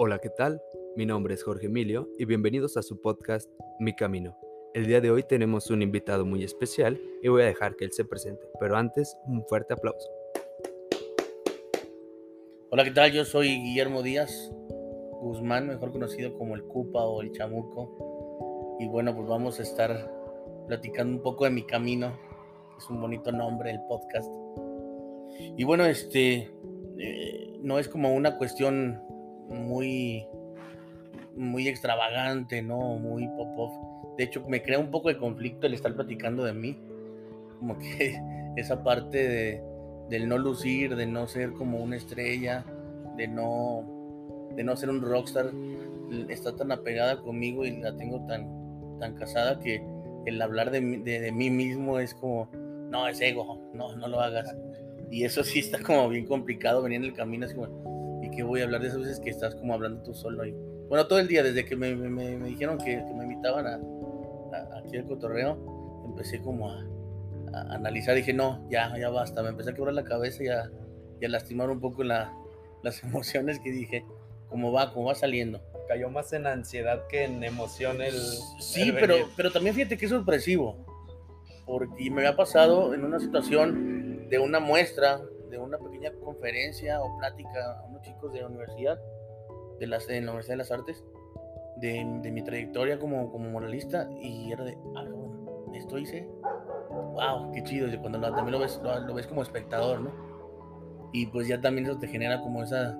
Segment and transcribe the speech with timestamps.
[0.00, 0.62] Hola, ¿qué tal?
[0.94, 4.38] Mi nombre es Jorge Emilio y bienvenidos a su podcast Mi Camino.
[4.72, 7.90] El día de hoy tenemos un invitado muy especial y voy a dejar que él
[7.90, 10.08] se presente, pero antes un fuerte aplauso.
[12.70, 13.10] Hola, ¿qué tal?
[13.10, 14.52] Yo soy Guillermo Díaz
[15.20, 18.76] Guzmán, mejor conocido como el Cupa o el Chamuco.
[18.78, 20.08] Y bueno, pues vamos a estar
[20.68, 22.16] platicando un poco de mi camino.
[22.78, 24.30] Es un bonito nombre el podcast.
[25.56, 26.52] Y bueno, este
[27.00, 29.02] eh, no es como una cuestión
[29.48, 30.26] muy
[31.38, 32.96] muy extravagante, ¿no?
[32.98, 33.72] Muy pop-off.
[34.16, 36.76] De hecho, me crea un poco de conflicto el estar platicando de mí.
[37.58, 38.20] Como que
[38.56, 39.62] esa parte de,
[40.10, 42.64] del no lucir, de no ser como una estrella,
[43.16, 45.52] de no, de no ser un rockstar,
[46.28, 49.82] está tan apegada conmigo y la tengo tan, tan casada que
[50.26, 52.48] el hablar de, de, mí mismo es como,
[52.90, 54.54] no, es ego, no, no lo hagas.
[55.10, 57.88] Y eso sí está como bien complicado, venir en el camino, así como,
[58.38, 60.46] ¿y qué voy a hablar de esas veces que estás como hablando tú solo?
[60.46, 60.52] Y,
[60.88, 63.74] bueno, todo el día, desde que me, me, dijeron que, que, me invitaban a,
[64.56, 66.84] a, aquí al cotorreo, empecé como a,
[67.52, 68.14] a, analizar.
[68.14, 69.42] Dije, no, ya, ya basta.
[69.42, 70.70] Me empecé a quebrar la cabeza y a,
[71.20, 72.32] y a lastimar un poco la,
[72.82, 74.04] las emociones que dije,
[74.48, 75.60] cómo va, cómo va saliendo.
[75.88, 78.14] Cayó más en ansiedad que en emoción el.
[78.60, 80.76] Sí, pero, pero también fíjate que es sorpresivo.
[81.66, 87.18] Porque me había pasado en una situación de una muestra, de una pequeña conferencia o
[87.18, 88.98] plática a unos chicos de la universidad
[89.78, 91.04] de, las, en la Universidad de las Artes,
[91.76, 95.28] de, de mi trayectoria como, como moralista, y era de, ah, bueno,
[95.74, 96.28] esto hice,
[96.90, 100.12] wow, qué chido, cuando también lo ves, lo, ves como espectador, ¿no?
[101.12, 102.98] Y pues ya también eso te genera como esa,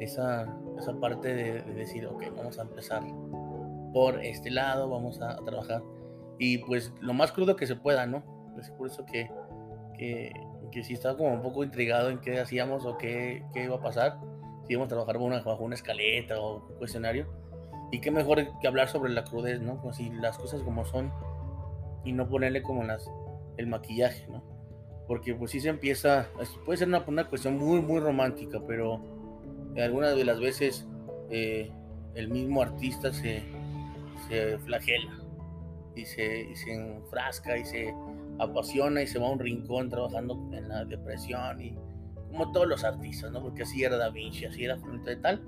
[0.00, 0.46] esa,
[0.78, 3.02] esa parte de, decir, ok, vamos a empezar
[3.92, 5.82] por este lado, vamos a, trabajar.
[6.38, 8.22] Y pues lo más crudo que se pueda, ¿no?
[8.58, 9.30] Es por eso que,
[9.96, 10.32] que,
[10.70, 13.82] que sí estaba como un poco intrigado en qué hacíamos o qué, qué iba a
[13.82, 14.18] pasar
[14.66, 17.26] si íbamos a trabajar bajo una, bajo una escaleta o un cuestionario.
[17.90, 19.78] Y qué mejor que hablar sobre la crudez, ¿no?
[19.78, 21.12] Como si las cosas como son
[22.04, 23.08] y no ponerle como las,
[23.56, 24.42] el maquillaje, ¿no?
[25.06, 26.28] Porque pues sí se empieza,
[26.64, 29.00] puede ser una, una cuestión muy, muy romántica, pero
[29.76, 30.86] algunas de las veces
[31.30, 31.70] eh,
[32.14, 33.42] el mismo artista se,
[34.28, 35.12] se flagela
[35.94, 37.94] y se, y se enfrasca y se
[38.38, 41.76] apasiona y se va a un rincón trabajando en la depresión y
[42.28, 43.40] como todos los artistas, ¿no?
[43.42, 45.42] Porque así era Da Vinci, así era frente de tal,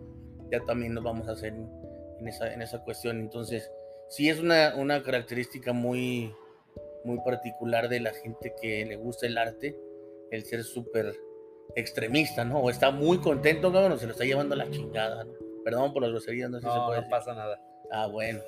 [0.50, 3.20] ya también nos vamos a hacer en esa, en esa cuestión.
[3.20, 3.70] Entonces,
[4.08, 6.32] sí es una, una característica muy,
[7.04, 9.76] muy particular de la gente que le gusta el arte,
[10.30, 11.18] el ser súper
[11.74, 12.60] extremista, ¿no?
[12.60, 15.32] O está muy contento, no, se lo está llevando a la chingada, ¿no?
[15.64, 17.02] Perdón por las groserías, no sé si se puede.
[17.02, 17.60] No pasa nada.
[17.90, 18.40] Ah, bueno.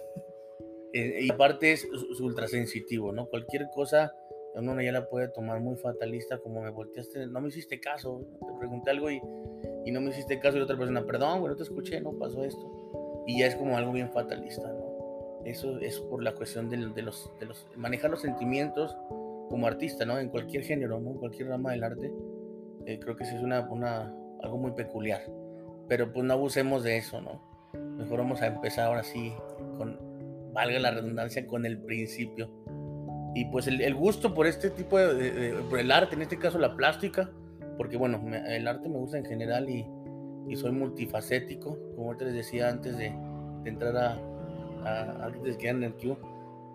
[0.93, 1.87] Eh, y parte es
[2.21, 3.27] ultrasensitivo, ¿no?
[3.27, 4.15] Cualquier cosa
[4.55, 8.59] uno ya la puede tomar muy fatalista, como me volteaste, no me hiciste caso, te
[8.59, 9.21] pregunté algo y,
[9.85, 13.25] y no me hiciste caso y otra persona, perdón, bueno, te escuché, no pasó esto.
[13.27, 15.43] Y ya es como algo bien fatalista, ¿no?
[15.45, 18.97] Eso es por la cuestión de, de, los, de los, manejar los sentimientos
[19.49, 20.19] como artista, ¿no?
[20.19, 21.11] En cualquier género, ¿no?
[21.11, 22.13] En cualquier rama del arte,
[22.87, 25.23] eh, creo que sí es una, una, algo muy peculiar.
[25.89, 27.41] Pero pues no abusemos de eso, ¿no?
[27.97, 29.33] Mejor vamos a empezar ahora sí
[29.77, 29.99] con,
[30.53, 32.51] valga la redundancia, con el principio
[33.35, 36.75] y pues el, gusto por este tipo de, por el arte, en este caso la
[36.77, 37.31] plástica,
[37.77, 39.87] porque bueno, el arte me gusta en general y,
[40.49, 43.13] y, soy multifacético, como te les decía antes de,
[43.63, 44.19] de entrar a,
[44.85, 46.17] a, antes que en el Q.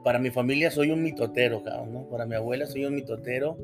[0.03, 2.09] Para mi familia soy un mitotero, cabrón, ¿no?
[2.09, 3.57] Para mi abuela soy un mitotero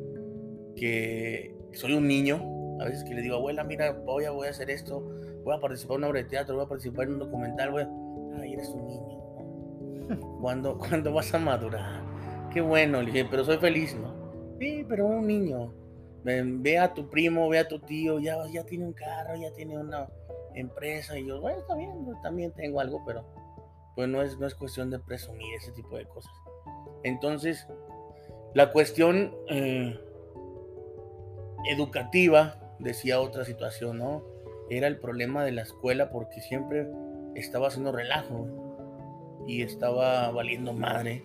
[0.75, 2.41] que soy un niño,
[2.79, 5.01] a veces que le digo, abuela, mira, voy a, voy a hacer esto,
[5.43, 7.83] voy a participar en una obra de teatro, voy a participar en un documental, voy
[7.83, 7.89] a...
[8.41, 9.17] Ay, eres un niño,
[10.09, 10.39] ¿no?
[10.41, 12.08] ¿Cuándo, ¿Cuándo vas a madurar?
[12.51, 14.13] Qué bueno, le dije, pero soy feliz, ¿no?
[14.59, 15.73] Sí, pero un niño.
[16.23, 19.77] Ve a tu primo, ve a tu tío, ya, ya tiene un carro, ya tiene
[19.77, 20.07] una
[20.55, 21.17] empresa.
[21.17, 23.23] Y yo, bueno, está bien, también tengo algo, pero
[23.95, 26.33] pues no es, no es cuestión de presumir ese tipo de cosas.
[27.03, 27.67] Entonces,
[28.53, 29.99] la cuestión eh,
[31.69, 34.23] educativa, decía otra situación, ¿no?
[34.69, 36.87] Era el problema de la escuela porque siempre
[37.35, 38.47] estaba haciendo relajo
[39.47, 41.23] y estaba valiendo madre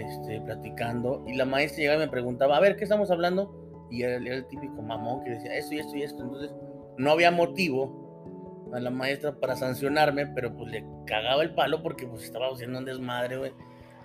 [0.00, 3.86] este, platicando, y la maestra llegaba y me preguntaba, a ver, ¿qué estamos hablando?
[3.90, 6.22] Y era, el típico mamón que decía esto y esto y esto.
[6.22, 6.54] Entonces,
[6.98, 12.06] no había motivo a la maestra para sancionarme, pero pues le cagaba el palo porque
[12.06, 13.52] pues estaba haciendo un desmadre.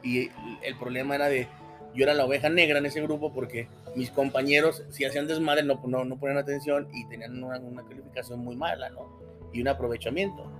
[0.04, 0.30] Y
[0.64, 1.48] el problema era de,
[1.94, 5.82] yo era la oveja negra en ese grupo porque mis compañeros, si hacían desmadre, no,
[5.86, 9.20] no, no ponían atención y tenían una, una, calificación muy mala, ¿no?
[9.52, 10.52] Y un aprovechamiento.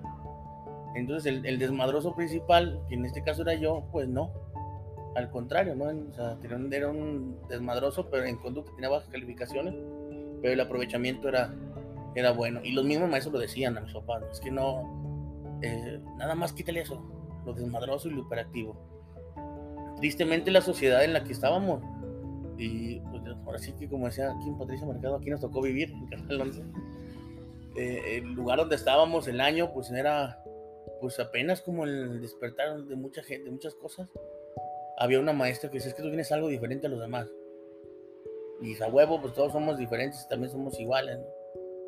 [0.96, 4.51] Entonces el desmadroso principal, que en este caso era yo, pues no,
[5.16, 5.86] al contrario, ¿no?
[5.86, 9.76] O sea, era un desmadroso, pero en conducta tenía bajas calificaciones,
[10.42, 11.54] pero el aprovechamiento era,
[12.16, 12.62] era bueno.
[12.64, 16.54] Y los mismos maestros lo decían a mis papás, es que no, eh, nada más
[16.54, 17.02] quítale eso,
[17.46, 18.76] lo desmadroso y lo hiperactivo.
[19.98, 21.84] Tristemente la sociedad en la que estábamos,
[22.58, 25.92] y pues, ahora sí que como decía aquí en Patricia Mercado, aquí nos tocó vivir
[25.92, 26.64] en Canal 11,
[27.76, 30.38] eh, el lugar donde estábamos, el año, pues era
[31.00, 34.08] pues apenas como el despertar de mucha de muchas cosas.
[35.02, 37.28] Había una maestra que decía, es que tú tienes algo diferente a los demás.
[38.62, 41.18] Y a huevo, pues todos somos diferentes, también somos iguales,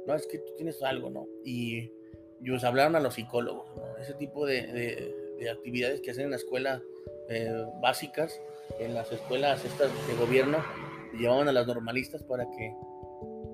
[0.07, 0.15] ¿no?
[0.15, 1.27] Es que tú tienes algo, ¿no?
[1.45, 1.91] Y
[2.41, 3.97] ellos hablaron a los psicólogos, ¿no?
[3.97, 4.65] Ese tipo de,
[5.37, 6.81] de, actividades que hacen en la escuela
[7.29, 8.41] eh, básicas,
[8.79, 10.57] en las escuelas estas de gobierno,
[11.15, 12.73] llevaban a las normalistas para que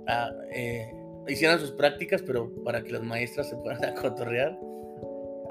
[0.07, 0.89] ah, eh,
[1.27, 4.59] hicieran sus prácticas, pero para que las maestras se fueran a.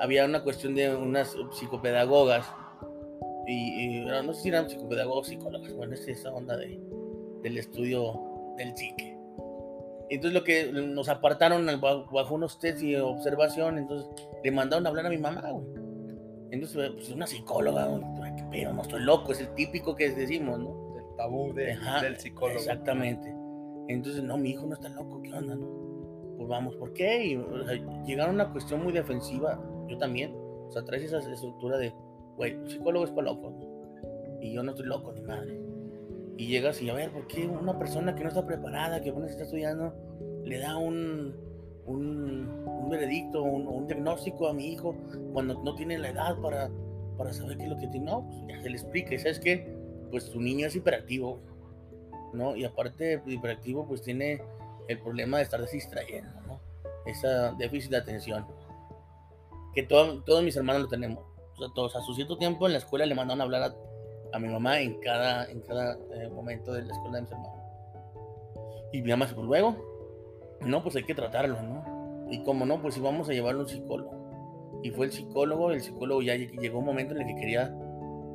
[0.01, 2.47] Había una cuestión de unas psicopedagogas,
[3.49, 6.79] y, no sé si eran psicopedagogos psicólogas, bueno, es esa onda de,
[7.43, 9.17] del estudio del psique.
[10.11, 14.09] Entonces lo que nos apartaron bajo unos test y observación, entonces
[14.43, 15.67] le mandaron a hablar a mi mamá, güey.
[16.51, 18.03] Entonces, pues una psicóloga, güey,
[18.51, 20.97] pero no estoy loco, es el típico que decimos, ¿no?
[20.97, 22.59] El tabú del psicólogo.
[22.59, 23.35] Exactamente.
[23.89, 25.67] Entonces, no, mi hijo no está loco, ¿qué onda, no?
[26.37, 27.25] Pues vamos, ¿por qué?
[27.25, 27.37] Y,
[28.07, 30.35] llegaron a una cuestión muy defensiva, yo también.
[30.35, 31.93] O sea, traes esa estructura de,
[32.39, 33.69] güey, el psicólogo es para locos, ¿no?
[34.41, 35.61] Y yo no estoy loco, ni madre.
[36.39, 39.33] Y llegas y a ver, ¿por qué una persona que no está preparada, que apenas
[39.33, 39.93] está estudiando,
[40.45, 41.35] le da un,
[41.85, 44.95] un, veredicto, un, un, diagnóstico a mi hijo
[45.33, 46.71] cuando no tiene la edad para,
[47.19, 48.07] para saber qué es lo que tiene?
[48.07, 49.15] No, pues ya se le explica.
[49.15, 49.77] ¿Y sabes qué?
[50.13, 51.41] Pues tu niño es hiperactivo,
[52.33, 52.55] ¿no?
[52.55, 54.41] Y aparte de hiperactivo, pues tiene
[54.87, 56.61] el problema de estar distrayendo, ¿no?
[57.05, 58.47] Esa déficit de atención.
[59.75, 61.38] Que todos mis hermanos lo tenemos.
[61.59, 63.75] Sea, todos a su cierto tiempo en la escuela le mandaron a hablar a
[64.33, 67.55] a mi mamá en cada, en cada eh, momento de la escuela de mis hermanos.
[68.93, 69.77] Y mi mamá pues luego,
[70.61, 72.27] no, pues hay que tratarlo, ¿no?
[72.31, 74.81] Y como no, pues íbamos a llevarlo a un psicólogo.
[74.83, 77.75] Y fue el psicólogo, el psicólogo ya llegó un momento en el que quería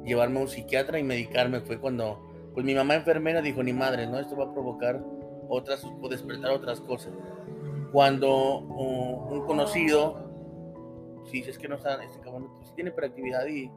[0.03, 1.61] llevarme a un psiquiatra y medicarme.
[1.61, 2.19] Fue cuando,
[2.53, 4.19] pues mi mamá enfermera dijo, ni madre, ¿no?
[4.19, 5.03] Esto va a provocar
[5.49, 7.13] otras, o despertar otras cosas.
[7.91, 10.32] Cuando un conocido,
[11.29, 13.71] si es que no está, este cabrón, pues tiene hiperactividad y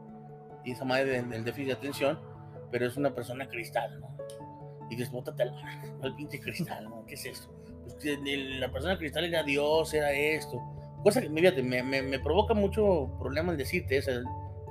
[0.67, 2.19] y esa madre del, déficit de atención,
[2.71, 4.09] pero es una persona cristal, ¿no?
[4.89, 5.53] Y dices, bótate al,
[6.01, 7.05] al pinche cristal, ¿no?
[7.05, 7.49] ¿Qué es esto?
[7.83, 8.19] Pues
[8.59, 10.61] la persona cristal era Dios, era esto.
[11.03, 14.11] Cosa que, fíjate, me, me, me provoca mucho problema el decirte eso,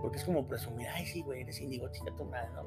[0.02, 2.62] porque es como presumir, ay, sí, güey, eres índigo, chica tu madre, ¿no?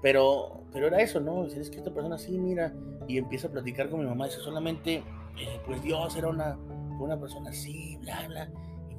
[0.00, 1.44] Pero, pero era eso, ¿no?
[1.44, 2.72] Es que esta persona sí, mira,
[3.08, 5.02] y empieza a platicar con mi mamá, dice, solamente,
[5.38, 6.56] eh, pues Dios era una,
[7.00, 8.48] una persona así, bla, bla,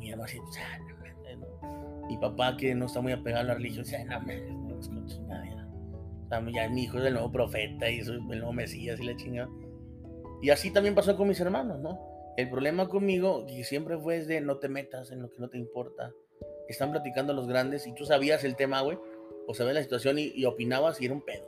[0.04, 0.80] y mi mamá así, ah,
[2.08, 4.90] mi papá, que no está muy apegado a la religión, dice, no, no es
[6.54, 9.50] ya mi hijo es el nuevo profeta y soy el nuevo Mesías y la chingada.
[10.42, 12.00] Y así también pasó con mis hermanos, ¿no?
[12.36, 15.58] El problema conmigo, que siempre fue de no te metas en lo que no te
[15.58, 16.12] importa.
[16.68, 18.98] Están platicando los grandes y tú sabías el tema, güey,
[19.48, 21.48] o sabías la situación y, opinabas y era un pedo.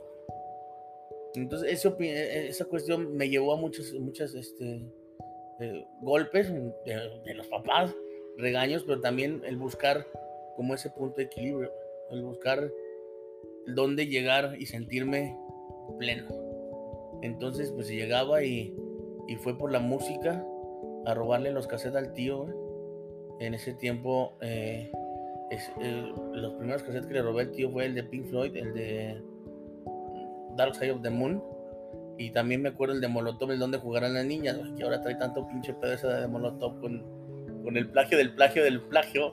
[1.34, 4.88] Entonces, ese, e, esa cuestión me llevó a muchos, muchas, este,
[5.60, 7.94] eh, golpes de, de los papás,
[8.36, 10.06] regaños, pero también el buscar
[10.56, 11.70] como ese punto de equilibrio,
[12.10, 12.70] el buscar
[13.66, 15.36] dónde llegar y sentirme
[15.98, 16.28] pleno.
[17.22, 18.74] Entonces, pues llegaba y,
[19.28, 20.44] y fue por la música
[21.06, 22.46] a robarle los cassettes al tío.
[23.38, 24.90] En ese tiempo, eh,
[25.80, 28.74] eh, los primeros cassettes que le robé al tío fue el de Pink Floyd, el
[28.74, 29.22] de
[30.56, 31.42] Dark Side of the Moon.
[32.18, 35.16] Y también me acuerdo el de Molotov, el donde jugarán las niñas, que ahora trae
[35.16, 37.04] tanto pinche pedo ese de Molotov con,
[37.66, 39.32] con el plagio del plagio del plagio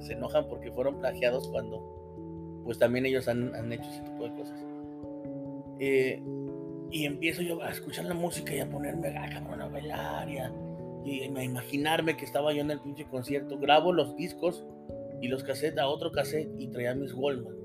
[0.00, 4.30] se, enojan porque fueron plagiados cuando pues también ellos han, han hecho ese tipo de
[4.34, 4.64] cosas.
[5.78, 6.22] Eh,
[6.90, 11.42] y empiezo yo a escuchar la música y a ponerme a, a bailar y a,
[11.42, 13.58] imaginarme que estaba yo en el pinche concierto.
[13.58, 14.64] Grabo los discos
[15.20, 17.56] y los cassettes a otro cassette y traía mis Wallman.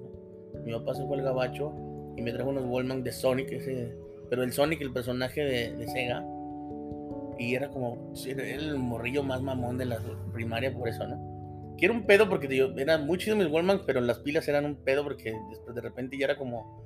[0.65, 1.71] Mi papá se fue al gabacho
[2.17, 3.95] y me trajo unos Wallman de Sonic, ese,
[4.29, 6.34] pero el Sonic, el personaje de, de Sega.
[7.37, 9.99] Y era como, era el morrillo más mamón de la
[10.33, 11.75] primaria por eso, ¿no?
[11.77, 14.83] Quiero un pedo porque digo, eran muy chidos mis Wallman, pero las pilas eran un
[14.83, 16.85] pedo porque después de repente ya era como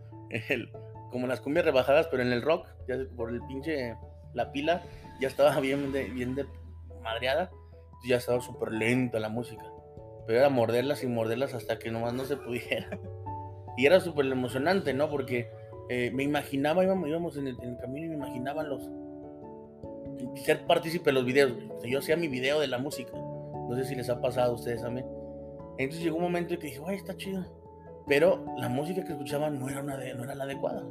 [0.50, 0.72] el,
[1.12, 3.96] como las cumbias rebajadas, pero en el rock, ya por el pinche,
[4.34, 4.84] la pila
[5.20, 6.46] ya estaba bien de, bien de
[7.04, 7.52] madreada,
[8.08, 9.64] ya estaba súper lenta la música.
[10.26, 13.00] Pero era morderlas y morderlas hasta que nomás no se pudiera.
[13.78, 15.10] Y era súper emocionante, ¿no?
[15.10, 15.50] Porque
[15.90, 18.90] eh, me imaginaba, íbamos, íbamos en, el, camino y me imaginaba los.
[20.36, 21.54] Ser partícipe de los videos.
[21.84, 24.82] yo hacía mi video de la música no sé si les ha pasado a ustedes
[24.82, 25.06] también.
[25.78, 27.46] Entonces llegó un momento en que dije, ¡ay, está chido!
[28.08, 30.82] Pero la música que escuchaban no era, una no era la adecuada.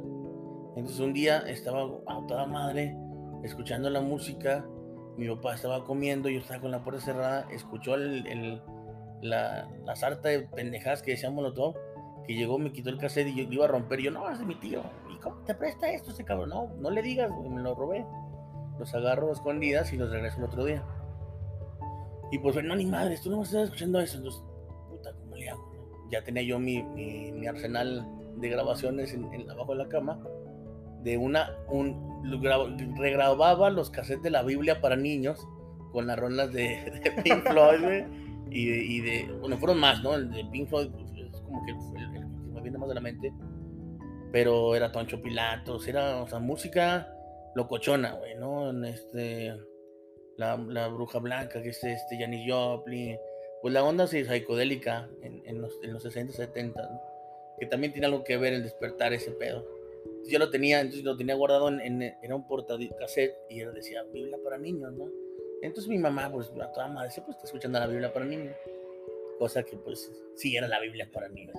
[0.77, 2.95] Entonces un día estaba a toda madre
[3.43, 4.65] escuchando la música
[5.19, 8.61] mi papá estaba comiendo, yo estaba con la puerta cerrada, escuchó el, el,
[9.21, 11.75] la, la, sarta de pendejadas que decía Molotov,
[12.25, 13.99] que llegó, me quitó el cassette y yo iba a romper.
[13.99, 14.81] Y yo, no, es de mi tío.
[15.13, 16.49] ¿Y cómo te presta esto ese cabrón?
[16.49, 18.05] No, no le digas, me lo robé.
[18.79, 20.83] Los agarro a escondidas y los regreso el otro día.
[22.31, 24.17] Y pues, no, ni madre, tú no a estar escuchando eso.
[24.17, 24.41] Entonces,
[24.89, 26.07] puta, ¿cómo le hago?
[26.09, 28.07] Ya tenía yo mi, mi, arsenal
[28.37, 30.19] de grabaciones en, en, abajo de la cama.
[31.03, 32.23] De una, un,
[32.97, 35.45] regrababa los cassettes de la Biblia para niños
[35.91, 38.05] con las rolas de, Pink Floyd,
[38.51, 40.15] y de, bueno, fueron más, ¿no?
[40.15, 42.19] El de Pink Floyd pues, es como que el, el, que
[42.53, 43.33] me viene más de la mente,
[44.31, 47.07] pero era Toncho Pilatos, era, o sea, música
[47.55, 48.69] locochona, güey, ¿no?
[48.69, 49.55] En este,
[50.37, 53.17] la, la, Bruja Blanca, que es este, Janis Joplin,
[53.61, 57.01] pues la onda sí, psicodélica en, en, los, en los 60, 70, ¿no?
[57.59, 59.79] que también tiene algo que ver el despertar ese pedo
[60.27, 64.03] yo lo tenía, entonces lo tenía guardado en, en era un portacassette y él decía
[64.13, 65.09] Biblia para niños, ¿no?
[65.61, 68.55] Entonces mi mamá, pues a toda madre, pues está escuchando la Biblia para niños,
[69.37, 71.55] cosa que pues sí era la Biblia para niños.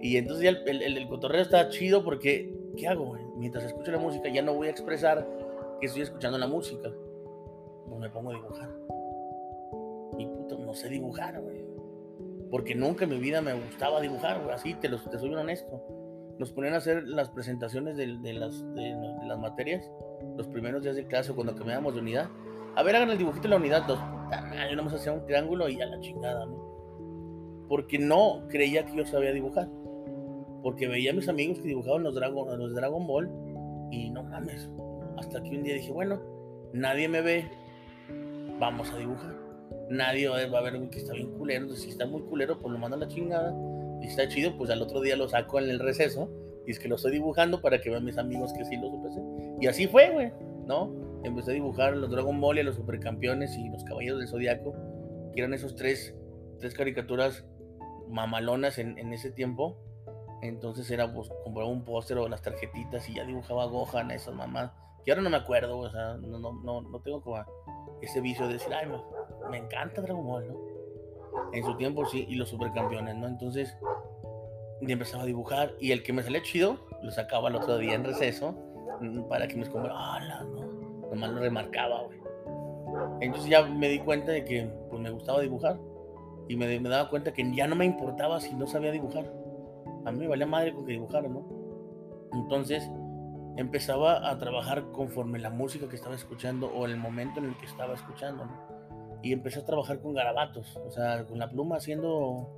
[0.00, 3.16] Y entonces ya el, el, el cotorreo está chido porque, ¿qué hago?
[3.36, 5.26] Mientras escucho la música ya no voy a expresar
[5.80, 6.90] que estoy escuchando la música,
[7.88, 8.70] pues me pongo a dibujar.
[10.18, 11.64] Y puto, no sé dibujar, güey.
[12.50, 14.54] Porque nunca en mi vida me gustaba dibujar, güey.
[14.54, 15.82] Así te, lo, te soy honesto
[16.38, 18.96] nos ponían a hacer las presentaciones de, las, de,
[19.26, 19.90] las materias,
[20.36, 22.28] los primeros días de clase, cuando cambiábamos de unidad.
[22.76, 23.98] A ver, hagan el dibujito de la unidad 2.
[24.70, 27.66] Yo no me hacía un triángulo y a la chingada, ¿no?
[27.68, 29.68] Porque no creía que yo sabía dibujar.
[30.68, 33.30] Porque veía a mis amigos que dibujaban los Dragon, los Dragon Ball
[33.90, 34.68] y no mames.
[35.16, 36.20] Hasta que un día dije, bueno,
[36.74, 37.50] nadie me ve,
[38.60, 39.34] vamos a dibujar.
[39.88, 41.74] Nadie va a ver que está bien culero.
[41.74, 43.56] Si está muy culero, pues lo manda a la chingada
[44.02, 46.30] y está chido, pues al otro día lo saco en el receso
[46.66, 49.08] y es que lo estoy dibujando para que vean mis amigos que sí lo supe
[49.08, 49.22] hacer.
[49.62, 50.32] Y así fue, güey,
[50.66, 50.94] ¿no?
[51.24, 54.74] Empecé a dibujar los Dragon Ball y los Supercampeones y los Caballeros del Zodiaco,
[55.32, 56.14] que eran esos tres,
[56.58, 57.46] tres caricaturas
[58.10, 59.78] mamalonas en, en ese tiempo.
[60.42, 64.70] Entonces era, pues, compraba un póster o las tarjetitas y ya dibujaba Gohan, esas mamás,
[65.04, 67.44] que ahora no me acuerdo, o sea, no, no, no, no tengo como
[68.00, 68.86] ese vicio de decir, ay,
[69.50, 70.78] me, encanta Dragon Ball, ¿no?
[71.52, 73.26] en su tiempo sí, y los supercampeones, ¿no?
[73.26, 73.76] Entonces,
[74.80, 77.94] y empezaba a dibujar, y el que me salía chido, lo sacaba el otro día
[77.94, 78.52] en receso,
[79.00, 81.08] mm, para que me escondiera, ¡ah, no!
[81.10, 82.18] Nomás lo remarcaba, güey.
[83.20, 85.78] Entonces ya me di cuenta de que, pues, me gustaba dibujar,
[86.48, 89.30] y me, daba cuenta que ya no me importaba si no sabía dibujar.
[90.04, 91.46] A mí me valía madre con que dibujara, ¿no?
[92.32, 92.88] Entonces,
[93.56, 97.66] empezaba a trabajar conforme la música que estaba escuchando o el momento en el que
[97.66, 98.78] estaba escuchando, ¿no?
[99.22, 102.48] y empecé a trabajar con garabatos, o sea, con la pluma haciendo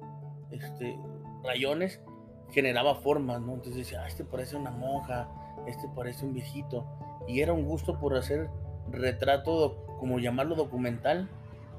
[0.50, 0.98] este,
[1.42, 2.02] rayones,
[2.50, 3.54] generaba formas, ¿no?
[3.54, 5.28] Entonces decía, ah, este parece una monja,
[5.66, 6.84] este parece un viejito,
[7.26, 8.50] y era un gusto por hacer
[8.90, 11.30] retrato, como llamarlo documental,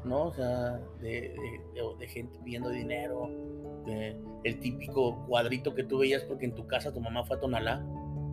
[0.04, 0.24] ¿no?
[0.24, 1.36] O sea, de,
[1.74, 3.30] de, de gente pidiendo dinero,
[3.86, 7.40] de, el típico cuadrito que tú veías porque en tu casa tu mamá fue a
[7.40, 7.86] Tonalá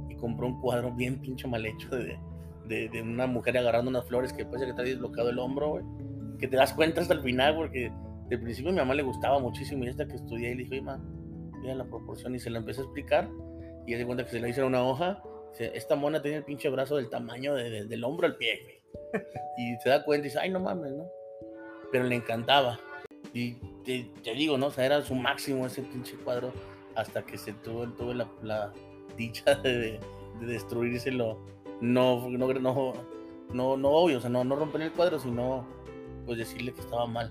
[0.08, 2.18] y compró un cuadro bien pinche mal hecho de,
[2.66, 5.84] de, una mujer agarrando unas flores que parece que está desbloqueado el hombro, güey
[6.38, 7.92] que te das cuenta hasta el final, porque
[8.28, 10.74] de principio a mi mamá le gustaba muchísimo y hasta que estudié y le dije,
[10.74, 10.98] oye, ma,
[11.60, 13.28] mira la proporción y se la empecé a explicar
[13.86, 15.22] y se cuenta que se le hizo una hoja,
[15.58, 18.78] esta mona tiene el pinche brazo del tamaño de, de, del hombro al pie, güey.
[19.58, 21.10] Y se da cuenta y dice, ay, no mames, ¿no?
[21.90, 22.78] Pero le encantaba.
[23.34, 23.56] Y
[23.96, 24.66] te, digo, ¿no?
[24.66, 26.52] O sea, era su máximo ese pinche cuadro
[26.94, 28.72] hasta que se tuvo, tuvo la, la
[29.16, 29.98] dicha de,
[30.40, 31.38] de destruírselo.
[31.80, 32.92] No, no, no,
[33.52, 35.64] no, no obvio, o sea, no, no romper el cuadro, sino
[36.26, 37.30] pues decirle que estaba mal.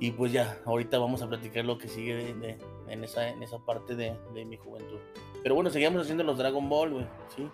[0.00, 2.58] Y pues ya, ahorita vamos a platicar lo que sigue de, de,
[2.88, 4.98] en, esa, en esa parte de, de, mi juventud.
[5.42, 7.48] Pero bueno, seguimos haciendo los Dragon Ball, güey, ¿sí?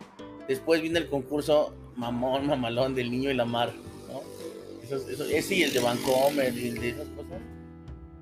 [0.48, 3.70] Después viene el concurso mamón, mamalón del niño y la mar,
[4.08, 4.22] ¿no?
[4.82, 7.06] Eso, eso, ese y el de Vancomer y el de esas.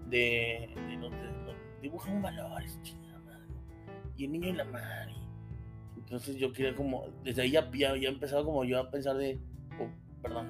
[0.08, 3.44] De, de valores, chingada madre.
[4.16, 5.08] Y el niño y la mar.
[5.10, 9.16] Y, entonces yo quería como, desde ahí ya, ya, ya empezaba como yo a pensar
[9.16, 9.38] de,
[10.22, 10.46] perdón,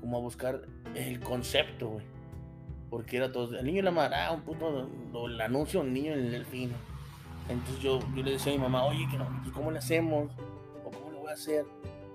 [0.00, 0.62] como a buscar
[0.94, 2.04] el concepto, güey.
[2.90, 5.92] Porque era todo, el niño y la madre, ah, un puto, lo, el anuncio, un
[5.92, 6.72] niño en el delfín.
[7.48, 10.30] Entonces yo, yo le decía a mi mamá, oye, que no, pues, ¿cómo le hacemos?
[10.84, 11.64] ¿O cómo lo voy a hacer?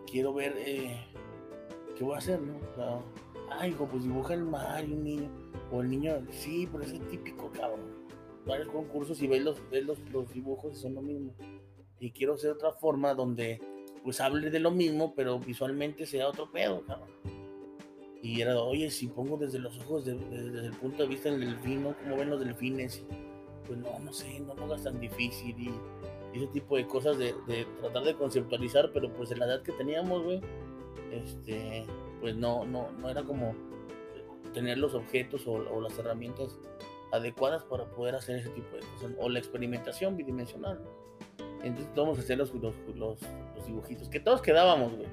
[0.10, 1.06] Quiero ver, eh,
[1.98, 2.54] ¿qué voy a hacer, no?
[2.82, 3.04] O
[3.60, 5.30] ay, hijo, pues dibuja el mar y un niño.
[5.72, 7.80] O el niño, sí, pero es el típico, cabrón.
[8.46, 11.34] Varios concursos y ves los, ves los, los dibujos y son lo mismo.
[12.00, 13.62] Y quiero hacer otra forma donde,
[14.04, 17.10] pues, hable de lo mismo, pero visualmente sea otro pedo, cabrón.
[18.22, 21.32] Y era, oye, si pongo desde los ojos, de, de, desde el punto de vista
[21.32, 21.96] del delfín, ¿no?
[21.98, 23.04] ¿Cómo ven los delfines?
[23.66, 27.18] Pues no, no sé, no lo hagas tan difícil y, y, ese tipo de cosas
[27.18, 30.42] de, de, tratar de conceptualizar, pero pues en la edad que teníamos, güey,
[31.12, 31.86] este,
[32.20, 33.56] pues no, no, no era como
[34.54, 36.58] tener los objetos o, o las herramientas
[37.12, 40.80] adecuadas para poder hacer ese tipo de cosas, o la experimentación bidimensional.
[41.64, 43.20] Entonces vamos a hacer los, los, los,
[43.56, 45.08] los dibujitos, que todos quedábamos, güey.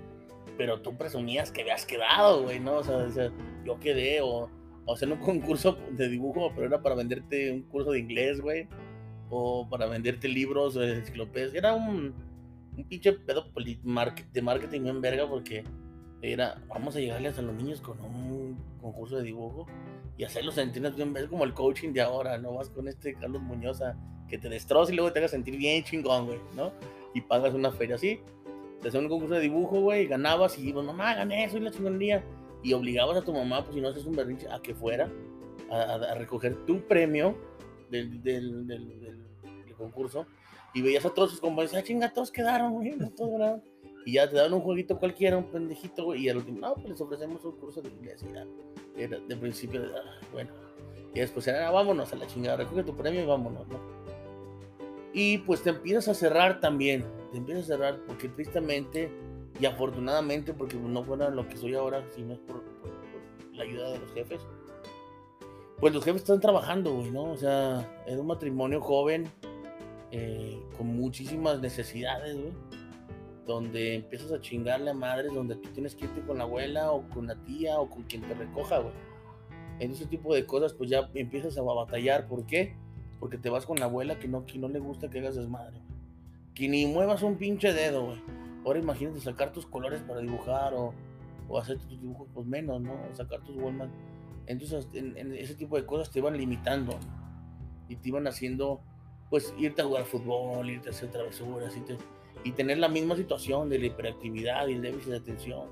[0.56, 2.76] Pero tú presumías que habías quedado, güey, ¿no?
[2.78, 3.30] O sea, o sea
[3.64, 4.48] yo quedé, o,
[4.86, 8.68] o hacer un concurso de dibujo, pero era para venderte un curso de inglés, güey.
[9.30, 11.52] O para venderte libros enciclopedias.
[11.54, 12.14] Era un,
[12.76, 13.50] un pinche pedo
[14.32, 15.64] de marketing en verga porque
[16.22, 19.66] era, vamos a llegarles a los niños con un concurso de dibujo
[20.16, 22.54] y hacerlos sentir bien, es como el coaching de ahora, ¿no?
[22.54, 23.96] Vas con este Carlos Muñoz a
[24.28, 26.72] que te destroce y luego te haga sentir bien chingón, güey, ¿no?
[27.14, 28.20] Y pagas una feria así.
[28.82, 31.70] Te hacían un concurso de dibujo, güey, y ganabas y, pues, mamá, gané, soy la
[31.70, 32.22] chingonería.
[32.62, 35.10] Y obligabas a tu mamá, pues si no haces un berrinche, a que fuera
[35.70, 37.36] a, a, recoger tu premio
[37.90, 40.26] del, del, del, del, concurso.
[40.74, 43.62] Y veías a todos sus compañeros, ah, chinga, todos quedaron, güey, no todos ganaron
[44.04, 46.88] y ya te dan un jueguito cualquiera, un pendejito, güey, y al último, no, pues
[46.88, 48.46] les ofrecemos un curso de inglés, y ya,
[48.96, 50.50] era de principio, ah, bueno,
[51.14, 53.78] y después era, ah, vámonos a la chingada, recoge tu premio y vámonos, ¿no?
[55.12, 59.10] Y pues te empiezas a cerrar también, te empiezas a cerrar, porque tristemente
[59.60, 62.62] y afortunadamente, porque no fuera lo que soy ahora, sino es por,
[63.54, 64.40] la ayuda de los jefes,
[65.80, 67.32] pues los jefes están trabajando, güey, ¿no?
[67.32, 69.28] O sea, es un matrimonio joven,
[70.12, 72.77] eh, con muchísimas necesidades, güey
[73.48, 77.08] donde empiezas a chingarle a madres, donde tú tienes que irte con la abuela o
[77.08, 78.92] con la tía o con quien te recoja, güey.
[79.80, 82.28] En ese tipo de cosas, pues ya empiezas a batallar.
[82.28, 82.76] ¿Por qué?
[83.18, 85.78] Porque te vas con la abuela que no, que no le gusta que hagas desmadre,
[85.78, 85.98] güey.
[86.54, 88.22] Que ni muevas un pinche dedo, güey.
[88.66, 90.92] Ahora imagínate sacar tus colores para dibujar o,
[91.48, 92.98] o hacer tus dibujos, pues menos, ¿no?
[93.14, 93.90] sacar tus Wallman.
[94.46, 96.98] Entonces, en, en, ese tipo de cosas te van limitando
[97.88, 98.82] y te iban haciendo,
[99.30, 101.96] pues, irte a jugar fútbol, irte a hacer travesuras, y te
[102.44, 105.68] y tener la misma situación de la hiperactividad y el déficit de atención.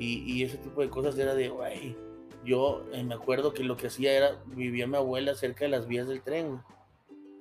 [0.00, 1.96] Y, ese tipo de cosas era de, güey,
[2.44, 5.88] yo eh, me acuerdo que lo que hacía era, vivía mi abuela cerca de las
[5.88, 6.60] vías del tren,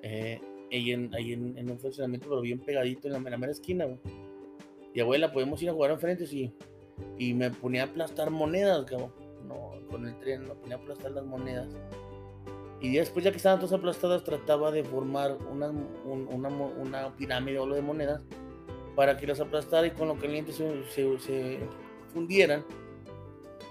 [0.01, 3.86] eh, en, ahí en, un funcionamiento, pero bien pegadito en la, en la mera esquina.
[4.93, 6.51] Y abuela, podemos ir a jugar enfrente, sí.
[7.19, 9.13] Y me ponía a aplastar monedas, cabrón.
[9.47, 11.69] No, con el tren, me ponía a aplastar las monedas.
[12.79, 15.71] Y después, ya que estaban todas aplastadas, trataba de formar una,
[16.05, 18.21] una, pirámide o lo de monedas
[18.95, 21.59] para que las aplastara y con lo caliente se, se,
[22.13, 22.63] fundieran,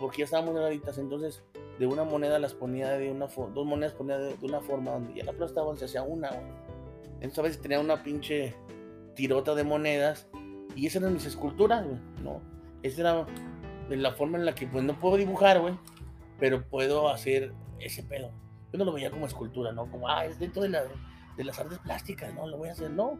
[0.00, 0.98] porque ya estaban moneditas.
[0.98, 1.44] Entonces,
[1.78, 4.92] de una moneda las ponía de una forma, dos monedas ponía de, de, una forma
[4.92, 6.30] donde ya la aplastaban, se hacía una.
[7.14, 8.54] Entonces, a veces tenía una pinche
[9.14, 10.28] tirota de monedas
[10.74, 11.86] y esas eran mis esculturas,
[12.24, 12.40] ¿no?
[12.82, 13.26] Esa era
[13.88, 15.74] la forma en la que, pues, no puedo dibujar, güey,
[16.40, 18.32] pero puedo hacer ese pedo
[18.72, 19.90] yo no lo veía como escultura, ¿no?
[19.90, 20.84] Como, ah, es dentro de, la,
[21.36, 22.46] de las artes plásticas, ¿no?
[22.46, 23.18] Lo voy a hacer, no.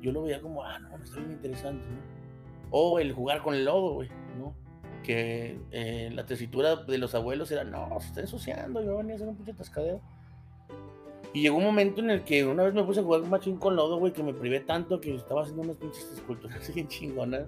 [0.00, 2.00] Yo lo veía como, ah, no, está bien interesante, ¿no?
[2.70, 4.54] O el jugar con el lodo, güey, ¿no?
[5.02, 9.16] Que eh, la tesitura de los abuelos era, no, se está ensuciando, yo venía a
[9.16, 10.00] hacer un pinche tascadero.
[11.32, 13.58] Y llegó un momento en el que una vez me puse a jugar un machín
[13.58, 17.46] con lodo, güey, que me privé tanto que estaba haciendo unas pinches esculturas bien chingonas.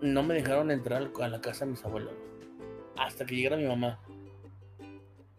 [0.00, 2.12] No me dejaron entrar a la casa de mis abuelos.
[2.96, 3.98] Hasta que llegara mi mamá.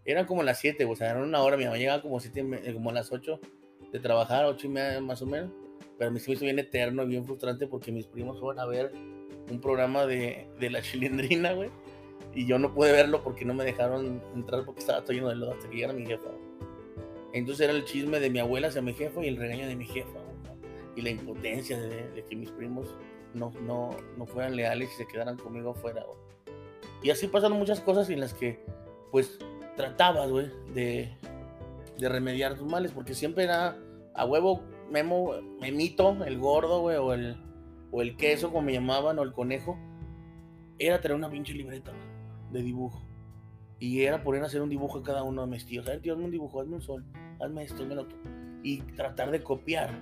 [0.06, 1.58] Eran como las 7, o sea, eran una hora.
[1.58, 3.40] Mi mamá llegaba como, siete, eh, como a las 8
[3.92, 5.52] de trabajar, 8 y media más o menos.
[5.98, 8.92] Pero me hizo bien eterno y bien frustrante porque mis primos fueron a ver
[9.50, 11.70] un programa de, de la chilindrina, güey.
[12.34, 15.36] Y yo no pude verlo porque no me dejaron entrar porque estaba todo lleno de
[15.36, 16.30] lodo hasta que llegara mi jefa.
[17.34, 19.86] Entonces era el chisme de mi abuela hacia mi jefa y el regaño de mi
[19.86, 20.20] jefa.
[20.96, 22.96] Y la impotencia de, que mis primos
[23.34, 26.06] no, no, no fueran leales y se quedaran conmigo afuera.
[27.02, 28.60] Y así pasaron muchas cosas en las que,
[29.12, 29.40] pues,
[29.76, 31.10] tratabas, güey, de,
[31.98, 33.78] de, remediar tus males, porque siempre era
[34.14, 37.38] a huevo, Memo, Memito, el gordo, güey, o el,
[37.92, 39.78] o el queso, como me llamaban, o el conejo,
[40.78, 41.92] era tener una pinche libreta
[42.52, 43.02] de dibujo.
[43.80, 45.88] Y era poner a hacer un dibujo a cada uno de mis tíos.
[45.88, 47.06] A ver, tío, hazme un dibujo, hazme un sol,
[47.40, 48.18] hazme esto, hazme otro.
[48.64, 49.98] Y tratar de copiar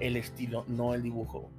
[0.00, 1.50] el estilo, no el dibujo.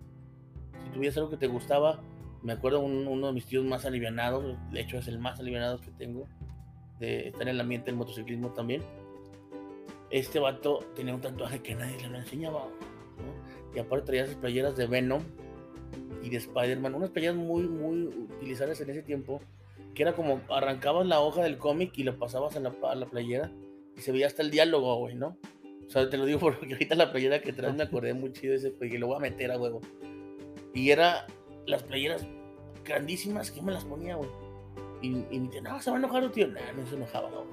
[0.84, 2.02] Si tuvieras algo que te gustaba,
[2.44, 5.80] me acuerdo un, uno de mis tíos más alivianados, de hecho es el más alivianado
[5.80, 6.28] que tengo,
[7.04, 8.82] de estar en el ambiente del motociclismo también.
[10.10, 12.68] Este vato tenía un tatuaje que nadie le lo enseñaba.
[13.76, 15.24] Y aparte traía esas playeras de Venom
[16.22, 19.42] y de Spider-Man, unas playeras muy, muy utilizadas en ese tiempo,
[19.94, 23.08] que era como arrancabas la hoja del cómic y lo pasabas a la, a la
[23.08, 23.52] playera
[23.98, 25.38] y se veía hasta el diálogo, güey, ¿no?
[25.86, 28.54] O sea, te lo digo porque ahorita la playera que traes me acordé muy chido
[28.54, 29.82] ese, porque lo voy a meter a huevo.
[30.74, 31.28] Y era
[31.66, 32.26] las playeras
[32.86, 34.30] grandísimas que me las ponía, güey.
[35.04, 36.48] Y, me dice, no, se va a enojar tío.
[36.48, 37.44] Nah, no se enojaba, no.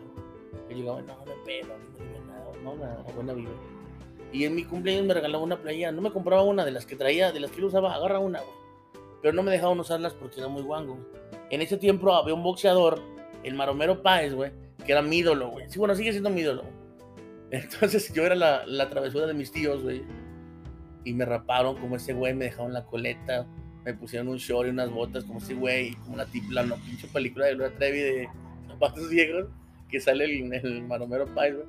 [0.71, 3.51] Yo llegaba, no, no pedo, no nada, no, nada, buena vida.
[4.33, 5.91] Y en mi cumpleaños me regalaba una playera.
[5.91, 8.41] No me compraba una de las que traía, de las que yo usaba, agarra una,
[8.41, 8.55] güey.
[9.21, 10.97] pero no me dejaban usarlas porque era muy guango.
[11.51, 13.03] En ese tiempo había un boxeador,
[13.43, 14.53] el Maromero Páez, güey,
[14.87, 15.69] que era mi ídolo, güey.
[15.69, 16.63] Sí, bueno, sigue siendo mi ídolo.
[17.51, 20.05] Entonces yo era la, la travesura de mis tíos, güey.
[21.05, 23.49] Y me raparon como ese güey, me dejaron la coleta,
[23.93, 27.09] me pusieron un short y unas botas como ese güey, como una tipla, no pinche
[27.09, 28.29] película de Gloria Trevi de
[28.69, 29.47] zapatos viejos,
[29.89, 31.67] que sale el, el Maromero Páez, güey.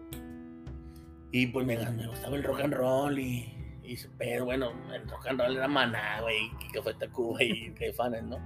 [1.32, 3.54] Y pues me, me gustaba el rock and roll y,
[3.84, 8.24] y pero bueno, el rock and roll era maná, güey, que fue Tacuba y Caifanes,
[8.24, 8.38] ¿no?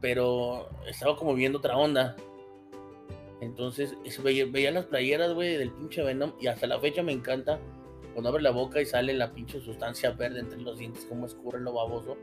[0.00, 2.16] Pero estaba como viendo otra onda.
[3.40, 7.60] Entonces veía, veía las playeras, güey, del pinche Venom y hasta la fecha me encanta
[8.16, 11.60] cuando abre la boca y sale la pinche sustancia verde entre los dientes, como escurre
[11.60, 12.16] lo baboso.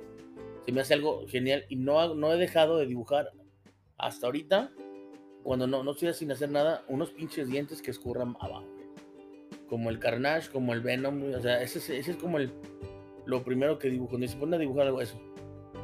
[0.65, 3.29] Se me hace algo genial y no, no he dejado de dibujar
[3.99, 4.71] hasta ahorita,
[5.43, 8.65] cuando no, no estoy sin hacer nada, unos pinches dientes que escurran abajo
[9.69, 12.51] como el Carnage, como el Venom, o sea, ese, ese es como el,
[13.27, 15.19] lo primero que dibujo, ni se pone a dibujar algo eso.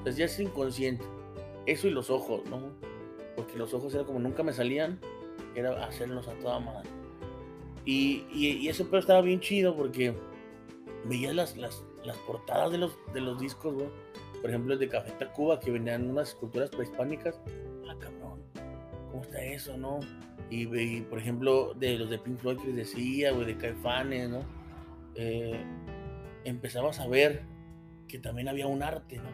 [0.06, 1.06] O ya es inconsciente.
[1.68, 2.74] Eso y los ojos, ¿no?
[3.36, 5.00] Porque los ojos era como nunca me salían,
[5.56, 6.90] era hacerlos a toda madre.
[7.90, 10.14] Y, y, y ese pedo estaba bien chido porque
[11.06, 13.88] veías las, las, las portadas de los, de los discos, güey.
[14.42, 17.42] Por ejemplo, de Café Tacuba, que venían unas esculturas prehispánicas.
[17.90, 18.44] Ah, cabrón,
[19.10, 20.02] ¿cómo está eso, no?
[20.52, 24.44] Y, por ejemplo, de los de Pink Floyd que les decía, güey, de Caifanes, ¿no?
[25.16, 25.60] Eh,
[26.46, 27.42] a ver
[28.08, 29.30] que también había un arte, ¿no?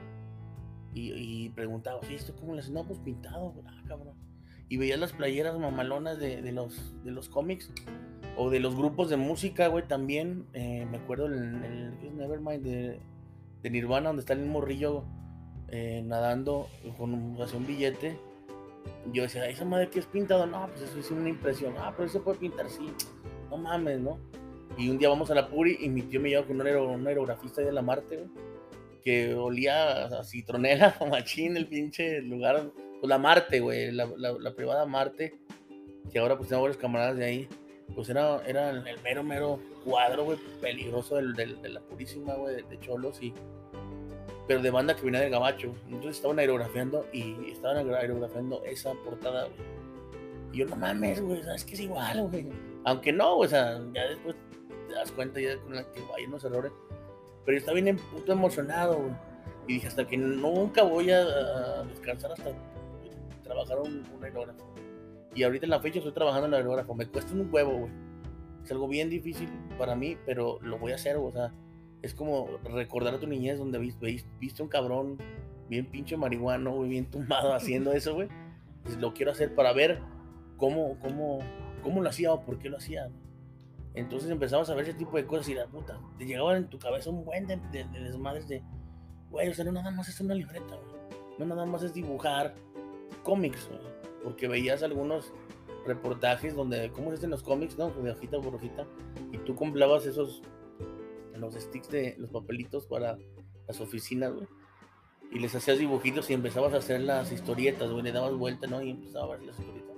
[0.93, 2.73] Y, y preguntabas, ¿y esto cómo le hacen?
[2.73, 4.15] No, pues pintado, ah, cabrón.
[4.69, 7.69] Y veías las playeras mamalonas de, los, de los cómics
[8.37, 10.45] o de los grupos de música, güey, también.
[10.53, 15.03] Eh, me acuerdo el, Nevermind de, Nirvana, donde está el morrillo
[15.69, 16.67] eh, nadando
[16.97, 18.17] con un, un billete.
[19.11, 22.07] Yo decía, esa madre que es pintado, no, pues eso es una impresión, ah, pero
[22.07, 22.91] eso puede pintar, sí,
[23.49, 24.19] no mames, ¿no?
[24.77, 27.61] Y un día vamos a la Puri y mi tío me lleva con un, aerografista
[27.61, 28.25] de la Marte,
[29.03, 34.85] que olía a citronela, machín, el pinche lugar, pues la Marte, güey, la, la, privada
[34.85, 35.35] Marte,
[36.11, 37.49] que ahora pues tengo varios camaradas de ahí,
[37.93, 42.55] pues era, era el mero, mero cuadro, güey, peligroso del, del, de la Purísima, güey,
[42.55, 43.33] de, Cholos y
[44.47, 45.73] pero de banda que venía del Gabacho.
[45.87, 49.75] Entonces estaban aerografiando y estaban aerografiando esa portada, güey.
[50.53, 52.47] Y yo, no mames, güey, sabes que es igual, güey.
[52.83, 54.35] Aunque no, o sea, ya después
[54.87, 56.71] te das cuenta ya con la que hay unos errores.
[57.43, 59.13] Pero yo estaba bien puto emocionado, güey.
[59.67, 62.51] Y dije, hasta que nunca voy a, descansar hasta
[63.43, 64.63] trabajar un, un, aerógrafo.
[65.35, 66.95] Y ahorita en la fecha estoy trabajando en el aerógrafo.
[66.95, 67.91] Me cuesta un huevo, güey.
[68.63, 71.51] Es algo bien difícil para mí, pero lo voy a hacer, o sea
[72.05, 75.17] es como recordar a tu niñez donde viste, viste un cabrón
[75.67, 78.29] bien pinche marihuano, bien tumbado haciendo eso, güey.
[78.83, 79.99] Pues lo quiero hacer para ver
[80.57, 81.39] cómo, cómo,
[81.81, 83.09] cómo lo hacía o por qué lo hacía.
[83.95, 86.77] Entonces empezamos a ver ese tipo de cosas y la puta, te llegaban en tu
[86.77, 88.61] cabeza un buen de, de, desmadres de,
[89.31, 90.95] güey, o sea, no nada más es una libreta, güey.
[91.39, 92.53] No nada más es dibujar
[93.23, 93.81] cómics, güey.
[94.25, 95.31] Porque veías algunos
[95.85, 97.91] reportajes donde, ¿cómo se hacen los cómics, no?
[97.91, 98.87] De hojita por hojita.
[99.31, 100.41] Y tú comprabas esos
[101.37, 103.17] los sticks de los papelitos para
[103.67, 104.47] las oficinas, güey.
[105.31, 108.03] Y les hacías dibujitos y empezabas a hacer las historietas, güey.
[108.03, 108.81] Le dabas vuelta, ¿no?
[108.81, 109.95] Y empezabas a ver las historietas.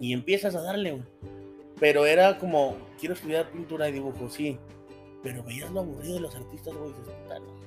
[0.00, 1.04] Y empiezas a darle, güey.
[1.78, 4.58] Pero era como, quiero estudiar pintura y dibujo, sí.
[5.22, 6.92] Pero veías lo aburrido de los artistas, güey.
[7.28, 7.66] no.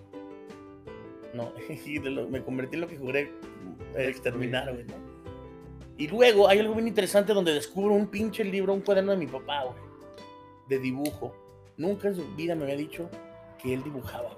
[1.32, 1.54] No,
[2.30, 3.32] me convertí en lo que juré
[3.96, 5.09] exterminar, güey, ¿no?
[6.00, 9.28] Y luego hay algo bien interesante donde descubro un pinche libro, un cuaderno de mi
[9.28, 9.76] papá, güey.
[10.70, 11.36] De dibujo
[11.76, 13.10] Nunca en su vida me había dicho
[13.62, 14.30] que él dibujaba.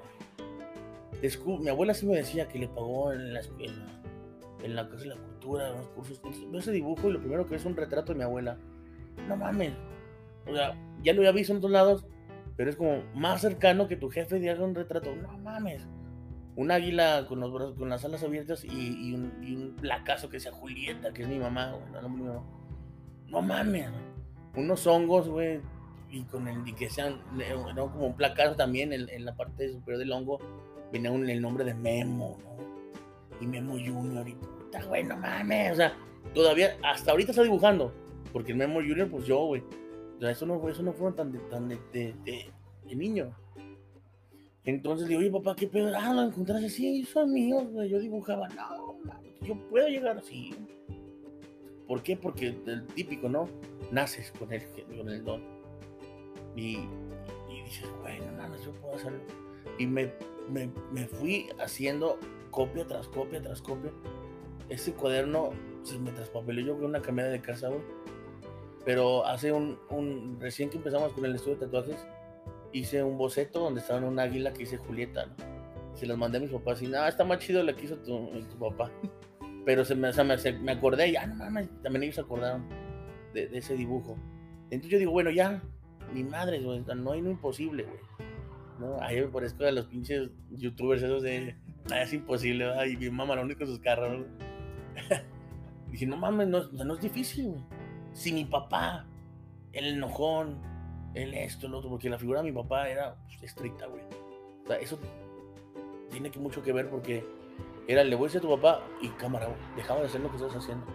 [1.59, 4.01] mi abuela sí me decía que le pagó en la escuela,
[4.63, 6.19] en la Casa de la Cultura, los cursos.
[6.51, 8.57] Ve ese dibujo y lo primero que es un retrato de mi abuela.
[9.27, 9.73] No mames.
[10.47, 12.05] O sea, ya lo había visto en otros lados,
[12.57, 15.15] pero es como más cercano que tu jefe diga un retrato.
[15.15, 15.85] No mames.
[16.61, 21.11] Un águila con, los brazos, con las alas abiertas y, un, placazo que sea Julieta,
[21.11, 21.73] que es mi mamá.
[21.91, 22.45] No, no,
[23.27, 23.89] no mames.
[24.55, 25.59] Unos hongos, güey,
[26.11, 27.19] y con el que sean
[27.75, 27.91] ¿no?
[27.91, 30.39] como un placar también en, la parte superior del hongo
[30.91, 33.39] venía el nombre de Memo ¿no?
[33.39, 35.97] y Memo Junior y puta güey no mames o sea
[36.35, 37.93] todavía hasta ahorita está dibujando
[38.33, 39.63] porque el Memo Junior pues yo güey
[40.17, 42.51] o sea, eso no eso no fueron tan de, tan de, de,
[42.93, 43.33] niño
[44.63, 48.47] entonces digo oye papá qué pedo ah lo encontraste sí son míos güey yo dibujaba
[48.49, 48.95] no,
[49.41, 50.53] yo puedo llegar así
[51.87, 52.15] ¿por qué?
[52.15, 53.47] porque el típico no
[53.91, 54.63] naces con el,
[54.97, 55.61] con el don
[56.55, 56.77] y,
[57.49, 59.19] y dices, bueno, no, yo puedo hacerlo.
[59.77, 60.11] Y me,
[60.49, 62.19] me, me, fui haciendo
[62.49, 63.91] copia tras copia tras copia.
[64.69, 65.51] Ese cuaderno
[65.83, 67.81] se me traspapeló yo con una camioneta de casa, güey.
[68.85, 72.05] Pero hace un, un, recién que empezamos con el estudio de tatuajes,
[72.73, 75.51] hice un boceto donde estaba un águila que dice Julieta, ¿no?
[75.95, 78.29] se las mandé a mis papás y nada, está más chido lo que hizo tu,
[78.59, 78.89] papá.
[79.65, 82.15] Pero se me, o sea, me, se- me acordé y, ah, no mames, también ellos
[82.15, 82.65] se acordaron
[83.33, 84.17] de, ese dibujo.
[84.71, 85.61] Entonces yo digo, bueno, ya,
[86.13, 87.99] mi madre, güey, no hay no imposible, güey.
[88.79, 91.55] No, ahí me parezco a los pinches youtubers esos de,
[91.91, 92.85] "Ah, es imposible, ¿verdad?
[92.85, 94.19] y mi mamá lo con sus carros.
[94.19, 94.25] ¿no?
[95.91, 97.63] Dije, no mames, no, no es difícil, güey.
[98.13, 99.05] Si mi papá,
[99.73, 100.57] el enojón,
[101.13, 104.01] el esto, el otro, porque la figura de mi papá era pues, estricta, güey.
[104.63, 104.99] O sea, eso
[106.09, 107.23] tiene que mucho que ver porque
[107.87, 110.29] era, le voy a decir a tu papá y cámara, güey, dejaba de hacer lo
[110.29, 110.85] que estás haciendo.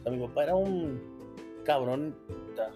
[0.00, 2.70] O sea, mi papá era un cabrón puta,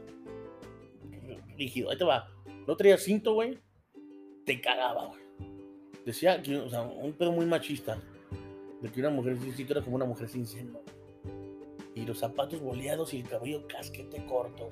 [1.57, 1.90] rígido.
[1.90, 2.29] Ahí te va.
[2.66, 3.59] No traía cinto, güey.
[4.44, 5.20] Te cagaba, güey.
[6.05, 7.99] Decía que, o sea, un pedo muy machista.
[8.83, 10.81] De que una mujer sin cinto era como una mujer sin seno.
[11.94, 14.68] Y los zapatos boleados y el cabello casquete corto.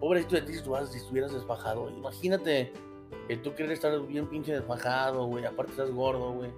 [0.00, 1.90] Pobrecito de ti si, tú si estuvieras desfajado.
[1.90, 2.72] Imagínate
[3.28, 5.44] el tú querer estar bien pinche desfajado, güey.
[5.44, 6.50] Aparte estás gordo, güey.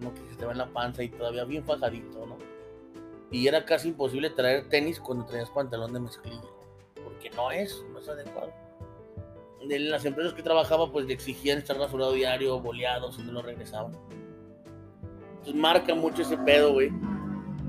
[0.00, 2.38] No que se te va en la panza y todavía bien fajadito, ¿no?
[3.30, 6.48] Y era casi imposible traer tenis cuando traías pantalón de mezclilla.
[7.04, 8.52] Porque no es, no es adecuado.
[9.60, 13.42] En las empresas que trabajaba, pues le exigían estar rasurado diario, boleado, si no lo
[13.42, 13.92] regresaban.
[15.30, 16.90] Entonces marca mucho ese pedo, güey.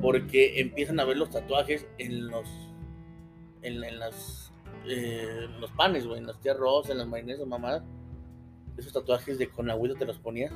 [0.02, 2.48] Porque empiezan a ver los tatuajes en los.
[3.64, 4.49] En las.
[4.88, 6.20] Eh, los panes, güey.
[6.20, 7.84] En las tías rosas, en las marinesas, mamadas.
[8.78, 10.54] Esos tatuajes de con agüita te los ponías.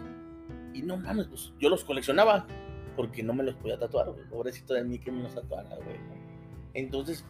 [0.73, 2.47] Y no mames, pues yo los coleccionaba.
[2.95, 4.23] Porque no me los podía tatuar, güey.
[4.29, 5.97] Pobrecito de mí que me los tatuara, güey.
[6.75, 7.25] Entonces,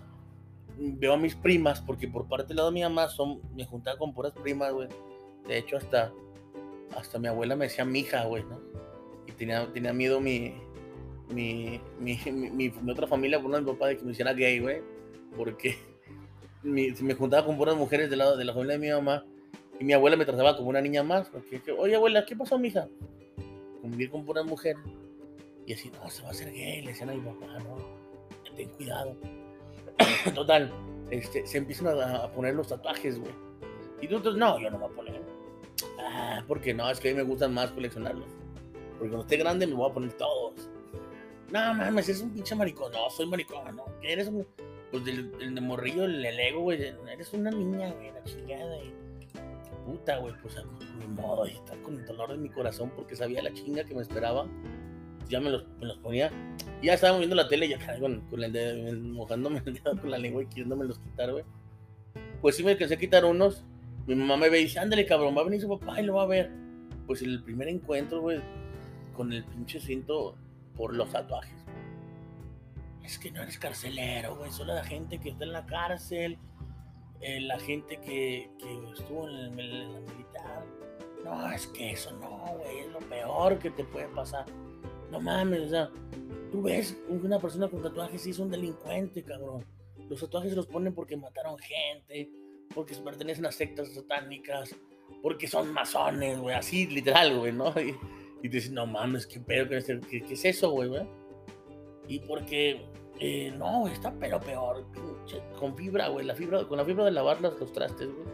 [0.78, 3.98] veo a mis primas, porque por parte del lado de mi mamá son, me juntaba
[3.98, 4.90] con puras primas, güey.
[5.48, 6.12] De hecho, hasta,
[6.98, 8.60] hasta mi abuela me decía mija, güey, ¿no?
[9.28, 10.54] Y tenía, tenía miedo mi,
[11.30, 14.12] mi, mi, mi, mi- mi otra familia, por uno de mi papá, de que me
[14.12, 14.82] hiciera gay, güey.
[15.38, 15.78] Porque
[16.64, 19.26] mi- me juntaba con puras mujeres del lado de la familia de mi mamá.
[19.80, 21.30] Y mi abuela me trataba como una niña más.
[21.30, 22.88] Porque, que, oye, abuela, ¿qué pasó, mija?
[23.82, 24.82] Convivir con puras mujeres.
[25.66, 27.78] Y así, no, se va a hacer gay, le decían a mi papá, no,
[28.56, 29.16] ten cuidado.
[30.36, 30.72] Total,
[31.10, 33.32] este, se empiezan a, poner los tatuajes, güey.
[34.02, 35.22] Y tú, entonces, no, yo no me voy a poner.
[36.00, 38.28] Ah, porque no, es que a mí me gustan más coleccionarlos.
[38.98, 40.70] Porque cuando esté grande me voy a poner todos.
[41.52, 42.92] No mames, eres un pinche maricón.
[42.92, 43.86] No, soy maricón, no.
[44.02, 44.46] ¿Qué eres un.
[44.94, 46.80] Pues del, del de morrillo, el, ego, güey.
[47.12, 48.78] Eres una niña, güey, la chingada.
[48.78, 48.94] Y...
[49.88, 50.64] Puta, güey, pues a
[51.00, 51.48] mi modo.
[51.48, 54.46] Y estar con el dolor de mi corazón porque sabía la chinga que me esperaba.
[55.28, 56.32] Ya me los, me los ponía.
[56.84, 60.20] Ya estábamos viendo la tele ya con, con el dedo, mojándome el dedo con la
[60.20, 61.44] lengua y queriéndome los quitar, güey.
[62.40, 63.66] Pues sí me alcancé a quitar unos.
[64.06, 66.14] Mi mamá me ve y dice, ándale, cabrón, va a venir su papá y lo
[66.14, 66.52] va a ver.
[67.08, 68.42] Pues el primer encuentro, güey,
[69.16, 70.36] con el pinche cinto
[70.76, 71.63] por los tatuajes.
[73.04, 74.52] Es que no eres carcelero, güey.
[74.52, 76.38] Solo la gente que está en la cárcel,
[77.22, 80.66] eh, la gente que, que estuvo en, el, la militar.
[81.24, 82.80] No, es que eso no, güey.
[82.80, 84.46] Es lo peor que te puede pasar.
[85.12, 85.90] No mames, o sea,
[86.52, 89.66] tú ves una persona con tatuajes y es un delincuente, cabrón.
[90.10, 92.30] Los tatuajes se los ponen porque mataron gente,
[92.74, 94.76] porque pertenecen a sectas satánicas,
[95.22, 97.70] porque son masones, güey, así literal, güey, ¿no?
[97.80, 97.96] Y,
[98.42, 101.08] y te dicen, no mames, qué pedo, qué, qué, qué es eso, güey, güey?
[102.08, 102.86] Y porque,
[103.20, 107.12] eh, no, está pero peor, pinche, con fibra, güey, la fibra, con la fibra de
[107.12, 108.28] lavar los, los trastes, güey.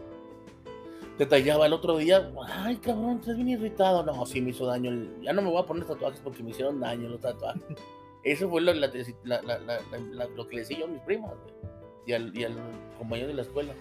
[1.18, 4.02] Te tallaba el otro día, ay, cabrón, estás bien irritado.
[4.04, 6.50] No, sí me hizo daño, el- ya no me voy a poner tatuajes porque me
[6.50, 7.62] hicieron daño los tatuajes.
[8.24, 8.88] Eso fue lo, la-
[9.24, 11.54] la- lo que le decía yo a mis primas, güey,
[12.06, 12.54] y al, y al
[12.98, 13.74] compañero de la escuela.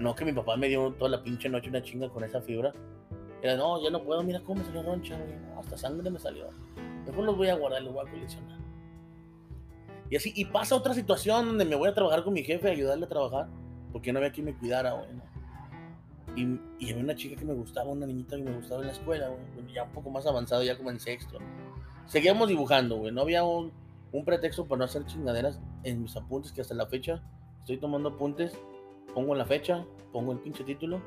[0.00, 2.72] No, que mi papá me dio toda la pinche noche una chinga con esa fibra.
[3.42, 5.34] Era, no, ya no puedo, mira cómo me salió roncha, güey.
[5.38, 6.48] No, hasta sangre me salió.
[7.06, 8.58] Mejor los voy a guardar, los voy a coleccionar.
[10.12, 13.06] Y así, y pasa otra situación donde me voy a trabajar con mi jefe, ayudarle
[13.06, 13.48] a trabajar,
[13.92, 15.08] porque no había quien me cuidara, güey.
[16.36, 18.92] Y, y había una chica que me gustaba, una niñita que me gustaba en la
[18.92, 21.38] escuela, güey, ya un poco más avanzado, ya como en sexto.
[22.04, 23.72] Seguíamos dibujando, güey, no había un,
[24.12, 27.22] un pretexto para no hacer chingaderas en mis apuntes, que hasta la fecha
[27.60, 28.52] estoy tomando apuntes,
[29.14, 31.00] pongo la fecha, pongo el pinche título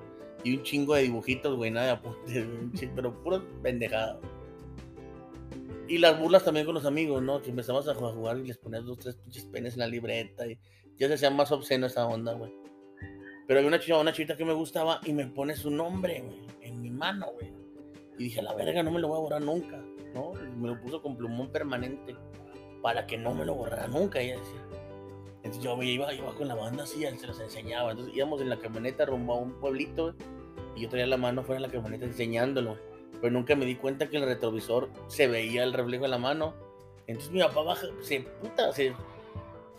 [0.43, 4.19] y un chingo de dibujitos, güey, nada de apuntes, pero pura pendejada.
[5.87, 7.41] Y las burlas también con los amigos, ¿no?
[7.41, 10.57] Que empezamos a jugar y les ponías dos, tres pinches penes en la libreta y
[10.97, 12.51] ya se hacía más obsceno esa onda, güey.
[13.47, 16.39] Pero había una chica, una chica que me gustaba y me pone su nombre, güey,
[16.61, 17.53] en mi mano, güey.
[18.17, 19.77] Y dije, la verga, no me lo voy a borrar nunca,
[20.13, 20.33] ¿no?
[20.57, 22.15] Me lo puso con plumón permanente
[22.81, 24.61] para que no me lo borrara nunca, ella decía.
[25.43, 27.91] Entonces yo iba, iba con la banda así, se los enseñaba.
[27.91, 30.15] Entonces íbamos en la camioneta rumbo a un pueblito, güey,
[30.75, 32.94] y yo traía la mano fuera de la camioneta enseñándolo, güey.
[33.21, 36.53] Pero nunca me di cuenta que el retrovisor se veía el reflejo de la mano.
[37.07, 38.93] Entonces mi papá baja, se puta, se,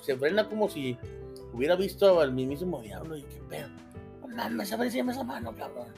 [0.01, 0.97] se frena como si
[1.53, 3.69] hubiera visto al mismísimo diablo y qué pedo.
[4.21, 5.89] No mames, a esa mano, cabrón.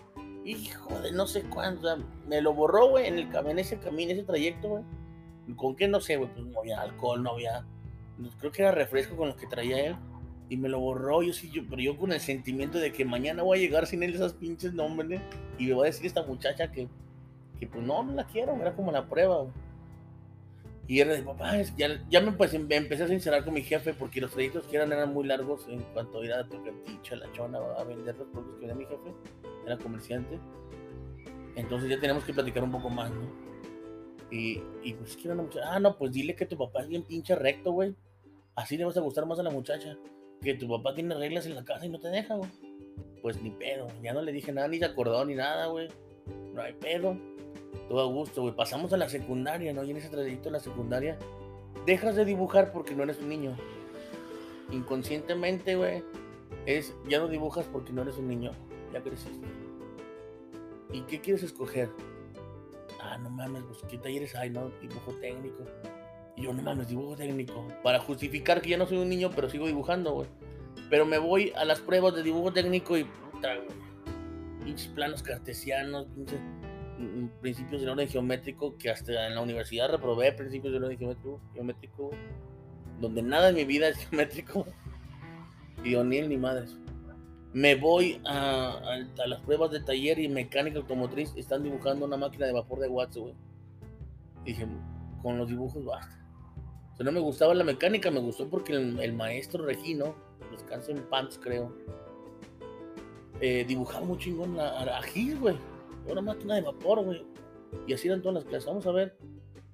[0.44, 4.22] hijo de no sé cuánto, me lo borró, güey, en, el, en ese camino, ese
[4.22, 4.84] trayecto, güey.
[5.56, 5.88] ¿Con qué?
[5.88, 7.64] No sé, güey, pues no había alcohol, no había,
[8.38, 9.96] creo que era refresco con lo que traía él.
[10.50, 13.42] Y me lo borró, yo sí, yo, pero yo con el sentimiento de que mañana
[13.42, 15.20] voy a llegar sin él esas pinches nombres,
[15.58, 16.88] y me va a decir esta muchacha que,
[17.58, 19.46] que pues no, no la quiero, era como la prueba.
[20.86, 23.92] Y era de papá, ya, ya me, pues, me empecé a sincerar con mi jefe
[23.92, 27.30] porque los trayectos que eran eran muy largos en cuanto a ir a Tocantilla, La
[27.32, 29.14] Chona, a vender los productos que vendía mi jefe,
[29.66, 30.38] era comerciante.
[31.56, 33.48] Entonces ya tenemos que platicar un poco más, ¿no?
[34.30, 36.88] Y, y pues que era una muchacha, ah, no, pues dile que tu papá es
[36.88, 37.94] bien pinche recto, güey.
[38.54, 39.98] Así le vas a gustar más a la muchacha.
[40.40, 42.50] Que tu papá tiene reglas en la casa y no te deja, güey.
[43.20, 45.88] Pues ni pedo, ya no le dije nada, ni se acordó ni nada, güey.
[46.54, 47.18] No hay pedo
[47.88, 48.54] todo a gusto, güey.
[48.54, 49.84] Pasamos a la secundaria, ¿no?
[49.84, 51.18] Y en ese trayecto de la secundaria,
[51.86, 53.56] dejas de dibujar porque no eres un niño.
[54.70, 56.04] Inconscientemente, güey,
[56.66, 58.52] es, ya no dibujas porque no eres un niño,
[58.92, 59.46] ya creciste.
[60.92, 61.88] ¿Y qué quieres escoger?
[63.00, 64.70] Ah, no mames, pues qué talleres hay, ¿no?
[64.80, 65.64] Dibujo técnico.
[66.36, 67.66] Y yo, no mames, dibujo técnico.
[67.82, 70.28] Para justificar que ya no soy un niño, pero sigo dibujando, güey.
[70.90, 73.54] Pero me voy a las pruebas de dibujo técnico y puta,
[74.64, 76.40] Pinches planos cartesianos, pinches
[77.40, 82.10] principios del orden geométrico que hasta en la universidad reprobé principios del orden geométrico, geométrico
[83.00, 84.66] donde nada en mi vida es geométrico
[85.84, 86.76] y ni ni madres.
[87.52, 92.46] Me voy a, a, las pruebas de taller y mecánica automotriz, están dibujando una máquina
[92.46, 93.18] de vapor de Watts.
[94.44, 94.66] Dije,
[95.22, 96.14] con los dibujos basta.
[96.98, 100.16] O no me gustaba la mecánica, me gustó porque el, maestro Regino,
[100.50, 101.72] descansa en Pants, creo,
[103.40, 105.00] eh, dibujaba muy chingón la, a,
[105.38, 105.56] güey
[106.12, 107.24] una máquina de vapor, güey.
[107.86, 108.66] Y así eran todas las clases.
[108.66, 109.16] Vamos a ver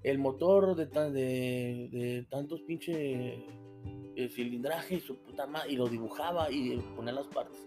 [0.02, 5.72] el motor de, tantos pinches eh, cilindraje y su puta madre.
[5.72, 7.58] Y lo dibujaba y ponía las partes.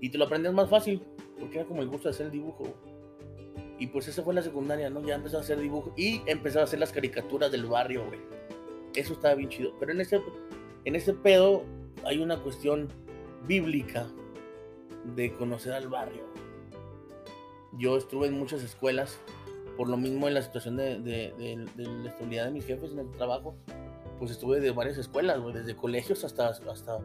[0.00, 1.02] Y te lo aprendías más fácil,
[1.38, 2.64] porque era como el gusto de hacer el dibujo.
[3.78, 5.02] Y pues esa fue la secundaria, ¿no?
[5.04, 8.20] Ya empezó a hacer dibujo y empezó a hacer las caricaturas del barrio, güey.
[8.94, 9.72] Eso estaba bien chido.
[9.78, 10.20] Pero en ese,
[10.84, 11.62] en ese pedo
[12.04, 12.88] hay una cuestión
[13.46, 14.08] bíblica
[15.14, 16.27] de conocer al barrio
[17.72, 19.20] yo estuve en muchas escuelas,
[19.76, 23.10] por lo mismo en la situación de, de, la estabilidad de mis jefes en el
[23.12, 23.56] trabajo,
[24.18, 26.98] pues estuve de varias escuelas, desde colegios hasta, hasta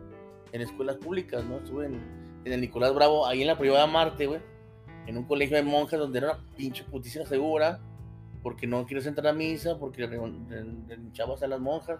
[0.51, 1.57] en escuelas públicas, ¿no?
[1.57, 2.01] Estuve en,
[2.45, 4.41] el Nicolás Bravo, ahí en la privada Marte, güey,
[5.07, 7.79] en un colegio de monjas donde era una pinche puticia segura,
[8.41, 11.99] porque no quieres entrar a misa, porque renchabas a las monjas.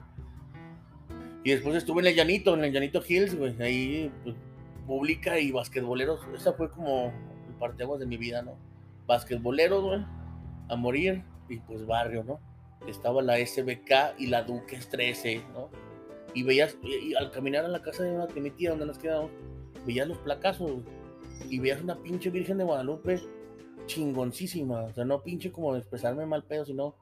[1.43, 4.36] Y después estuve en el Llanito, en el Llanito Hills, güey, ahí pues,
[4.86, 6.21] pública y basquetboleros.
[6.36, 7.12] Esa fue como
[7.63, 8.58] parteaguas de mi vida, ¿no?
[9.08, 10.06] Basquetbolero, güey,
[10.67, 12.41] a morir, y pues barrio, ¿no?
[12.88, 15.69] Estaba la SBK y la Duques 13, ¿no?
[16.34, 18.97] Y veías, y, al caminar a la casa de una de mi tía donde nos
[18.97, 19.32] quedamos,
[19.86, 20.71] veías los placazos,
[21.49, 23.21] y veías una pinche Virgen de Guadalupe
[23.86, 26.95] chingoncísima, o sea, no pinche como expresarme mal pedo, sino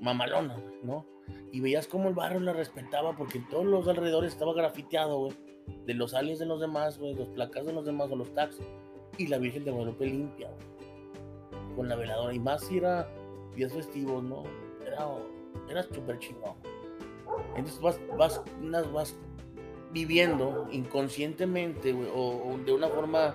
[0.00, 1.04] mamalona, ¿no?
[1.52, 5.32] Y veías cómo el barrio la respetaba porque en todos los alrededores estaba grafiteado, güey,
[5.84, 8.66] de los aliens de los demás, güey, los placazos de los demás o los taxis
[9.20, 10.50] y la Virgen de Guadalupe limpia,
[11.76, 12.32] con la veladora.
[12.32, 13.06] Y más si era
[13.54, 14.44] días festivos, ¿no?
[14.86, 15.06] Era,
[15.68, 16.54] era súper chingón.
[17.54, 18.42] Entonces vas, vas,
[18.92, 19.16] vas
[19.92, 23.34] viviendo inconscientemente o, de una forma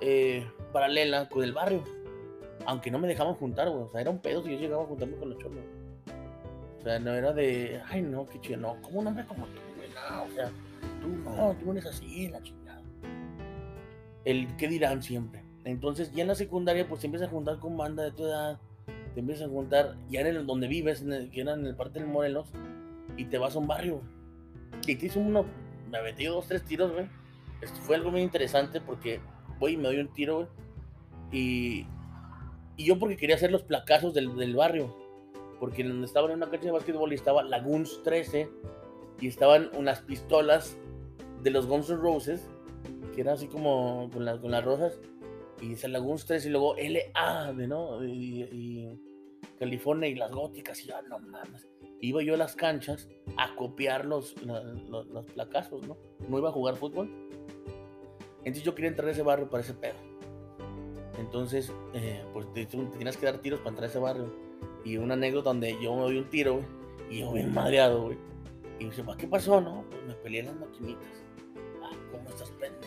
[0.00, 1.82] eh, paralela con el barrio.
[2.66, 3.82] Aunque no me dejaban juntar, güey.
[3.82, 5.64] O sea, era un pedo si yo llegaba a juntarme con los cholos.
[6.78, 9.60] O sea, no era de, ay, no, qué chido, no, como un hombre como tú,
[10.10, 10.50] no, o sea,
[11.02, 12.59] tú no, tú eres así, la chingada
[14.24, 15.44] el qué dirán siempre.
[15.64, 18.58] Entonces ya en la secundaria pues te empiezas a juntar con banda de tu edad,
[19.14, 21.98] te empiezas a juntar ya en el donde vives, en que era en el parte
[21.98, 22.48] del Morelos,
[23.16, 24.00] y te vas a un barrio.
[24.86, 25.44] Y te hizo uno,
[25.90, 27.06] me metí dos, tres tiros, güey.
[27.82, 29.20] Fue algo muy interesante porque
[29.58, 30.48] voy y me doy un tiro, güey.
[31.32, 31.86] Y,
[32.76, 34.96] y yo porque quería hacer los placazos del, del barrio.
[35.58, 38.48] Porque donde estaba en una cancha de básquetbol y estaba Lagoons 13
[39.20, 40.78] y estaban unas pistolas
[41.42, 42.48] de los Guns N' Roses
[43.14, 44.98] que era así como con, con las rosas,
[45.60, 48.04] y San Laguns 3 y luego LA, ¿no?
[48.04, 48.98] Y,
[49.58, 51.68] California y las góticas, y yo, no mames.
[52.00, 55.98] Iba yo a las canchas a copiar los, los, placazos, ¿no?
[56.28, 57.10] No iba a jugar fútbol.
[58.38, 59.96] Entonces yo quería entrar a ese barrio para ese pedo.
[61.18, 64.32] Entonces, eh, pues te, tienes que dar tiros para entrar a ese barrio.
[64.82, 66.62] Y una anécdota donde yo me doy un tiro,
[67.10, 68.18] y yo bien madreado, güey.
[68.78, 69.60] Y dice, ¿qué pasó?
[69.60, 71.22] No, pues me peleé en las maquinitas.
[71.82, 72.79] Ah, ¿cómo estás pendejo?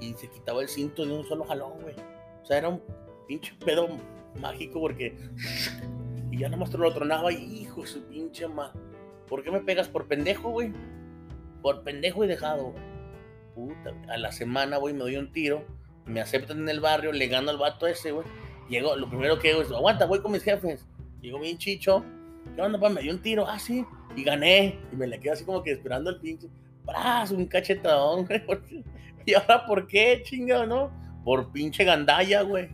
[0.00, 1.94] Y se quitaba el cinto de un solo jalón, güey.
[2.42, 2.82] O sea, era un
[3.26, 3.88] pinche pedo
[4.40, 5.16] mágico porque.
[6.30, 8.72] Y ya nomás te lo tronaba hijo, su pinche ma.
[9.28, 10.72] ¿Por qué me pegas por pendejo, güey?
[11.62, 12.84] Por pendejo y dejado, güey.
[13.54, 15.64] Puta, a la semana, güey, me doy un tiro
[16.10, 18.26] me aceptan en el barrio, le gano al vato ese, güey.
[18.68, 20.86] Llego, lo primero que hago es, aguanta, voy con mis jefes.
[21.20, 22.04] Llego bien chicho.
[22.54, 22.88] ¿Qué onda, pa?
[22.88, 23.46] Me dio un tiro.
[23.46, 23.84] Ah, sí.
[24.16, 24.78] Y gané.
[24.92, 26.48] Y me le quedo así como que esperando el pinche.
[26.84, 27.30] ¡Pras!
[27.30, 28.84] Un cachetadón, güey.
[29.30, 30.90] ¿Y ahora por qué, chingado, no?
[31.24, 32.68] Por pinche gandalla, güey.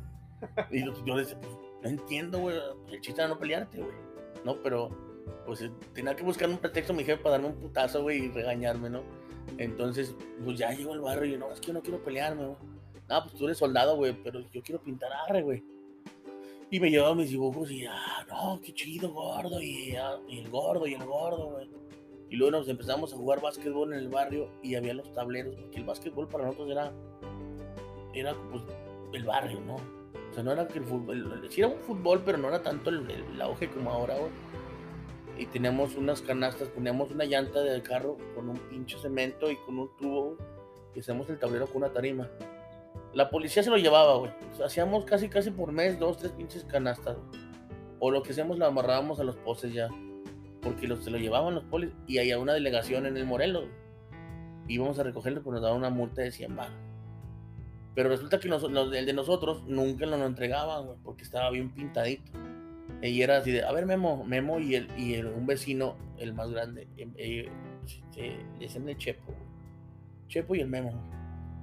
[0.70, 1.52] Y yo, yo decía, pues,
[1.82, 2.56] no entiendo, güey.
[2.90, 3.94] El chiste era no pelearte, güey.
[4.44, 4.88] No, pero,
[5.44, 8.28] pues eh, tenía que buscar un pretexto mi jefe para darme un putazo, güey, y
[8.30, 9.02] regañarme, ¿no?
[9.58, 12.46] Entonces, pues ya llego al barrio y yo, no, es que yo no quiero pelearme,
[12.46, 12.56] güey.
[13.08, 15.62] No, pues tú eres soldado, güey, pero yo quiero pintar arre, güey.
[16.70, 20.48] Y me llevaba mis dibujos y, ah, no, qué chido, gordo, y, ah, y el
[20.48, 21.68] gordo, y el gordo, güey.
[22.28, 25.78] Y luego nos empezamos a jugar básquetbol en el barrio y había los tableros, porque
[25.78, 26.92] el básquetbol para nosotros era,
[28.14, 28.64] era pues,
[29.12, 29.76] el barrio, ¿no?
[29.76, 32.90] O sea, no era que el fútbol, sí era un fútbol, pero no era tanto
[32.90, 34.32] el, el auge como ahora, güey.
[35.38, 39.78] Y teníamos unas canastas, poníamos una llanta de carro con un pinche cemento y con
[39.78, 40.36] un tubo,
[40.94, 42.28] y hacemos el tablero con una tarima.
[43.12, 44.32] La policía se lo llevaba, güey.
[44.64, 47.16] Hacíamos casi, casi por mes dos, tres pinches canastas.
[47.98, 49.88] O lo que hacíamos, lo amarrábamos a los postes ya.
[50.66, 53.64] Porque los, se lo llevaban los polis y había una delegación en el Morelos.
[54.68, 56.76] Íbamos a recogerlo, pues nos daban una multa de 100 baros.
[57.94, 62.32] Pero resulta que el de nosotros nunca lo nos entregaban, güey, porque estaba bien pintadito.
[63.00, 66.50] Y era así de, a ver, Memo, Memo y, el, y un vecino, el más
[66.50, 67.48] grande, eh,
[68.16, 69.32] eh, decían el Chepo,
[70.28, 70.92] Chepo y el Memo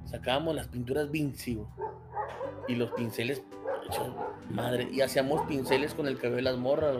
[0.05, 1.59] sacábamos las pinturas Vinci
[2.67, 3.43] y los pinceles,
[4.49, 6.97] madre, y hacíamos pinceles con el cabello de las morras.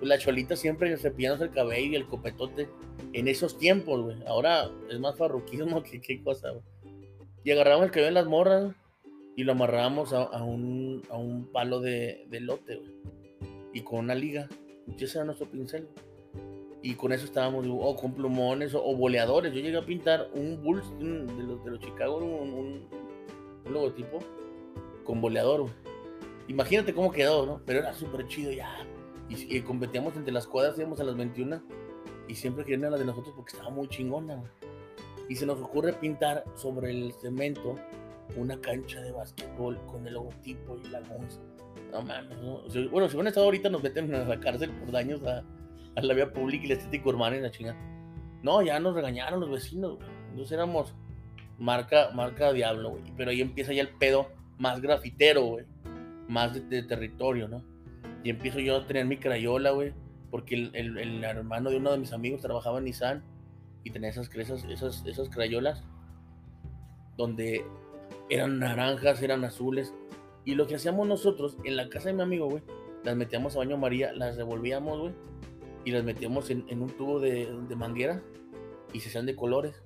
[0.00, 2.68] Pues la cholita siempre cepillándose el cabello y el copetote
[3.12, 4.16] en esos tiempos, güey.
[4.26, 6.48] Ahora es más farruquismo que qué cosa,
[7.44, 8.74] Y agarramos el cabello de las morras
[9.36, 12.90] y lo amarrábamos a, un, a un, palo de, lote, güey.
[13.74, 14.48] Y con una liga.
[14.86, 15.86] Y ese era nuestro pincel
[16.82, 19.52] y con eso estábamos, o con plumones, o, boleadores.
[19.52, 22.88] Yo llegué a pintar un Bulls de los, de los Chicago, un,
[23.70, 24.18] logotipo
[25.04, 25.66] con boleador.
[26.48, 27.60] Imagínate cómo quedó, ¿no?
[27.66, 28.74] Pero era súper chido ya.
[29.30, 31.62] Y, competíamos entre las cuadras, íbamos a las 21
[32.28, 34.42] y siempre querían a la de nosotros porque estaba muy chingona.
[35.28, 37.76] Y se nos ocurre pintar sobre el cemento
[38.36, 41.44] una cancha de básquetbol con el logotipo y la música.
[41.92, 42.62] No mames, ¿no?
[42.90, 45.44] bueno, si hubieran estado ahorita nos meten a la cárcel por daños a,
[45.96, 47.78] a la vía pública y la estética urbana y la chingada.
[48.42, 50.08] No, ya nos regañaron los vecinos, güey.
[50.30, 50.94] Entonces éramos
[51.58, 53.02] marca, marca diablo, güey.
[53.16, 54.28] Pero ahí empieza ya el pedo
[54.58, 55.64] más grafitero, güey.
[56.28, 57.64] Más de, territorio, ¿no?
[58.22, 59.92] Y empiezo yo a tener mi crayola, güey.
[60.30, 63.24] Porque el, el, hermano de uno de mis amigos trabajaba en Nissan
[63.82, 65.82] y tenía esas, esas, esas, esas crayolas
[67.16, 67.64] donde
[68.28, 69.92] eran naranjas, eran azules.
[70.44, 72.62] Y lo que hacíamos nosotros en la casa de mi amigo, güey,
[73.04, 75.12] las metíamos a baño María, las revolvíamos, güey,
[75.84, 78.22] y las metíamos en, un tubo de, manguera
[78.92, 79.82] y se hacían de colores.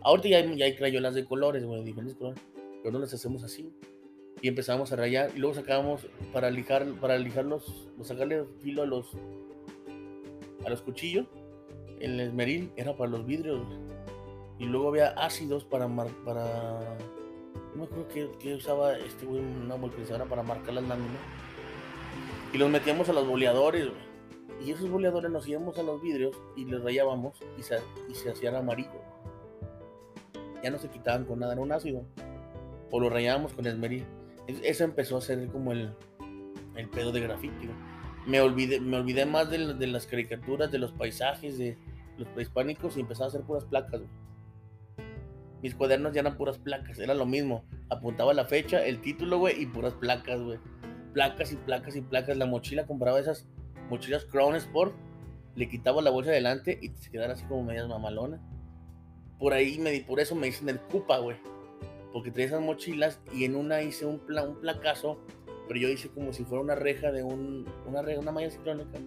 [0.00, 2.42] Ahorita ya hay, ya hay crayolas de colores, güey, diferentes colores,
[2.82, 3.72] pero no las hacemos así.
[4.42, 9.06] Y empezamos a rayar y luego sacábamos para lijar, para lijarlos, sacarle filo a los,
[10.66, 11.26] a los cuchillos.
[12.00, 13.64] El esmeril era para los vidrios.
[14.58, 15.88] Y luego había ácidos para,
[16.24, 16.98] para
[17.74, 21.20] no me acuerdo que, usaba este güey, una molpizadora para marcar las láminas.
[22.52, 23.88] Y los metíamos a los boleadores,
[24.64, 27.78] y esos boleadores nos íbamos a los vidrios y les rayábamos y se,
[28.08, 29.00] y se hacían amarillo.
[30.62, 32.04] Ya no se quitaban con nada, era un ácido.
[32.90, 34.04] O lo rayábamos con esmeril.
[34.46, 35.94] Eso empezó a ser como el,
[36.76, 37.68] el pedo de grafiti.
[38.26, 41.76] Me olvidé, me olvidé más de, de, las caricaturas, de los paisajes, de
[42.18, 44.00] los prehispánicos y empezaba a hacer puras placas.
[45.62, 47.64] Mis cuadernos ya eran puras placas, era lo mismo.
[47.88, 50.58] Apuntaba la fecha, el título, güey, y puras placas, güey.
[51.12, 52.36] Placas y placas y placas.
[52.36, 53.46] La mochila compraba esas
[53.88, 54.94] mochilas Crown Sport,
[55.54, 58.40] le quitaba la bolsa adelante y se quedara así como medias mamalonas.
[59.38, 61.36] Por ahí, me, por eso me dicen el Cupa, güey.
[62.12, 65.18] Porque traía esas mochilas y en una hice un, un placazo,
[65.68, 68.98] pero yo hice como si fuera una reja de un, una reja, una malla ciclónica.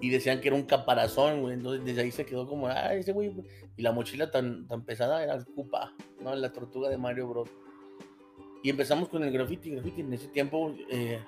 [0.00, 1.54] Y decían que era un caparazón, güey.
[1.54, 3.32] Entonces desde ahí se quedó como, ah, ese güey.
[3.76, 6.34] Y la mochila tan, tan pesada era el Cupa, ¿no?
[6.34, 7.48] La tortuga de Mario Bros.
[8.62, 9.70] Y empezamos con el graffiti.
[9.70, 11.20] Graffiti en ese tiempo, eh,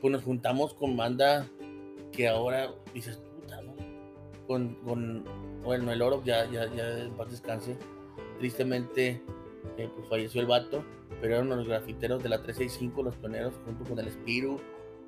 [0.00, 1.46] pues nos juntamos con banda
[2.12, 3.74] que ahora dices, puta, ¿no?
[4.46, 5.24] Con, con
[5.62, 7.76] bueno, el oro ya, ya, ya paz descanse.
[8.38, 9.22] Tristemente,
[9.76, 10.84] eh, pues falleció el vato,
[11.20, 14.60] pero eran los grafiteros de la 365, los pioneros, junto con el Spiru,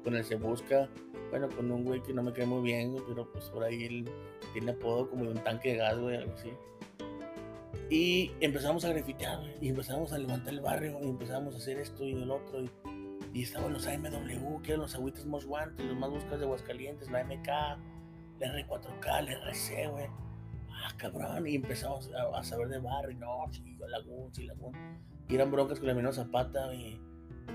[0.05, 0.89] con el Se Busca,
[1.31, 4.11] bueno, con un güey que no me cae muy bien, pero pues por ahí él
[4.53, 6.51] tiene apodo como de un tanque de gas, güey, algo así.
[7.89, 12.05] Y empezamos a grafitear, y empezamos a levantar el barrio, y empezamos a hacer esto
[12.05, 12.71] y el otro, y
[13.33, 17.11] y estaban los AMW, que eran los agüitas más guantes, los más buscados de Aguascalientes,
[17.11, 20.07] la MK, la R4K, la RC, güey.
[20.83, 21.47] Ah, cabrón.
[21.47, 24.73] Y empezamos a, saber de barrio, no, sí, yo Lagún, sí, Lagún.
[25.29, 26.99] Y eran broncas con la menor Zapata, y,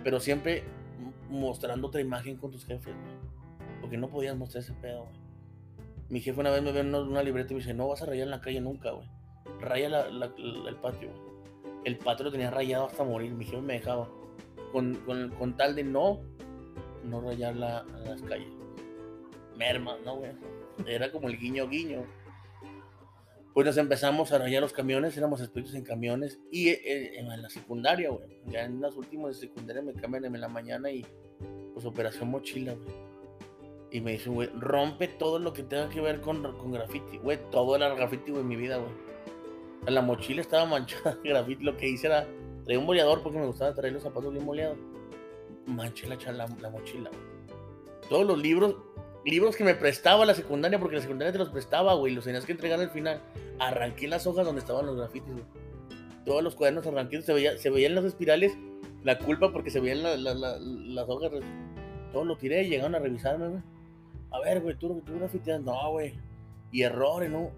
[0.04, 0.64] pero siempre
[1.30, 2.94] mostrando otra imagen con tus jefes.
[3.82, 5.26] Porque no podías mostrar ese pedo, güey.
[6.08, 8.06] Mi jefe una vez me ve en una, libreta y me dice, no vas a
[8.06, 9.08] rayar en la calle nunca, güey.
[9.60, 11.10] Raya el patio.
[11.84, 13.32] El patio lo tenía rayado hasta morir.
[13.32, 14.08] Mi jefe me dejaba.
[14.72, 16.20] Con, tal de no,
[17.04, 18.54] no rayar la, las calles.
[19.58, 20.32] Merma, ¿no, güey?
[20.86, 22.04] Era como el guiño guiño.
[23.56, 26.38] Pues nos empezamos a rayar los camiones, éramos expertos en camiones.
[26.52, 28.42] Y eh, en la secundaria, güey.
[28.46, 31.04] Ya en las últimas de secundaria me cambian en la mañana y
[31.74, 33.16] pues operación mochila, güey
[33.96, 37.18] y me dice, güey, rompe todo lo que tenga que ver con, con graffiti.
[37.18, 38.92] Güey, todo era graffiti, güey, en mi vida, güey.
[39.88, 41.64] La mochila estaba manchada de graffiti.
[41.64, 42.28] Lo que hice era,
[42.66, 44.78] traía un boleador porque me gustaba traer los zapatos bien boleados.
[45.66, 48.10] Manché la, la, la mochila, güey.
[48.10, 48.76] Todos los libros,
[49.26, 52.46] libros que me prestaba la secundaria, porque la secundaria te los prestaba, güey, los tenías
[52.46, 53.22] que entregar al final.
[53.60, 55.46] Arranqué las hojas donde estaban los grafitis, güey.
[56.26, 58.58] Todos los cuadernos arranqué, se, veía, se veían las espirales,
[59.04, 61.32] la culpa porque se veían las hojas.
[62.12, 63.62] Todo lo tiré y llegaron a revisarme, güey
[64.36, 66.14] a ver, güey, tú, tú grafiteas, no, güey.
[66.72, 67.52] Y errores, ¿no?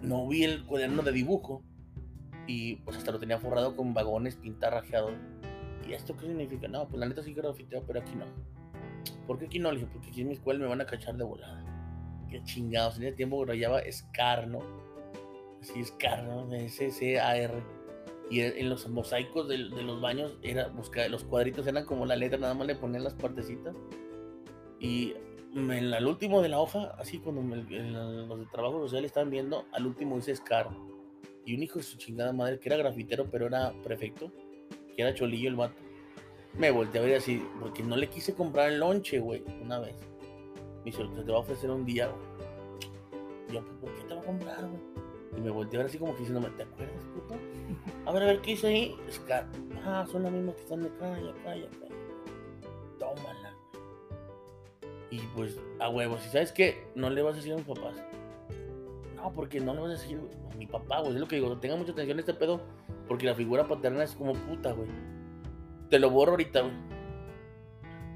[0.00, 1.62] No vi el cuaderno de dibujo.
[2.46, 5.10] Y pues hasta lo tenía forrado con vagones, pintar, rajeado.
[5.86, 6.68] ¿Y esto qué significa?
[6.68, 8.24] No, pues la neta sí que grafiteo, pero aquí no.
[9.26, 9.70] ¿Por qué aquí no?
[9.70, 11.64] Le dije, porque aquí en mi escuela me van a cachar de volada.
[12.28, 12.96] Qué chingados.
[12.96, 14.60] En ese tiempo rayaba Scar, ¿no?
[15.60, 16.52] Así Scar, ¿no?
[16.54, 17.62] S-C-A-R.
[18.30, 22.38] Y en los mosaicos de, los baños era buscar, los cuadritos eran como la letra,
[22.38, 23.76] nada más le ponían las partecitas.
[24.80, 25.12] Y
[25.54, 29.86] en el último de la hoja, así cuando los de trabajo social estaban viendo, al
[29.86, 30.70] último dice Scar.
[31.44, 34.32] Y un hijo de su chingada madre, que era grafitero, pero era prefecto,
[34.96, 35.82] que era cholillo el vato.
[36.58, 39.94] Me volteé a ver así, porque no le quise comprar el lonche, güey, una vez.
[40.84, 43.52] Me dice, te va a ofrecer un día, güey.
[43.52, 44.80] yo, ¿por qué te va a comprar, güey?
[45.36, 47.34] Y me volteé a ver así como que diciéndome, ¿te acuerdas, puto?
[48.04, 48.96] A ver, a ver, ¿qué hice ahí?
[49.10, 49.48] Scar.
[49.84, 51.86] Ah, son las mismas que están de acá y acá y acá.
[52.98, 53.56] Tómala.
[55.10, 56.86] Y pues, a huevos, ¿y sabes qué?
[56.94, 57.96] No le vas a decir a mis papás.
[59.16, 61.14] No, porque no le vas a decir a mi papá, güey.
[61.14, 62.60] Es lo que digo, tenga mucha atención a este pedo,
[63.08, 64.88] porque la figura paterna es como puta, güey.
[65.92, 66.72] Te lo borro ahorita, güey.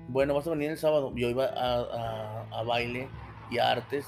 [0.09, 1.13] Bueno, vas a venir el sábado.
[1.15, 3.07] Yo iba a, baile
[3.51, 4.07] y a artes.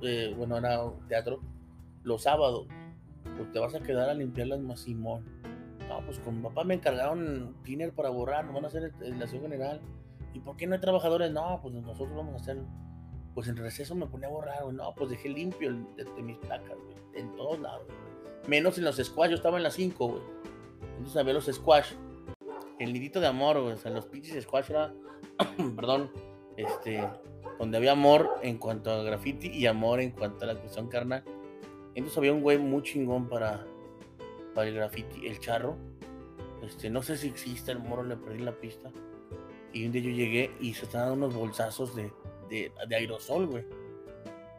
[0.00, 1.40] Eh, bueno, era teatro.
[2.04, 2.68] Los sábados.
[3.36, 5.26] Pues te vas a quedar a limpiar las Simón.
[5.90, 8.46] No, pues con papá me encargaron tiner para borrar.
[8.46, 9.82] No van a hacer la general.
[10.32, 11.30] ¿Y por qué no hay trabajadores?
[11.32, 12.64] No, pues nosotros vamos a hacerlo.
[13.34, 14.74] Pues en receso me ponía a borrar, güey.
[14.74, 16.96] No, pues dejé limpio de, mis placas, güey.
[17.12, 17.86] En todos lados.
[18.48, 19.28] Menos en los squash.
[19.28, 20.22] Yo estaba en las 5, güey.
[20.96, 21.92] Entonces había los squash.
[22.82, 23.74] El nidito de amor, güey.
[23.74, 24.92] O sea, los pinches squash era.
[25.76, 26.10] perdón.
[26.56, 27.08] Este.
[27.58, 31.22] Donde había amor en cuanto a graffiti y amor en cuanto a la cuestión carnal.
[31.94, 33.64] Entonces había un güey muy chingón para,
[34.52, 35.76] para el graffiti, el charro.
[36.60, 38.90] Este, no sé si existe el moro, le perdí la pista.
[39.72, 42.12] Y un día yo llegué y se estaban dando unos bolsazos de,
[42.48, 43.64] de, de aerosol, güey.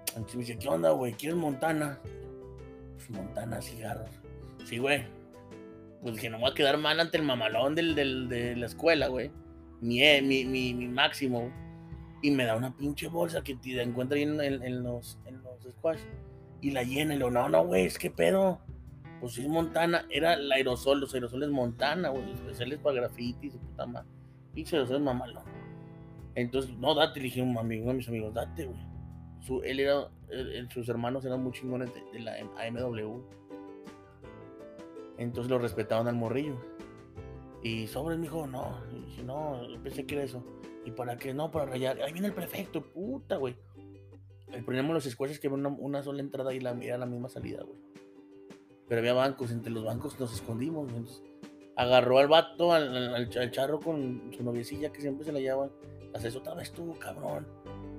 [0.10, 1.12] Entonces me dice, ¿qué onda, güey?
[1.14, 2.00] ¿Quieres Montana?
[2.96, 4.12] Pues Montana, cigarros.
[4.66, 5.04] Sí, güey.
[6.04, 8.66] Pues que no me va a quedar mal ante el mamalón del, del, de la
[8.66, 9.32] escuela, güey.
[9.82, 11.52] Mi, mi, mi, máximo.
[12.22, 15.64] Y me da una pinche bolsa que te encuentra ahí en, en, los, en los
[15.74, 16.00] squash.
[16.62, 17.16] Y la llena.
[17.16, 18.60] Y lo, no, no, güey, es que pedo.
[19.22, 20.06] Pues es Montana.
[20.10, 22.32] Era el aerosol, los aerosoles Montana, güey.
[22.32, 24.14] Especiales para grafitis, puta madre
[24.54, 25.44] pinche de mamalón.
[26.36, 28.80] Entonces, no, date, le dije a un amigo, a mis amigos, date, güey.
[29.42, 30.10] Su, él era,
[30.74, 33.24] sus hermanos eran muy chingones de, la AMW.
[35.18, 36.58] Entonces lo respetaban al morrillo.
[37.62, 38.82] Y sobre me dijo, no.
[39.06, 40.44] Dije, no, pensé que era eso.
[40.86, 41.34] ¿Y para qué?
[41.34, 42.02] No, para rayar.
[42.02, 43.56] Ahí viene el prefecto, puta, güey.
[44.52, 47.64] El problema los squashes que había una, sola entrada y la, era la misma salida,
[47.64, 47.80] güey.
[48.88, 51.04] Pero había bancos, entre los bancos nos escondimos, güey
[51.76, 55.72] agarró al vato, al, charro con su noviecilla que siempre se la llevan.
[56.14, 57.48] Haces otra vez tú, cabrón.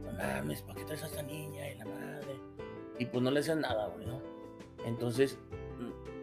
[0.05, 2.41] No mames, ¿para qué traes a esta niña y la madre?
[2.99, 4.21] Y pues no le hacen nada, güey, ¿no?
[4.85, 5.39] Entonces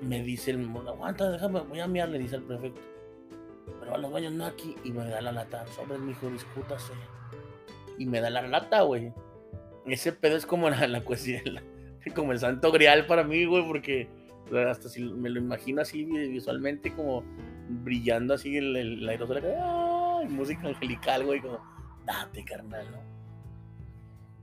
[0.02, 2.82] me dice el aguanta, déjame, voy a mirar, le dice al prefecto.
[3.80, 4.76] Pero a los baños no aquí.
[4.84, 5.66] Y me da la lata.
[5.68, 6.94] Sobre mi hijo, discútase.
[7.98, 9.14] Y me da la lata, güey.
[9.86, 11.42] Ese pedo es como la, la cuestión,
[12.16, 14.10] como el santo grial para mí, güey, porque
[14.68, 17.24] hasta si me lo imagino así visualmente como
[17.70, 19.42] brillando así el, el, aerosol,
[20.30, 21.60] música angelical, güey, como,
[22.06, 22.98] date, carnal, ¿no?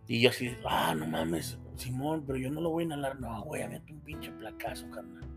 [0.07, 3.43] Y yo así, ah, no mames, Simón, pero yo no lo voy a inhalar, no,
[3.43, 5.28] güey, había un pinche placazo, carnal.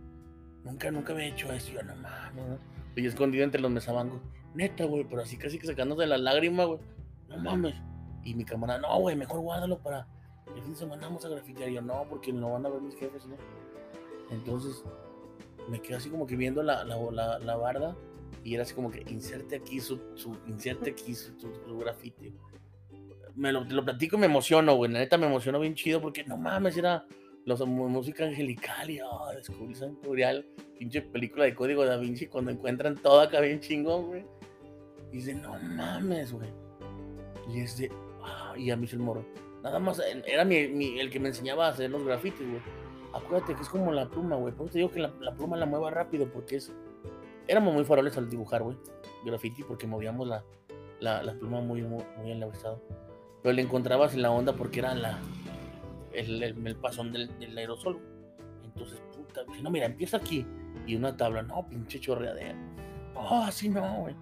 [0.64, 2.60] Nunca, nunca he hecho eso, yo no mames.
[2.96, 4.22] Y escondido entre los mesabangos,
[4.54, 6.80] neta, güey, pero así casi que sacándose la lágrima, güey,
[7.30, 7.76] no mames.
[8.24, 10.08] Y mi camarada, no, güey, mejor guárdalo para
[10.56, 11.70] el fin de semana vamos a grafitear.
[11.70, 13.36] Y yo, no, porque no van a ver mis jefes, ¿no?
[14.30, 14.84] Entonces
[15.70, 17.96] me quedé así como que viendo la, la, la, barda
[18.44, 22.34] Y era así como que inserte aquí su, su inserte aquí su, su, su graffiti.
[23.36, 24.92] Me lo, te lo platico y me emociono, güey.
[24.92, 27.06] La neta me emocionó bien chido porque no mames, era
[27.46, 30.46] los, música angelical y oh, descubrí San Tutorial,
[30.78, 34.26] pinche película de código da Vinci cuando encuentran todo acá bien chingón, güey.
[35.12, 36.50] Y dice, no mames, güey.
[37.50, 37.92] Y es de,
[38.24, 39.26] ah, y a mí el morro.
[39.64, 42.62] Nada más, era mi, el que me enseñaba a hacer los grafitis, güey.
[43.14, 44.54] Acuérdate que es como la pluma, güey.
[44.54, 46.72] Por eso te digo que la, la pluma la mueva rápido porque es
[47.48, 48.78] éramos muy faroles al dibujar, güey,
[49.26, 50.44] graffiti, porque movíamos la,
[51.00, 52.82] la, la pluma muy, muy, muy enlevesado.
[53.44, 55.20] Pero le encontrabas en la onda porque era la,
[56.14, 58.00] el, el, pasón del, del, aerosol.
[58.64, 60.46] Entonces, puta, no, mira, empieza aquí.
[60.88, 62.56] Y una tabla, no, pinche chorreadera.
[63.16, 64.16] Oh, así no, güey.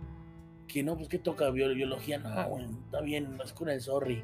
[0.68, 4.24] Que no, pues que toca biología, no, güey, está bien, es con el sorry.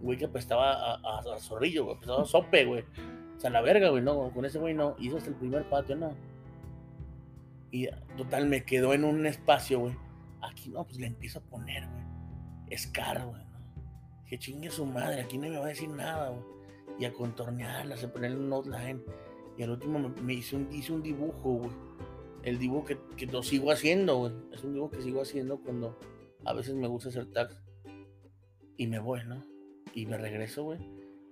[0.00, 2.84] Güey, que apestaba a, a, a zorrillo, güey, apestaba a sope, güey.
[3.36, 4.96] O sea, la verga, güey, no, con ese güey no.
[4.98, 6.14] Hizo hasta el primer patio, no.
[7.70, 9.96] Y total, me quedó en un espacio, güey.
[10.42, 12.78] Aquí no, pues le empiezo a poner, güey.
[12.78, 13.42] Scar, güey.
[14.26, 16.55] Que chingue su madre, aquí no me va a decir nada, güey.
[16.98, 19.02] Y a contornearla, a ponerle un outline.
[19.56, 21.70] Y al último me, me hice, un, hice un dibujo, güey.
[22.42, 24.32] El dibujo que, que lo sigo haciendo, güey.
[24.52, 25.98] Es un dibujo que sigo haciendo cuando
[26.44, 27.62] a veces me gusta hacer tags.
[28.76, 29.42] Y me voy, ¿no?
[29.94, 30.78] Y me regreso, güey.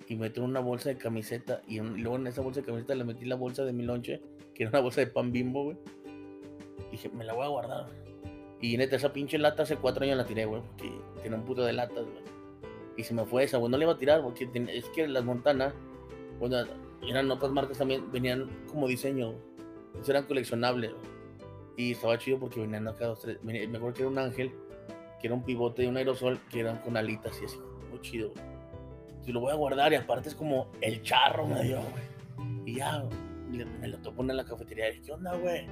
[0.09, 1.63] Y meto una bolsa de camiseta.
[1.67, 4.21] Y, luego en esa bolsa de camiseta le metí la bolsa de mi lonche,
[4.55, 5.77] que era una bolsa de pan bimbo, güey
[6.95, 7.87] dije, me la voy a guardar.
[8.61, 10.91] Y neta, esa pinche lata hace cuatro años la tiré, güey, porque
[11.21, 12.34] tiene un puto de latas, güey.
[12.97, 15.25] Y se me fue esa, güey, no le iba a tirar, porque es que las
[15.25, 15.75] montanas,
[16.39, 16.59] bueno,
[17.03, 19.35] eran otras marcas también, venían como diseño,
[20.07, 20.93] eran coleccionables.
[21.77, 23.43] Y estaba chido porque venían acá dos, tres.
[23.43, 24.53] Me acuerdo que era un ángel,
[25.21, 27.59] que era un pivote de un aerosol, que eran con alitas y así,
[27.91, 28.55] muy chido, güey.
[29.27, 32.65] Y lo voy a guardar y aparte es como el charro me dio, güey.
[32.67, 33.05] Y ya,
[33.81, 34.93] me lo topo en la cafetería.
[34.93, 35.67] Y, ¿Qué onda, güey?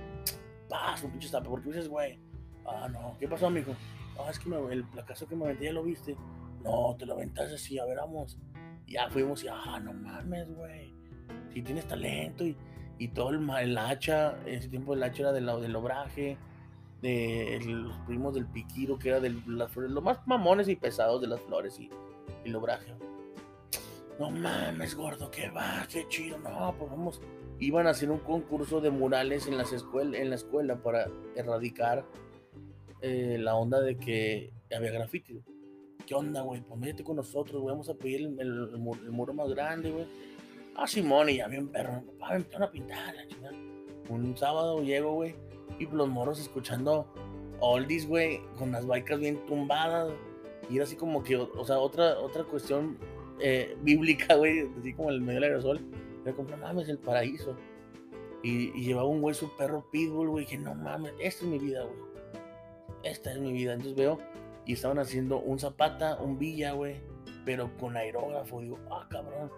[0.69, 1.49] pasa, un pinche estape?
[1.49, 2.19] ¿Por qué dices, güey?
[2.65, 3.75] Ah, no, ¿qué pasó, amigo?
[4.19, 6.17] Ah, es que me, el placazo que me aventé ya lo viste.
[6.63, 8.39] No, te lo aventaste así, a ver, vamos.
[8.87, 10.95] Ya fuimos y, ah, no mames, güey.
[11.53, 12.57] Si tienes talento y,
[12.99, 16.37] y todo el, el, hacha, en ese tiempo el hacha era del, del obraje,
[17.01, 21.21] de los primos del piquiro, que era de las flores, los más mamones y pesados
[21.21, 21.91] de las flores y,
[22.45, 22.95] y el obraje.
[24.19, 27.21] No mames, gordo, qué va, qué chido, no, pues vamos
[27.63, 32.05] iban a hacer un concurso de murales en, las escuel en la escuela para erradicar
[33.01, 35.41] eh, la onda de que había grafiti.
[36.13, 36.61] ¿Qué onda, güey?
[36.61, 37.73] Pues métete con nosotros, güey.
[37.73, 40.05] Vamos a pedir el, muro más grande, güey.
[40.75, 42.03] Ah, Simón, y ya bien perro.
[42.19, 43.57] Papá, me a pintar, la chingada.
[44.11, 45.35] Un sábado llego, güey,
[45.79, 47.07] y los moros escuchando
[47.61, 50.13] oldies, güey, con las baicas bien tumbadas.
[50.69, 52.99] Y era así como que, o sea, otra, otra cuestión
[53.41, 55.81] eh, bíblica, güey, así como el medio del aerosol
[56.27, 57.57] me compré, no mames, el paraíso.
[58.43, 60.45] Y, llevaba un güey su perro pitbull, güey.
[60.45, 61.97] Dije, no mames, esta es mi vida, güey.
[63.03, 63.73] Esta es mi vida.
[63.73, 64.19] Entonces veo,
[64.67, 66.97] y estaban haciendo un zapata, un villa, güey.
[67.45, 68.61] Pero con aerógrafo.
[68.61, 69.51] Digo, ah, cabrón.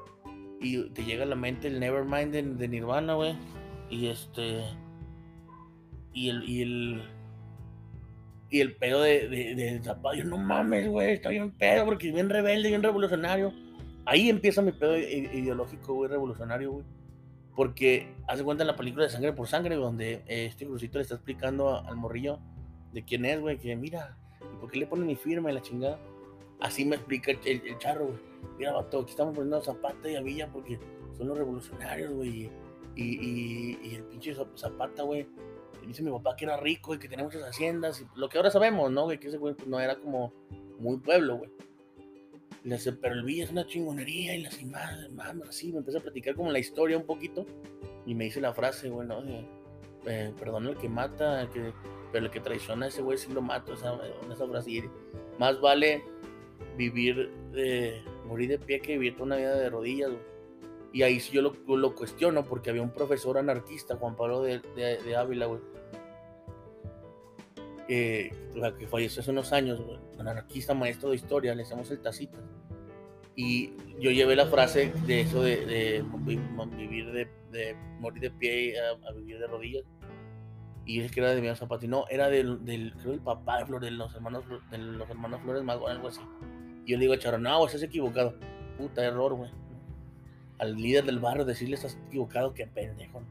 [0.61, 3.37] Y te llega a la mente el Nevermind de, Nirvana, güey.
[3.91, 4.65] Y este.
[6.13, 6.49] Y el.
[6.49, 7.03] Y el
[8.51, 12.09] y el pedo de, de, de Zapata, yo no mames, güey, está bien pedo porque
[12.09, 13.53] es bien rebelde, bien revolucionario
[14.07, 16.85] ahí empieza mi pedo ideológico, güey, revolucionario, güey.
[17.55, 21.15] Porque hace cuenta en la película de Sangre por Sangre, donde este crucito le está
[21.15, 22.41] explicando al morrillo
[22.93, 24.24] de quién es, güey, que mira, ¿y
[24.65, 26.01] por qué le ponen mi firma y la chingada?
[26.59, 28.19] Así me explica el, charro, güey.
[28.57, 30.81] Mira, vato, aquí estamos poniendo Zapata y a Villa porque
[31.19, 32.51] son los revolucionarios, güey.
[32.97, 35.27] Y, y, el pinche Zapata, güey,
[35.87, 38.01] dice mi papá que era rico y que tenía muchas haciendas.
[38.01, 39.05] Y lo que ahora sabemos, ¿no?
[39.05, 40.33] Güey, que ese güey pues, no era como
[40.79, 41.51] muy pueblo, güey.
[42.63, 45.99] Le hace, pero el Villa es una chingonería y las imágenes, mames, así, me empecé
[45.99, 47.45] a platicar como la historia un poquito
[48.07, 49.47] y me dice la frase, bueno, de,
[50.07, 51.75] eh, perdón el que mata, el que,
[52.15, 53.99] pero el que traiciona a ese güey sí lo mato, esa
[54.49, 54.85] frase, y
[55.37, 56.05] más vale
[56.77, 60.23] vivir, de, morir de pie que vivir toda una vida de rodillas, güey.
[60.93, 65.47] Y ahí sí yo lo, cuestiono porque había un profesor anarquista, Juan Pablo de, Ávila,
[65.47, 65.61] güey,
[67.89, 68.31] eh,
[68.79, 69.81] que falleció hace unos años,
[70.17, 72.39] un anarquista maestro de historia, le hacemos el tacita.
[73.35, 76.05] Y yo llevé la frase de eso de,
[76.77, 77.11] vivir
[77.51, 79.85] de, morir de pie a, vivir de rodillas.
[80.87, 82.93] Y es que era de mi Zapata, no, era del, del,
[83.25, 86.21] papá de Flores, de los hermanos, de los hermanos Flores Magón, algo así.
[86.85, 88.35] Y yo le digo a Charo, no, estás equivocado.
[88.77, 89.51] Puta error, güey.
[90.59, 93.23] Al líder del barrio decirle, estás equivocado, qué pendejo.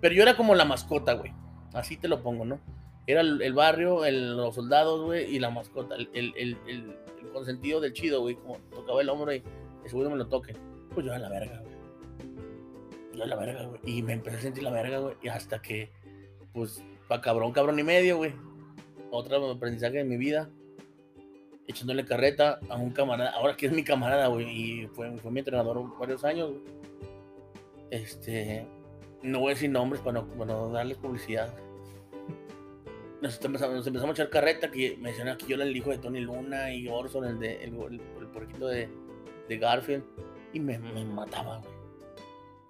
[0.00, 1.32] Pero yo era como la mascota, güey.
[1.72, 2.60] Así te lo pongo, ¿no?
[3.06, 5.94] Era el, barrio, los soldados, güey, y la mascota.
[5.94, 6.96] El, el,
[7.32, 8.36] consentido del chido, güey.
[8.36, 9.42] Como tocaba el hombro y
[9.92, 10.54] no me lo toque.
[10.94, 11.76] Pues yo a la verga, güey.
[13.14, 13.80] Yo a la verga, güey.
[13.84, 15.16] Y me empecé a sentir la verga, güey.
[15.22, 15.92] Y hasta que,
[16.56, 18.32] pues, pa' cabrón, cabrón y medio, güey.
[19.10, 20.48] otro aprendizaje de mi vida,
[21.68, 25.40] echándole carreta a un camarada, ahora que es mi camarada, güey, y fue, fue mi
[25.40, 26.52] entrenador varios años,
[27.90, 28.66] Este,
[29.22, 31.54] no voy a decir nombres para no, para darles publicidad.
[33.20, 36.20] Nos empezamos, a echar carreta, que me decían aquí yo era el hijo de Tony
[36.20, 38.88] Luna y Orson, el de el, el, porquito de,
[39.48, 40.04] Garfield,
[40.54, 41.74] y me, me mataba, güey.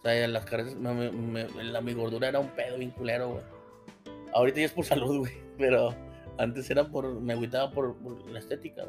[0.00, 3.55] O sea, las carretas, la, mi gordura era un pedo bien culero, güey.
[4.36, 5.94] Ahorita ya es por salud, güey, pero
[6.36, 7.96] antes era por, me agüitaba por,
[8.30, 8.84] la estética,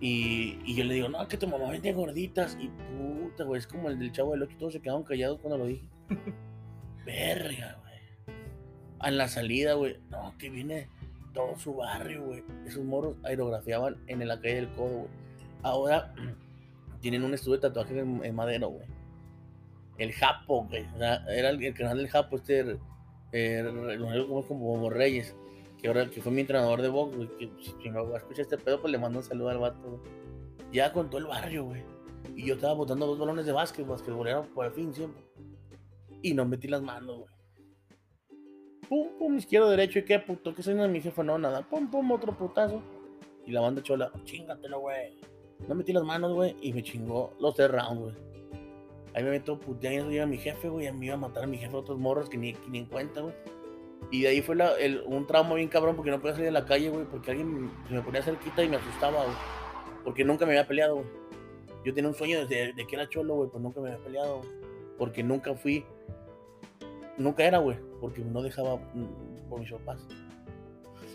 [0.00, 2.58] Y, y, yo le digo, no, que tu mamá vende gorditas.
[2.60, 5.58] Y puta, güey, es como el del chavo del 8, todos se quedaron callados cuando
[5.58, 5.88] lo dije.
[7.06, 8.36] Verga, güey.
[9.04, 10.88] En la salida, güey, no, que viene
[11.32, 12.42] todo su barrio, güey.
[12.66, 15.10] Esos moros aerografiaban en la calle del codo, güey.
[15.62, 16.12] Ahora
[17.00, 18.88] tienen un estudio de tatuaje en, madero, güey.
[19.98, 20.84] El Japo, güey.
[20.96, 22.76] O sea, era el, canal del Japo, este,
[23.34, 25.34] eh, como, como Reyes
[25.84, 28.44] que ahora que fue mi entrenador de box, güey, que si me va a escuchar
[28.44, 30.02] este pedo, pues le mando un saludo al vato,
[30.72, 31.82] Ya con todo el barrio, güey.
[32.34, 35.22] Y yo estaba botando dos balones de básquet, basquetbolero por el fin siempre.
[36.22, 37.34] Y no metí las manos, güey.
[38.88, 40.54] Pum, pum, izquierdo, derecho, ¿y qué puto?
[40.54, 41.22] ¿Qué soy de mi jefe?
[41.22, 41.60] No, nada.
[41.68, 42.80] Pum, pum, otro putazo.
[43.44, 45.18] Y la banda chola, chingatelo, güey.
[45.68, 48.33] No metí las manos, güey, y me chingó los tres rounds, güey.
[49.14, 51.56] Ahí me meto puteando, llega mi jefe, güey, a mí iba a matar a mi
[51.56, 53.34] jefe a otros morros que ni, ni en cuenta, güey.
[54.10, 54.56] Y de ahí fue
[55.06, 58.02] un trauma bien cabrón porque no podía salir de la calle, güey, porque alguien me
[58.02, 59.36] ponía cerquita y me asustaba, güey.
[60.04, 61.06] Porque nunca me había peleado, güey.
[61.84, 64.40] Yo tenía un sueño desde de que era cholo, güey, pues nunca me había peleado,
[64.98, 65.84] Porque nunca fui.
[67.16, 70.06] Nunca era, güey, porque no dejaba mm, por mis papás.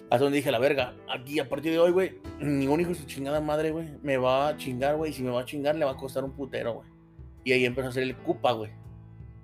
[0.10, 3.06] Hasta donde dije, la verga, aquí a partir de hoy, güey, ningún hijo de su
[3.06, 5.12] chingada madre, güey, me va a chingar, güey.
[5.12, 6.99] Y si me va a chingar, le va a costar un putero, güey.
[7.50, 8.70] Y ahí empezó a hacer el cupa, güey.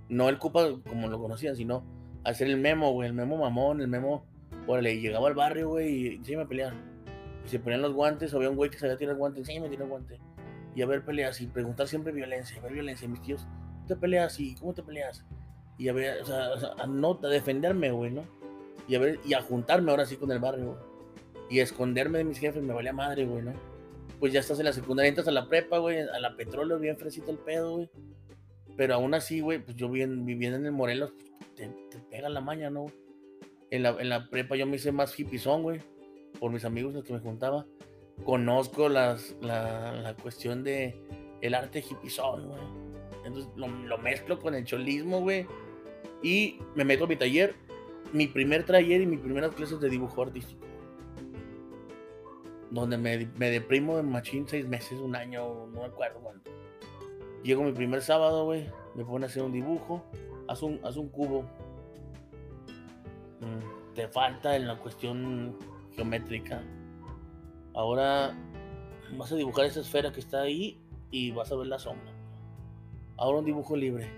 [0.10, 1.84] No el cupa como lo conocían, sino
[2.24, 4.28] hacer el memo, güey, el memo mamón, el memo,
[4.68, 6.80] órale, llegaba al barrio, güey, y sí me peleaban.
[7.46, 10.20] Se ponían los guantes, había un güey que sabía tirar guantes, sí me tiró guante.
[10.76, 13.96] Y a ver peleas, y preguntar siempre violencia, a ver violencia, mis tíos, ¿cómo te
[13.96, 14.40] peleas?
[14.40, 15.26] ¿Y cómo te peleas?
[15.80, 18.22] Y a ver, o sea, a, no, a defenderme, güey, ¿no?
[18.88, 20.78] Y a ver, y a juntarme ahora sí con el barrio, güey.
[21.50, 23.54] Y a esconderme de mis jefes, me valía madre, güey, ¿no?
[24.20, 26.98] Pues ya estás en la secundaria, entras a la prepa, güey, a la petróleo, bien
[26.98, 27.90] fresito el pedo, güey.
[28.78, 32.70] Pero aún así, güey, pues yo viviendo en el Morelos, pues, te, pega la maña,
[32.70, 32.88] ¿no?
[33.72, 35.80] En la, en la prepa yo me hice más son, güey,
[36.40, 37.66] por mis amigos los que me juntaba.
[38.24, 40.96] Conozco las, la, la cuestión de
[41.42, 42.62] el arte son, güey.
[43.26, 45.48] Entonces lo, lo, mezclo con el cholismo, güey.
[46.22, 47.56] Y me meto a mi taller,
[48.14, 50.66] mi primer taller y mis primeras clases de dibujo artístico.
[52.72, 56.20] Donde me, me deprimo en machín seis meses, un año, no me acuerdo.
[57.44, 60.04] Llego mi primer sábado, güey, me pone a hacer un dibujo
[60.48, 61.44] haz un, haz un cubo.
[63.42, 65.58] Mm, te falta en la cuestión
[65.96, 66.62] geométrica.
[67.74, 68.36] Ahora
[69.18, 72.12] vas a dibujar esa esfera que está ahí y vas a ver la sombra.
[73.18, 74.10] Ahora un dibujo libre.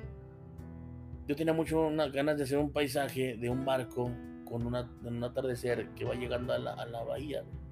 [1.27, 4.09] Yo tenía mucho ganas de hacer un paisaje de un barco
[4.45, 7.43] con una, un atardecer que va llegando a la, a la bahía.
[7.43, 7.66] Por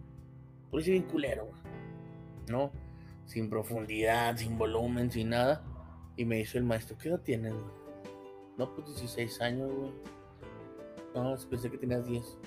[0.79, 1.49] eso bien culero,
[2.49, 2.71] ¿no?
[3.25, 5.63] Sin profundidad, sin volumen, sin nada.
[6.17, 7.53] Y me dice el maestro, ¿qué edad tienes?
[8.57, 9.91] No, pues 16 años, güey.
[11.13, 12.37] No, pensé que tenías 10.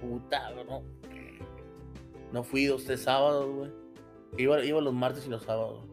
[0.00, 0.82] Puta, ¿no?
[2.32, 3.70] No fui dos, tres sábados, güey.
[4.36, 5.84] Iba, iba los martes y los sábados.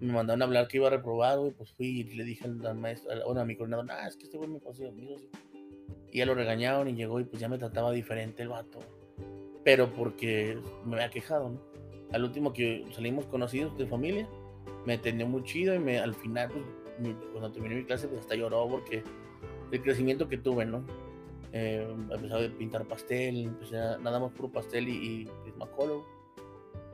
[0.00, 1.52] Me mandaron a hablar que iba a reprobar, güey.
[1.52, 4.36] Pues fui y le dije al maestro, bueno, a mi coordinador, nah, es que este
[4.36, 4.84] güey me pasó,
[6.10, 8.80] Y ya lo regañaron y llegó y pues ya me trataba diferente el vato.
[9.64, 11.60] Pero porque me había quejado, ¿no?
[12.12, 14.28] Al último que salimos conocidos de familia,
[14.86, 18.34] me atendió muy chido y me, al final, pues cuando terminé mi clase, pues hasta
[18.34, 19.02] lloró porque
[19.70, 20.84] el crecimiento que tuve, ¿no?
[21.52, 26.02] Eh, empecé a pintar pastel, empecé nada más puro pastel y, y Prismacolor,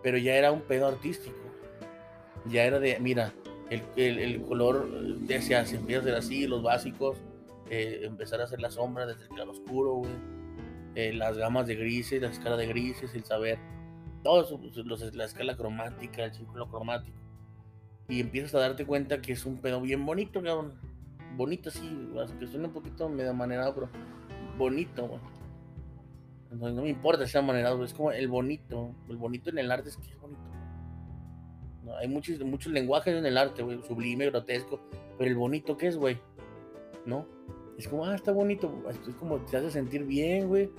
[0.03, 1.37] pero ya era un pedo artístico.
[2.47, 3.33] Ya era de, mira,
[3.71, 4.89] el, el, el color
[5.27, 7.17] ya se hace, empieza a ser así, los básicos,
[7.71, 10.03] eh, empezar a hacer la sombra desde el claro oscuro,
[10.95, 13.59] eh, las gamas de grises, la escala de grises, el saber,
[14.23, 17.25] todo eso, pues, la escala cromática, el círculo cromático
[18.09, 20.75] y empiezas a darte cuenta que es un pedo bien bonito, cabrón.
[21.37, 23.89] Bonito, sí, que suena un poquito medio manerado, pero
[24.57, 25.21] bonito, güey.
[26.51, 28.95] Entonces no me importa si sea manerado, es como el bonito.
[29.09, 30.41] El bonito en el arte es que es bonito.
[31.99, 34.81] hay muchos, muchos lenguajes en el arte, güey, sublime, grotesco,
[35.19, 36.19] pero el bonito, ¿qué es, güey?
[37.07, 37.27] ¿No?
[37.79, 40.71] Es como, ah, está bonito, es como te hace sentir bien, güey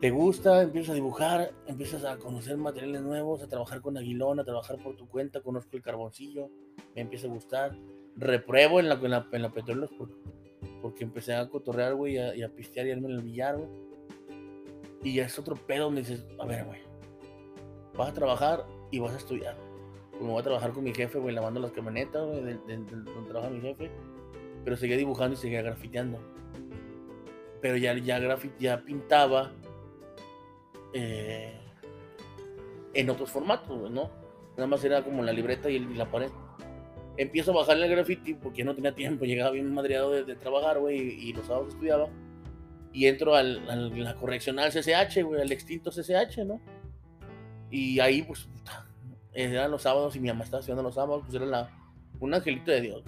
[0.00, 4.44] te gusta, empiezas a dibujar, empiezas a conocer materiales nuevos, a trabajar con Aguilón, a
[4.44, 6.50] trabajar por tu cuenta, conozco el carboncillo,
[6.94, 7.76] me empieza a gustar.
[8.16, 9.88] Repruebo en la, en la, en la petróleo
[10.80, 13.68] porque, empecé a cotorrear, güey, y a, pistear y irme en el billar, güey.
[15.02, 16.80] Y ya es otro pedo donde dices, a ver, güey,
[17.96, 19.56] vas a trabajar y vas a estudiar.
[20.16, 23.60] Como voy a trabajar con mi jefe, güey, lavando las camionetas, güey, donde trabaja mi
[23.60, 23.90] jefe.
[24.68, 26.18] Pero seguía dibujando y seguía grafiteando.
[27.62, 28.20] Pero ya, ya,
[28.58, 29.50] ya pintaba
[30.92, 31.58] eh,
[32.92, 34.10] en otros formatos, ¿no?
[34.58, 36.28] Nada más era como la libreta y, la pared.
[37.16, 40.98] Empiezo a bajarle el graffiti porque no tenía tiempo, llegaba bien madreado de, trabajar, güey,
[40.98, 42.10] y, los sábados estudiaba.
[42.92, 46.60] Y entro a la correccional CCH, güey, al extinto CCH, ¿no?
[47.70, 48.46] Y ahí, pues,
[49.32, 51.70] eran los sábados y mi mamá estaba estudiando los sábados, pues era la,
[52.20, 53.02] un angelito de Dios.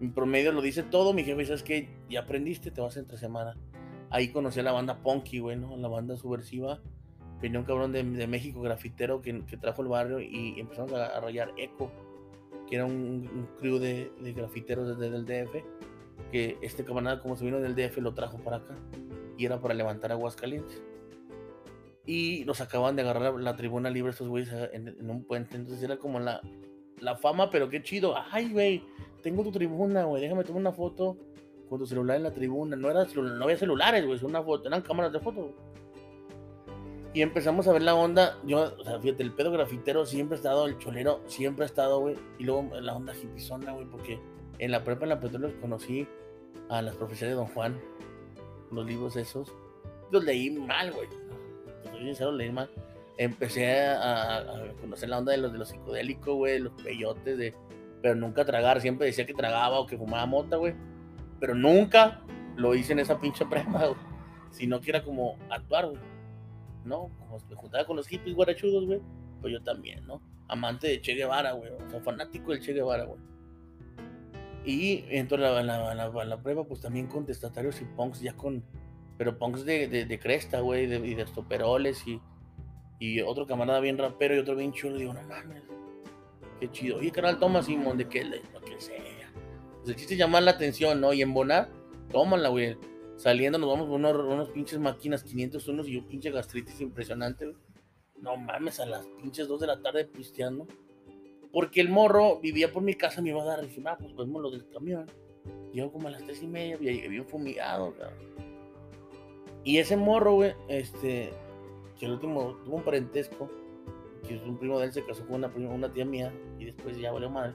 [0.00, 3.16] Mi promedio lo dice todo, mi jefe dice, es que ya aprendiste, te vas entre
[3.16, 3.56] semana.
[4.10, 5.58] Ahí conocí a la banda Punky, güey.
[5.78, 6.80] La banda subversiva
[7.40, 11.52] venía un cabrón de, México, grafitero, que, trajo el barrio y empezamos a, a rayar
[11.56, 11.90] Eco,
[12.66, 15.64] que era un, un crew de, grafiteros desde el DF,
[16.30, 18.74] que este camarada, como se vino del DF, lo trajo para acá
[19.36, 20.82] y era para levantar aguas calientes.
[22.06, 25.96] Y nos acaban de agarrar la, tribuna libre estos güeyes en, un puente, entonces era
[25.96, 26.40] como la,
[27.04, 28.14] la fama, pero qué chido.
[28.30, 28.82] Ay, güey,
[29.22, 31.16] tengo tu tribuna, güey, déjame tomar una foto
[31.68, 32.76] con tu celular en la tribuna.
[32.76, 35.50] No, era, no había celulares, güey, una foto, eran cámaras de fotos.
[37.12, 38.38] Y empezamos a ver la onda.
[38.44, 42.00] Yo, o sea, fíjate, el pedo grafitero siempre ha estado, el cholero siempre ha estado,
[42.00, 42.16] güey.
[42.40, 44.18] Y luego la onda hipizona, güey, porque
[44.58, 46.08] en la prepa en la petróleo conocí
[46.68, 47.80] a las profesoras de Don Juan,
[48.72, 49.52] los libros esos.
[50.10, 51.08] Los leí mal, güey.
[52.00, 52.68] Sincero, leí mal.
[53.16, 54.44] Empecé a,
[54.80, 57.54] conocer la onda de los de los psicodélicos, güey, los peyotes, de,
[58.02, 58.80] pero nunca tragar.
[58.80, 60.74] Siempre decía que tragaba o que fumaba mota, güey.
[61.40, 62.22] Pero nunca
[62.56, 64.00] lo hice en esa pinche prepa, güey.
[64.50, 66.14] Sino que era como actuar, güey.
[66.84, 67.10] ¿no?
[67.18, 69.00] Como me juntaba con los hippies guarachudos, güey,
[69.40, 70.20] pues yo también, ¿no?
[70.48, 73.20] Amante de Che Guevara, güey, o sea, fanático del Che Guevara, güey.
[74.64, 78.64] Y entonces en la, la, la, prueba, pues también contestatarios y punks, ya con,
[79.18, 82.20] pero punks de, de, cresta, güey, y de estoperoles y,
[83.04, 84.96] y otro camarada bien rapero y otro bien chulo.
[84.96, 85.62] Digo, no mames,
[86.60, 86.98] qué chido.
[86.98, 89.32] Oye, canal, toma Simón, de que, lo que sea.
[89.84, 91.12] Pues chiste llamar la atención, ¿no?
[91.12, 91.68] Y embonar,
[92.10, 92.76] tómala, güey
[93.16, 97.54] Saliendo nos vamos con unos, unos pinches máquinas 501 y un pinche gastritis impresionante,
[98.20, 100.66] No mames, a las pinches 2 de la tarde pisteando.
[101.52, 103.62] Porque el morro vivía por mi casa, me iba a dar.
[103.62, 105.06] Dije, ah, pues vemos lo del camión.
[105.72, 107.94] Llego como a las 3 y media, llegué bien fumigado,
[109.62, 111.32] Y ese morro, güey, este,
[111.98, 113.50] que el último tuvo un parentesco,
[114.26, 117.30] que un primo de él, se casó con una, tía mía y después ya valió
[117.30, 117.54] mal.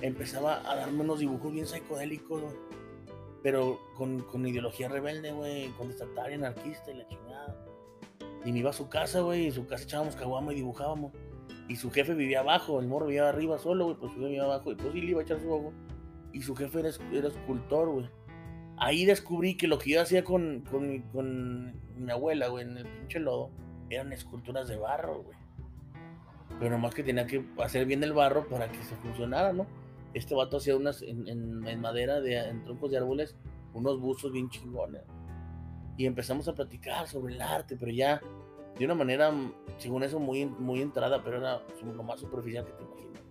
[0.00, 2.68] Empezaba a darme unos dibujos bien psicodélicos, güey
[3.42, 7.56] pero con, con ideología rebelde, güey, contestataria, anarquista y la chingada.
[8.44, 11.12] Y me iba a su casa, güey, y en su casa echábamos caguama y dibujábamos.
[11.68, 14.72] Y su jefe vivía abajo, el morro vivía arriba solo, güey, pues jefe vivía abajo,
[14.72, 15.72] y pues sí le iba a echar su ojo.
[16.32, 18.10] Y su jefe era, era escultor, güey.
[18.80, 23.18] Ahí descubrí que lo que yo hacía con, con, mi abuela, güey, en el pinche
[23.18, 23.50] lodo,
[23.90, 25.38] eran esculturas de barro, güey.
[26.58, 29.66] Pero nomás que tenía que hacer bien el barro para que se funcionara, ¿no?
[30.14, 33.36] este vato hacía unas en, madera, de, en troncos de árboles,
[33.74, 35.02] unos buzos bien chingones.
[35.96, 38.20] Y empezamos a platicar sobre el arte, pero ya
[38.78, 39.32] de una manera,
[39.78, 43.22] según eso, muy, muy entrada, pero era lo más superficial que te imaginas.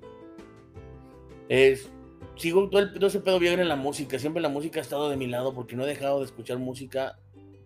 [1.50, 1.92] Es,
[2.38, 5.10] sigo todo, el, todo ese pedo bien en la música, siempre la música ha estado
[5.10, 7.20] de mi lado porque no he dejado de escuchar música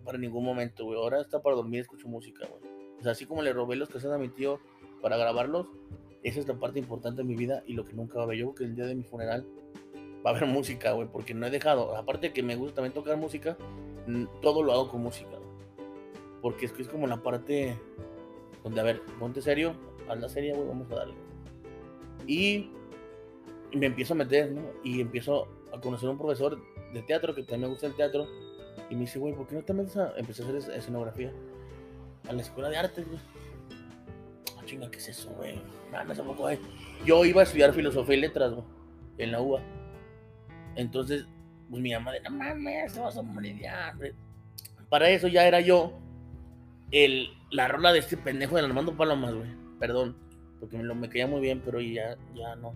[0.04, 0.98] para ningún momento, güey.
[0.98, 2.72] Ahora está para dormir, escucho música, güey.
[3.04, 4.60] Así como le robé los cassettes a mi tío
[5.00, 5.66] para grabarlos,
[6.22, 8.38] esa es la parte importante de mi vida y lo que nunca va a haber.
[8.38, 9.44] Yo creo que el día de mi funeral
[10.24, 11.96] va a haber música, güey, porque no he dejado.
[11.96, 13.56] Aparte de que me gusta también tocar música,
[14.40, 15.38] todo lo hago con música,
[16.40, 17.76] Porque es que es como la parte
[18.62, 19.74] donde, a ver, ponte serio,
[20.08, 21.14] haz la serie, güey, vamos a darle.
[22.26, 22.70] Y,
[23.76, 24.62] me empiezo a meter, ¿no?
[24.84, 26.58] Y empiezo a conocer a un profesor
[26.92, 28.26] de teatro que también me gusta el teatro.
[28.90, 31.32] Y me dice, güey, ¿por qué no te metes a empezar a hacer escenografía?
[32.28, 33.18] A la escuela de arte, güey
[34.64, 35.60] chinga, ¿qué es eso, güey?
[35.90, 36.48] tampoco
[37.04, 38.64] Yo iba a estudiar filosofía y letras, güey,
[39.18, 39.60] en la UA.
[40.76, 41.26] Entonces,
[41.70, 44.14] pues mi mamá de, no mames, vas a morir de hambre.
[44.88, 45.92] Para eso ya era yo
[46.90, 49.50] el, la rola de este pendejo de Armando Palomas, güey.
[49.78, 50.16] Perdón,
[50.60, 52.74] porque me, lo, me caía muy bien, pero ya, ya no.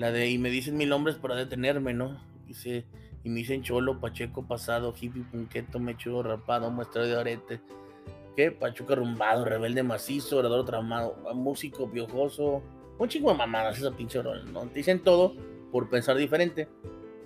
[0.00, 2.18] La de, y me dicen mil nombres para detenerme, ¿no?
[2.46, 2.86] Dice,
[3.22, 7.60] y me dicen cholo, pacheco, pasado, hippie, punqueto, mechudo, rapado, muestra de arete
[8.34, 8.50] ¿Qué?
[8.50, 12.62] Pachuca rumbado, rebelde macizo, orador tramado, músico piojoso.
[12.98, 14.62] Un chingo de mamadas esa pinche rol, ¿no?
[14.68, 15.34] Te dicen todo
[15.70, 16.66] por pensar diferente.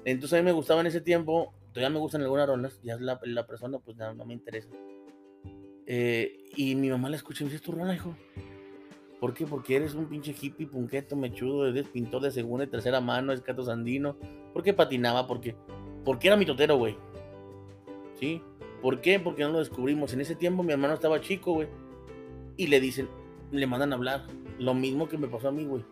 [0.05, 3.21] Entonces a mí me gustaba en ese tiempo, todavía me gustan algunas rolas, ya la,
[3.23, 4.71] la persona pues no, no me interesa.
[5.87, 8.17] Eh, y mi mamá la escucha y me dice, ¿tu rola, hijo?
[9.21, 9.47] ¿Por qué?
[9.47, 13.41] Porque eres un pinche hippie, punqueto, mechudo, eres pintor de segunda y tercera mano, es
[13.41, 14.17] cato sandino.
[14.53, 15.27] ¿Por qué patinaba?
[15.27, 15.57] Porque,
[16.05, 16.97] porque era mi totero, güey.
[18.19, 18.43] ¿Sí?
[18.83, 19.19] ¿Por qué?
[19.19, 20.13] Porque no lo descubrimos.
[20.13, 21.69] En ese tiempo mi hermano estaba chico, güey.
[22.57, 23.09] Y le dicen,
[23.51, 24.27] le mandan a hablar.
[24.59, 25.85] Lo mismo que me pasó a mí, güey.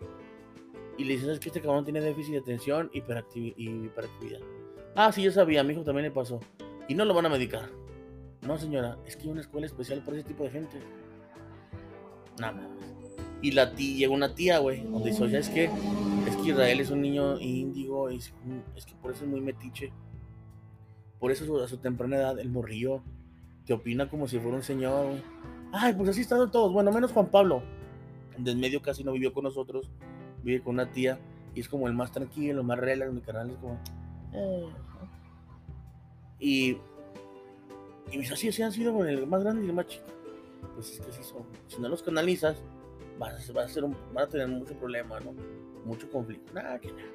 [0.97, 4.41] Y le dicen, es que este cabrón tiene déficit de atención y hiperactividad.
[4.95, 6.39] Ah, sí, yo sabía, a mi hijo también le pasó.
[6.87, 7.69] Y no lo van a medicar.
[8.41, 10.77] No, señora, es que hay una escuela especial para ese tipo de gente.
[12.39, 12.92] Nada más.
[13.43, 16.79] Y la tía, llegó una tía, güey, donde dice, oye, es que, es que Israel
[16.79, 18.33] es un niño índigo, es,
[18.73, 19.91] es que por eso es muy metiche.
[21.19, 23.03] Por eso a su temprana edad el morrillo
[23.65, 25.23] te opina como si fuera un señor, güey.
[25.73, 26.71] Ay, pues así están todos.
[26.71, 27.63] Bueno, menos Juan Pablo.
[28.37, 29.89] De medio casi no vivió con nosotros.
[30.41, 31.19] Vive con una tía.
[31.53, 33.11] Y es como el más tranquilo, el más relax.
[33.11, 33.77] Mi canal es como.
[34.33, 34.69] Eh,
[36.39, 36.77] y.
[38.11, 40.05] Y así, así han sido el más grande y el más chico.
[40.75, 41.43] Pues es que así son.
[41.67, 42.57] Si no los canalizas,
[43.31, 45.33] vas, a, ser un, a tener mucho problema, ¿no?
[45.85, 46.53] Mucho conflicto.
[46.53, 47.11] Nada, que nada.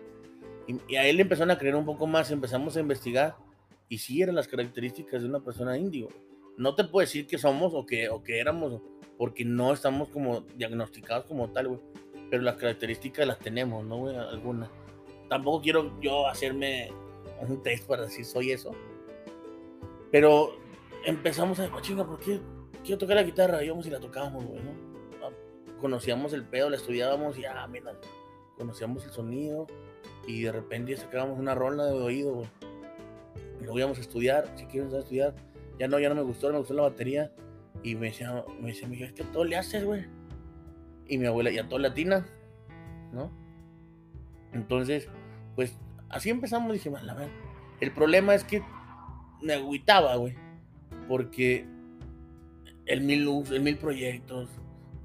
[0.66, 2.30] Y, y, a él le empezaron a creer un poco más.
[2.30, 3.36] Empezamos a investigar.
[3.88, 6.08] Y sí eran las características de una persona indio
[6.58, 8.82] no te puedo decir que somos o que, o que éramos,
[9.16, 11.80] porque no estamos como diagnosticados como tal, güey.
[12.30, 14.16] Pero las características las tenemos, ¿no, güey?
[14.16, 14.68] Algunas.
[15.30, 16.90] Tampoco quiero yo hacerme
[17.48, 18.72] un test para decir soy eso.
[20.10, 20.58] Pero
[21.06, 22.40] empezamos a decir, chinga, ¿por qué
[22.82, 23.62] quiero tocar la guitarra?
[23.62, 24.87] Íbamos y la tocábamos, güey, ¿no?
[25.80, 27.92] Conocíamos el pedo, la estudiábamos y, ah, mira,
[28.56, 29.66] conocíamos el sonido
[30.26, 32.48] y de repente sacábamos una rola de oído, güey.
[33.60, 35.34] Luego íbamos a estudiar, si quieres estudiar,
[35.78, 37.32] ya no, ya no me gustó, me gustó la batería.
[37.82, 40.04] Y me decía, me decía, es que todo le haces, güey.
[41.06, 42.26] Y mi abuela, ya todo latina,
[43.12, 43.30] ¿no?
[44.52, 45.08] Entonces,
[45.54, 46.72] pues así empezamos.
[46.72, 47.28] Dije, a ver,
[47.80, 48.62] el problema es que
[49.40, 50.34] me agüitaba, güey.
[51.06, 51.66] Porque
[52.86, 54.48] el mil luz, el mil proyectos.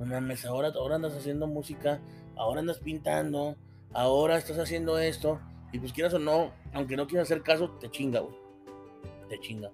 [0.03, 2.01] No mames, ahora, ahora andas haciendo música,
[2.35, 3.55] ahora andas pintando,
[3.93, 5.39] ahora estás haciendo esto.
[5.71, 8.21] Y pues quieras o no, aunque no quieras hacer caso, te chinga.
[9.29, 9.71] Te chinga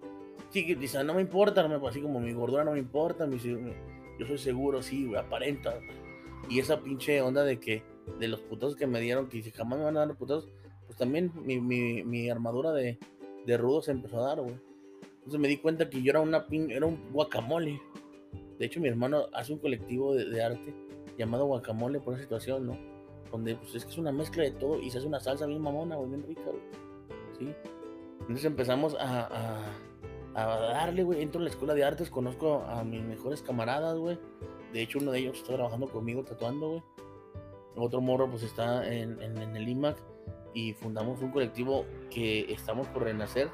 [0.50, 4.28] sí, dice, no me importa, no me, así como mi gordura no me importa, yo
[4.28, 5.80] soy seguro, sí, aparenta.
[6.50, 7.84] Y esa pinche onda de que,
[8.20, 10.50] de los putos que me dieron, que dice, jamás me van a dar putos,
[10.86, 12.98] pues también mi armadura de,
[13.46, 14.56] de, rudo se empezó a dar, güey.
[15.20, 17.80] Entonces me di cuenta que yo era, una pin, era un guacamole.
[18.60, 20.76] De hecho, mi hermano hace un colectivo de, arte
[21.18, 22.78] llamado guacamole por esa situación, ¿no?
[23.32, 25.62] Donde pues es que es una mezcla de todo y se hace una salsa bien
[25.62, 26.62] mamona, güey, bien rica, güey.
[27.38, 27.56] ¿Sí?
[28.20, 29.64] Entonces empezamos a
[30.36, 31.22] a darle, güey.
[31.22, 34.20] Entro a la escuela de artes, conozco a mis mejores camaradas, güey.
[34.74, 36.84] De hecho, uno de ellos está trabajando conmigo tatuando, güey.
[37.76, 39.98] Otro morro, pues está en, en, el IMAC
[40.54, 43.50] y fundamos un colectivo que estamos por renacer.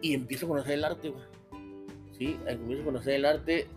[0.00, 1.24] Y empiezo a conocer el arte, güey.
[2.16, 3.68] Sí, empiezo a conocer el arte.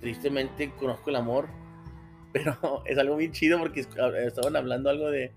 [0.00, 1.48] Tristemente conozco el amor,
[2.32, 5.32] pero es algo bien chido porque estaban hablando algo de,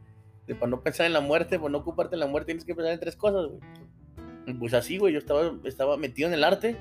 [0.45, 2.75] de para no pensar en la muerte, para no ocuparte en la muerte, tienes que
[2.75, 3.61] pensar en tres cosas, güey
[4.53, 6.77] pues así, güey, yo estaba, estaba metido en el arte,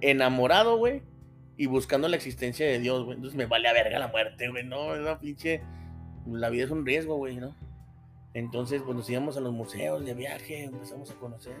[0.00, 1.02] enamorado, güey,
[1.56, 3.16] y buscando la existencia de Dios, güey.
[3.16, 5.62] Entonces me vale a verga la muerte, güey, no, es una pinche.
[6.26, 7.54] La vida es un riesgo, güey, ¿no?
[8.34, 11.56] Entonces, pues, íbamos a los museos de viaje, empezamos a conocer.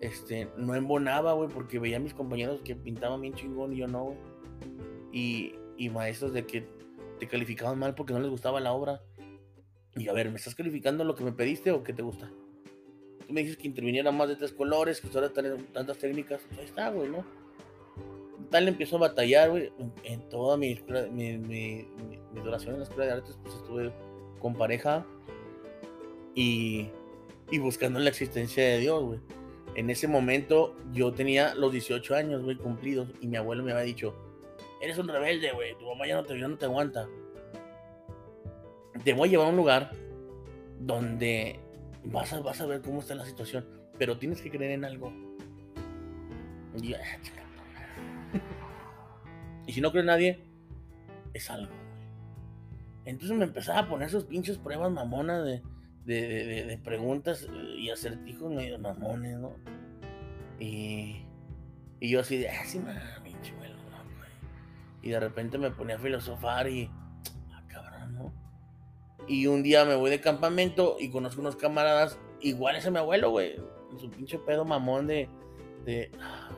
[0.00, 3.86] Este, no embonaba, güey, porque veía a mis compañeros que pintaban bien chingón y yo
[3.86, 4.18] no, güey.
[5.12, 6.66] Y, maestros de que
[7.18, 9.02] te calificaban mal porque no les gustaba la obra.
[9.96, 12.30] Y a ver, ¿me estás calificando lo que me pediste o qué te gusta?
[13.28, 16.90] me dices que interviniera más de tres colores, que tener tantas técnicas, pues ahí está,
[16.90, 17.24] güey, ¿no?
[18.50, 19.72] Tal empiezo a batallar, güey,
[20.02, 20.80] en toda mi,
[21.12, 21.86] mi, mi,
[22.34, 23.92] duración en la escuela de artes, pues estuve
[24.40, 25.06] con pareja
[26.34, 26.88] y,
[27.50, 29.20] y buscando la existencia de Dios, güey.
[29.80, 33.84] En ese momento yo tenía los 18 años, güey, cumplidos, y mi abuelo me había
[33.84, 34.14] dicho,
[34.78, 37.08] eres un rebelde, güey, tu mamá ya no te, ya no te aguanta.
[39.02, 39.92] Te voy a llevar a un lugar
[40.80, 41.60] donde
[42.04, 43.66] vas a, vas a ver cómo está la situación,
[43.98, 45.14] pero tienes que creer en algo.
[46.78, 47.00] Y, ah,
[49.66, 50.44] y si no cree nadie,
[51.32, 51.72] es algo.
[53.06, 55.62] Entonces me empezaba a poner esos pinches pruebas mamonas de,
[56.18, 57.46] de, de, preguntas
[57.76, 59.52] y acertijos medio mamones, ¿no?
[60.58, 61.24] Y,
[62.00, 63.76] y yo así de, ah, sí, mami, chuelo,
[65.02, 66.90] Y de repente me ponía a filosofar y,
[67.52, 68.32] ah, cabrón, ¿no?
[69.28, 73.30] Y un día me voy de campamento y conozco unos camaradas iguales a mi abuelo,
[73.30, 73.56] güey.
[73.98, 75.28] Su pinche pedo mamón de.
[75.84, 76.50] de ah,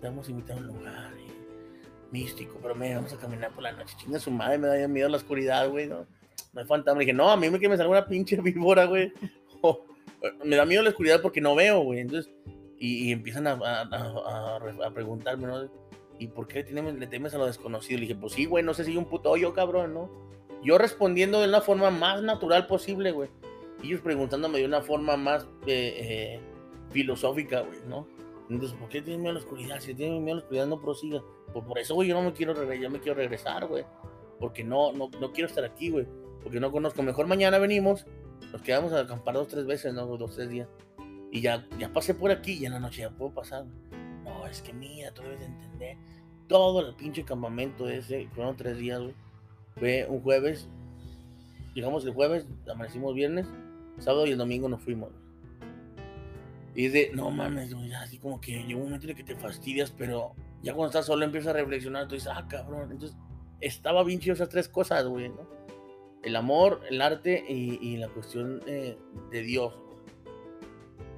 [0.00, 1.12] te vamos a invitar a un lugar
[2.10, 3.94] místico, pero me vamos a caminar por la noche.
[3.98, 5.86] Chinga su madre, me da miedo la oscuridad, güey.
[5.88, 6.06] No,
[6.52, 7.00] no hay fantasma.
[7.00, 9.12] dije, no, a mí me que me salga una pinche víbora, güey.
[10.44, 12.00] me da miedo la oscuridad porque no veo, güey.
[12.00, 12.32] Entonces,
[12.78, 15.68] y, empiezan a, preguntarme, ¿no?
[16.18, 17.98] ¿Y por qué le temes a lo desconocido?
[17.98, 20.10] Le dije, pues sí, güey, no sé si hay un puto hoyo, cabrón, ¿no?
[20.62, 23.30] Yo respondiendo de una forma más natural posible, güey.
[23.82, 26.40] Ellos preguntándome de una forma más eh, eh,
[26.90, 28.08] filosófica, güey, ¿no?
[28.50, 29.80] Entonces, ¿por qué tienes miedo a la oscuridad?
[29.80, 31.22] Si tienes miedo a la oscuridad, no prosiga.
[31.52, 33.84] Por, por eso, güey, yo no me quiero regresar, yo me quiero regresar, güey.
[34.40, 36.06] Porque no, no, no quiero estar aquí, güey.
[36.48, 37.02] Porque no conozco.
[37.02, 38.06] Mejor mañana venimos,
[38.54, 40.06] nos quedamos a acampar dos, tres veces, ¿no?
[40.06, 40.66] Dos, tres días.
[41.30, 43.66] Y ya, ya pasé por aquí y en la noche ya puedo pasar.
[44.24, 45.98] No, es que mira, tú debes de entender.
[46.46, 49.14] Todo el pinche campamento ese, fueron tres días, güey.
[49.76, 50.70] Fue un jueves,
[51.74, 53.46] llegamos el jueves, amanecimos viernes,
[53.98, 55.10] sábado y el domingo nos fuimos.
[56.74, 59.24] Y es de, no mames, güey, así como que llegó un momento en el que
[59.24, 60.32] te fastidias, pero
[60.62, 62.90] ya cuando estás solo empiezas a reflexionar, tú dices, ah, cabrón.
[62.90, 63.18] Entonces,
[63.60, 65.57] estaba bien chido esas tres cosas, güey, ¿no?
[66.22, 68.96] El amor, el arte y, la cuestión eh,
[69.30, 69.74] de Dios.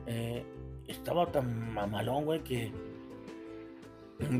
[0.07, 0.45] Eh,
[0.89, 2.73] estaba tan mamalón, güey, que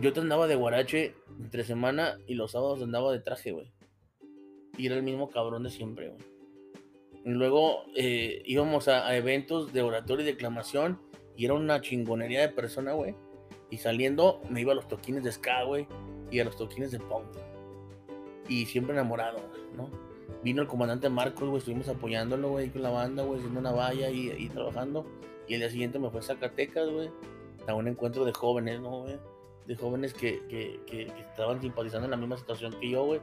[0.01, 3.73] yo te andaba de guarache entre semana y los sábados andaba de traje, güey.
[4.77, 6.21] Y era el mismo cabrón de siempre, güey.
[7.25, 10.99] Luego eh, íbamos a, a, eventos de oratorio y declamación
[11.37, 13.15] y era una chingonería de persona, güey.
[13.71, 15.87] Y saliendo me iba a los toquines de ska, güey,
[16.31, 17.27] y a los toquines de punk.
[18.49, 19.39] Y siempre enamorado,
[19.77, 20.10] ¿no?
[20.43, 24.11] Vino el comandante Marcos, güey, estuvimos apoyándolo, güey, con la banda, güey, haciendo una valla
[24.11, 25.07] y, trabajando.
[25.47, 27.11] Y el día siguiente me fue a Zacatecas, güey,
[27.67, 29.19] a un encuentro de jóvenes, ¿no, güey?
[29.67, 33.21] De jóvenes que, que, que, estaban simpatizando en la misma situación que yo, güey,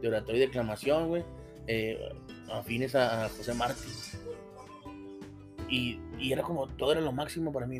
[0.00, 1.24] de oratorio y declamación, güey
[1.68, 1.98] eh,
[2.50, 3.88] afines a, José Martí.
[5.68, 6.00] Y,
[6.32, 7.78] era como, todo era lo máximo para mí.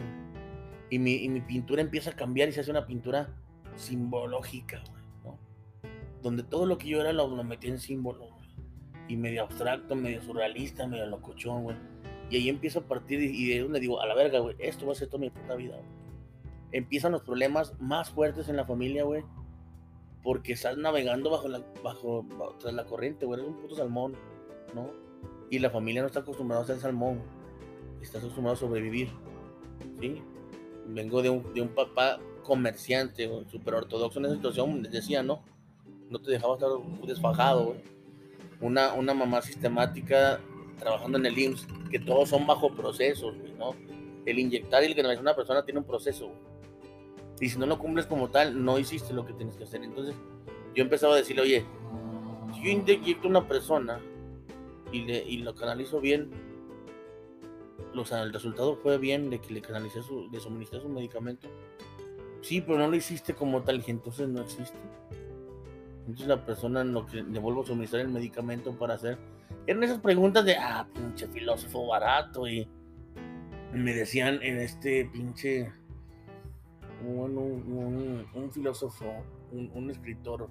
[0.91, 3.35] Y mi, y mi, pintura empieza a cambiar y se hace una pintura
[3.77, 4.83] simbológica,
[5.23, 5.37] güey.
[6.23, 8.28] Donde todo lo que yo era lo, lo metí en símbolo, güey.
[9.09, 11.77] Y medio abstracto, medio surrealista, medio locochón, güey.
[12.31, 14.93] Y ahí empiezo a partir y de donde digo, a la verga, güey, esto va
[14.93, 15.89] a ser toda mi puta vida, güey.
[16.73, 19.25] Empiezan los problemas más fuertes en la familia, güey
[20.23, 24.15] porque estás navegando bajo la, bajo, bajo tras la corriente, güey, eres un puto salmón,
[24.75, 24.91] ¿no?
[25.51, 27.23] Y la familia no está acostumbrada a ser salmón,
[28.03, 29.09] está acostumbrado a sobrevivir,
[30.01, 30.23] ¿sí?
[30.87, 35.43] Vengo de un, de un papá comerciante, súper ortodoxo en esa situación, les decía, ¿no?
[36.11, 36.71] No te dejaba estar
[37.07, 37.98] desfajado, güey.
[38.61, 40.41] Una, una mamá sistemática
[40.79, 43.75] trabajando en el IMSS, que todos son bajo procesos, ¿no?
[44.27, 46.31] El inyectar y el que una persona tiene un proceso,
[47.41, 49.83] y si no lo cumples como tal, no hiciste lo que tienes que hacer.
[49.83, 50.15] Entonces,
[50.75, 51.65] yo empezaba a decirle, oye,
[52.55, 54.01] si yo inyecto a una persona
[54.93, 56.31] y, le, y lo canalizo bien,
[57.95, 61.49] o sea, el resultado fue bien de que le canalicé su, le suministré su medicamento.
[62.43, 64.79] Sí, pero no lo hiciste como tal, y entonces no existe.
[66.09, 69.19] Entonces la persona en lo que le vuelvo a suministrar el medicamento para hacer.
[69.67, 72.49] Eran esas preguntas de, ah, pinche filósofo barato.
[72.49, 72.67] Y
[73.75, 75.71] me decían en este pinche
[77.07, 79.05] un, un, un filósofo,
[79.53, 80.49] un, un, escritor,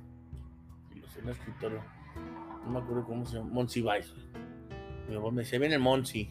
[1.24, 1.82] un escritor,
[2.64, 4.14] no me acuerdo cómo se llama, Monsi Weiss.
[5.10, 6.30] Mi me decía, viene el Monsi,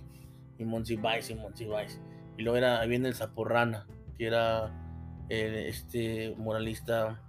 [0.56, 2.00] y Monsi Weiss, y Monsi Weiss.
[2.38, 4.72] Y luego era, viene el Zaporrana, que era
[5.28, 7.25] el, este moralista,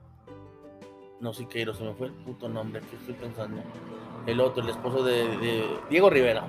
[1.19, 3.61] no qué, se me fue el puto nombre que estoy pensando.
[4.25, 6.47] El otro, el esposo de, Diego Rivera.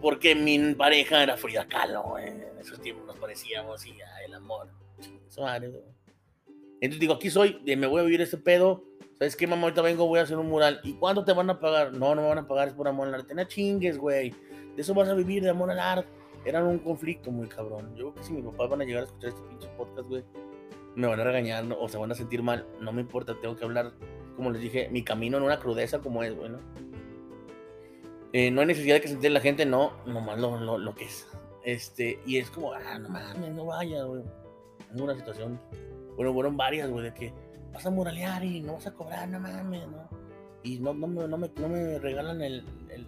[0.00, 3.94] Porque mi pareja era Frida Kahlo, en esos tiempos nos parecíamos y
[4.24, 4.68] el amor.
[6.80, 8.84] Entonces digo, aquí soy, me voy a vivir este pedo.
[9.18, 9.64] ¿Sabes qué, mamá?
[9.64, 10.80] Ahorita vengo, voy a hacer un mural.
[10.82, 11.92] ¿Y cuánto te van a pagar?
[11.92, 13.34] No, no me van a pagar, es por amor al arte.
[13.34, 14.30] No chingues, güey.
[14.74, 16.08] De eso vas a vivir, de amor al arte.
[16.44, 17.94] Era un conflicto muy cabrón.
[17.94, 20.24] Yo creo que si mis papás van a llegar a escuchar este pinche podcast, güey,
[20.94, 22.66] me van a regañar o se van a sentir mal.
[22.80, 23.92] No me importa, tengo que hablar,
[24.36, 26.58] como les dije, mi camino en una crudeza como es, güey, ¿no?
[28.32, 30.94] Eh, no hay necesidad de que se entere la gente, no, nomás lo, lo, lo
[30.94, 31.28] que es.
[31.64, 34.22] Este, y es como, ah, no mames, no vaya, güey.
[34.90, 35.60] En una situación,
[36.16, 37.32] bueno, fueron varias, güey, de que
[37.72, 40.08] vas a muralear y no vas a cobrar, no mames, ¿no?
[40.62, 43.06] Y no, no, no, me, no me regalan el, el,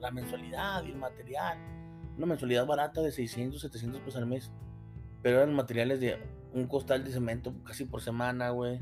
[0.00, 1.58] la mensualidad y el material.
[2.16, 4.50] Una mensualidad barata de 600, 700 pesos al mes.
[5.22, 6.18] Pero eran materiales de
[6.56, 8.80] un costal de cemento casi por semana, güey.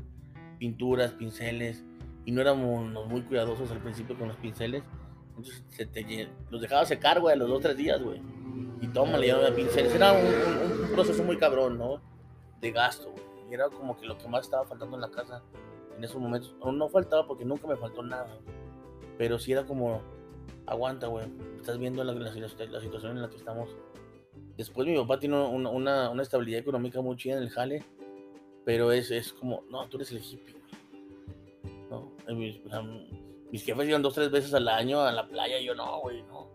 [0.59, 1.83] Pinturas, pinceles.
[2.25, 4.83] Y no éramos muy cuidadosos al principio con los pinceles.
[5.29, 8.21] Entonces se te, los dejaba secar, güey, a los dos, tres días, güey
[8.81, 9.93] y toma, le dieron pinceles.
[9.93, 12.01] Era un, proceso muy cabrón, ¿no?
[12.61, 13.23] De gasto, güey.
[13.49, 15.43] Y era como que lo que más estaba faltando en la casa
[15.97, 16.55] en esos momentos.
[16.63, 18.37] No, no faltaba porque nunca me faltó nada.
[19.17, 20.01] Pero sí era como,
[20.65, 21.27] aguanta, güey.
[21.59, 23.75] Estás viendo la, situación en la que estamos.
[24.57, 27.83] Después mi papá tiene una, una, estabilidad económica muy chida en el jale.
[28.63, 30.55] Pero es, es como, no, tú eres el hippie,
[31.89, 32.11] ¿no?
[33.51, 36.23] Mis, jefes iban dos, tres veces al año a la playa y yo no, güey,
[36.23, 36.49] no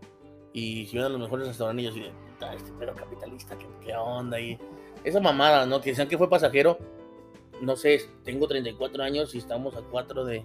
[0.53, 3.57] y si uno de los mejores restaurantes, y yo así de, puta, este pero capitalista,
[3.57, 4.41] ¿qué, ¿qué, onda?
[4.41, 4.59] Y
[5.05, 5.81] esa mamada, ¿no?
[5.81, 6.79] Que decían que fue pasajero,
[7.61, 10.45] no sé, tengo 34 años y estamos a 4 de,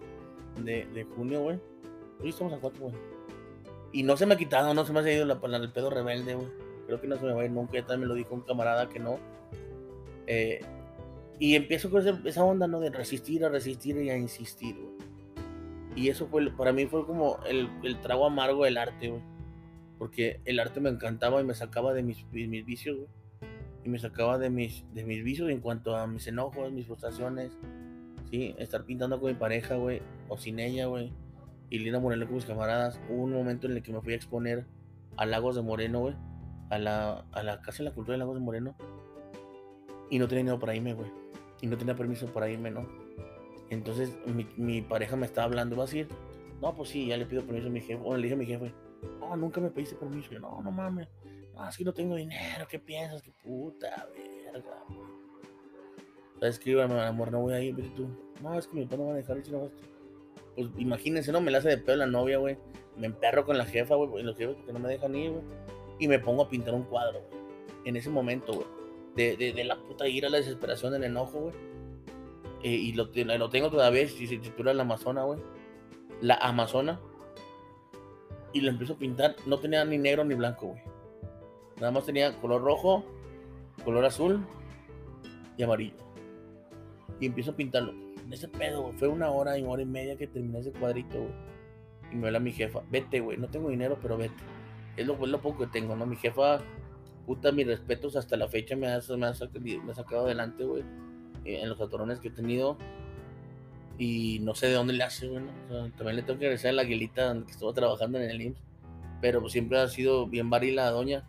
[0.58, 1.60] de, junio, güey.
[2.22, 2.96] Hoy estamos a 4, güey.
[3.94, 5.90] Y no se me ha quitado, no se me ha ido la, la, el pedo
[5.90, 6.48] rebelde, güey.
[6.86, 7.74] Creo que no se me va a ir nunca.
[7.74, 9.20] Ya también lo dijo un camarada que no.
[10.28, 10.60] Eh,
[11.40, 12.80] y empiezo con esa, onda, ¿no?
[12.80, 14.96] De resistir, a resistir y a insistir, güey.
[15.96, 17.70] Y eso fue, para mí fue como el,
[18.02, 19.22] trago amargo del arte, güey.
[19.98, 23.10] Porque el arte me encantaba y me sacaba de mis, vicios, güey.
[23.84, 27.52] Y me sacaba de mis, de mis vicios en cuanto a mis enojos, mis frustraciones.
[28.32, 30.02] Sí, estar pintando con mi pareja, güey.
[30.28, 31.14] O sin ella, güey.
[31.70, 33.00] Y Lina Moreno con mis camaradas.
[33.10, 34.66] Hubo un momento en el que me fui a exponer
[35.18, 36.16] a Lagos de Moreno, güey.
[36.76, 38.76] A la, a la Casa de la Cultura de Lagos de Moreno.
[40.10, 41.10] Y no tenía dinero para irme, güey.
[41.62, 42.86] Y no tenía permiso para irme, ¿no?
[43.70, 44.16] Entonces
[44.58, 46.08] mi, pareja me estaba hablando, ¿vas a ir?
[46.62, 48.02] No, pues sí, ya le pido permiso a mi jefe.
[48.04, 48.74] O le dije a mi jefe,
[49.20, 50.32] no, nunca me pediste permiso.
[50.32, 51.08] Yo, no, no mames.
[51.54, 52.68] No, es que no tengo dinero.
[52.70, 53.22] ¿Qué piensas?
[53.22, 54.84] Qué puta verga.
[56.40, 57.32] ¿Sabes qué, amor?
[57.32, 58.10] No voy a ir, vete tú.
[58.42, 59.84] No, es que mi papá no va a dejar ir si no vas tú.
[60.56, 61.42] Pues imagínense, ¿no?
[61.42, 62.58] Me la hace de pedo la novia, güey.
[62.98, 64.22] Me emperro con la jefa, güey.
[64.22, 65.44] Y los jefes que no me dejan ir, güey.
[66.00, 67.22] Y me pongo a pintar un cuadro.
[67.86, 68.68] En ese momento, güey.
[69.16, 71.54] De, de, la puta ira, la desesperación, el enojo, güey.
[72.64, 75.40] Eh, y lo, lo, tengo todavía, si se titula La Amazona, güey.
[76.22, 77.00] La Amazona.
[78.52, 79.36] Y lo empiezo a pintar.
[79.46, 80.82] No tenía ni negro ni blanco, güey.
[81.78, 83.04] Nada más tenía color rojo,
[83.84, 84.46] color azul
[85.58, 85.96] y amarillo.
[87.20, 87.94] Y empiezo a pintarlo.
[88.32, 88.98] Ese pedo, güey.
[88.98, 91.34] Fue una hora y una hora y media que terminé ese cuadrito, güey.
[92.12, 92.82] Y me habla mi jefa.
[92.90, 93.38] Vete, güey.
[93.38, 94.36] No tengo dinero, pero vete.
[94.98, 96.06] Es lo, lo poco que tengo, ¿no?
[96.06, 96.60] Mi jefa,
[97.26, 99.34] puta, mis respetos hasta la fecha me ha, me ha,
[99.84, 100.84] me sacado adelante, güey.
[101.44, 102.78] En los atorones que he tenido.
[103.98, 105.44] Y no sé de dónde le hace, güey.
[105.44, 105.92] ¿no?
[105.92, 108.62] También le tengo que agradecer a la aguilita donde estuvo trabajando en el IMSS.
[109.22, 111.28] Pero pues, siempre ha sido bien varila la doña.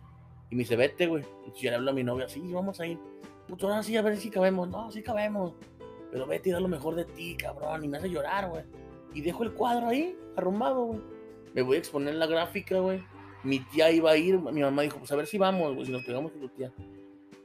[0.49, 1.23] Y me dice, vete, güey.
[1.45, 2.97] Y yo le hablo a mi novia, sí, vamos a ir.
[3.47, 4.67] Puto, ahora sí, a ver si cabemos.
[4.69, 5.53] No, sí cabemos.
[6.11, 7.83] Pero vete y da lo mejor de ti, cabrón.
[7.83, 8.63] Y me hace llorar, güey.
[9.13, 10.99] Y dejo el cuadro ahí, arrumbado, güey.
[11.53, 13.03] Me voy a exponer la gráfica, güey.
[13.47, 14.37] Mi tía iba a ir.
[14.37, 15.85] Mi mamá dijo, pues a ver si vamos, güey.
[15.85, 16.73] Si nos pegamos con tu tía.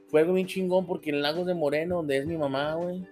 [0.09, 3.07] Fue algo bien chingón porque en Lagos de Moreno, donde es mi mamá, güey.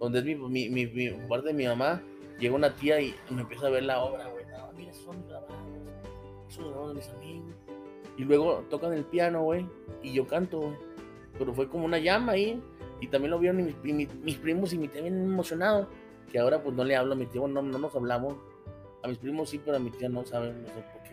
[0.00, 2.02] Donde es mi, mi, mi, parte de mi mamá.
[2.40, 4.44] Llega una tía y me empieza a ver la obra, güey.
[4.46, 5.54] No, mira, son grabados.
[6.48, 7.54] Esos grabados de mis amigos.
[8.18, 9.64] Y luego tocan el piano, güey.
[10.02, 10.76] Y yo canto, güey.
[11.38, 12.60] Pero fue como una llama ahí.
[13.00, 15.88] Y también lo vieron mis, mis, mis primos y mi tía bien emocionado.
[16.32, 18.34] Que ahora pues no le hablo a mi tío, no, no nos hablamos.
[19.04, 21.03] A mis primos sí, pero a mi tía no saben, no sé por.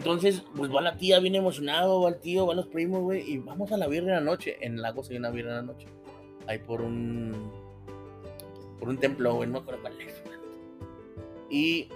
[0.00, 3.20] Entonces, pues va la tía bien emocionado, va el tío, van los primos, güey.
[3.30, 4.56] Y vamos a la birra en la noche.
[4.62, 5.88] En Lagos hay una birra en la noche.
[6.46, 7.52] Ahí por un.
[8.78, 9.46] Por un templo, güey.
[9.46, 10.22] No me acuerdo cuál es.
[11.50, 11.88] Y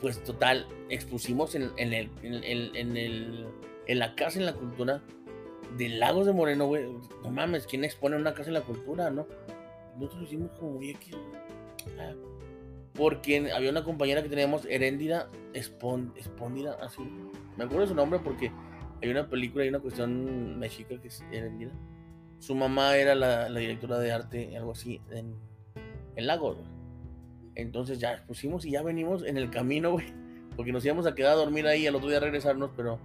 [0.00, 3.46] pues total, expusimos en, en, el, en, el, en, el,
[3.86, 5.02] en la casa en la cultura
[5.76, 6.86] de Lagos de Moreno, güey.
[7.22, 9.26] No mames, ¿quién expone una casa en la cultura, no?
[9.98, 11.14] Nosotros hicimos como muy X,
[11.98, 12.14] ah,
[12.94, 17.02] Porque había una compañera que teníamos, Heréndida Espóndida, así.
[17.56, 18.50] Me acuerdo su nombre porque
[19.02, 21.22] hay una película, hay una cuestión mexica que es.
[22.38, 25.36] Su mamá era la, directora de arte, algo así, en,
[26.16, 26.58] en Lagos.
[27.54, 30.06] Entonces ya expusimos y ya venimos en el camino, güey.
[30.56, 32.98] Porque nos íbamos a quedar a dormir ahí, al otro día regresarnos, pero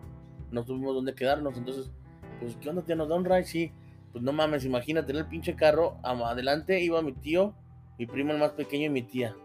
[0.52, 1.58] no tuvimos dónde quedarnos.
[1.58, 1.92] Entonces,
[2.40, 2.96] pues, ¿qué onda, tía?
[2.96, 3.44] ¿Nos da un ride?
[3.44, 3.72] Sí.
[4.12, 7.54] Pues no mames, imagínate, en el pinche carro, adelante iba mi tío,
[8.00, 9.36] mi primo el más pequeño y mi tía.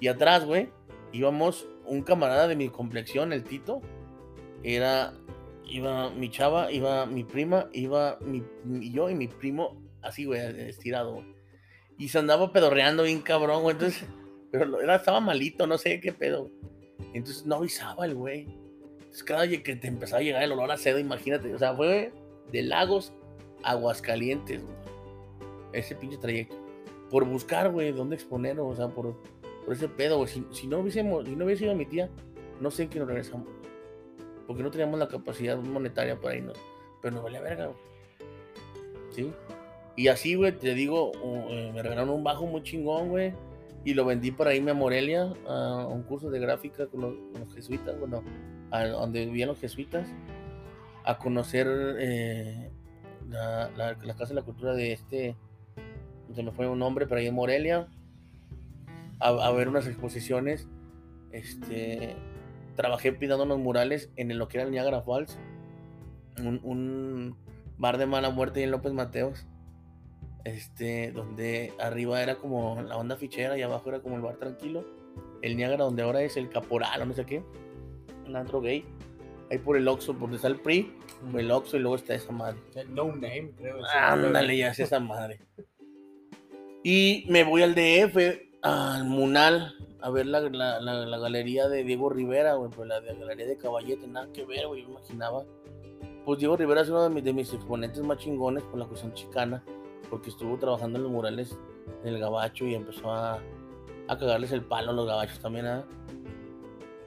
[0.00, 0.68] Y atrás, güey,
[1.12, 3.80] íbamos un camarada de mi complexión, el Tito.
[4.62, 5.14] Era,
[5.66, 10.40] iba mi chava, iba mi prima, iba mi, mi yo y mi primo, así, güey,
[10.68, 11.36] estirado, güey.
[11.98, 13.74] Y se andaba pedorreando bien cabrón, güey.
[13.74, 14.04] Entonces,
[14.50, 16.50] pero era, estaba malito, no sé qué pedo.
[17.14, 18.46] Entonces no avisaba el güey.
[18.98, 21.54] Entonces cada vez que te empezaba a llegar el olor a cedo, imagínate.
[21.54, 22.12] O sea, fue
[22.52, 23.12] de Lagos
[23.62, 24.76] a Aguascalientes, güey.
[25.72, 26.56] Ese pinche trayecto.
[27.10, 29.20] Por buscar, güey, dónde exponer, o sea, por,
[29.64, 30.28] por ese pedo, güey.
[30.28, 32.10] Si, si, no hubiésemos, si no hubiese ido mi tía,
[32.60, 33.48] no sé en qué nos regresamos.
[34.46, 36.58] Porque no teníamos la capacidad monetaria para irnos.
[37.02, 37.70] Pero nos valía verga.
[39.10, 39.32] ¿Sí?
[39.96, 43.32] Y así, güey, te digo, uh, me regalaron un bajo muy chingón, güey.
[43.84, 47.98] Y lo vendí para irme a Morelia a un curso de gráfica con los, jesuitas,
[47.98, 48.22] bueno,
[48.70, 50.08] a donde vivían los jesuitas,
[51.04, 51.68] a conocer
[52.00, 52.70] eh,
[53.28, 55.36] la, Casa de la Cultura de este,
[56.34, 57.86] se me fue un nombre, pero ahí en Morelia,
[59.20, 60.68] a ver unas exposiciones.
[61.30, 62.16] Este,
[62.76, 65.38] trabajé pintando unos murales en lo que era el Niagara Falls,
[66.38, 67.36] un, un
[67.78, 69.46] bar de mala muerte en López Mateos
[70.46, 74.84] este, donde arriba era como la onda fichera y abajo era como el bar tranquilo.
[75.42, 77.42] El Niágara, donde ahora es el Caporal o no sé qué,
[78.26, 78.84] el antro gay.
[79.50, 80.92] Ahí por el Oxxo, por donde está el PRI,
[81.32, 82.60] por el Oxxo y luego está esa madre.
[82.88, 83.78] No name, creo.
[83.92, 85.40] Ándale, ya es esa madre.
[86.84, 92.54] Y me voy al DF, al Munal, a ver la, la, galería de Diego Rivera,
[92.54, 95.44] güey, pues la, galería de Caballete, nada que ver, güey, yo imaginaba
[96.26, 99.14] pues Diego Rivera es uno de mis, de mis exponentes más chingones por la cuestión
[99.14, 99.62] chicana,
[100.10, 101.56] porque estuvo trabajando en los murales
[102.02, 103.40] en el gabacho y empezó a,
[104.08, 105.66] a cagarles el palo a los gabachos también.
[105.66, 105.84] ¿ah?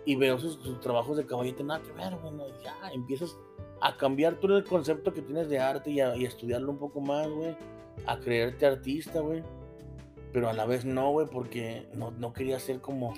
[0.06, 3.38] Y veo sus, trabajos de caballete, nada que ver, bueno, ya empiezas
[3.82, 6.80] a cambiar todo el concepto que tienes de arte y a, y a estudiarlo un
[6.80, 7.58] poco más, güey,
[8.06, 9.44] a creerte artista, güey.
[10.32, 13.14] Pero a la vez no, güey, porque no, no quería ser como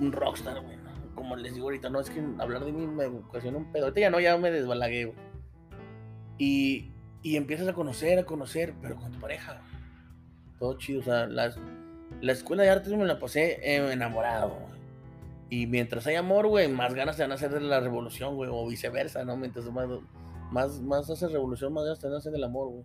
[0.00, 0.76] un rockstar, güey.
[1.14, 3.84] Como les digo ahorita, no es que hablar de mí me ocasiona un pedo.
[3.84, 5.18] Ahorita ya no, ya me desbalagué, güey.
[6.38, 6.90] Y,
[7.22, 9.82] y empiezas a conocer, a conocer, pero con tu pareja, güey.
[10.58, 11.58] Todo chido, o sea, las,
[12.20, 13.58] la escuela de artes me la pasé
[13.92, 14.72] enamorado, güey.
[15.50, 18.48] Y mientras hay amor, güey, más ganas te van a hacer de la revolución, güey,
[18.50, 19.36] o viceversa, ¿no?
[19.36, 19.86] Mientras más,
[20.50, 22.84] más, más haces revolución, más ganas te van a hacer del amor, güey.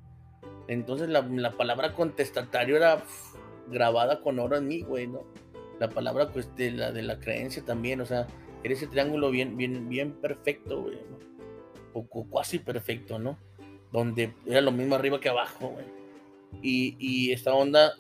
[0.68, 3.04] Entonces la, la palabra contestatario era
[3.70, 5.24] grabada con oro en mí, güey, ¿no?
[5.80, 8.28] La palabra pues de la, de la creencia también, o sea,
[8.64, 11.18] era ese triángulo bien, bien, bien perfecto, güey, ¿no?
[11.94, 13.38] O, casi perfecto, ¿no?
[13.92, 15.86] Donde era lo mismo arriba que abajo, güey.
[16.62, 17.94] Y, y esta onda,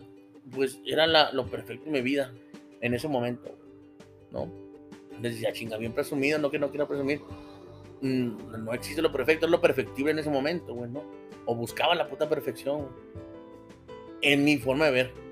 [0.51, 2.33] pues era la, lo perfecto en mi vida,
[2.81, 3.55] en ese momento,
[4.31, 4.51] ¿no?
[5.21, 7.21] Decía, chinga, bien presumido, no que no quiero presumir.
[8.01, 11.03] Mm, no existe lo perfecto, es lo perfectible en ese momento, güey, ¿no?
[11.45, 12.87] O buscaba la puta perfección,
[14.21, 15.26] en mi forma de ver.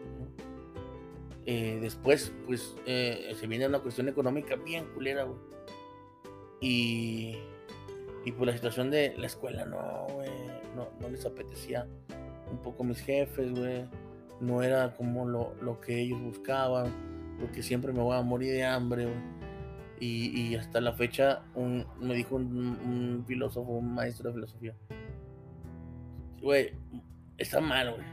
[1.46, 5.38] Eh, después, pues, eh, se viene una cuestión económica bien culera, güey.
[6.60, 7.38] Y,
[8.26, 10.30] y por la situación de la escuela, no, güey,
[10.76, 11.88] no, no, les apetecía
[12.52, 13.86] un poco mis jefes, güey.
[14.42, 16.92] No era como lo, lo, que ellos buscaban,
[17.40, 19.36] porque siempre me voy a morir de hambre, güey.
[20.00, 24.76] Y, y, hasta la fecha un, me dijo un, un, filósofo, un maestro de filosofía,
[26.42, 26.74] güey,
[27.38, 28.06] está mal, güey.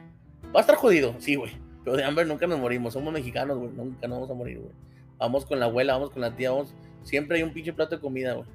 [0.54, 2.92] Va a estar jodido, sí, güey pero de hambre nunca nos morimos.
[2.92, 3.72] Somos mexicanos, güey.
[3.72, 4.72] Nunca nos vamos a morir, güey.
[5.18, 6.74] Vamos con la abuela, vamos con la tía, vamos.
[7.02, 8.48] Siempre hay un pinche plato de comida, güey.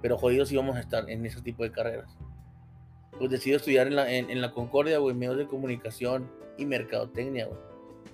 [0.00, 2.16] Pero jodidos sí vamos a estar en ese tipo de carreras.
[3.18, 7.58] Pues decido estudiar en la, en, la Concordia, güey, medios de comunicación y mercadotecnia, güey.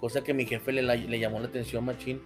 [0.01, 2.21] Cosa que mi jefe le, llamó la atención machín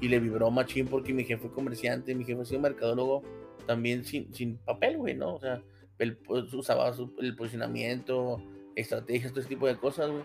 [0.00, 3.22] y le vibró machín porque mi jefe fue comerciante, mi jefe ha sido mercadólogo
[3.66, 5.36] también sin, papel, güey, ¿no?
[5.36, 5.62] O sea,
[5.98, 8.42] él pues, usaba su, el posicionamiento,
[8.74, 10.24] estrategias, todo ese tipo de cosas, güey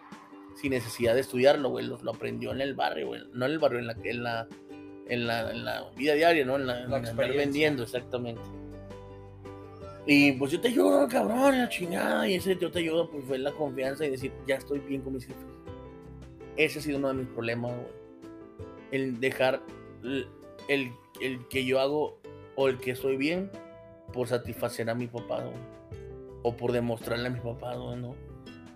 [0.60, 1.86] sin necesidad de estudiarlo, güey.
[1.86, 3.22] Lo, lo, aprendió en el barrio, güey.
[3.34, 4.48] No en el barrio, en la, en la,
[5.07, 6.56] en la, en la vida diaria, ¿no?
[6.56, 8.41] En la, la andar vendiendo, exactamente.
[10.06, 12.27] Y pues yo te ayudo, cabrón, la chingada.
[12.27, 15.14] Y ese yo te ayudo, pues fue la confianza y decir, ya estoy bien con
[15.14, 15.45] mis jefes.
[16.57, 17.99] Ese ha sido uno de mis problemas, güey.
[18.91, 19.61] El dejar
[20.03, 20.27] el,
[20.68, 20.91] el,
[21.22, 22.19] el, que yo hago
[22.56, 23.52] o el que estoy bien
[24.11, 25.56] por satisfacer a mi papá, güey.
[26.41, 28.15] O por demostrarle a mi papá, güey, ¿no?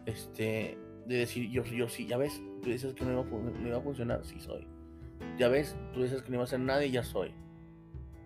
[0.06, 3.78] Este, de decir, yo, yo sí, ya ves, tú dices que no iba, no iba
[3.78, 4.68] a funcionar, sí soy.
[5.38, 7.34] Ya ves, tú dices que no iba a hacer nada y ya soy.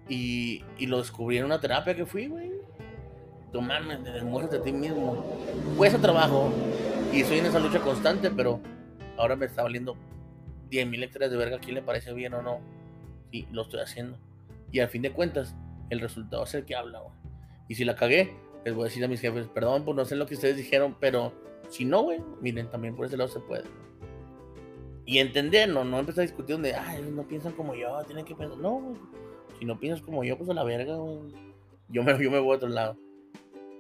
[0.09, 2.51] Y, y lo descubrí en una terapia que fui, güey.
[3.51, 5.25] Tomarme, demuéstrate a ti mismo.
[5.75, 6.51] Cuesta trabajo
[7.13, 8.59] y estoy en esa lucha constante, pero
[9.17, 9.95] ahora me está valiendo
[10.69, 11.57] 10 mil hectáreas de verga.
[11.57, 12.59] ¿A quién le parece bien o no?
[13.31, 14.17] Sí, lo estoy haciendo.
[14.71, 15.55] Y al fin de cuentas,
[15.89, 17.13] el resultado es el que habla, güey.
[17.69, 18.33] Y si la cagué,
[18.65, 20.95] les voy a decir a mis jefes, perdón por no sé lo que ustedes dijeron,
[20.99, 21.33] pero
[21.69, 23.64] si no, güey, miren, también por ese lado se puede.
[25.06, 28.35] Y entender, no, no empezar a discutir donde, ay, no piensan como yo, tienen que
[28.35, 28.57] pensar.
[28.57, 28.98] No, güey.
[29.57, 31.34] Si no piensas como yo, pues a la verga, güey.
[31.89, 32.98] Yo me, yo me voy a otro lado.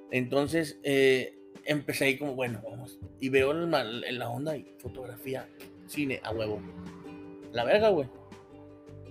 [0.09, 2.99] Entonces, eh, empecé ahí como, bueno, vamos.
[3.19, 5.47] Y veo en la, en la onda y fotografía,
[5.87, 6.61] cine, a huevo.
[7.51, 8.07] La verga, güey.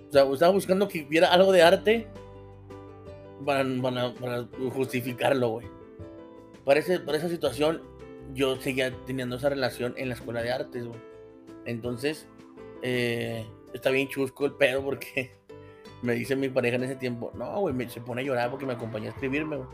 [0.09, 2.07] O sea, estaba buscando que hubiera algo de arte
[3.45, 3.63] para,
[4.73, 5.67] justificarlo, güey.
[6.65, 7.81] Para, para esa situación
[8.33, 10.99] yo seguía teniendo esa relación en la escuela de artes, güey.
[11.65, 12.27] Entonces,
[12.81, 15.31] eh, está bien chusco el pedo porque
[16.01, 18.73] me dice mi pareja en ese tiempo, no, güey, se pone a llorar porque me
[18.73, 19.69] acompañó a escribirme, güey.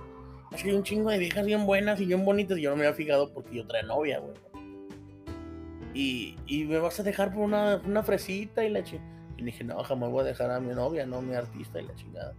[0.52, 2.76] Es que hay un chingo de viejas bien buenas y bien bonitas y yo no
[2.76, 4.36] me había fijado porque yo traía novia, güey.
[5.96, 9.10] Y, me vas a dejar por una, una fresita y la chingada.
[9.38, 11.96] Y dije, no, jamás voy a dejar a mi novia, no, mi artista y la
[11.96, 12.36] chingada.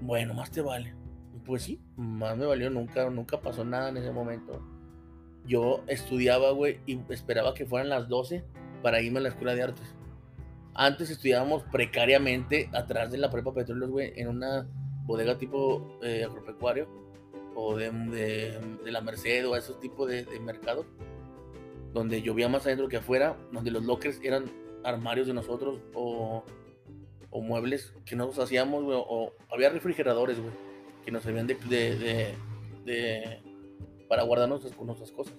[0.00, 0.94] Bueno, más te vale.
[1.44, 4.60] Pues sí, más me valió, nunca, nunca pasó nada en ese momento
[5.48, 8.44] yo estudiaba, güey, y esperaba que fueran las 12
[8.82, 9.94] para irme a la escuela de artes.
[10.74, 14.68] Antes estudiábamos precariamente atrás de la prepa Petróleos, güey, en una
[15.04, 16.86] bodega tipo eh, agropecuario
[17.56, 20.86] o de, de, la Merced o esos tipos de, de mercados,
[21.92, 24.44] donde llovía más adentro que afuera, donde los lockers eran
[24.84, 26.44] armarios de nosotros o,
[27.30, 30.52] o muebles que nosotros hacíamos, güey, o había refrigeradores, güey,
[31.04, 32.36] que nos servían de
[34.08, 35.34] para guardar nuestras, nuestras cosas.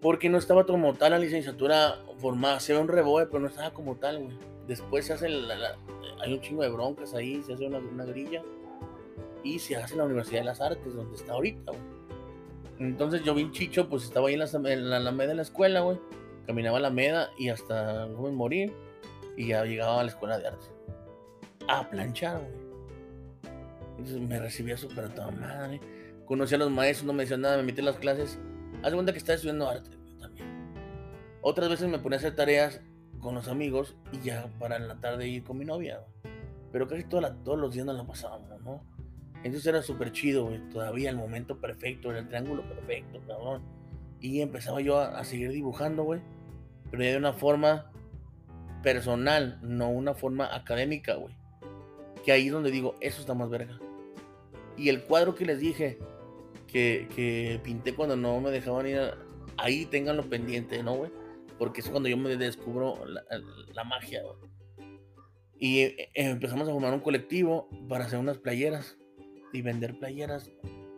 [0.00, 2.60] Porque no estaba como tal la licenciatura formada.
[2.60, 4.36] Se ve un reboe, pero no estaba como tal, güey.
[4.66, 5.76] Después se hace la,
[6.20, 8.42] hay un chingo de broncas ahí, se hace una, una grilla.
[9.42, 11.98] y se hace la Universidad de las Artes, donde está ahorita, güey.
[12.78, 15.80] Entonces yo vi Chicho, pues estaba ahí en la, en la Alameda de la escuela,
[15.80, 15.98] güey.
[16.46, 18.72] Caminaba a la Alameda y hasta Morir
[19.36, 20.66] y ya llegaba a la escuela de arte.
[21.66, 22.68] A planchar, güey.
[23.98, 25.80] Entonces me recibía súper toda madre.
[26.28, 28.38] Conocí a los maestros, no me decían nada, me metí en las clases.
[28.82, 30.46] Haz cuenta que estaba estudiando arte también.
[31.40, 32.82] Otras veces me ponía a hacer tareas
[33.18, 36.02] con los amigos y ya para la tarde ir con mi novia.
[36.70, 38.84] Pero casi todos los días nos la pasábamos, ¿no?
[39.36, 40.50] Entonces era súper chido.
[40.70, 43.62] Todavía el momento perfecto, el triángulo perfecto, cabrón.
[44.20, 46.20] Y empezaba yo a, a seguir dibujando, güey.
[46.90, 47.90] Pero ya de una forma
[48.82, 51.34] personal, no una forma académica, güey.
[52.22, 53.78] Que ahí es donde digo, eso está más verga.
[54.76, 55.98] Y el cuadro que les dije
[56.68, 59.18] que, pinté cuando no me dejaban ir, a,
[59.56, 61.10] ahí tenganlo pendiente, ¿no, güey?
[61.58, 64.22] Porque es cuando yo me descubro la, magia.
[65.58, 68.96] Y eh, empezamos a formar un colectivo para hacer unas playeras
[69.52, 70.52] y vender playeras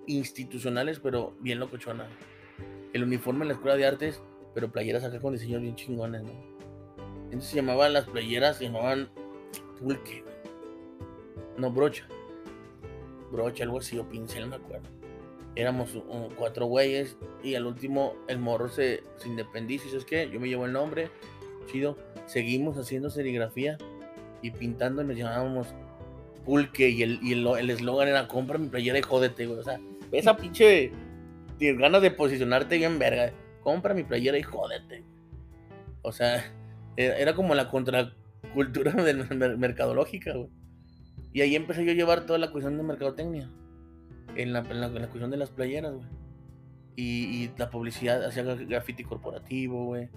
[0.06, 2.08] institucionales, pero bien locochonas.
[2.92, 4.20] El uniforme en la escuela de artes,
[4.54, 6.32] pero playeras acá con diseños bien chingones, ¿no?
[7.24, 9.08] Entonces se llamaban las playeras, se llamaban
[9.78, 10.24] pulque,
[11.56, 12.06] no brocha,
[13.30, 14.99] brocha, algo así, o pincel, me acuerdo.
[15.56, 15.98] Éramos
[16.36, 20.48] cuatro güeyes y al último el morro se, se independiza y es que yo me
[20.48, 21.10] llevo el nombre,
[21.66, 21.98] chido.
[22.26, 23.76] Seguimos haciendo serigrafía
[24.42, 25.68] y pintando y nos llamábamos
[26.44, 29.58] pulque y el y el eslogan era compra mi playera y jódete, güey.
[29.58, 29.80] O sea,
[30.12, 30.92] esa pinche
[31.58, 33.32] tienes ganas de posicionarte bien verga.
[33.62, 35.04] Compra mi playera y jódete.
[36.02, 36.44] O sea,
[36.96, 39.26] era como la contracultura del
[39.58, 40.48] mercadológica, güey.
[41.32, 43.48] Y ahí empecé yo a llevar toda la cuestión de mercadotecnia.
[44.36, 46.06] En la, en la, en la cuestión de las playeras, güey.
[46.96, 50.08] Y, la publicidad, hacía graffiti corporativo, güey.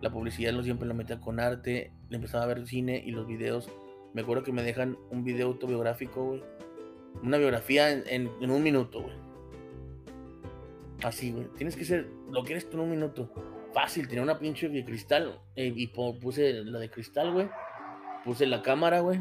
[0.00, 1.92] La publicidad lo siempre la metía con arte.
[2.08, 3.68] Le empezaba a ver cine y los videos.
[4.14, 6.42] Me acuerdo que me dejan un video autobiográfico, güey.
[7.22, 9.14] Una biografía en, en, en un minuto, güey.
[11.02, 11.48] Así, güey.
[11.56, 13.30] Tienes que ser lo que eres tú en un minuto.
[13.74, 15.38] Fácil, tenía una pinche de cristal.
[15.54, 17.50] Eh, y puse la de cristal, güey.
[18.24, 19.20] Puse la cámara, güey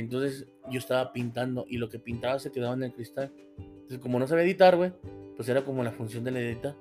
[0.00, 3.32] entonces yo estaba pintando y lo que pintaba se quedaba en el cristal.
[3.58, 4.92] Entonces como no sabía editar, güey,
[5.36, 6.76] pues era como la función de la edita.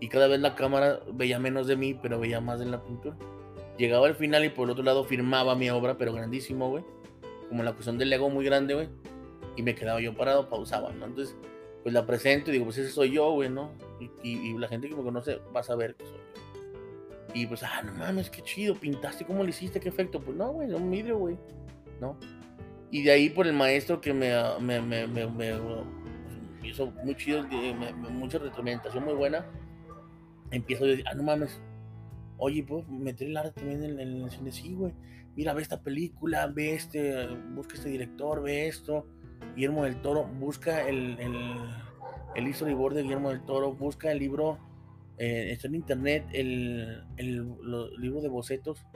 [0.00, 3.16] Y cada vez la cámara veía menos de mí, pero veía más de la pintura.
[3.78, 6.84] Llegaba al final y por el otro lado firmaba mi obra, pero grandísimo, güey.
[7.48, 8.88] Como la cuestión del Lego muy grande, güey.
[9.56, 11.06] Y me quedaba yo parado, pausaba, ¿no?
[11.06, 11.36] Entonces,
[11.82, 13.70] pues la presento y digo, pues ese soy yo, güey, ¿no?
[14.22, 17.32] Y, la gente que me conoce va a saber que soy yo.
[17.32, 19.78] Y pues, ah, no mames, qué chido, pintaste, ¿cómo lo hiciste?
[19.78, 20.20] ¿Qué efecto?
[20.20, 21.36] Pues no, güey, un vidrio, güey,
[22.00, 22.18] ¿no?
[22.90, 25.52] Y de ahí por el maestro que me, me, me, me,
[26.62, 27.44] hizo muy chido,
[28.10, 29.44] mucha retroalimentación muy buena,
[30.50, 31.60] empiezo a decir, ah, no mames,
[32.38, 34.52] oye, ¿puedo meter el arte también en, el cine?
[34.52, 34.92] Sí, güey,
[35.34, 39.06] mira, ve esta película, ve este, busca este director, ve esto,
[39.54, 41.34] Guillermo del Toro, busca el, el,
[42.34, 44.58] el storyboard de Guillermo del Toro, busca el libro,
[45.18, 47.56] eh, está en internet, el, el
[47.98, 48.86] libro de bocetos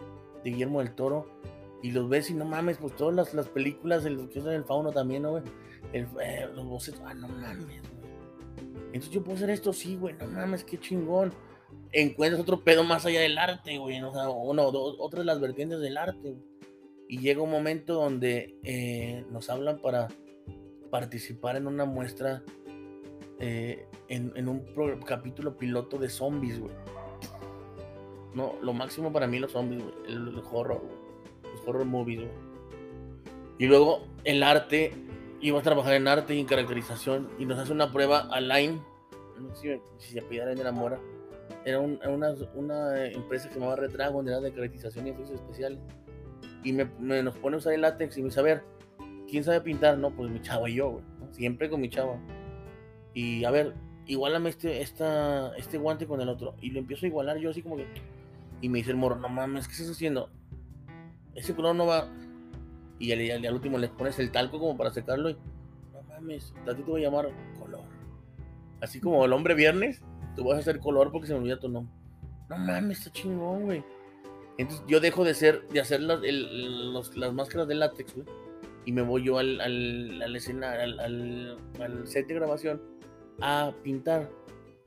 [0.45, 1.27] de Guillermo del Toro,
[1.83, 4.65] y los ves y no mames, pues todas las, las películas, el que es el
[4.65, 5.43] fauno también, ¿no, güey?
[5.93, 8.01] El, eh, los bocetos, ah, no mames, güey.
[8.87, 11.33] Entonces yo puedo hacer esto, sí, güey, no mames, qué chingón.
[11.93, 15.41] Encuentras otro pedo más allá del arte, güey, o sea, uno, dos, otras de las
[15.41, 16.37] vertientes del arte.
[17.09, 20.09] Y llega un momento donde eh, nos hablan para
[20.91, 22.43] participar en una muestra,
[23.39, 24.65] eh, en, en, un
[25.07, 26.75] capítulo piloto de zombies, güey.
[28.35, 31.00] No, lo máximo para mí los zombies, güey, el, el horror, güey
[31.67, 32.23] horror movies,
[33.59, 34.93] Y luego el arte,
[35.41, 38.81] iba a trabajar en arte y en caracterización y nos hace una prueba a Line,
[39.41, 41.01] no sé si se pidieran de la mora,
[41.65, 45.79] era un, una, una, empresa que se llamaba Retrago, era de caracterización y efectos especiales.
[46.63, 48.63] Y me, me, nos pone a usar el látex y me dice, a ver,
[49.29, 49.99] ¿quién sabe pintar?
[49.99, 52.19] No, pues mi chava y yo, güey, siempre con mi chava.
[53.15, 53.75] Y a ver,
[54.07, 56.55] igualame este, esta, este guante con el otro.
[56.61, 57.87] Y lo empiezo a igualar yo así como que...
[58.61, 60.31] Y me dice el moro, no mames, ¿qué estás haciendo?
[61.35, 62.09] Ese color no va.
[62.99, 65.35] Y al, último le pones el talco como para secarlo y
[65.93, 67.81] no mames, a ti te voy a llamar color.
[68.83, 70.03] Así como el hombre viernes,
[70.37, 71.95] tú vas a hacer color porque se me olvida tu nombre.
[72.51, 73.85] No mames, está chingón, güey.
[74.59, 76.21] Entonces yo dejo de ser, de hacer las,
[77.17, 78.27] las máscaras de látex, güey.
[78.85, 82.83] Y me voy yo al, al, al escena, al, al, set de grabación
[83.41, 84.31] a pintar.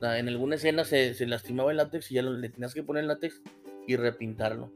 [0.02, 3.08] En alguna escena se, se lastimaba el látex y ya le tenías que poner el
[3.08, 3.42] látex
[3.88, 4.72] y repintarlo.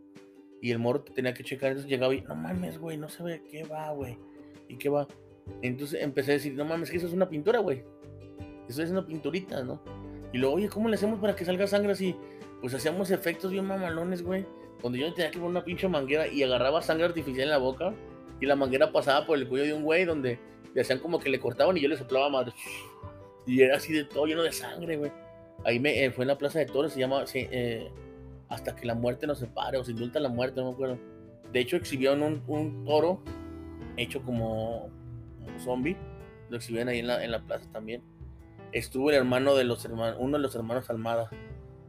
[0.61, 3.43] Y el morro tenía que checar, entonces llegaba y, no mames, güey, no se ve
[3.49, 4.17] qué va, güey.
[4.67, 5.07] ¿Y qué va?
[5.61, 7.84] Entonces empecé a decir, no mames, que eso es una pintura, güey.
[8.67, 9.81] Eso es una pinturita, ¿no?
[10.34, 12.15] Y luego, oye, ¿cómo le hacemos para que salga sangre así?
[12.61, 14.45] Pues hacíamos efectos bien mamalones, güey.
[14.81, 17.93] Cuando yo tenía que poner una pinche manguera y agarraba sangre artificial en la boca
[18.39, 20.39] y la manguera pasaba por el cuello de un güey donde
[20.75, 22.53] Y hacían como que le cortaban y yo le soplaba madre.
[23.45, 25.11] Y era así de todo lleno de sangre, güey.
[25.63, 27.89] Ahí me, eh, fue en la Plaza de Toros, se llama eh,
[28.49, 30.99] Hasta que la muerte nos separe, o se indulta la muerte, no me acuerdo.
[31.51, 33.21] De hecho, exhibieron un, un toro
[33.97, 34.89] hecho como
[35.59, 35.97] zombie.
[36.49, 38.01] Lo exhibieron ahí en la, en la plaza también.
[38.71, 41.29] Estuvo el hermano de los hermanos, uno de los hermanos Almada.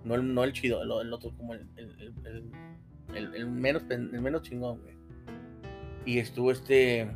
[0.05, 4.81] No el, no el chido, el, otro como el, el, el, menos, el menos chingón,
[4.81, 4.97] güey.
[6.07, 7.11] Y estuvo este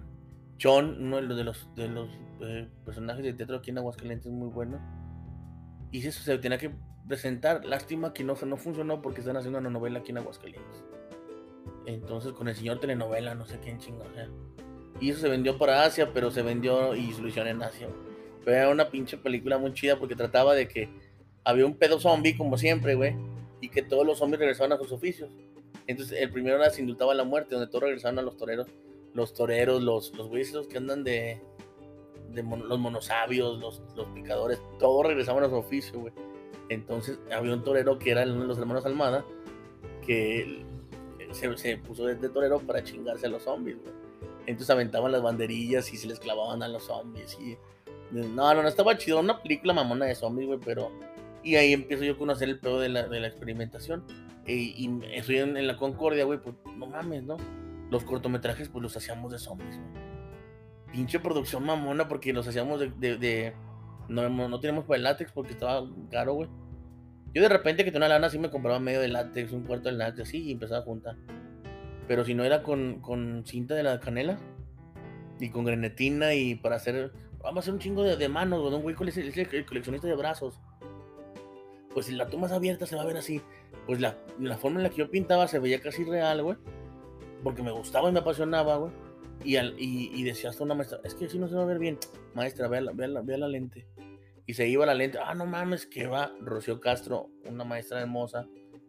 [0.60, 2.08] John, uno de los, de los
[2.40, 4.78] eh, personajes de teatro aquí en Aguascalientes, muy bueno.
[5.90, 6.72] Y eso se tenía que
[7.12, 7.62] presentar.
[7.66, 10.82] Lástima que no, no funcionó porque están haciendo una novela aquí en Aguascalientes.
[11.84, 14.10] Entonces, con el señor telenovela, no sé quién chingón.
[14.10, 14.30] O sea.
[14.98, 17.88] Y eso se vendió para Asia, pero se vendió y se en Asia.
[18.46, 20.88] Pero era una pinche película muy chida porque trataba de que
[21.44, 23.14] había un pedo zombie, como siempre, güey,
[23.60, 25.30] y que todos los zombies regresaban a sus oficios.
[25.86, 28.68] Entonces, el primero era se indultaba la muerte, donde todos regresaban a los toreros.
[29.12, 31.42] Los toreros, los, los güeyes que andan de,
[32.30, 36.14] de los monosabios, los, los picadores, todos regresaban a su oficio, güey.
[36.68, 39.24] Entonces, había un torero que era uno de los hermanos Almada,
[40.06, 40.64] que
[41.32, 43.76] se, puso de, torero para chingarse a los zombies.
[44.46, 47.38] Entonces aventaban las banderillas y se les clavaban a los zombies.
[47.40, 47.56] Y...
[48.10, 49.20] No, no, no estaba chido.
[49.20, 50.90] Una película mamona de zombies, güey, pero
[51.42, 54.04] y ahí empiezo yo a conocer el pedo de la, de la experimentación.
[54.46, 57.36] E, y estoy en, la Concordia, güey, pues no mames, ¿no?
[57.90, 60.02] Los cortometrajes, pues los hacíamos de zombies, güey.
[60.92, 63.54] Pinche producción mamona, porque los hacíamos de,
[64.08, 66.48] no, no teníamos para el látex porque estaba caro, güey.
[67.34, 69.96] Yo de repente que tenía lana, sí me compraba medio de látex, un cuarto de
[69.96, 71.16] látex, así, y empezaba a juntar.
[72.06, 74.38] Pero si no era con, con cinta de la canela
[75.40, 77.12] y con grenetina y para hacer.
[77.42, 78.74] Vamos a hacer un chingo de, de manos, güey.
[78.74, 80.60] Un güey es el coleccionista de brazos
[81.92, 83.40] pues si la tomas abierta se va a ver así.
[83.86, 86.56] Pues la, la forma en la que yo pintaba se veía casi real, güey.
[87.42, 88.92] Porque me gustaba y me apasionaba, güey.
[89.44, 91.66] Y, al, y, y, decía hasta una maestra, es que así no se va a
[91.66, 91.98] ver bien.
[92.34, 93.86] Maestra, vea la, vea la, vea la lente.
[94.46, 95.18] Y se iba la lente.
[95.22, 98.46] Ah, no mames, que va Rocío Castro, una maestra hermosa,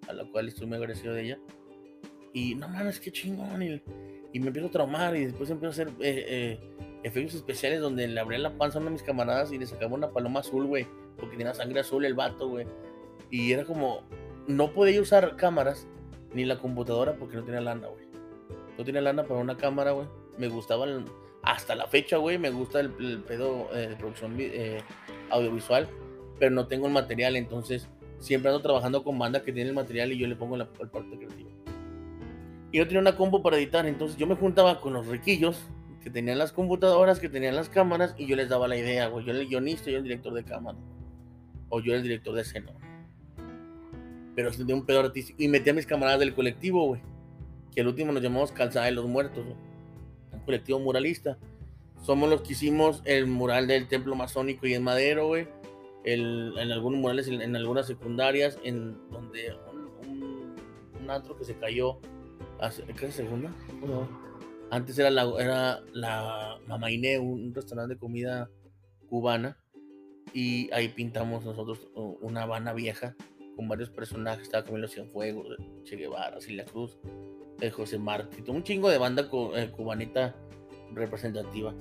[0.07, 1.39] a la cual estoy muy agradecido de ella.
[2.33, 3.61] Y no mames, qué chingón.
[3.63, 3.81] Y,
[4.33, 6.59] y me empiezo a traumar y después empiezo a hacer eh, eh,
[7.03, 9.93] efectos especiales donde le abría la panza a uno de mis camaradas y le sacaba
[9.93, 10.87] una paloma azul, güey.
[11.17, 12.65] Porque tenía sangre azul el vato, güey.
[13.29, 14.03] Y era como,
[14.47, 15.87] no podía usar cámaras
[16.33, 18.07] ni la computadora porque no tenía lana, güey.
[18.77, 20.07] No tenía lana para una cámara, güey.
[20.37, 20.87] Me gustaba,
[21.41, 22.91] hasta la fecha, güey, me gusta el,
[23.27, 24.81] pedo eh, de producción eh,
[25.29, 25.87] audiovisual,
[26.39, 27.87] pero no tengo el material, entonces
[28.19, 31.17] siempre ando trabajando con banda que tiene el material y yo le pongo la, parte
[31.17, 31.49] creativa.
[32.71, 35.59] Y yo tenía una combo para editar, entonces yo me juntaba con los riquillos
[36.01, 39.25] que tenían las computadoras, que tenían las cámaras, y yo les daba la idea, güey.
[39.25, 40.77] Yo era el guionista, yo el director de cámara.
[41.69, 42.73] O yo era el director de escena
[44.35, 45.41] pero de un pedo artístico.
[45.41, 47.01] Y metí a mis camaradas del colectivo, güey.
[47.73, 49.55] Que el último nos llamamos Calzada de los Muertos, Un
[50.43, 51.37] colectivo muralista.
[52.01, 55.47] Somos los que hicimos el mural del templo masónico y en madero, güey.
[56.03, 59.55] en algunos murales, en, algunas secundarias, en donde
[60.05, 60.55] un,
[61.01, 61.99] un, antro que se cayó.
[62.59, 63.53] Hace, ¿Qué es segunda?
[64.69, 68.49] Antes era la, era la Mamainé, un restaurante de comida
[69.09, 69.57] cubana.
[70.33, 73.15] Y ahí pintamos nosotros una Habana vieja
[73.55, 74.43] con varios personajes.
[74.43, 76.97] Estaba Camilo Cienfuegos, Che Guevara, Silvia Cruz,
[77.65, 80.35] eh, José Martí, un chingo de banda eh, cubanita
[80.93, 81.73] representativa.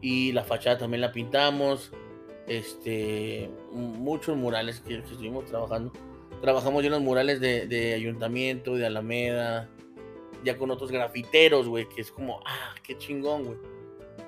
[0.00, 1.92] Y la fachada también la pintamos.
[2.46, 5.92] Este, muchos murales que, estuvimos trabajando.
[6.40, 9.68] Trabajamos ya en los murales de, de ayuntamiento, de Alameda,
[10.42, 13.58] ya con otros grafiteros, güey, que es como, ah, qué chingón, güey.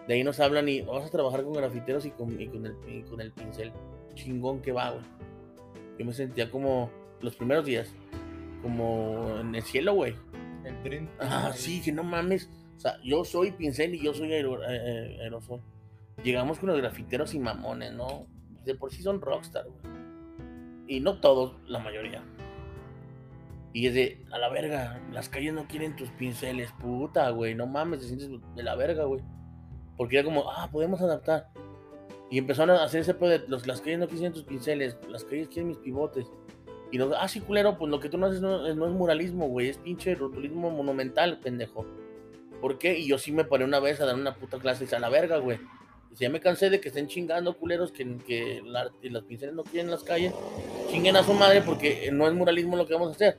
[0.06, 2.77] De ahí nos hablan y vamos a trabajar con grafiteros y con, y con, el,
[2.86, 3.73] y con el pincel.
[4.14, 5.02] Chingón que va, güey
[5.98, 6.90] yo me sentía como
[7.20, 7.89] los primeros días,
[8.62, 10.14] como en el cielo, güey.
[10.64, 11.10] El tren.
[11.20, 12.48] Ah, sí, que no mames.
[12.76, 15.60] O sea, yo soy pincel y yo soy eh, eh, aerosol.
[16.24, 18.26] Llegamos con los grafiteros y mamones, ¿no?
[18.64, 19.94] De por sí son rockstar, güey.
[20.86, 22.24] Y no todos, la mayoría.
[23.72, 27.66] Y es de, a la verga, las calles no quieren tus pinceles, puta, güey, no
[27.66, 29.22] mames, te sientes de la verga, güey.
[29.97, 31.51] Porque era como, ah, podemos adaptar.
[32.30, 35.24] Y empezaron a hacer ese pedo de los, las calles no quisieron tus pinceles, las
[35.24, 36.26] calles quieren mis pivotes.
[36.93, 39.70] Y los, ah, sí, culero, pues lo que tú no haces no, es muralismo, güey,
[39.70, 41.86] es pinche rotulismo monumental, pendejo.
[42.60, 42.98] ¿Por qué?
[42.98, 45.39] Y yo sí me paré una vez a dar una puta clase a la verga,
[45.39, 45.59] güey.
[46.12, 49.90] Y ya me cansé de que estén chingando, culeros, que, que las pinceles no quieren
[49.90, 50.35] las calles,
[50.90, 53.39] chinguen a su madre porque no es muralismo lo que vamos a hacer.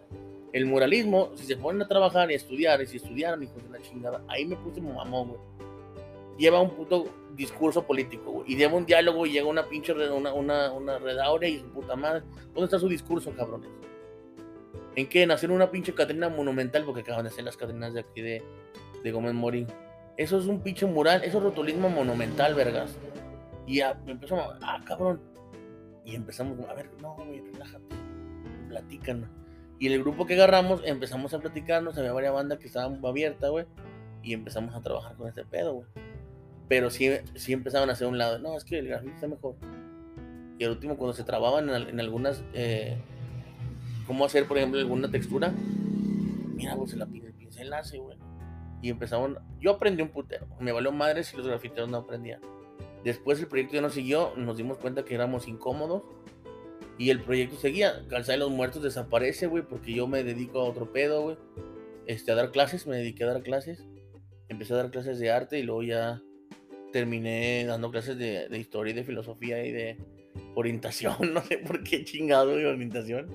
[0.51, 3.69] El muralismo, si se ponen a trabajar y a estudiar, y si estudiaran, hijos de
[3.69, 5.39] la chingada, ahí me puse mamón, güey.
[6.37, 7.05] Lleva un puto
[7.35, 11.59] discurso político, Y lleva un diálogo y llega una pinche una, una, una redaurea y
[11.59, 12.23] su puta madre.
[12.53, 13.69] ¿Dónde está su discurso, cabrones?
[14.95, 15.23] ¿En qué?
[15.23, 18.43] En hacer una pinche cadena monumental, porque acaban de hacer las cadenas de aquí de,
[19.03, 19.67] de Gómez Morín.
[20.17, 22.95] Eso es un pinche mural, eso es rotulismo monumental, vergas.
[23.65, 25.21] Y ya empezamos, ah, cabrón.
[26.05, 27.95] Y empezamos, a ver, no, güey, relájate,
[28.67, 29.29] platican.
[29.79, 33.65] Y el grupo que agarramos empezamos a platicarnos, había varias bandas que estaban abiertas, güey.
[34.21, 35.87] Y empezamos a trabajar con este pedo, güey.
[36.67, 39.55] Pero sí, sí empezaban a hacer un lado, no, es que el grafito está mejor.
[40.57, 42.97] Y al último, cuando se trababan en, algunas, eh,
[44.07, 45.53] cómo hacer, por ejemplo, alguna textura,
[46.55, 48.17] mira, pues el pincel hace, güey.
[48.81, 52.41] Y empezaron, yo aprendí un putero, me valió madre si los grafiteros no aprendían.
[53.03, 56.03] Después el proyecto ya no siguió, nos dimos cuenta que éramos incómodos
[56.97, 58.05] y el proyecto seguía.
[58.07, 61.37] Calzada de los Muertos desaparece, güey, porque yo me dedico a otro pedo, güey.
[62.05, 63.83] Este, a dar clases, me dediqué a dar clases.
[64.47, 66.21] Empecé a dar clases de arte y luego ya
[66.93, 69.97] terminé dando clases de, historia y de filosofía y de
[70.55, 71.15] orientación.
[71.33, 73.27] No sé por qué chingado de orientación.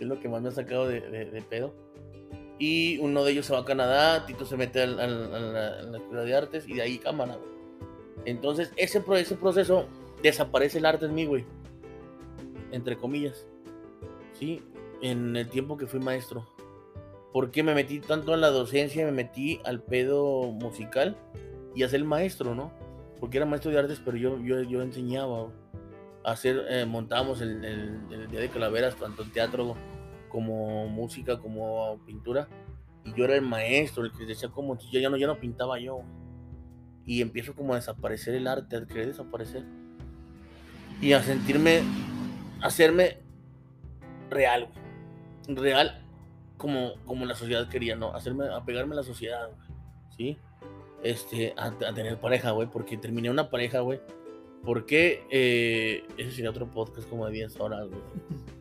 [0.00, 1.72] Es lo que más me ha sacado de, pedo.
[2.58, 6.34] Y uno de ellos se va a Canadá, Tito se mete a la, escuela de
[6.34, 7.38] artes y de ahí cámara.
[8.24, 9.86] Entonces, ese, ese proceso
[10.22, 11.44] desaparece el arte en mí, güey
[12.74, 13.46] entre comillas,
[14.38, 14.62] ¿sí?
[15.00, 16.46] En el tiempo que fui maestro.
[17.32, 19.04] ¿Por qué me metí tanto a la docencia?
[19.06, 21.16] Me metí al pedo musical
[21.74, 22.72] y a ser maestro, ¿no?
[23.24, 25.48] Porque era maestro de artes, pero yo, yo, yo enseñaba
[26.22, 29.76] a hacer, eh, montábamos el, Día de Calaveras, tanto en teatro
[30.28, 32.50] como música, como pintura.
[33.02, 35.80] Y yo era el maestro, el que decía como, yo ya no, ya no pintaba
[35.80, 36.02] yo.
[37.06, 39.64] Y empiezo como a desaparecer el arte, a querer desaparecer.
[41.00, 41.80] Y a sentirme
[42.60, 43.20] hacerme
[44.28, 44.68] real,
[45.48, 46.04] real
[46.58, 48.14] como, como la sociedad quería, ¿no?
[48.14, 49.48] Hacerme, apegarme a la sociedad,
[50.14, 50.36] ¿sí?
[51.04, 54.00] Este, a, tener pareja, güey, porque terminé una pareja, güey.
[54.64, 58.00] Porque, eh, ese sería otro podcast como de 10 horas, güey.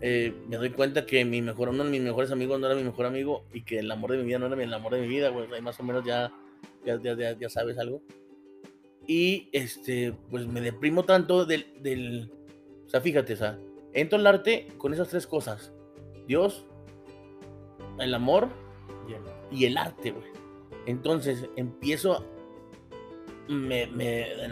[0.00, 2.84] Eh, me doy cuenta que mi mejor, uno de mis mejores amigos no era mi
[2.84, 5.08] mejor amigo y que el amor de mi vida no era el amor de mi
[5.08, 5.52] vida, güey.
[5.52, 6.32] Ahí más o menos ya,
[6.86, 8.00] ya, ya, ya sabes algo.
[9.08, 12.30] Y este, pues me deprimo tanto del, del,
[12.86, 13.58] o sea, fíjate, o sea,
[13.92, 15.72] entro al arte con esas tres cosas.
[16.28, 16.64] Dios,
[17.98, 18.50] el amor
[19.50, 20.37] y el arte, güey.
[20.88, 22.24] Entonces empiezo
[23.48, 23.84] me,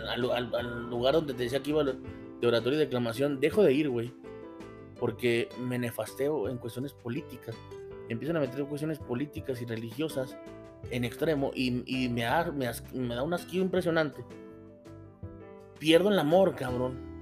[0.08, 4.12] al, lugar donde te decía que iba de oratoria y declamación, dejo de ir, güey.
[5.00, 7.56] Porque me nefasteo en cuestiones políticas.
[8.08, 10.38] Empiezan a meter cuestiones políticas y religiosas
[10.90, 11.70] en extremo y,
[12.08, 14.24] me, me, me da un asquillo impresionante.
[15.78, 17.16] Pierdo el amor, cabrón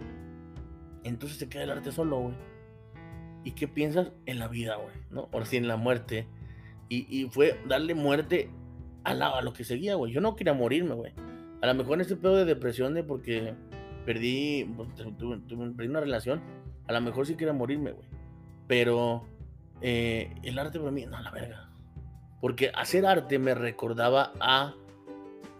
[1.04, 2.34] entonces se queda el arte solo, güey.
[3.44, 4.94] ¿Y qué piensas en la vida, güey?
[5.10, 5.28] ¿No?
[5.32, 6.26] Ahora sí, en la muerte.
[6.88, 8.50] Y, fue darle muerte
[9.04, 10.12] a, a lo que seguía, güey.
[10.12, 11.12] Yo no quería morirme, güey.
[11.62, 13.54] A lo mejor en este pedo de depresión de porque
[14.04, 16.42] perdí, pues, perdí una relación,
[16.86, 18.08] a lo mejor sí quería morirme, güey.
[18.66, 19.26] Pero
[19.80, 21.70] eh, el arte para mí, no, la verga.
[22.40, 24.74] Porque hacer arte me recordaba a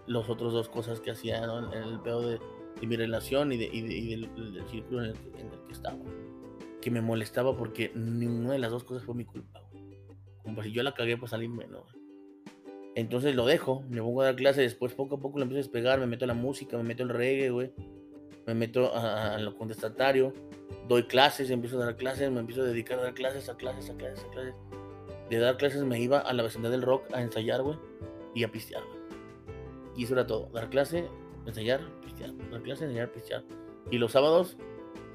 [0.07, 1.73] los otros dos cosas que hacía ¿no?
[1.73, 2.39] en el pedo de
[2.81, 4.31] de mi relación y, de, y, del,
[4.69, 5.17] círculo en el,
[5.67, 5.99] que estaba.
[6.81, 9.63] Que me molestaba porque ninguna de las dos cosas fue mi culpa.
[10.43, 11.85] Como si yo la cagué para salirme, ¿no?
[12.97, 15.65] Entonces lo dejo, me pongo a dar clases, después poco a poco lo empiezo a
[15.65, 17.73] despegar, me meto a la música, me meto al reggae, güey.
[18.47, 20.33] Me meto a, lo contestatario,
[20.87, 23.89] doy clases, empiezo a dar clases, me empiezo a dedicar a dar clases, a clases,
[23.89, 24.55] a clases, a clases.
[25.31, 27.79] De dar clases me iba a la vecindad del rock a ensayar, güey,
[28.35, 28.83] y a pistear,
[29.97, 31.09] Y eso era todo, dar clase,
[31.47, 33.45] ensayar, pistear, dar clase, enseñar, pistear.
[33.91, 34.59] Y los sábados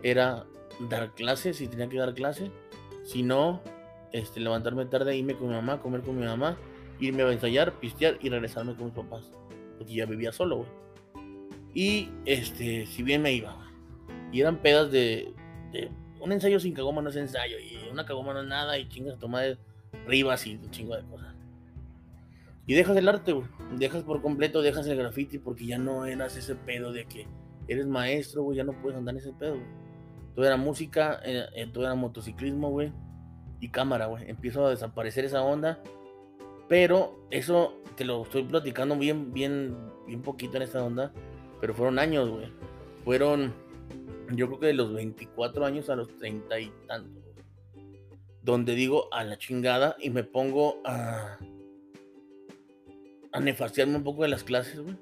[0.01, 0.47] era
[0.89, 2.51] dar clases, si tenía que dar clase.
[3.03, 3.61] Si no,
[4.11, 6.57] este, levantarme tarde, irme con mi mamá, comer con mi mamá,
[6.99, 9.31] irme a ensayar, pistear y regresarme con mis papás.
[9.77, 10.69] Porque ya vivía solo, güey.
[11.73, 13.55] Y este, si bien me iba,
[14.31, 15.33] Y eran pedas de,
[15.71, 18.89] de, un ensayo sin cagoma no es ensayo, y una cagoma no es nada, y
[18.89, 19.57] chingas a tomar
[20.05, 21.33] ribas y un chingo de cosas.
[22.69, 23.47] Y dejas el arte, güey.
[23.77, 27.25] Dejas por completo, dejas el graffiti porque ya no eras ese pedo de que
[27.67, 29.65] eres maestro, güey, ya no puedes andar en ese pedo, güey.
[30.35, 32.91] Todo era música, eh, eh, todo era motociclismo, güey.
[33.59, 34.29] Y cámara, güey.
[34.29, 35.81] Empiezo a desaparecer esa onda.
[36.69, 39.75] Pero eso te lo estoy platicando bien, bien,
[40.07, 41.11] bien poquito en esta onda.
[41.59, 42.49] Pero fueron años, güey.
[43.03, 43.53] Fueron,
[44.31, 47.23] yo creo que de los 24 años a los 30 y tantos.
[48.41, 51.37] Donde digo a la chingada y me pongo a
[53.31, 54.97] a nefastiarme un poco de las clases, güey.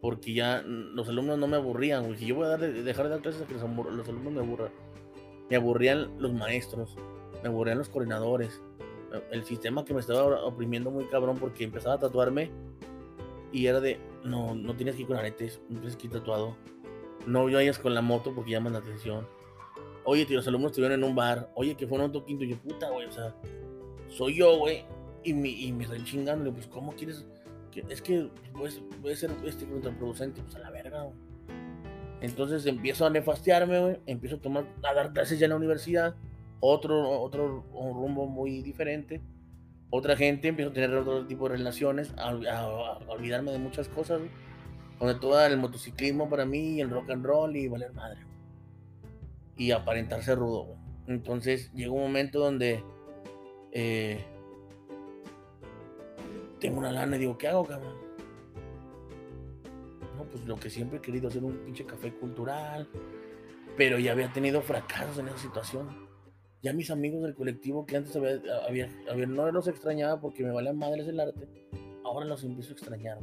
[0.00, 2.18] Porque ya los alumnos no me aburrían, güey.
[2.18, 4.72] Si yo voy a dejar de dar clases a que los, alumnos me aburran.
[5.48, 6.96] Me aburrían los maestros,
[7.42, 8.60] me aburrían los coordinadores.
[9.30, 12.50] El sistema que me estaba oprimiendo muy cabrón porque empezaba a tatuarme
[13.52, 16.56] y era de, no, no tienes que ir con aretes, no tienes que ir tatuado.
[17.26, 19.26] No vayas con la moto porque llaman la atención.
[20.04, 21.50] Oye, tío, los alumnos estuvieron en un bar.
[21.54, 22.44] Oye, que fue un auto quinto.
[22.44, 23.34] Y yo, puta, güey, o sea,
[24.08, 24.84] soy yo, güey.
[25.22, 26.52] Y me, y me están chingando.
[26.52, 27.24] Pues, ¿cómo quieres
[27.72, 31.16] que, es que pues, puede ser este contraproducente, pues a la verga, güey.
[32.20, 34.00] Entonces empiezo a nefastearme, güey.
[34.06, 36.14] Empiezo a tomar, a dar clases ya en la universidad.
[36.64, 39.20] Otro, otro rumbo muy diferente.
[39.90, 42.30] Otra gente, empiezo a tener otro tipo de relaciones, a,
[43.08, 44.30] olvidarme de muchas cosas, güey.
[45.00, 48.20] Donde todo el motociclismo para mí, el rock and roll y valer madre.
[49.56, 50.76] Y aparentarse rudo.
[51.08, 52.84] Entonces llegó un momento donde
[53.72, 54.24] eh,
[56.60, 57.96] tengo una lana y digo, ¿qué hago, cabrón?
[60.16, 62.88] No, pues lo que siempre he querido hacer un pinche café cultural,
[63.76, 66.11] pero ya había tenido fracasos en esa situación.
[66.62, 68.86] Ya mis amigos del colectivo que antes había,
[69.26, 71.48] no los extrañaba porque me valían madres el arte,
[72.04, 73.18] ahora los empiezo a extrañar.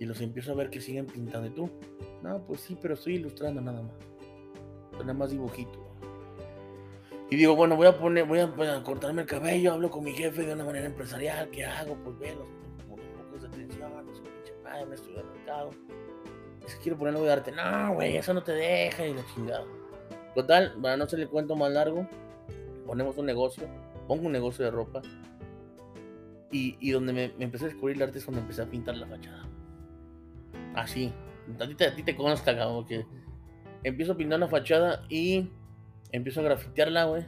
[0.00, 1.46] Y los empiezo a ver que siguen pintando.
[1.46, 1.70] ¿Y tú?
[2.22, 3.92] No, pues sí, pero estoy ilustrando nada más.
[4.92, 5.78] Nada más dibujito.
[7.30, 10.42] Y digo, bueno, voy a poner, voy a, cortarme el cabello, hablo con mi jefe
[10.42, 11.94] de una manera empresarial, ¿qué hago?
[12.02, 12.48] Pues ve los,
[12.88, 15.70] pocos de atención, su pinche madre, me estudio de mercado.
[16.66, 17.52] Es que quiero ponerlo de arte.
[17.52, 19.64] No, güey, eso no te deja y la chingada.
[20.34, 22.08] Total, para no ser el cuento más largo,
[22.90, 23.68] ponemos un negocio,
[24.08, 25.00] pongo un negocio de ropa.
[26.50, 29.06] Y, y donde me, empecé a descubrir el arte es cuando empecé a pintar la
[29.06, 29.48] fachada.
[30.74, 31.12] Así.
[31.60, 33.06] A ti te, consta, cabrón, que
[33.84, 35.50] empiezo a pintar la fachada y
[36.10, 37.24] empiezo a grafitearla, güey.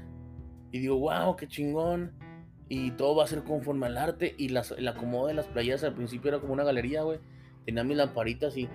[0.72, 2.10] Y digo, wow, qué chingón.
[2.68, 4.34] Y todo va a ser conforme al arte.
[4.36, 7.20] Y las, el acomodo de las playas al principio era como una galería, güey.
[7.66, 8.68] Tenía mis lamparitas y,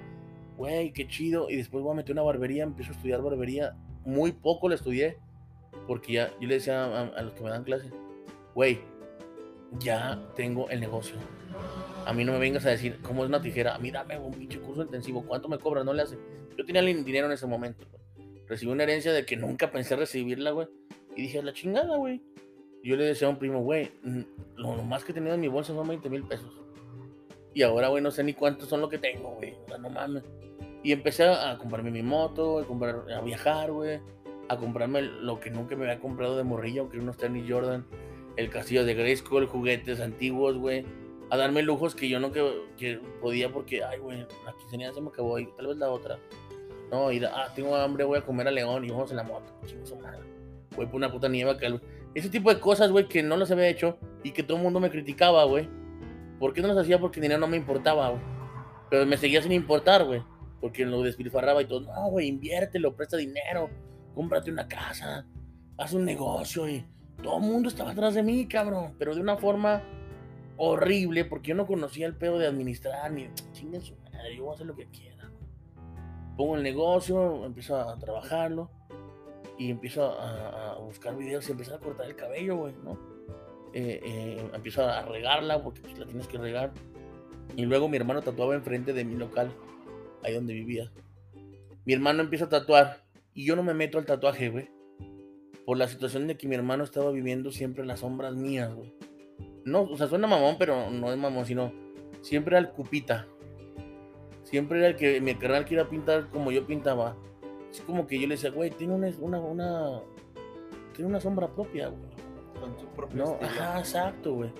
[0.55, 1.49] güey, qué chido.
[1.49, 3.75] Y después voy a meter una barbería, empiezo a estudiar barbería.
[4.05, 5.17] Muy poco la estudié.
[5.85, 7.91] Porque ya, yo le decía a, los que me dan clases,
[8.55, 8.79] güey,
[9.79, 11.15] ya tengo el negocio.
[12.05, 13.75] A mí no me vengas a decir cómo es una tijera.
[13.75, 15.23] A mí dame un pinche curso intensivo.
[15.25, 15.83] ¿Cuánto me cobra?
[15.83, 16.17] No le hace.
[16.57, 17.85] Yo tenía el dinero en ese momento
[18.47, 20.67] recibí una herencia de que nunca pensé recibirla, güey.
[21.15, 22.21] Y dije, la chingada, güey.
[22.83, 23.91] Yo le decía a un primo, güey,
[24.55, 26.51] lo más que he tenido en mi bolsa son 20 mil pesos.
[27.53, 29.55] Y ahora, güey, no sé ni cuántos son lo que tengo, güey.
[29.65, 30.23] O sea, no mames.
[30.83, 33.99] Y empecé a comprarme mi moto, a, comprar, a viajar, güey.
[34.49, 37.85] A comprarme lo que nunca me había comprado de morrillo, que unos tenis Jordan,
[38.37, 40.85] el castillo de Grayskull, juguetes antiguos, güey.
[41.29, 45.09] A darme lujos que yo no que, podía porque, ay, güey, la quinceañera se me
[45.09, 46.17] acabó y tal vez la otra.
[46.91, 49.51] No, ir, ah, tengo hambre, voy a comer a León y vamos en la moto.
[50.75, 51.67] Voy por una puta nieve acá.
[52.13, 54.79] Ese tipo de cosas, güey, que no las había hecho y que todo el mundo
[54.79, 55.67] me criticaba, güey.
[56.39, 56.99] ¿Por qué no las hacía?
[56.99, 58.21] Porque el dinero no me importaba, güey.
[58.89, 60.23] Pero me seguía sin importar, güey.
[60.61, 61.81] Porque lo despilfarraba y todo.
[61.81, 63.69] No, güey, inviértelo, presta dinero,
[64.17, 65.25] cómprate una casa,
[65.77, 66.83] haz un negocio y
[67.21, 68.95] todo el mundo estaba atrás de mí, cabrón.
[68.97, 69.83] Pero de una forma
[70.57, 74.51] horrible porque yo no conocía el pedo de administrar ni chinguen su madre, yo voy
[74.51, 75.17] a hacer lo que quiera
[76.37, 78.69] pongo el negocio, empiezo a trabajarlo
[79.57, 82.93] y empiezo a, buscar videos y empiezo a cortar el cabello, güey, ¿no?
[83.73, 86.71] Eh, eh, empiezo a regarla porque pues, la tienes que regar.
[87.55, 89.51] Y luego mi hermano tatuaba enfrente de mi local,
[90.23, 90.91] ahí donde vivía.
[91.85, 93.03] Mi hermano empieza a tatuar
[93.37, 94.69] y yo no me meto al tatuaje, güey.
[95.65, 98.93] Por la situación de que mi hermano estaba viviendo siempre en las sombras mías, güey.
[99.63, 101.71] No, o sea, suena mamón, pero no es mamón, sino
[102.21, 103.27] siempre al cupita
[104.47, 107.15] siempre era el que mi carnal que iba a pintar como yo pintaba.
[107.69, 110.01] Es como que yo le decía, güey, tiene una, una, una,
[110.93, 112.09] tiene una sombra propia, güey.
[112.59, 114.51] Con su propio No, ajá, exacto, güey.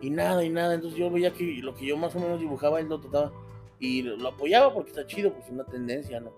[0.00, 0.74] Y nada, y nada.
[0.74, 3.32] Entonces yo veía que lo que yo más o menos dibujaba, él lo trataba.
[3.80, 6.32] Y lo, apoyaba porque está chido, pues una tendencia, ¿no?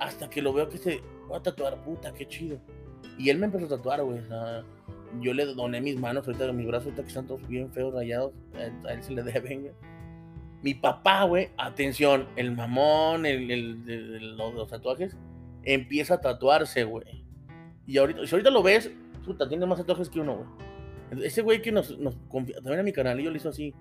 [0.00, 1.00] Hasta que lo veo que se
[1.30, 2.58] va a tatuar, puta, qué chido.
[3.18, 4.20] Y él me empezó a tatuar, güey.
[5.20, 8.32] yo le doné mis manos, ahorita mis brazos, ahorita que están todos bien feos, rayados.
[8.84, 9.72] A él se le deben, güey
[10.66, 15.16] mi papá, güey, atención, el mamón, el, los, tatuajes,
[15.62, 17.24] empieza a tatuarse, güey.
[17.86, 18.90] Y ahorita, si ahorita lo ves,
[19.24, 21.24] puta, tiene más tatuajes que uno, güey.
[21.24, 23.74] Ese güey que nos, nos también a mi canalillo le hizo así.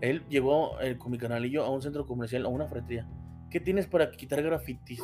[0.00, 3.08] Él llevó eh, con mi canalillo a un centro comercial, a una fretería.
[3.50, 5.02] ¿Qué tienes para quitar grafitis?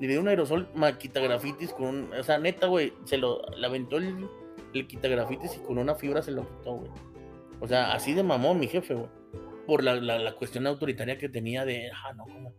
[0.00, 0.68] Le dio un aerosol
[0.98, 2.12] quita grafitis con un.
[2.12, 3.42] O sea, neta, güey, se lo.
[3.56, 4.28] Le aventó el,
[4.74, 6.90] el quita grafitis y con una fibra se lo quitó, güey.
[7.60, 9.08] O sea, así de mamón mi jefe, güey
[9.70, 12.52] por la, la, cuestión autoritaria que tenía de, ah, no, ¿cómo?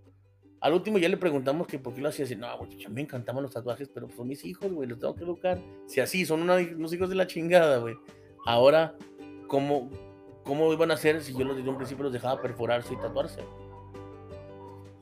[0.62, 2.38] Al último ya le preguntamos que por qué lo hacía así.
[2.38, 5.26] No, güey, mí me encantaban los tatuajes, pero son mis hijos, güey, los tengo que
[5.26, 5.60] educar.
[5.88, 7.96] Si así, son unos hijos de la chingada, güey.
[8.46, 8.96] Ahora,
[9.48, 9.90] ¿cómo,
[10.46, 13.42] ¿cómo iban a hacer si yo los desde un principio los dejaba perforarse y tatuarse?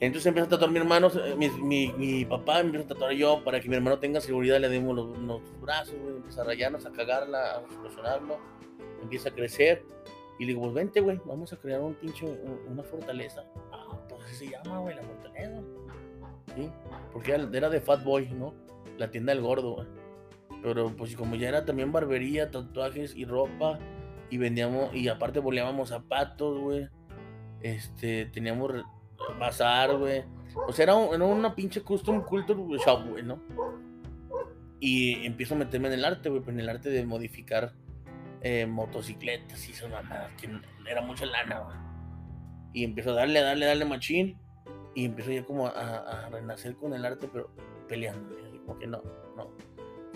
[0.01, 3.43] Entonces empieza a tatuar mi hermano, eh, mi, mi, mi, papá empieza a tatuar yo
[3.43, 6.91] para que mi hermano tenga seguridad, le demos los, brazos, güey, empieza a rayarnos, a
[6.91, 8.37] cagarla, a solucionarlo,
[9.01, 9.83] empieza a crecer
[10.39, 12.25] y le digo, pues vente, güey, vamos a crear un pinche,
[12.69, 13.43] una fortaleza.
[13.73, 15.61] Ah, pues así se llama, güey, la fortaleza.
[16.55, 16.71] Sí,
[17.11, 18.53] porque era de Fat Boy, ¿no?
[18.97, 19.87] La tienda del gordo, güey.
[20.63, 23.79] Pero pues como ya era también barbería, tatuajes y ropa,
[24.29, 26.87] Y vendíamos, y aparte boleábamos zapatos, güey.
[27.61, 28.71] Este, teníamos
[29.39, 30.23] bazar, güey.
[30.67, 33.39] O sea, era, era una pinche custom culture shop, güey, ¿no?
[34.79, 37.73] Y empiezo a meterme en el arte, güey, en el arte de modificar
[38.41, 40.49] eh, motocicletas y mamadas, que
[40.89, 41.77] era mucha lana, güey.
[42.73, 44.37] Y empiezo a darle, a darle, a darle machín.
[44.95, 45.69] Y empiezo ya como a,
[46.25, 47.51] a renacer con el arte, pero
[47.87, 48.33] peleando.
[48.35, 49.01] güey, Como que no,
[49.35, 49.49] no.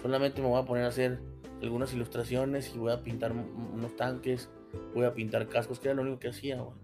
[0.01, 1.19] Solamente me voy a poner a hacer
[1.61, 4.49] algunas ilustraciones y voy a pintar un- unos tanques,
[4.93, 6.77] voy a pintar cascos, que era lo único que hacía, güey.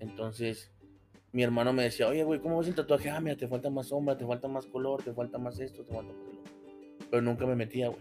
[0.00, 0.72] Entonces,
[1.32, 3.08] mi hermano me decía, oye, güey, ¿cómo ves el tatuaje?
[3.10, 5.92] Ah, mira, te falta más sombra, te falta más color, te falta más esto, te
[5.94, 6.52] falta más lo otro".
[7.10, 8.00] Pero nunca me metía, güey.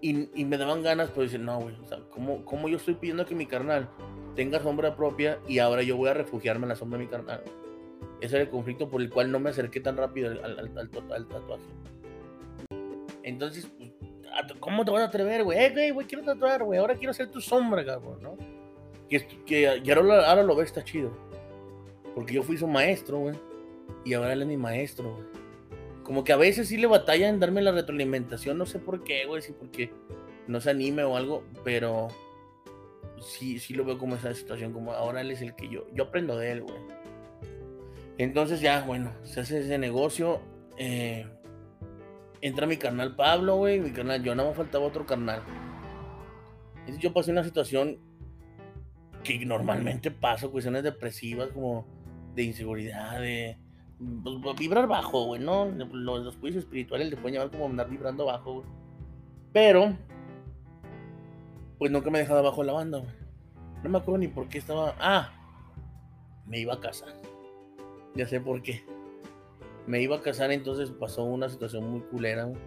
[0.00, 2.94] Y, y me daban ganas, pero decir, no, güey, o sea, ¿cómo, ¿cómo yo estoy
[2.94, 3.88] pidiendo que mi carnal
[4.36, 7.42] tenga sombra propia y ahora yo voy a refugiarme en la sombra de mi carnal?
[8.20, 10.90] Ese era el conflicto por el cual no me acerqué tan rápido al, al- al-
[11.12, 11.64] al tatuaje.
[13.22, 13.90] Entonces, pues,
[14.32, 15.58] ¿a tu- ¿cómo te vas a atrever, güey?
[15.58, 18.36] Eh, güey, quiero tatuar, güey, ahora quiero ser tu sombra, cabrón, ¿no?
[19.08, 21.10] Que, que ahora, ahora lo ves, está chido.
[22.18, 23.36] Porque yo fui su maestro, güey.
[24.04, 25.26] Y ahora él es mi maestro, güey.
[26.02, 29.24] Como que a veces sí le batalla en darme la retroalimentación, no sé por qué,
[29.24, 29.92] güey, si porque
[30.48, 32.08] no se anime o algo, pero
[33.20, 36.06] sí, sí lo veo como esa situación, como ahora él es el que yo, yo
[36.06, 36.78] aprendo de él, güey.
[38.16, 40.40] Entonces ya, bueno, se hace ese negocio,
[40.76, 41.24] eh,
[42.40, 45.40] entra mi carnal Pablo, güey, mi carnal, yo nada más faltaba otro carnal.
[46.98, 48.00] Yo pasé una situación
[49.22, 51.97] que normalmente paso, cuestiones depresivas, como
[52.38, 53.58] de inseguridad, de
[54.22, 55.66] pues, vibrar bajo, güey, ¿no?
[55.66, 58.66] Los, los juicios espirituales le pueden llevar como andar vibrando bajo, güey.
[59.52, 59.96] Pero,
[61.78, 63.10] pues nunca me he dejado abajo la banda, güey.
[63.82, 64.94] No me acuerdo ni por qué estaba.
[65.00, 65.32] Ah,
[66.46, 67.12] me iba a casar.
[68.14, 68.84] Ya sé por qué.
[69.88, 72.60] Me iba a casar, entonces pasó una situación muy culera, güey.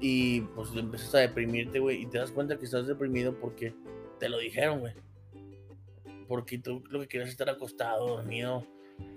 [0.00, 2.02] Y pues empiezas a deprimirte, güey.
[2.02, 3.72] Y te das cuenta que estás deprimido porque
[4.18, 4.94] te lo dijeron, güey.
[6.28, 8.64] Porque tú lo que quieres es estar acostado, dormido,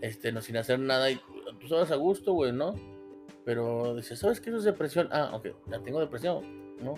[0.01, 1.11] este, no sin hacer nada.
[1.11, 1.17] Y
[1.59, 2.73] tú estabas a gusto, güey, ¿no?
[3.45, 5.09] Pero dices, ¿sabes qué eso es depresión?
[5.11, 6.95] Ah, ok, ya tengo depresión, ¿no?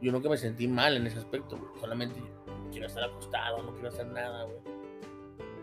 [0.00, 1.70] Yo nunca me sentí mal en ese aspecto, güey.
[1.80, 2.20] Solamente
[2.70, 4.58] quiero estar acostado, no quiero hacer nada, güey.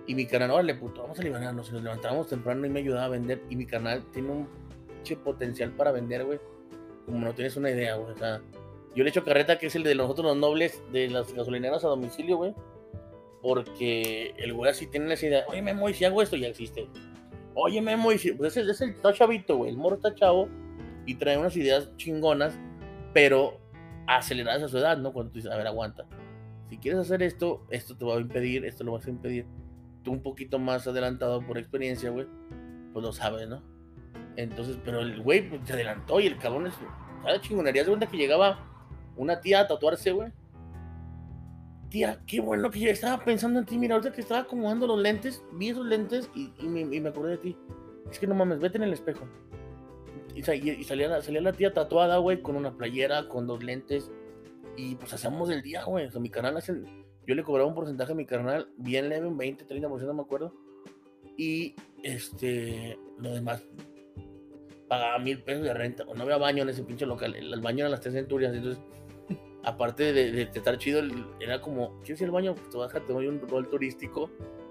[0.08, 1.70] Y mi canal, órale, puto, vamos a liberarnos.
[1.70, 3.44] Y nos levantábamos temprano y me ayudaba a vender.
[3.50, 4.48] Y mi canal tiene un
[5.18, 6.40] potencial para vender, güey.
[7.06, 8.14] Como no tienes una idea, güey.
[8.14, 8.42] O sea,
[8.96, 11.90] yo le echo carreta, que es el de nosotros los nobles de las gasolineras a
[11.90, 12.54] domicilio, güey.
[13.42, 15.46] Porque el güey así tiene esa idea.
[15.48, 16.88] Oye, Memo, y si hago esto, ya existe.
[17.54, 18.32] Oye, Memo, y si.
[18.34, 19.72] Pues ese, ese está chavito, güey.
[19.72, 20.50] El morro está chavo
[21.06, 22.58] y trae unas ideas chingonas,
[23.14, 23.60] pero
[24.08, 25.14] aceleradas a su edad, ¿no?
[25.14, 26.06] Cuando tú dices, a ver, aguanta.
[26.70, 29.46] Si quieres hacer esto, esto te va a impedir, esto lo vas a impedir.
[30.04, 32.28] Tú un poquito más adelantado por experiencia, güey,
[32.94, 33.64] pues lo sabes, ¿no?
[34.36, 36.74] Entonces, pero el güey pues, se adelantó y el cabrón es.
[37.24, 37.84] ¿Sabes chingonería?
[37.84, 38.66] Se cuenta que llegaba
[39.18, 40.32] una tía a tatuarse, güey.
[41.90, 43.78] Tía, qué bueno que yo estaba pensando en ti.
[43.78, 47.10] Mira, ahorita que estaba acomodando los lentes, vi esos lentes y, y me, y me
[47.10, 47.58] acordé de ti.
[48.12, 49.26] Es que no mames, vete en el espejo.
[50.36, 54.12] Y, y- salía, la, salía la tía tatuada, güey, con una playera, con dos lentes.
[54.78, 56.06] Y pues hacíamos el día, güey.
[56.06, 56.74] O sea, mi canal hace.
[57.28, 60.22] Yo le cobraba un porcentaje a mi canal, bien leve, un 20, 30%, no me
[60.22, 60.54] acuerdo.
[61.38, 62.98] Y este.
[63.18, 63.64] Lo demás.
[64.88, 66.04] Pagaba mil pesos de renta.
[66.08, 67.36] O no había baño en ese pinche local.
[67.36, 68.54] El baño eran las tres centurias.
[68.54, 68.82] Entonces,
[69.64, 71.02] aparte de, de- estar chido,
[71.40, 72.56] era como: ¿Quieres ir al baño?
[72.56, 74.30] Pues te baja, te doy un rol turístico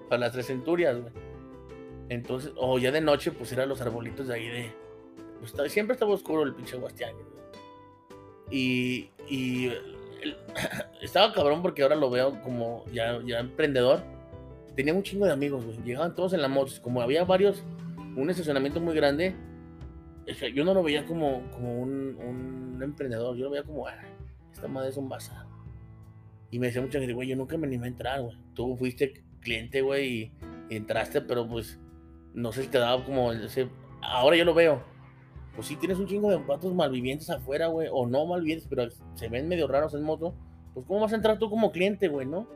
[0.08, 1.12] para las tres centurias, güey.
[2.08, 4.72] Entonces, o ya de noche, pues eran los arbolitos de ahí de.
[5.40, 7.14] Pues, siempre estaba oscuro el pinche Guastián.
[7.14, 7.28] güey.
[8.50, 9.70] Y, y
[11.02, 14.02] estaba cabrón porque ahora lo veo como ya, ya emprendedor.
[14.74, 15.64] Tenía un chingo de amigos.
[15.84, 16.72] Llegaban todos en la moto.
[16.82, 17.62] Como había varios,
[18.16, 19.34] un estacionamiento muy grande,
[20.54, 23.36] yo no lo veía como, como un, un emprendedor.
[23.36, 23.94] Yo lo veía como, ah,
[24.58, 25.46] esta madre es un bazar.
[26.50, 28.36] Y me decía mucha gente, güey, yo nunca me animé a entrar, güey.
[28.54, 30.32] Tú fuiste cliente, güey, y,
[30.74, 31.78] entraste, pero pues
[32.34, 33.68] no sé si te daba como ese.
[34.02, 34.82] Ahora yo lo veo.
[35.54, 39.28] Pues sí, tienes un chingo de patos malvivientes afuera, güey, o no malvivientes, pero se
[39.28, 40.34] ven medio raros en moto.
[40.74, 42.48] Pues, ¿cómo vas a entrar tú como cliente, güey, no?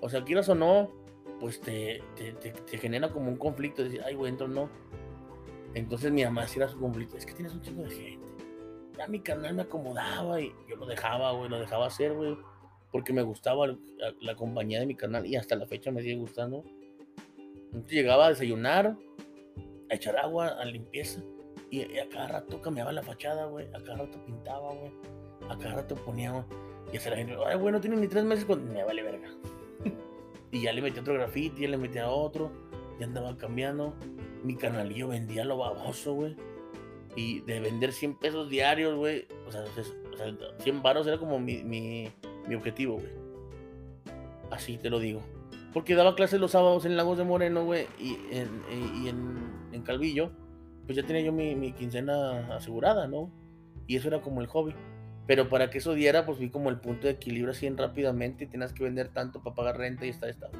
[0.00, 0.90] O sea, quieras o no,
[1.40, 3.82] pues te, te, te- genera como un conflicto.
[3.82, 4.68] Decir, ay, güey, entro o no.
[5.74, 7.16] Entonces mi mamá sí era su conflicto.
[7.16, 8.26] Es que tienes un chingo de gente.
[9.02, 12.36] Ya mi canal me acomodaba y yo lo dejaba, güey, lo dejaba hacer, güey.
[12.92, 13.66] Porque me gustaba
[14.20, 16.62] la, compañía de mi canal y hasta la fecha me sigue gustando.
[17.88, 18.96] Llegaba a desayunar,
[19.90, 21.20] a echar agua, a limpieza.
[21.70, 23.66] Y, a cada rato cambiaba la fachada, güey.
[23.74, 24.92] A cada rato pintaba, güey.
[25.48, 26.44] A cada rato ponía, güey.
[26.92, 28.72] Y hasta la gente, ay, güey, no tiene ni tres meses con...
[28.72, 29.30] Me vale verga.
[30.52, 32.52] y ya le metí otro graffiti, ya le metí a otro.
[33.00, 33.96] Ya andaba cambiando.
[34.44, 36.36] Mi canalillo vendía lo baboso, güey.
[37.14, 39.26] Y de vender 100 pesos diarios, güey.
[39.46, 42.10] O sea, o sea, 100 varos era como mi, mi,
[42.54, 43.12] objetivo, güey.
[44.50, 45.20] Así te lo digo.
[45.72, 48.62] Porque daba clases los sábados en Lagos de Moreno, güey, y en,
[49.02, 50.30] y en, Calvillo,
[50.86, 53.32] pues ya tenía yo mi, quincena asegurada, ¿no?
[53.86, 54.74] Y eso era como el hobby.
[55.26, 58.44] Pero para que eso diera, pues vi como el punto de equilibrio así en rápidamente
[58.44, 60.52] y tenías que vender tanto para pagar renta y está estado.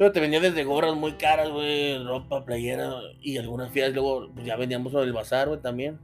[0.00, 3.92] Pero te vendía desde gorras muy caras, güey, ropa, playera y algunas fiestas.
[3.92, 5.98] Luego pues ya vendíamos sobre el bazar, güey, también.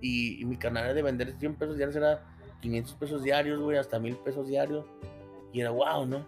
[0.00, 2.24] Y, mi canal de vender 100 pesos diarios, era
[2.60, 4.86] 500 pesos diarios, güey, hasta 1000 pesos diarios.
[5.52, 6.24] Y era wow, ¿no?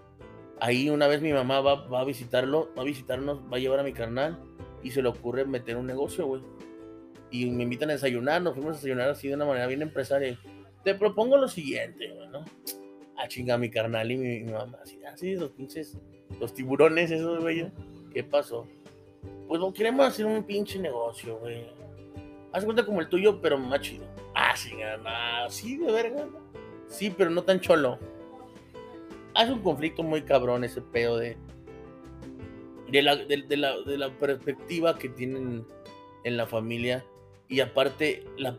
[0.58, 3.78] Ahí una vez mi mamá va, va, a visitarlo, va a visitarnos, va a llevar
[3.78, 4.40] a mi carnal
[4.82, 6.42] y se le ocurre meter un negocio, güey.
[7.30, 10.36] Y me invitan a desayunar, nos fuimos a desayunar así de una manera bien empresaria.
[10.82, 12.44] Te propongo lo siguiente, güey, ¿no?
[13.18, 15.96] A chingar mi carnal y mi, mamá, así, así, los pinches,
[16.40, 17.70] los tiburones esos, güey.
[18.12, 18.66] ¿Qué pasó?
[19.48, 21.66] Pues no queremos hacer un pinche negocio, güey.
[22.52, 24.04] Haz cuenta como el tuyo, pero más chido.
[24.34, 26.28] Ah, sí, nada, sí, de verga.
[26.88, 27.98] Sí, pero no tan cholo
[29.36, 31.36] hace un conflicto muy cabrón ese pedo de,
[32.90, 35.64] de, la, de, la, de la perspectiva que tienen
[36.24, 37.04] en la familia
[37.48, 38.58] y aparte la,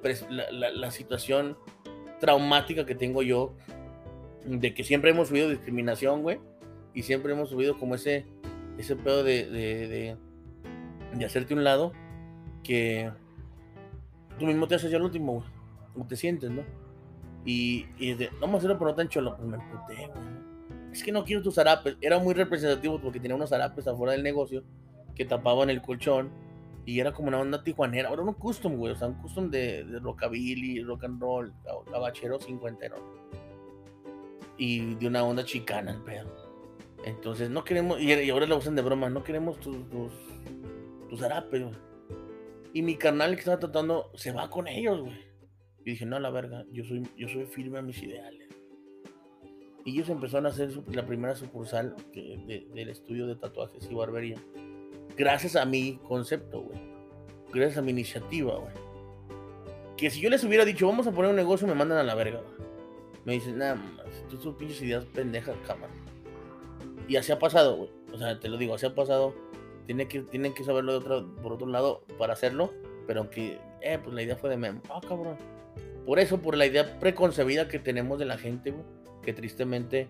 [0.52, 1.58] la, situación
[2.20, 3.54] traumática que tengo yo
[4.48, 6.40] de que siempre hemos subido discriminación, güey,
[6.94, 8.26] y siempre hemos subido como ese,
[8.78, 10.18] ese pedo de, de,
[11.18, 11.94] de, hacerte un lado
[12.64, 13.12] que
[14.40, 15.46] tú mismo te haces ya el último, güey,
[15.94, 16.64] como te sientes, ¿no?
[17.46, 20.48] Y, y de, vamos a hacerlo pero no tan cholo, pues me emputé, güey
[20.98, 21.96] es que no quiero tus zarapes.
[22.02, 24.64] Era muy representativo porque tenía unos zarapes afuera del negocio
[25.16, 26.30] que tapaban el colchón
[26.86, 28.10] y era como una onda tijuanera.
[28.10, 31.54] Ahora un custom, güey, o sea, un custom de, rockabilly, rock and roll,
[31.92, 32.96] cabachero cincuentero.
[34.58, 36.48] Y de una onda chicana el pedo.
[37.04, 40.12] Entonces, no queremos, y, ahora lo usan de broma, no queremos tus, tus,
[41.10, 41.76] tus zarapes, güey.
[42.74, 45.28] Y mi carnal que estaba tratando se va con ellos, güey.
[45.86, 48.50] Y dije, no, la verga, yo soy, yo soy firme a mis ideales.
[49.86, 54.36] Y ellos empezaron a hacer la primera sucursal del estudio de tatuajes y barbería.
[55.16, 56.78] Gracias a mi concepto, güey.
[57.54, 58.74] Gracias a mi iniciativa, güey.
[59.96, 62.16] Que si yo les hubiera dicho, vamos a poner un negocio, me mandan a la
[62.16, 62.67] verga, güey.
[63.28, 63.80] Me dicen, nada,
[64.28, 65.94] tú tus pinches ideas pendejas, cámara.
[67.08, 67.90] Y así ha pasado, güey.
[68.12, 69.36] O sea, te lo digo, así ha pasado.
[69.86, 72.74] Tiene que, tienen que saberlo de otro, por otro lado para hacerlo.
[73.06, 74.82] Pero aunque, eh, pues la idea fue de mem.
[74.90, 75.38] Ah, cabrón.
[76.08, 78.98] Por eso, por la idea preconcebida que tenemos de la gente, güey
[79.28, 80.10] que tristemente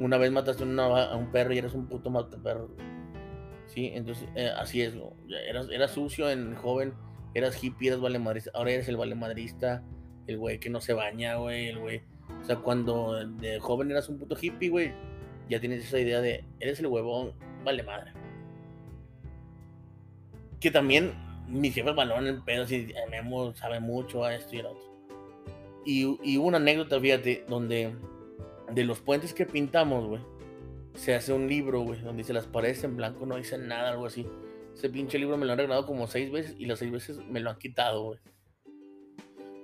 [0.00, 2.10] una vez mataste a un perro y eres un puto
[2.42, 2.74] perro.
[3.66, 4.94] Sí, entonces eh, así es,
[5.46, 6.94] eras, eras, sucio en joven,
[7.34, 9.84] eras hippie, eras valemadrista, ahora eres el valemadrista,
[10.26, 12.02] el güey que no se baña, güey, el güey.
[12.44, 14.92] O sea, cuando de joven eras un puto hippie, güey,
[15.48, 17.32] ya tienes esa idea de, eres el huevón,
[17.64, 18.12] vale madre.
[20.60, 21.14] Que también
[21.48, 24.94] mi jefe balón en pedo, si Memo sabe mucho a esto y a otro.
[25.86, 27.94] Y, y una anécdota, fíjate, donde
[28.70, 30.20] de los puentes que pintamos, güey,
[30.96, 34.04] se hace un libro, güey, donde dice las paredes en blanco no dicen nada, algo
[34.04, 34.26] así.
[34.74, 37.40] Ese pinche libro me lo han regalado como seis veces y las seis veces me
[37.40, 38.18] lo han quitado, güey.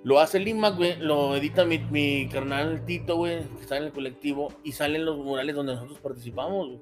[0.03, 3.91] Lo hace Lima, güey, lo edita mi, mi carnal Tito, güey, que está en el
[3.91, 6.79] colectivo, y salen los murales donde nosotros participamos, güey.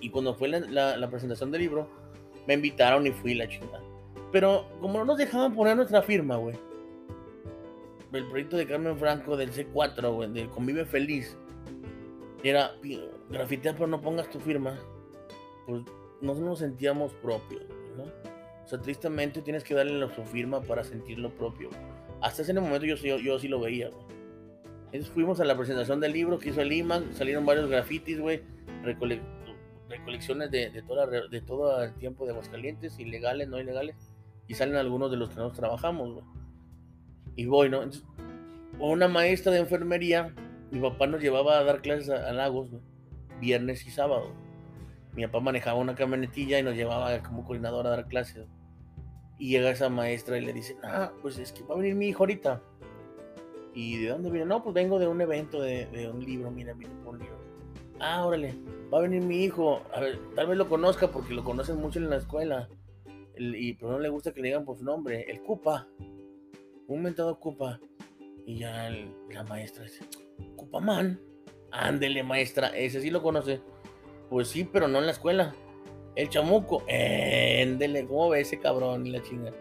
[0.00, 1.88] Y cuando fue la, la, presentación del libro,
[2.46, 3.82] me invitaron y fui la chingada.
[4.30, 6.56] Pero como no nos dejaban poner nuestra firma, güey,
[8.12, 11.38] el proyecto de Carmen Franco del C4, güey, de Convive Feliz,
[12.42, 12.72] era
[13.30, 14.78] grafitear pero no pongas tu firma,
[15.66, 15.82] pues
[16.20, 17.64] no nos sentíamos propios,
[17.96, 18.04] ¿no?
[18.64, 21.70] O sea, tristemente tienes que darle su firma para sentirlo propio.
[22.20, 23.90] Hasta ese momento yo, yo, sí lo veía.
[24.86, 28.42] Entonces fuimos a la presentación del libro que hizo el IMAN, salieron varios grafitis, güey,
[28.82, 33.96] recolecciones de, de, toda, de todo el tiempo de Aguascalientes, ilegales, no ilegales,
[34.46, 36.22] y salen algunos de los que nosotros trabajamos,
[37.36, 37.82] y voy, ¿no?
[38.78, 40.34] una maestra de enfermería,
[40.70, 42.70] mi papá nos llevaba a dar clases a, Lagos,
[43.40, 44.32] viernes y sábado.
[45.14, 48.46] Mi papá manejaba una camionetilla y nos llevaba como coordinador a dar clases.
[49.38, 52.08] Y llega esa maestra y le dice, ah, pues es que va a venir mi
[52.08, 52.62] hijo ahorita.
[53.74, 54.46] ¿Y de dónde viene?
[54.46, 57.38] No, pues vengo de un evento de, un libro, mira, vine por un libro.
[58.00, 58.54] Ah, órale,
[58.92, 59.82] va a venir mi hijo.
[59.92, 62.68] A ver, tal vez lo conozca porque lo conocen mucho en la escuela.
[63.36, 65.86] y pero no le gusta que le digan por su nombre, el Cupa
[66.88, 67.80] un mentado ocupa.
[68.44, 68.90] Y ya
[69.30, 70.04] la maestra dice,
[70.80, 71.20] man.
[71.72, 73.60] Ándele, maestra, ese sí lo conoce.
[74.30, 75.54] Pues sí, pero no en la escuela.
[76.16, 79.52] El chamuco, ándele, ¿cómo ve ese cabrón y la chinga?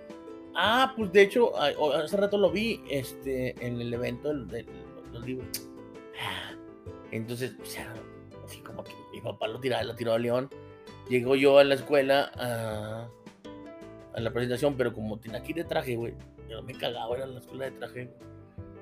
[0.56, 4.65] Ah, pues de hecho, hace rato lo vi este, en el evento de,
[5.11, 5.48] los libros.
[7.11, 7.94] Entonces, o sea,
[8.45, 10.49] así como que mi papá lo tiró, lo tiró a León.
[11.10, 13.10] Llegó yo a la escuela a,
[14.14, 16.14] a la presentación, pero como tenía aquí de traje, güey,
[16.49, 18.10] yo me cagaba, era en la escuela de traje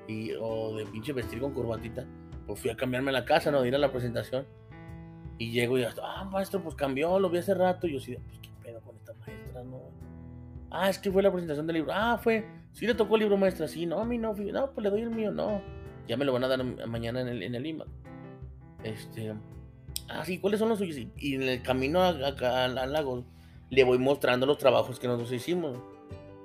[0.06, 2.06] y, o de pinche vestir con corbatita.
[2.46, 3.62] pues fui a cambiarme la casa, ¿no?
[3.62, 4.46] De ir a la presentación.
[5.38, 7.86] Y llego y ah, maestro, pues cambió, lo vi hace rato.
[7.86, 9.80] Y yo sí, pues qué pedo con esta maestra, ¿no?
[10.70, 11.92] Ah, es que fue la presentación del libro.
[11.94, 14.84] Ah, fue, sí le tocó el libro maestra, sí, no, a mí no, no, pues
[14.84, 15.62] le doy el mío, no.
[16.08, 17.88] Ya me lo van a dar mañana en el, en el IMAC.
[18.82, 19.34] Este,
[20.08, 20.96] ah, sí, ¿cuáles son los suyos?
[21.16, 23.24] Y en el camino al lago
[23.70, 25.78] le voy mostrando los trabajos que nosotros hicimos.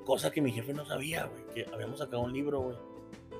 [0.06, 2.78] Cosa que mi jefe no sabía, güey, que habíamos sacado un libro, güey.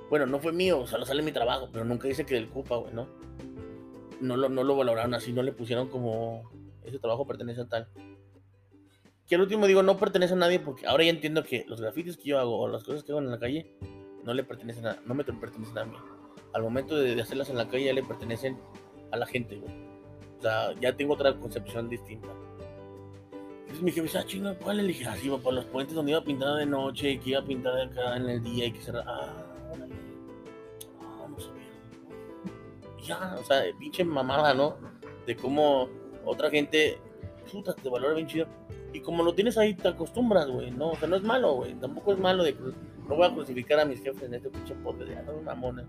[0.10, 2.94] Bueno, no fue mío, solo sale mi trabajo, pero nunca dice que del CUPA, güey,
[2.94, 3.08] ¿no?
[4.22, 6.50] No lo, no lo valoraron así, no le pusieron como
[6.84, 7.88] ese trabajo pertenece a tal.
[9.28, 12.18] Que al último digo, no pertenece a nadie porque ahora ya entiendo que los grafitis
[12.18, 13.76] que yo hago o las cosas que hago en la calle
[14.24, 15.96] no le pertenecen a, no me pertenecen a mí.
[16.54, 18.58] Al momento de, hacerlas en la calle ya le pertenecen
[19.12, 19.72] a la gente, güey.
[20.40, 22.30] O sea, ya tengo otra concepción distinta.
[23.62, 24.78] Entonces mi jefe dice, ah, chinga, ¿cuál?
[24.78, 27.40] Le dije, ah, para los puentes donde iba a pintar de noche, y que iba
[27.40, 29.04] a pintar acá en el día y que cerrar.
[29.06, 29.49] Ah,
[33.12, 34.78] o sea, pinche mamada, ¿no?
[35.26, 35.90] De cómo
[36.26, 36.98] otra gente,
[37.52, 38.48] puta, te valora bien chido.
[38.94, 40.92] Y como lo tienes ahí, te acostumbras, güey, ¿no?
[40.92, 41.74] O sea, no es malo, güey.
[41.76, 42.56] Tampoco es malo de
[43.10, 45.84] no voy a crucificar a mis jefes en este pinche pote de una mamona.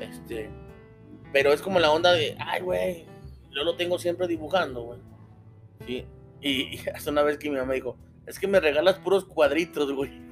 [0.00, 0.48] Este.
[1.32, 3.04] Pero es como la onda de, ay, güey,
[3.50, 4.98] yo lo tengo siempre dibujando, güey.
[5.86, 6.06] Sí.
[6.40, 7.96] Y, hasta una vez que mi mamá dijo,
[8.26, 10.10] es que me regalas puros cuadritos, güey.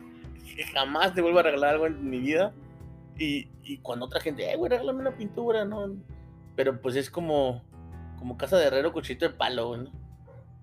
[0.57, 2.53] Que jamás te vuelvo a regalar algo en mi vida.
[3.19, 5.97] Y, y cuando otra gente, ay, güey, regálame una pintura, ¿no?
[6.55, 7.65] Pero pues es como,
[8.19, 10.09] como casa de herrero, cuchito de palo, güey, ¿no?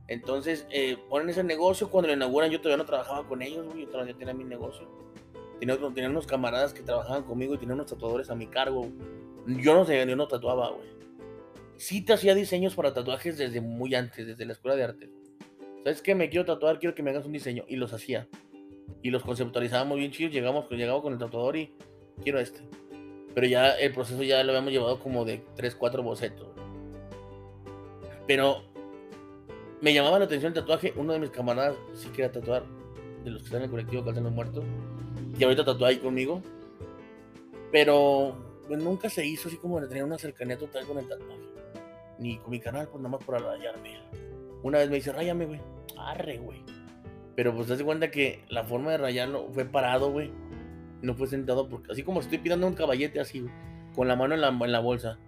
[0.08, 1.90] Entonces, eh, ponen ese negocio.
[1.90, 3.82] Cuando lo inauguran, yo todavía no trabajaba con ellos, güey.
[3.82, 4.88] Yo todavía tenía mi negocio.
[5.60, 8.88] Tenía, tenía unos camaradas que trabajaban conmigo y tenía unos tatuadores a mi cargo.
[9.48, 10.88] Yo no sé, yo no tatuaba, güey.
[11.78, 15.10] Sí te hacía diseños para tatuajes desde muy antes, desde la escuela de arte.
[15.84, 16.16] ¿Sabes qué?
[16.16, 17.66] Me quiero tatuar, quiero que me hagas un diseño.
[17.68, 18.28] Y los hacía.
[19.02, 20.34] Y los conceptualizábamos bien chidos.
[20.34, 21.74] Llegamos, llegaba con el tatuador y
[22.24, 22.62] quiero este.
[23.34, 26.48] Pero ya el proceso ya lo habíamos llevado como de 3, 4 bocetos.
[28.28, 28.64] Pero
[29.82, 30.94] me llamaba la atención el tatuaje.
[30.96, 32.64] Uno de mis camaradas sí quería tatuar,
[33.24, 34.64] de los que están en el colectivo los Muertos.
[35.38, 36.42] Y ahorita tatuó ahí conmigo.
[37.72, 38.36] Pero
[38.68, 41.42] pues, nunca se hizo así como de tener una cercanía total con el tatuaje.
[42.18, 44.00] Ni con mi canal, pues nada más por rayarme.
[44.64, 45.60] Una vez me dice, rayame, güey.
[45.98, 46.64] Arre, güey.
[47.36, 50.32] Pero pues te das cuenta que la forma de rayarlo fue parado, güey.
[51.06, 53.46] No fue sentado, porque así como estoy pidiendo un caballete así.
[53.94, 55.20] Con la mano en la, en la bolsa.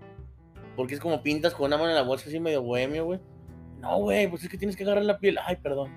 [0.75, 3.19] Porque es como pintas con una mano en la bolsa así medio bohemio, güey.
[3.79, 5.37] No, güey, pues es que tienes que agarrar la piel.
[5.45, 5.91] Ay, perdón.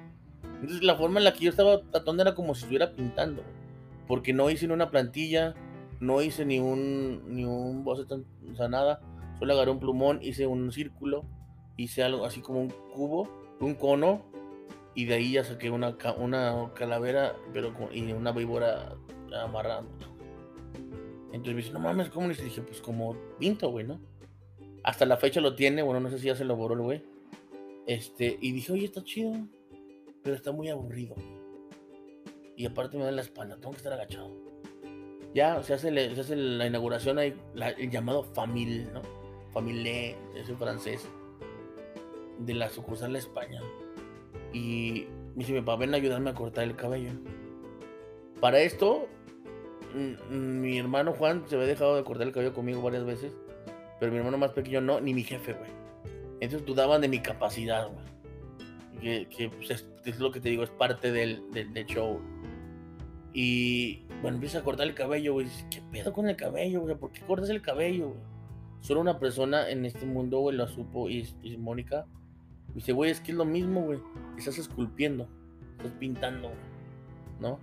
[0.61, 3.43] Entonces la forma en la que yo estaba tatuando era como si estuviera pintando.
[4.07, 5.55] Porque no hice ni una plantilla,
[6.01, 9.01] no hice ni un, ni un boceto, o sea, nada.
[9.39, 11.24] Solo agarré un plumón, hice un círculo,
[11.78, 13.28] hice algo así como un cubo,
[13.61, 14.23] un cono,
[14.94, 18.97] y de ahí ya saqué una, una calavera, pero con, y una víbora
[19.32, 20.07] amarrándola.
[21.32, 24.01] Entonces me dice, no mames, ¿cómo le dije, pues como pinto, güey, ¿no?
[24.82, 27.02] Hasta la fecha lo tiene, bueno, no sé si ya se lo borró el güey.
[27.86, 29.32] Este, y dije, oye, está chido,
[30.23, 31.15] pero está muy aburrido.
[32.57, 34.31] Y aparte me da la espalda, tengo que estar agachado.
[35.35, 37.35] Ya se hace, se hace la inauguración, hay
[37.78, 39.02] el llamado Famille, ¿no?
[39.52, 41.09] Famille, es en francés,
[42.39, 43.61] de la sucursal de España.
[44.52, 47.12] Y me dice, mi papá, ven a ayudarme a cortar el cabello.
[48.40, 49.09] Para esto,
[50.31, 53.33] mi hermano Juan se había dejado de cortar el cabello conmigo varias veces,
[53.99, 55.71] pero mi hermano más pequeño no, ni mi jefe, güey.
[56.41, 59.27] Entonces dudaban de mi capacidad, güey.
[59.27, 59.71] Que, pues,
[60.05, 61.43] es, lo que te digo, es parte del,
[61.87, 62.21] show.
[63.33, 65.47] Y bueno, empieza a cortar el cabello, güey.
[65.71, 66.97] ¿Qué pedo con el cabello, güey?
[66.97, 68.21] ¿Por qué cortas el cabello, güey?
[68.81, 72.07] Solo una persona en este mundo, güey, lo supo y es, Mónica.
[72.75, 74.01] dice, güey, es que es lo mismo, güey.
[74.39, 75.29] Estás esculpiendo,
[75.77, 76.51] estás pintando,
[77.39, 77.59] ¿no?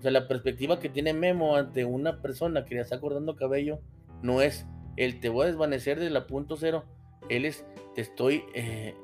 [0.00, 3.80] O sea, la perspectiva que tiene Memo ante una persona que le está cortando cabello
[4.22, 4.66] no es
[4.96, 6.84] el te voy a desvanecer de la punto cero
[7.28, 7.64] él es,
[7.94, 8.94] te estoy eh,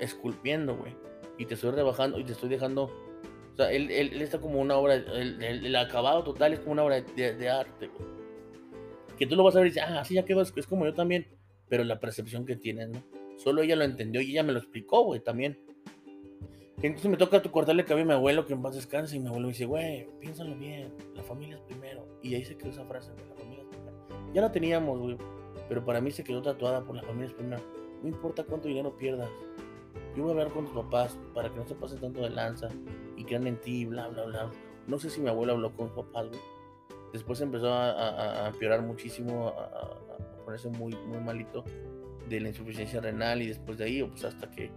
[0.00, 0.96] esculpiendo, güey.
[1.38, 2.84] Y te estoy rebajando y te estoy dejando.
[2.84, 7.00] O sea, él, él, está como una obra, el, acabado total es como una obra
[7.00, 8.08] de, arte, güey.
[9.18, 10.94] Que tú lo vas a ver y dices, ah, sí, ya quedó, es, como yo
[10.94, 11.26] también.
[11.68, 13.04] Pero la percepción que tienes, ¿no?
[13.36, 15.58] Solo ella lo entendió y ella me lo explicó, güey, también.
[16.82, 19.46] Entonces me toca cortarle cabello a mi abuelo, que en paz descanse, y mi abuelo
[19.46, 22.06] me dice, güey, piénsalo bien, la familia es primero.
[22.22, 23.96] Y ahí se quedó esa frase, güey, la familia es primero.
[24.34, 25.16] Ya la teníamos, güey
[25.68, 27.62] pero para mí se quedó tatuada por la familia primero.
[28.02, 29.30] No importa cuánto dinero pierdas.
[30.16, 32.68] Yo voy a hablar con tus papás para que no se pasen tanto de lanza
[33.16, 34.50] y crean en ti, bla, bla, bla.
[34.86, 36.40] No sé si mi abuelo habló con sus papás, güey.
[37.12, 39.98] Después empezó a, empeorar muchísimo, a,
[40.44, 41.64] ponerse muy, muy malito
[42.28, 44.70] de la insuficiencia renal y después de ahí, pues hasta que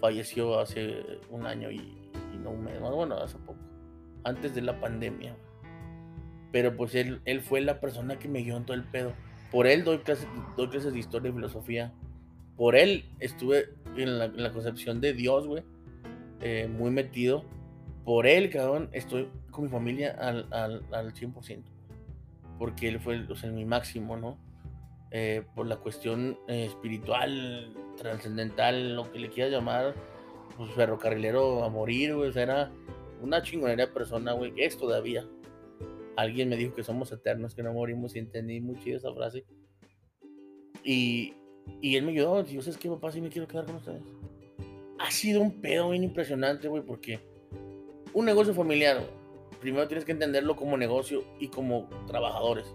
[0.00, 1.94] falleció hace un año y,
[2.42, 3.58] no un mes, bueno, hace poco,
[4.24, 5.36] antes de la pandemia.
[6.52, 9.12] Pero pues él, él fue la persona que me guió en todo el pedo
[9.50, 10.26] Por él doy clases,
[10.56, 11.92] doy clases de historia y filosofía.
[12.56, 15.62] Por él estuve en la, concepción de Dios, güey.
[16.40, 17.44] Eh, muy metido.
[18.04, 21.62] Por él, cabrón, estoy con mi familia al, al, al 100%.
[22.58, 24.38] Porque él fue o mi máximo, ¿no?
[25.10, 29.94] Eh, por la cuestión eh, espiritual, trascendental, lo que le quieras llamar,
[30.56, 32.30] pues ferrocarrilero a morir, güey.
[32.30, 32.72] O sea, era
[33.22, 34.52] una chingonería de persona, güey.
[34.56, 35.26] Es todavía.
[36.16, 39.44] Alguien me dijo que somos eternos, que no morimos y entendí muy chido esa frase.
[40.82, 41.34] Y,
[41.80, 42.44] y él me ayudó.
[42.44, 44.02] Yo sé que papá, sí me quiero quedar con ustedes.
[44.98, 47.20] Ha sido un pedo bien impresionante, güey, porque
[48.12, 49.00] un negocio familiar,
[49.60, 52.74] primero tienes que entenderlo como negocio y como trabajadores.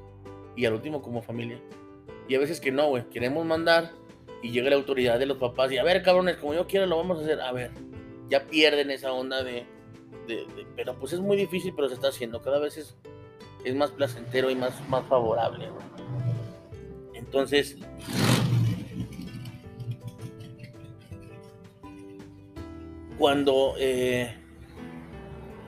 [0.55, 1.59] Y al último como familia.
[2.29, 3.09] Y a veces que no, güey.
[3.09, 3.91] Queremos mandar
[4.43, 6.97] y llega la autoridad de los papás y a ver, cabrones, como yo quiero lo
[6.97, 7.41] vamos a hacer.
[7.41, 7.71] A ver,
[8.29, 9.65] ya pierden esa onda de,
[10.75, 12.41] pero pues es muy difícil, pero se está haciendo.
[12.41, 12.95] Cada vez es,
[13.63, 15.69] es más placentero y más, más favorable.
[17.13, 17.77] Entonces,
[23.17, 24.35] cuando eh,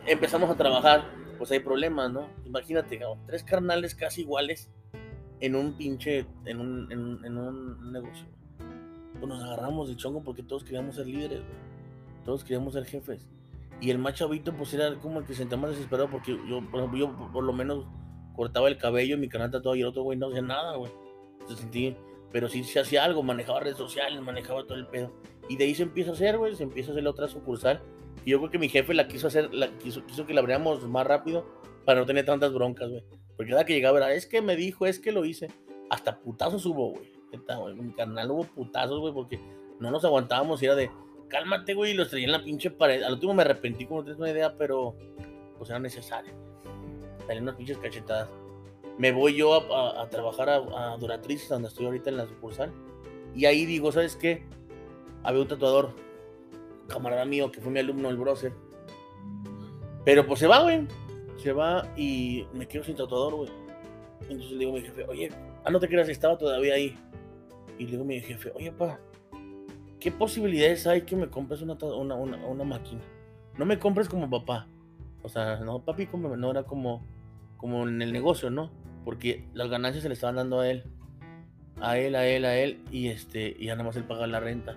[0.06, 1.06] empezamos a trabajar,
[1.38, 2.28] pues hay problemas, ¿no?
[2.46, 4.70] Imagínate, tres carnales casi iguales
[5.40, 8.26] en un pinche, en un, en, un negocio.
[9.20, 11.42] Pues nos agarramos de chongo porque todos queríamos ser líderes,
[12.24, 13.28] Todos queríamos ser jefes.
[13.82, 16.62] Y el más chavito, pues era como el que se sentía más desesperado porque yo,
[16.70, 17.86] por ejemplo, yo por lo menos
[18.36, 20.92] cortaba el cabello, mi canal todo y el otro güey no hacía nada, güey.
[21.48, 21.96] Se sentía,
[22.32, 25.14] pero sí se hacía algo, manejaba redes sociales, manejaba todo el pedo.
[25.50, 27.82] Y de ahí se empieza a hacer, güey, se empieza a hacer la otra sucursal.
[28.24, 30.88] Y yo creo que mi jefe la quiso hacer, la quiso, quiso que la abriéramos
[30.88, 31.46] más rápido
[31.86, 33.04] para no tener tantas broncas, güey.
[33.36, 35.50] Porque cada que llegaba era, es que me dijo, es que lo hice.
[35.90, 37.15] Hasta putazos hubo, güey.
[37.70, 39.40] En mi canal hubo putazos, güey, porque
[39.80, 40.90] no nos aguantábamos y era de,
[41.28, 43.04] cálmate, güey, y los traía en la pinche pared.
[43.04, 44.96] Al último me arrepentí, como no tienes una idea, pero
[45.58, 46.34] pues era necesario.
[47.28, 48.30] Darle unas pinches cachetadas.
[48.98, 52.72] Me voy yo a, trabajar a, a, donde estoy ahorita en la sucursal.
[53.36, 54.44] Y ahí digo, ¿sabes qué?
[55.24, 55.92] Había un tatuador,
[56.88, 58.54] camarada mío, que fue mi alumno, el browser.
[60.06, 60.88] Pero pues se va, güey.
[61.38, 63.50] Se va y me quedo sin tatuador, güey.
[64.22, 65.30] Entonces le digo a mi jefe, oye,
[65.64, 66.98] ah, no te creas, estaba todavía ahí.
[67.78, 69.00] Y le digo a mi jefe, oye, pa,
[70.00, 73.02] ¿qué posibilidades hay que me compres una, una, máquina?
[73.58, 74.68] No me compres como papá.
[75.24, 77.04] O sea, no, papi no era como,
[77.58, 78.72] como en el negocio, ¿no?
[79.04, 80.84] Porque las ganancias se le estaban dando a él.
[81.82, 82.84] A él, a él, a él.
[82.92, 84.76] Y este, y ya nada más él paga la renta.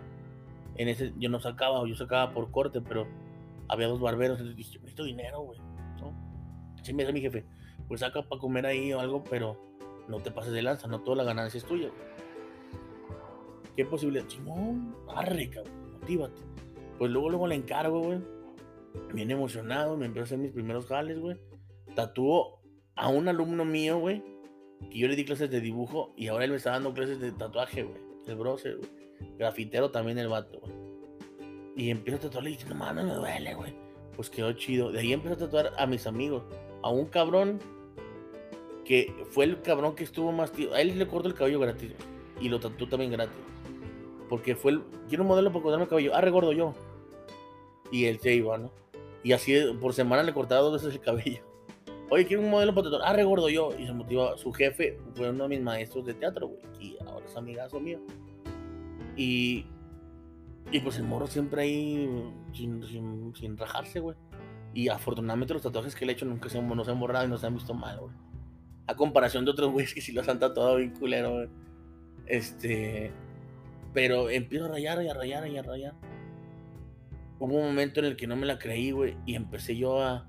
[0.77, 3.07] En ese, yo no sacaba, yo sacaba por corte, pero
[3.69, 4.39] había dos barberos.
[4.39, 5.59] Entonces dije, necesito dinero, güey.
[6.01, 6.13] ¿no?
[6.95, 7.45] Me dice mi jefe,
[7.87, 9.59] pues saca para comer ahí o algo, pero
[10.09, 11.91] no te pases de lanza, no toda la ganancia es tuya.
[13.79, 14.27] ¿Qué posibilidad?
[14.27, 16.43] Simón, arre, cabrón, motívate.
[16.99, 18.19] Pues luego, luego le encargo, güey.
[19.15, 21.37] Bien emocionado, me empiezo a hacer mis primeros jales, güey.
[21.95, 22.61] Tatuó
[22.97, 24.25] a un alumno mío, güey,
[24.91, 27.31] que yo le di clases de dibujo y ahora él me está dando clases de
[27.31, 28.01] tatuaje, güey.
[28.27, 28.91] El browser, güey.
[29.39, 30.73] Grafitero también el vato, güey.
[31.77, 33.77] Y empiezo a tatuarle y dice, no mames, me duele, güey.
[34.17, 34.91] Pues quedó chido.
[34.91, 36.43] De ahí empiezo a tatuar a mis amigos.
[36.83, 37.61] A un cabrón
[38.85, 40.75] que fue el cabrón que estuvo más tío.
[40.75, 41.93] A él le corto el cabello gratis.
[42.41, 43.39] Y lo tatuó también gratis.
[44.29, 44.83] Porque fue el.
[45.09, 46.15] Quiero un modelo para cortarme el cabello.
[46.15, 46.75] Ah, regordo yo.
[47.91, 48.71] Y él se iba, ¿no?
[49.23, 51.43] Y así por semana le cortaba dos veces el cabello.
[52.11, 52.89] Oye, quiero un modelo para.
[53.05, 53.71] Ah, regordo yo.
[53.79, 54.37] Y se motivaba.
[54.37, 56.61] Su jefe fue uno de mis maestros de teatro, güey.
[56.81, 58.01] Y ahora es amigazo mío.
[59.17, 59.67] Y.
[60.71, 64.17] Y pues el morro siempre ahí sin, sin, rajarse, güey.
[64.75, 67.39] Y afortunadamente los tatuajes que le he hecho nunca se se han borrado y no
[67.39, 68.13] se han visto mal, güey.
[68.87, 71.49] A comparación de otros güeyes que sí los han tatuado bien culero, güey.
[72.27, 73.13] Este.
[73.93, 75.95] Pero empiezo a rayar y a rayar y a rayar.
[77.39, 80.29] Hubo un momento en el que no me la creí, güey, y empecé yo a,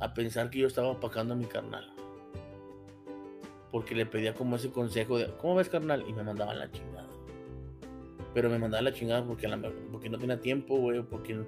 [0.00, 1.92] a pensar que yo estaba apacando a mi carnal.
[3.72, 6.04] Porque le pedía como ese consejo de, ¿cómo ves, carnal?
[6.08, 7.08] Y me mandaban la chingada.
[8.34, 9.48] Pero me mandaban la chingada porque,
[9.90, 11.44] porque no tenía tiempo, güey, porque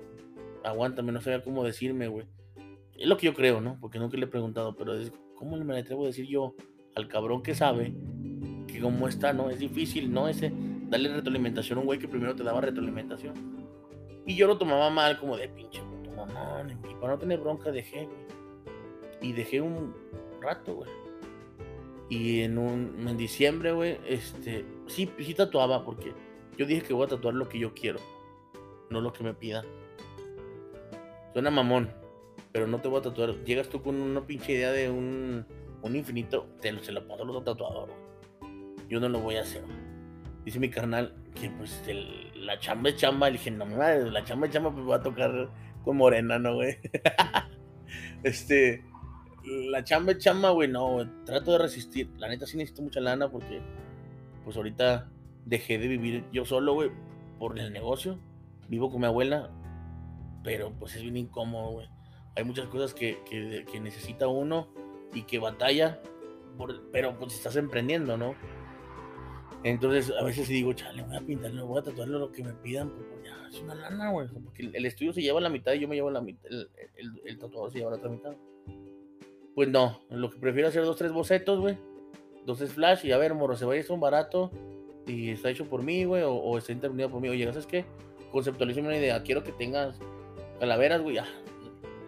[0.65, 2.27] aguántame, no sabía cómo decirme, güey.
[2.97, 3.79] Es lo que yo creo, ¿no?
[3.81, 6.55] Porque nunca le he preguntado, pero es, ¿cómo me atrevo a decir yo
[6.95, 7.95] al cabrón que sabe
[8.67, 9.51] que cómo está, ¿no?
[9.51, 10.29] Es difícil, ¿no?
[10.29, 10.53] Ese
[10.91, 13.35] darle retroalimentación a un güey que primero te daba retroalimentación.
[14.27, 16.71] Y yo lo tomaba mal, como de pinche puto mamón.
[16.71, 18.19] Y para no tener bronca dejé, güey.
[19.23, 19.95] Y dejé un
[20.41, 20.91] rato, güey.
[22.09, 26.12] Y en un en diciembre, güey, este, sí, sí tatuaba porque
[26.59, 28.01] yo dije que voy a tatuar lo que yo quiero,
[28.91, 29.65] no lo que me pidan.
[31.33, 31.89] Suena mamón,
[32.51, 33.45] pero no te voy a tatuar.
[33.45, 35.47] Llegas tú con una pinche idea de un,
[35.83, 37.91] un infinito, te, se lo paso a otro tatuador.
[38.89, 39.62] Yo no lo voy a hacer
[40.51, 41.81] dice mi carnal que pues
[42.35, 43.28] la chamba es chamba.
[43.28, 45.48] Le dije, no madre, la chamba es chamba, pues va a tocar
[45.85, 46.77] con Morena, ¿no, güey?
[48.24, 48.85] este,
[49.44, 51.09] la chamba es chamba, güey, no.
[51.24, 52.10] Trato de resistir.
[52.18, 53.62] La neta sí necesito mucha lana porque,
[54.44, 55.09] pues ahorita
[55.47, 56.90] dejé de vivir yo solo, güey,
[57.39, 58.18] por el negocio.
[58.68, 59.51] Vivo con mi abuela,
[60.43, 61.89] pero pues es bien incómodo, güey.
[62.36, 64.68] Hay muchas cosas que, que, necesita uno
[65.14, 66.01] y que batalla,
[66.93, 68.35] pero pues estás emprendiendo, ¿no?
[69.62, 72.91] Entonces a veces digo, chale, voy a pintarlo, voy a tatuarlo lo que me pidan,
[72.91, 74.28] pues, pues ya, es una lana, güey.
[74.28, 77.20] Porque el estudio se lleva la mitad y yo me llevo la mitad, el, el,
[77.24, 78.35] el tatuador se lleva la otra mitad.
[79.55, 81.77] Pues no, lo que prefiero hacer dos, tres bocetos, güey.
[82.47, 84.51] Dos, tres flash y a ver, moro, se va a son barato
[85.07, 87.28] y está hecho por mí, güey, o, o, está intervenido por mí.
[87.28, 87.85] Oye, ¿sabes qué?
[88.32, 89.99] Conceptualizo una idea, quiero que tengas
[90.59, 91.27] calaveras, güey, ya.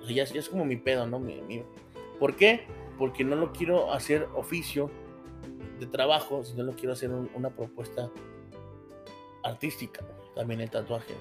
[0.08, 1.18] Ya, ya, es como mi pedo, ¿no?
[1.18, 1.62] Mi, mi...
[2.18, 2.62] ¿Por qué?
[2.98, 4.90] Porque no lo quiero hacer oficio
[5.82, 8.10] de trabajo, sino lo quiero hacer un, una propuesta
[9.42, 10.04] artística,
[10.34, 11.14] también el tatuaje.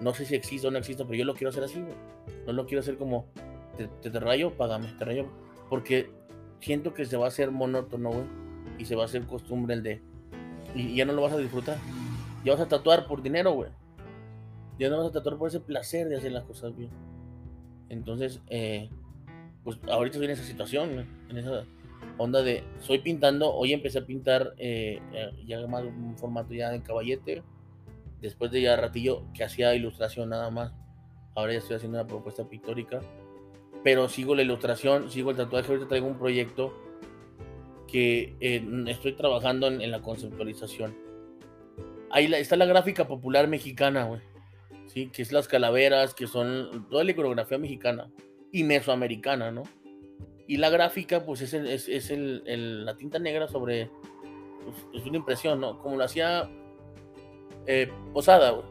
[0.00, 1.84] No sé si existe o no existe, pero yo lo quiero hacer así.
[2.46, 3.26] No lo quiero hacer como,
[3.76, 5.26] te rayo, págame, te rayo.
[5.68, 6.10] Porque
[6.60, 8.24] siento que se va a hacer monótono, güey.
[8.78, 10.02] Y se va a hacer costumbre el de,
[10.74, 11.76] y ya no lo vas a disfrutar.
[12.44, 13.70] Ya vas a tatuar por dinero, güey.
[14.78, 16.90] Ya no vas a tatuar por ese placer de hacer las cosas bien.
[17.90, 18.88] Entonces, eh,
[19.62, 21.64] pues ahorita estoy en esa situación, en esa
[22.20, 25.00] onda de, estoy pintando, hoy empecé a pintar eh,
[25.46, 27.42] ya más un formato ya en caballete,
[28.20, 30.74] después de ya ratillo que hacía ilustración nada más,
[31.34, 33.00] ahora ya estoy haciendo una propuesta pictórica,
[33.82, 36.74] pero sigo la ilustración, sigo el tatuaje, ahorita traigo un proyecto
[37.88, 40.94] que eh, estoy trabajando en, la conceptualización.
[42.10, 44.20] Ahí está la gráfica popular mexicana, güey.
[44.88, 48.10] Sí, que es las calaveras, que son toda la iconografía mexicana
[48.52, 49.62] y mesoamericana, ¿no?
[50.50, 53.90] Y la gráfica, pues es, el, es, es el, el, la tinta negra sobre.
[54.64, 55.78] Pues, es una impresión, ¿no?
[55.78, 56.50] Como lo hacía
[57.66, 58.66] eh, Posada, güey.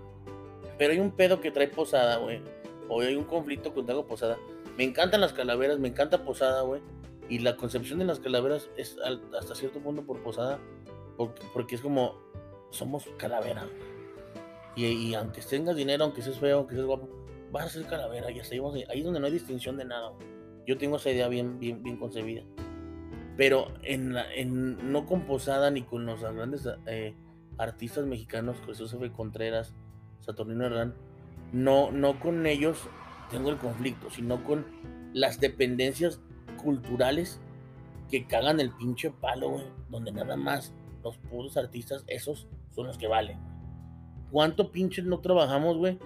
[0.77, 2.41] Pero hay un pedo que trae Posada, güey.
[2.89, 4.38] O hay un conflicto con algo Posada.
[4.77, 6.81] Me encantan las calaveras, me encanta Posada, güey
[7.30, 8.97] y la concepción de las calaveras es
[9.39, 10.60] hasta cierto punto por posada,
[11.53, 12.15] porque, es como,
[12.72, 13.68] somos calavera.
[14.76, 17.07] Y, y, aunque tengas dinero, aunque seas feo, aunque seas guapo,
[17.51, 18.31] vas a ser calavera.
[18.31, 20.11] Y hasta ahí, ahí donde no hay distinción de nada.
[20.70, 22.44] Yo tengo esa idea bien, bien, bien concebida.
[23.36, 27.16] Pero en, la, en no con Posada ni con los grandes eh,
[27.58, 29.12] artistas mexicanos, Jesús F.
[29.12, 29.74] Contreras,
[30.20, 30.94] Saturnino Herrán,
[31.54, 32.88] no, no con ellos
[33.32, 34.64] tengo el conflicto, sino con
[35.12, 36.22] las dependencias
[36.62, 37.41] culturales
[38.08, 40.72] que cagan el pinche palo, donde nada más
[41.04, 43.40] los puros artistas, esos son los que valen.
[44.30, 45.98] ¿Cuánto pinches no trabajamos, güey?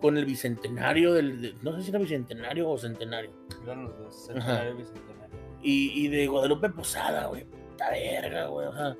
[0.00, 1.40] Con el bicentenario del.
[1.40, 3.30] De, no sé si era bicentenario o centenario.
[3.62, 5.36] Eran los dos, centenario y bicentenario.
[5.62, 7.44] Y, y, de Guadalupe Posada, güey.
[7.44, 8.66] Puta verga, güey.
[8.66, 8.96] O sea,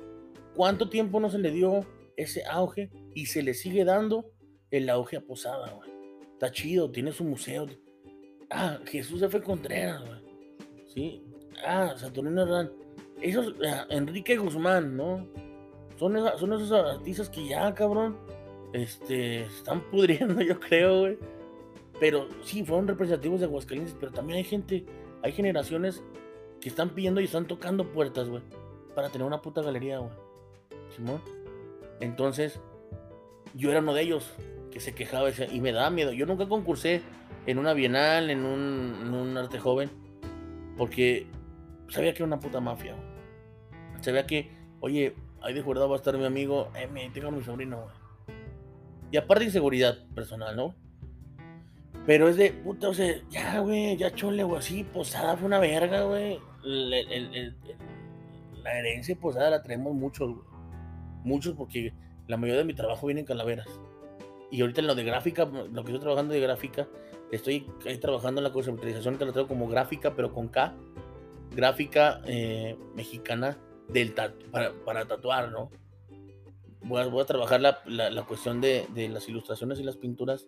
[0.55, 4.31] ¿cuánto tiempo no se le dio ese auge y se le sigue dando
[4.71, 5.89] el auge a Posada, güey?
[6.33, 7.67] Está chido, tiene su museo.
[8.49, 9.41] Ah, Jesús F.
[9.41, 10.27] Contreras, güey.
[10.87, 11.23] ¿sí?
[11.65, 12.71] Ah, Saturnino Herrán.
[13.21, 15.27] Esos, uh, Enrique Guzmán, ¿no?
[15.97, 18.17] Son, son esos artistas que ya, cabrón,
[18.77, 21.17] este, están pudriendo, yo creo, güey.
[21.99, 24.85] Pero sí, fueron representativos de Aguascalientes, pero también hay gente,
[25.23, 26.03] hay generaciones
[26.61, 28.43] que están pidiendo y están tocando puertas, güey,
[28.95, 30.11] para tener una puta galería, güey.
[30.95, 31.21] Simón.
[31.99, 32.59] Entonces,
[33.55, 34.31] yo era uno de ellos
[34.71, 36.11] que se quejaba y me daba miedo.
[36.11, 37.01] Yo nunca concursé
[37.47, 39.89] en una bienal, en un, en un arte joven
[40.77, 41.25] porque
[41.89, 42.95] sabía que era una puta mafia.
[44.01, 47.31] Sabía que, oye, ahí de jurado va a estar mi amigo, eh, me tengo a
[47.31, 47.96] mi sobrino, güey.
[49.11, 50.75] Y aparte inseguridad personal, ¿no?
[52.05, 55.59] Pero es de, puta, o sea, ya, güey, ya chole, güey, así, posada fue una
[55.59, 56.39] verga, güey.
[56.63, 60.47] La herencia posada la tenemos muchos, güey.
[61.23, 61.93] Muchos porque
[62.27, 63.67] la mayoría de mi trabajo viene en calaveras.
[64.49, 66.87] Y ahorita en lo de gráfica, lo que estoy trabajando de gráfica,
[67.31, 67.67] Estoy
[67.99, 70.73] trabajando en la conceptualización, te lo traigo como gráfica, pero con K.
[71.53, 73.57] Gráfica eh, mexicana
[73.89, 74.13] del
[74.51, 75.69] para, para, tatuar, ¿no?
[76.81, 79.97] Voy a, voy a trabajar la, la, la cuestión de, de, las ilustraciones y las
[79.97, 80.47] pinturas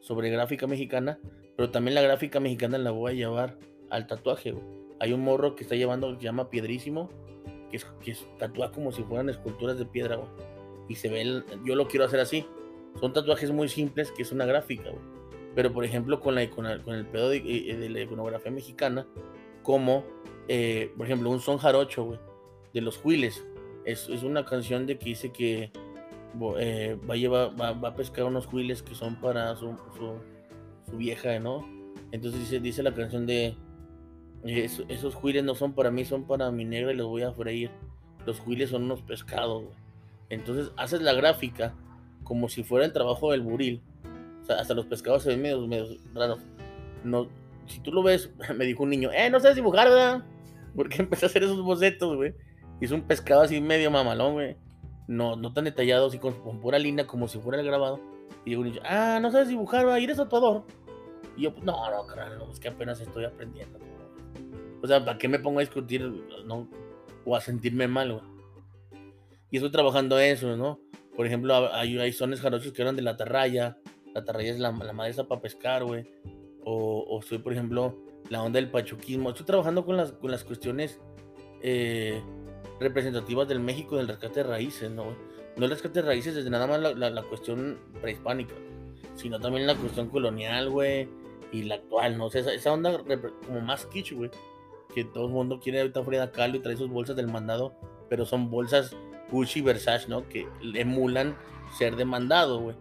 [0.00, 1.18] sobre gráfica mexicana,
[1.56, 3.58] pero también la gráfica mexicana la voy a llevar
[3.90, 4.52] al tatuaje.
[4.52, 4.64] Güey.
[4.98, 7.10] Hay un morro que está llevando, que se llama Piedrísimo,
[7.70, 10.28] que es, que es tatúa como si fueran esculturas de piedra, güey.
[10.88, 12.44] Y se ve, el, yo lo quiero hacer así.
[12.98, 15.20] Son tatuajes muy simples, que es una gráfica, güey
[15.54, 19.06] pero por ejemplo con, la, con, el, con el pedo de, de, la iconografía mexicana,
[19.62, 20.04] como
[20.48, 22.18] eh, por ejemplo un son jarocho, güey,
[22.72, 23.44] de los Huiles.
[23.84, 25.72] Es, es, una canción de que dice que
[26.58, 29.76] eh, va, a llevar, va, a pescar unos huiles que son para su,
[30.86, 31.66] su, vieja, ¿no?
[32.12, 33.56] Entonces dice, dice la canción de
[34.44, 37.70] esos, huiles no son para mí, son para mi negra y los voy a freír.
[38.26, 39.64] Los huiles son unos pescados.
[40.28, 41.74] Entonces haces la gráfica
[42.22, 43.82] como si fuera el trabajo del buril
[44.58, 46.40] hasta los pescados se ven medio, raros.
[47.04, 47.28] No,
[47.66, 50.24] si tú lo ves, me dijo un niño, eh, no sabes dibujar, ¿verdad?
[50.76, 52.34] Porque empecé a hacer esos bocetos, güey.
[52.80, 54.56] Hizo un pescado así medio mamalón, güey.
[55.06, 58.00] No, no tan detallado, así con, pura línea, como si fuera el grabado.
[58.44, 59.86] Y un niño, ah, no sabes dibujar.
[60.00, 60.64] Y eres tatuador.
[61.36, 63.78] Y yo, no, no, carnal, es que apenas estoy aprendiendo.
[64.82, 66.02] O sea, ¿para qué me pongo a discutir,
[66.46, 66.68] no?
[67.24, 68.24] O a sentirme mal, güey.
[69.50, 70.80] Y estoy trabajando eso, ¿no?
[71.16, 73.76] Por ejemplo, hay, hay sones jarochos que eran de la tarraya.
[74.14, 76.08] La tarraya es la, la madera para pescar, güey.
[76.64, 77.98] O, o estoy, por ejemplo,
[78.30, 79.30] la onda del pachuquismo.
[79.30, 81.00] Estoy trabajando con las, con las cuestiones
[81.62, 82.22] eh,
[82.80, 85.14] representativas del México del rescate de raíces, ¿no?
[85.56, 88.54] No el rescate de raíces desde nada más la, la, cuestión prehispánica,
[89.14, 91.08] sino también la cuestión colonial, güey,
[91.52, 92.26] y la actual, ¿no?
[92.26, 92.98] O esa, onda
[93.46, 94.30] como más kitsch, güey,
[94.94, 97.74] que todo el mundo quiere ahorita Frida Kahlo y trae sus bolsas del mandado,
[98.08, 98.96] pero son bolsas
[99.30, 100.28] Gucci Versace, ¿no?
[100.28, 101.36] Que emulan
[101.76, 102.76] ser demandado, güey.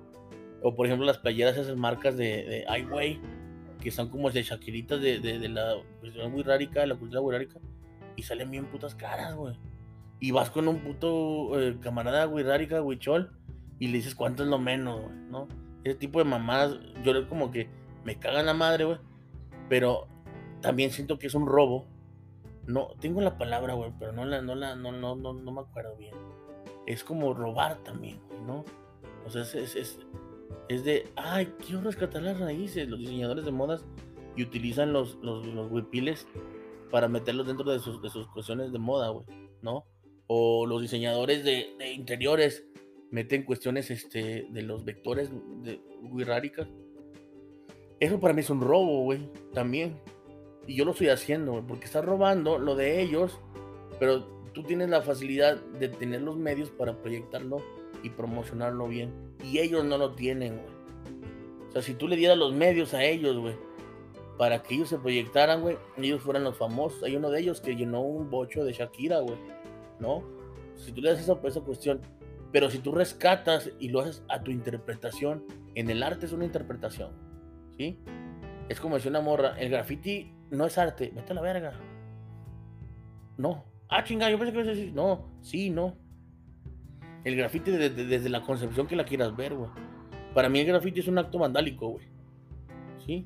[0.62, 3.20] O por ejemplo las playeras, esas marcas de, de Ai Weiwei,
[3.82, 7.60] que son como de Shakiritas de, de, la cuestión muy rárica, de la cultura rárica,
[8.16, 9.56] y salen bien putas caras, güey.
[10.20, 13.32] Y vas con un puto eh, camarada, güey, rárica, güey, chol,
[13.80, 15.48] y le dices cuánto es lo menos, güey, ¿no?
[15.84, 17.70] Ese tipo de mamadas, yo como que
[18.04, 18.98] me cagan la madre, güey,
[19.70, 20.08] pero
[20.62, 21.86] también siento que es un robo.
[22.68, 25.62] No, tengo la palabra, güey, pero no la, no la, no, no, no, no me
[25.62, 26.14] acuerdo bien.
[26.86, 28.66] Es como robar también, güey, ¿no?
[29.26, 30.00] O sea, es, es, es
[30.70, 32.88] es de, ay, quiero rescatar las raíces.
[32.88, 33.84] Los diseñadores de modas
[34.36, 36.28] y utilizan los, los, los huipiles
[36.92, 39.26] para meterlos dentro de sus, de sus cuestiones de moda, güey,
[39.62, 39.86] ¿no?
[40.32, 42.64] O los diseñadores de, interiores
[43.10, 45.32] meten cuestiones este, de los vectores
[45.64, 46.68] de wirráricas.
[48.00, 50.00] Eso para mí es un robo, güey, también.
[50.68, 53.40] Y yo lo estoy haciendo, güey, porque estás robando lo de ellos,
[54.00, 54.24] pero
[54.54, 57.58] tú tienes la facilidad de tener los medios para proyectarlo
[58.04, 59.12] y promocionarlo bien.
[59.44, 60.80] Y ellos no lo tienen, güey.
[61.70, 63.56] O sea, si tú le dieras los medios a ellos, güey,
[64.38, 67.04] para que ellos se proyectaran, güey, ellos fueran los famosos.
[67.04, 69.38] Hay uno de ellos que llenó un bocho de Shakira, güey,
[70.00, 70.24] ¿no?
[70.76, 72.02] Si tú le das esa, esa cuestión,
[72.52, 75.44] pero si tú rescatas y lo haces a tu interpretación,
[75.76, 77.12] en el arte es una interpretación,
[77.78, 78.00] ¿sí?
[78.70, 81.74] Es como decía una morra, el graffiti no es arte, vete a la verga.
[83.38, 83.66] No.
[83.88, 85.98] Ah, chinga, yo pensé que decir, no, sí, no.
[87.24, 89.70] El graffiti desde, la concepción que la quieras ver, güey.
[90.34, 92.06] Para mí el graffiti es un acto vandálico, güey.
[93.06, 93.26] ¿Sí?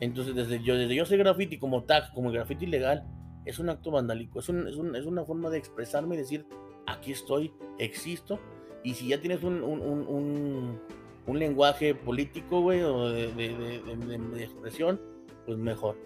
[0.00, 3.06] Entonces, desde yo, desde yo sé graffiti como tag, como el graffiti legal,
[3.44, 4.38] es un acto vandálico.
[4.38, 6.46] Es, un, es, un, es, una forma de expresarme y decir,
[6.86, 8.38] aquí estoy, existo.
[8.84, 15.00] Y si ya tienes un, un, lenguaje político, güey, o de, de, de, expresión,
[15.46, 15.96] pues mejor.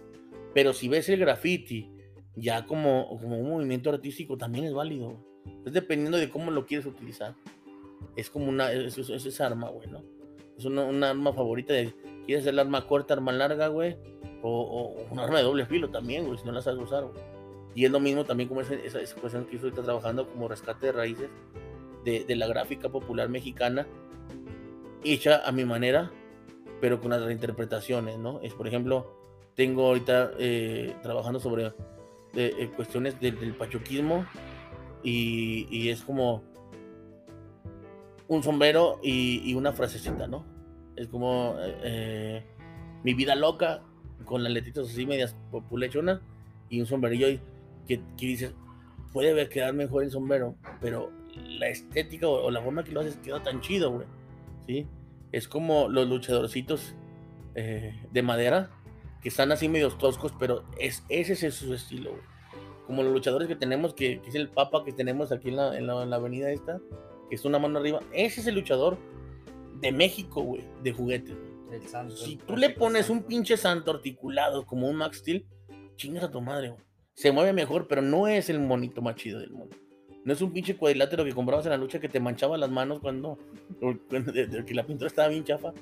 [0.55, 1.91] Pero si ves el graffiti
[2.37, 5.19] ya como, como un movimiento artístico, también es válido.
[5.65, 7.35] Es dependiendo de cómo lo quieres utilizar.
[8.15, 10.03] Es como una, es, es, es esa arma, güey, ¿no?
[10.57, 11.95] Es una, una, arma favorita de,
[12.27, 13.97] ¿quieres el arma corta, arma larga, güey?
[14.49, 17.17] O, o, un arma de doble filo también, güey, si no la sabes usar, güey.
[17.75, 20.87] Y es lo mismo también como esa, esa, esa cuestión que estoy trabajando como rescate
[20.87, 21.29] de raíces
[22.05, 23.89] de, de, la gráfica popular mexicana,
[25.03, 26.13] hecha a mi manera,
[26.81, 28.41] pero con las reinterpretaciones, ¿no?
[28.41, 29.19] Es, por ejemplo,
[29.57, 31.73] tengo ahorita eh, trabajando sobre
[32.35, 34.27] eh, cuestiones del, del pachuquismo
[35.03, 36.45] y, y es como
[38.29, 40.47] un sombrero y, y, una frasecita, ¿no?
[40.95, 42.45] Es como eh,
[43.03, 43.83] mi vida loca
[44.27, 46.21] con las letritas así medias populechonas
[46.69, 47.29] y un sombrerillo
[47.89, 48.55] que, que dices,
[49.13, 53.17] puede quedar mejor el sombrero, pero la estética o, o, la forma que lo haces
[53.17, 54.07] queda tan chido, güey.
[54.67, 54.87] ¿Sí?
[55.33, 56.95] Es como los luchadorcitos
[57.55, 58.71] eh, de madera
[59.23, 62.37] que están así medios toscos, pero es, ese es su estilo, güey
[62.87, 65.87] como los luchadores que tenemos, que, es el Papa que tenemos aquí en la, en,
[65.87, 66.81] la, en la, avenida esta,
[67.29, 68.01] que es una mano arriba.
[68.13, 68.97] Ese es el luchador
[69.81, 71.37] de México, güey, de juguete.
[71.71, 75.47] El santo, si tú le pones un pinche santo articulado como un Max Steel,
[75.97, 76.83] chingas a tu madre, güey.
[77.15, 79.77] Se mueve mejor, pero no es el monito más chido del mundo.
[80.25, 83.01] No es un pinche cuadrilátero que comprabas en la lucha que te manchaba las manos
[83.01, 83.39] cuando,
[84.09, 85.73] cuando de, de, que la pintura estaba bien chafa.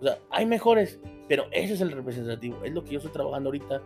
[0.00, 0.98] O sea, hay mejores,
[1.28, 2.64] pero ese es el representativo.
[2.64, 3.82] Es lo que yo estoy trabajando ahorita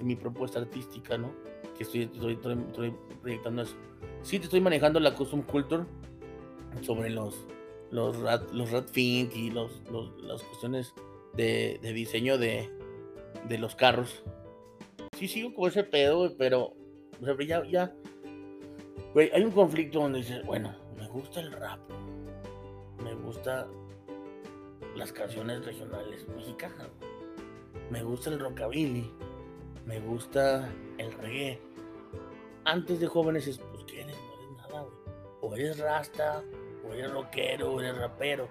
[0.00, 1.32] en mi propuesta artística, ¿no?
[1.76, 3.76] que estoy, estoy, estoy, estoy, proyectando eso.
[4.22, 5.84] Sí, te estoy manejando la custom culture
[6.80, 7.46] sobre los
[7.90, 9.82] los rat, los rat y los,
[10.22, 10.94] las cuestiones
[11.34, 12.68] de, diseño de,
[13.48, 14.22] de, los carros.
[15.16, 16.74] Sí, sigo con ese pedo, pero
[17.46, 17.94] ya, ya,
[19.14, 21.80] güey, hay un conflicto donde dices, bueno, me gusta el rap,
[23.02, 23.66] me gusta
[24.94, 26.88] las canciones regionales mexicanas,
[27.90, 29.10] me gusta el rockabilly,
[29.86, 30.68] me gusta
[30.98, 31.60] el reggae.
[32.64, 34.16] Antes de jóvenes es, pues, ¿qué eres?
[34.16, 34.86] No eres nada.
[35.40, 36.42] O eres rasta,
[36.88, 38.48] o eres rockero, o eres rapero.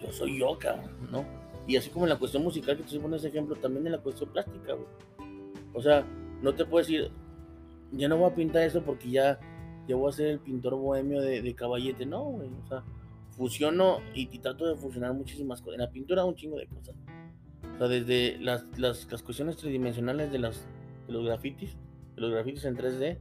[0.00, 1.24] Yo soy yo, cabrón, ¿no?
[1.66, 4.30] Y así como en la cuestión musical que te ese ejemplo, también en la cuestión
[4.30, 4.86] plástica, güey.
[5.74, 6.04] O sea,
[6.40, 7.10] no te puedes decir,
[7.92, 9.38] ya no voy a pintar eso porque ya,
[9.86, 12.06] ya voy a ser el pintor bohemio de, de caballete.
[12.06, 12.48] No, güey.
[12.64, 12.84] O sea,
[13.38, 15.74] fusiono y, trato de fusionar muchísimas cosas.
[15.74, 16.94] En la pintura un chingo de cosas.
[17.74, 20.66] O sea, desde las, las, las cuestiones tridimensionales de, las,
[21.06, 21.76] de los grafitis,
[22.16, 23.18] de los grafitis en 3D,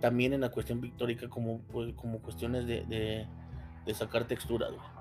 [0.00, 3.26] también en la cuestión pictórica como, pues, como cuestiones de,
[3.90, 5.00] de sacar texturas, güey.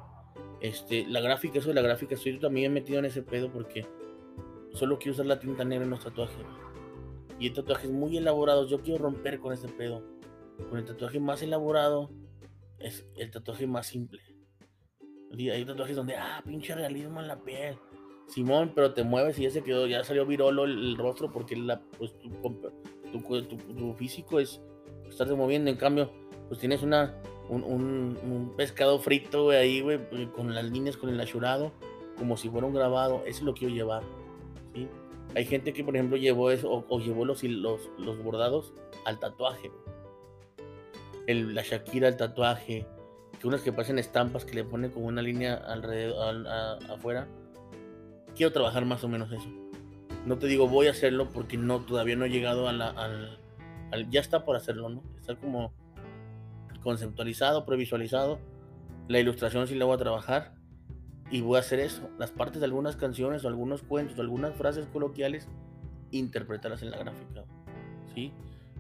[0.62, 3.86] Este, la gráfica, eso de la gráfica, estoy también metido en ese pedo porque
[4.74, 6.46] solo quiero usar la tinta negra en los tatuajes.
[7.40, 10.04] Y hay tatuajes muy elaborados, yo quiero romper con ese pedo.
[10.70, 12.10] Con el tatuaje más elaborado
[12.80, 14.22] es el tatuaje más simple.
[15.32, 17.78] Y hay tatuajes donde, ah, pinche realismo en la piel.
[18.28, 21.82] Simón, pero te mueves y ya se quedó, ya salió virolo el, rostro porque la,
[21.98, 24.62] pues, tu, tu, físico es
[25.08, 25.72] estarte moviendo.
[25.72, 26.12] En cambio,
[26.50, 27.14] pues tienes una,
[27.48, 30.00] un, pescado frito, ahí, güey,
[30.36, 31.72] con las líneas, con el achurado,
[32.18, 33.24] como si fuera un grabado.
[33.26, 34.02] Eso lo quiero llevar.
[34.74, 34.88] ¿sí?
[35.36, 38.74] Hay gente que, por ejemplo, llevó eso o, llevó los, los, los, bordados
[39.06, 39.72] al tatuaje.
[41.28, 42.88] El, la Shakira al tatuaje.
[43.40, 46.48] Que unas que pasen estampas que le ponen como una línea alrededor,
[46.90, 47.28] afuera.
[48.36, 49.48] Quiero trabajar más o menos eso.
[50.26, 53.40] No te digo voy a hacerlo porque no todavía no he llegado a la, al,
[53.92, 55.04] al, ya está por hacerlo, ¿no?
[55.18, 55.72] Está como
[56.82, 58.40] conceptualizado, previsualizado.
[59.08, 60.54] La ilustración sí la voy a trabajar
[61.32, 62.10] y voy a hacer eso.
[62.18, 65.48] Las partes de algunas canciones o algunos cuentos o algunas frases coloquiales,
[66.12, 67.44] interpretarlas en la gráfica.
[68.14, 68.32] ¿Sí?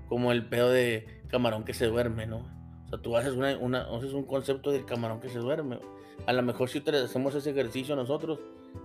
[0.08, 2.40] Como el pedo de camarón que se duerme, ¿no?
[2.86, 5.80] O sea, tú haces, una, haces un concepto del camarón que se duerme.
[6.26, 8.40] A lo mejor si hacemos ese ejercicio nosotros,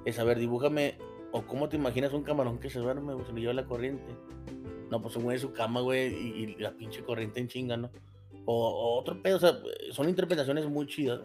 [0.04, 0.98] es a ver, dibújame
[1.32, 4.14] o cómo te imaginas un camarón que se duerme, o se le lleva la corriente.
[4.90, 7.90] No, pues güey de su cama, güey, y, la pinche corriente en chinga, ¿no?
[8.46, 9.58] O, otro pedo, o sea,
[9.90, 11.20] son interpretaciones muy chidas,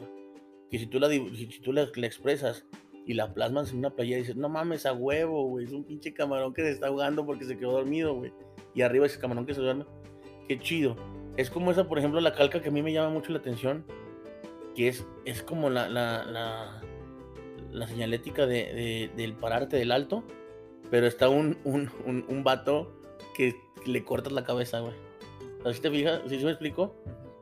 [0.69, 2.65] Que si tú la, si tú la, expresas
[3.05, 5.83] y la plasmas en una playa y dices, no mames, a huevo, güey, es un
[5.83, 8.31] pinche camarón que se está ahogando porque se quedó dormido, güey.
[8.73, 9.85] Y arriba ese camarón que se duerme.
[10.47, 10.95] Qué chido.
[11.35, 13.83] Es como esa, por ejemplo, la calca que a mí me llama mucho la atención,
[14.75, 16.81] que es, es como la, la, la,
[17.71, 20.23] la señalética de, del pararte del alto,
[20.91, 22.93] pero está un, un, un, un vato
[23.35, 23.55] que
[23.85, 25.08] le cortas la cabeza, güey.
[25.65, 26.95] Así te fijas, ¿sí se me explico?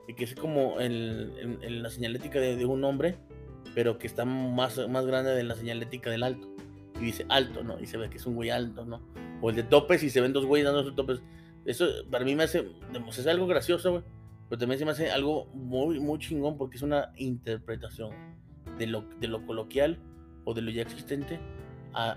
[0.08, 3.18] Y que es como el, la señalética de, un hombre,
[3.76, 6.48] pero que está más, más grande de la señalética del alto.
[7.00, 7.80] Y dice alto, ¿no?
[7.80, 9.02] Y se ve que es un güey alto, ¿no?
[9.42, 11.22] O el de topes y se ven dos güeyes dando sus topes.
[11.66, 12.72] Eso para mí me hace,
[13.08, 14.04] es algo gracioso, güey.
[14.50, 18.12] Pero también se me hace algo muy, muy chingón porque es una interpretación
[18.80, 20.00] de lo, de lo coloquial
[20.46, 21.40] o de lo ya existente
[21.94, 22.12] a,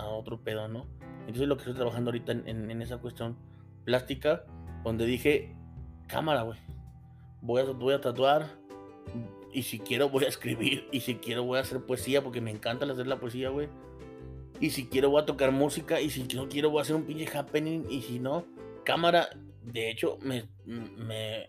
[0.00, 0.86] a, otro pedo, ¿no?
[1.20, 3.36] Entonces lo que estoy trabajando ahorita en, en esa cuestión
[3.84, 4.44] plástica
[4.84, 5.54] donde dije,
[6.06, 6.58] cámara, güey,
[7.42, 8.58] voy a, voy a tatuar
[9.52, 12.50] y si quiero voy a escribir y si quiero voy a hacer poesía porque me
[12.50, 13.68] encanta hacer la poesía, güey.
[14.60, 17.04] Y si quiero voy a tocar música y si no quiero voy a hacer un
[17.04, 18.44] pinche happening y si no,
[18.84, 19.30] cámara.
[19.62, 21.46] De hecho, me, me,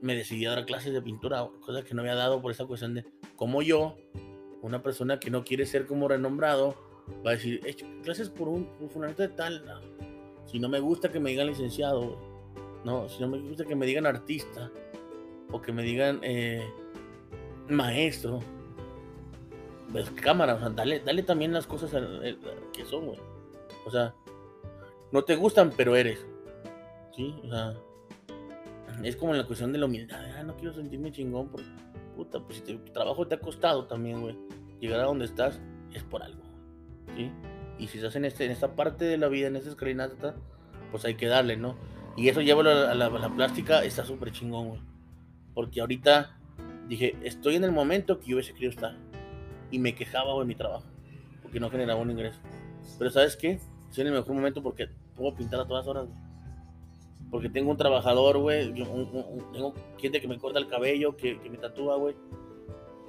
[0.00, 2.94] me decidí a dar clases de pintura, cosa que no había dado por esa cuestión
[2.94, 3.04] de
[3.36, 3.96] como yo,
[4.62, 6.76] una persona que no quiere ser como renombrado,
[7.24, 9.64] va a decir, he hecho clases por un, un de tal.
[10.46, 12.18] Si no me gusta que me digan licenciado,
[12.84, 14.70] no, si no me gusta que me digan artista
[15.50, 16.66] o que me digan eh,
[17.68, 18.40] maestro,
[19.92, 21.90] pues cámara, o sea, dale, dale también las cosas
[22.72, 23.18] que son, güey.
[23.84, 24.14] O sea,
[25.10, 26.26] no te gustan, pero eres.
[27.14, 27.34] ¿Sí?
[27.44, 27.74] O sea,
[29.02, 30.24] es como la cuestión de la humildad.
[30.36, 31.68] Ah, no quiero sentirme chingón porque,
[32.16, 34.36] puta, pues si tu trabajo te ha costado también, güey.
[34.80, 35.60] Llegar a donde estás
[35.92, 36.42] es por algo.
[37.14, 37.30] ¿Sí?
[37.82, 40.36] Y si estás en, este, en esta parte de la vida, en esta escalinata,
[40.92, 41.74] pues hay que darle, ¿no?
[42.16, 44.80] Y eso lleva a la, plástica, está súper chingón, güey.
[45.52, 46.38] Porque ahorita
[46.86, 48.96] dije, estoy en el momento que yo hubiese querido estar.
[49.72, 50.84] Y me quejaba, de mi trabajo.
[51.42, 52.38] Porque no generaba un ingreso.
[53.00, 53.58] Pero ¿sabes qué?
[53.88, 56.18] Estoy en el mejor momento porque puedo pintar a todas horas, güey.
[57.32, 58.72] Porque tengo un trabajador, güey.
[58.74, 62.14] Tengo gente que me corta el cabello, que, que me tatúa, güey.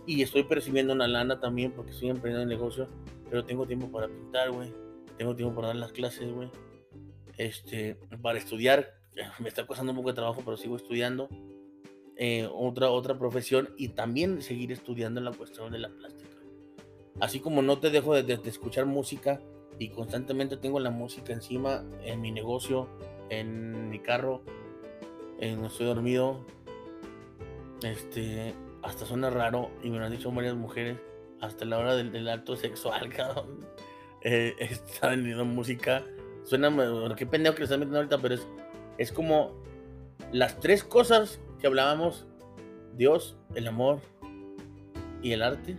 [0.07, 2.87] Y estoy percibiendo una lana también porque estoy emprendiendo el negocio
[3.33, 4.71] pero tengo tiempo para pintar, güey.
[5.17, 6.51] Tengo tiempo para dar las clases, güey.
[7.39, 8.93] Este, para estudiar,
[9.39, 11.29] me está costando un poco de trabajo, pero sigo estudiando.
[12.15, 16.37] Eh, otra, otra profesión y también seguir estudiando la cuestión de la plástica.
[17.19, 19.41] Así como no te dejo de, escuchar música
[19.79, 22.87] y constantemente tengo la música encima en mi negocio,
[23.31, 24.43] en mi carro,
[25.39, 26.45] en estoy dormido.
[27.81, 28.53] Este,
[28.83, 30.99] hasta suena raro y me lo han dicho varias mujeres
[31.43, 33.59] hasta la hora del, acto sexual, cabrón.
[34.21, 36.03] Eh, está vendiendo música.
[36.45, 36.69] Suena,
[37.15, 38.47] qué pendejo que le están metiendo ahorita, pero es,
[38.97, 39.51] es como
[40.31, 42.25] las tres cosas que hablábamos:
[42.95, 43.99] Dios, el amor
[45.21, 45.77] y el arte.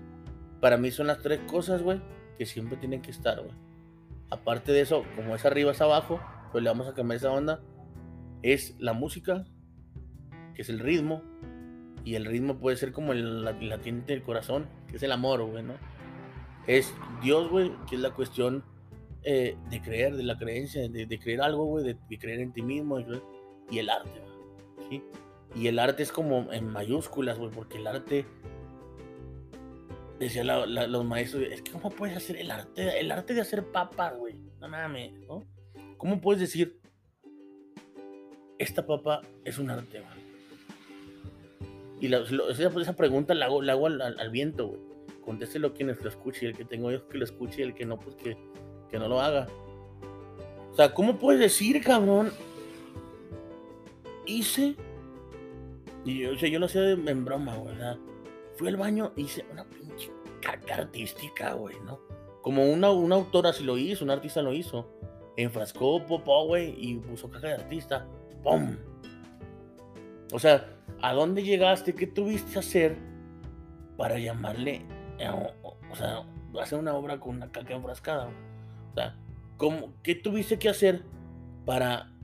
[0.60, 2.00] Para mí son las tres cosas, güey,
[2.38, 3.54] que siempre tiene que estar, güey.
[4.30, 6.20] Aparte de eso, como es arriba es abajo,
[6.52, 7.60] pues le vamos a cambiar esa onda.
[8.42, 9.44] Es la música,
[10.54, 11.22] que es el ritmo,
[12.04, 15.64] y el ritmo puede ser como el latiente del corazón, que es el amor, güey,
[15.64, 15.74] ¿no?
[16.68, 18.62] Es Dios, güey, que es la cuestión
[19.24, 23.00] eh, de creer, de la creencia, de, creer algo, güey, de, creer en ti mismo,
[23.72, 24.22] y el arte,
[24.88, 25.02] ¿sí?
[25.56, 28.24] Y el arte es como en mayúsculas, güey, porque el arte,
[30.20, 33.00] decía los maestros, es que ¿cómo puedes hacer el arte?
[33.00, 35.44] El arte de hacer papas, güey, no mames, ¿no?
[35.96, 36.80] ¿Cómo puedes decir,
[38.58, 40.33] esta papa es un arte, güey?
[42.00, 44.80] Y la, esa, pregunta la hago, la hago al, viento, güey.
[45.24, 48.16] Contéstelo quienes lo escuche, el que tengo yo que lo escuche, el que no, pues
[48.16, 48.36] que,
[48.90, 49.46] que no lo haga.
[50.70, 52.30] O sea, ¿cómo puedes decir, cabrón?
[54.26, 54.76] Hice
[56.04, 57.74] y yo, o sea, yo lo hacía en broma, güey.
[58.56, 60.10] Fui al baño hice una pinche
[60.40, 61.98] caca artística, güey, ¿no?
[62.42, 64.86] Como una, una autora si lo hizo, un artista lo hizo.
[65.36, 68.06] Enfrascó popó, güey, y puso caca de artista.
[68.42, 68.76] ¡Pum!
[70.32, 70.73] O sea,
[71.04, 71.94] ¿a dónde llegaste?
[71.94, 72.96] ¿Qué tuviste que hacer
[73.96, 74.86] para llamarle,
[75.90, 76.24] o, sea,
[76.60, 78.28] hacer una obra con una caca enfrascada?
[78.92, 79.16] O sea,
[79.56, 81.02] ¿cómo, ¿qué tuviste que hacer
[81.64, 82.14] para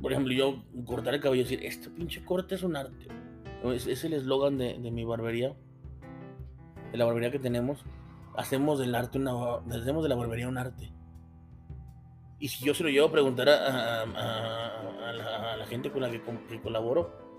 [0.00, 3.08] por ejemplo, yo cortar el cabello y decir, este pinche corte es un arte.
[3.64, 5.54] Es, es el eslogan de, mi barbería,
[6.90, 7.84] de la barbería que tenemos.
[8.36, 9.32] Hacemos del arte una,
[9.74, 10.90] hacemos de la barbería un arte.
[12.38, 16.22] Y si yo se lo llevo a preguntar a, la, gente con la que,
[16.62, 17.29] colaboro,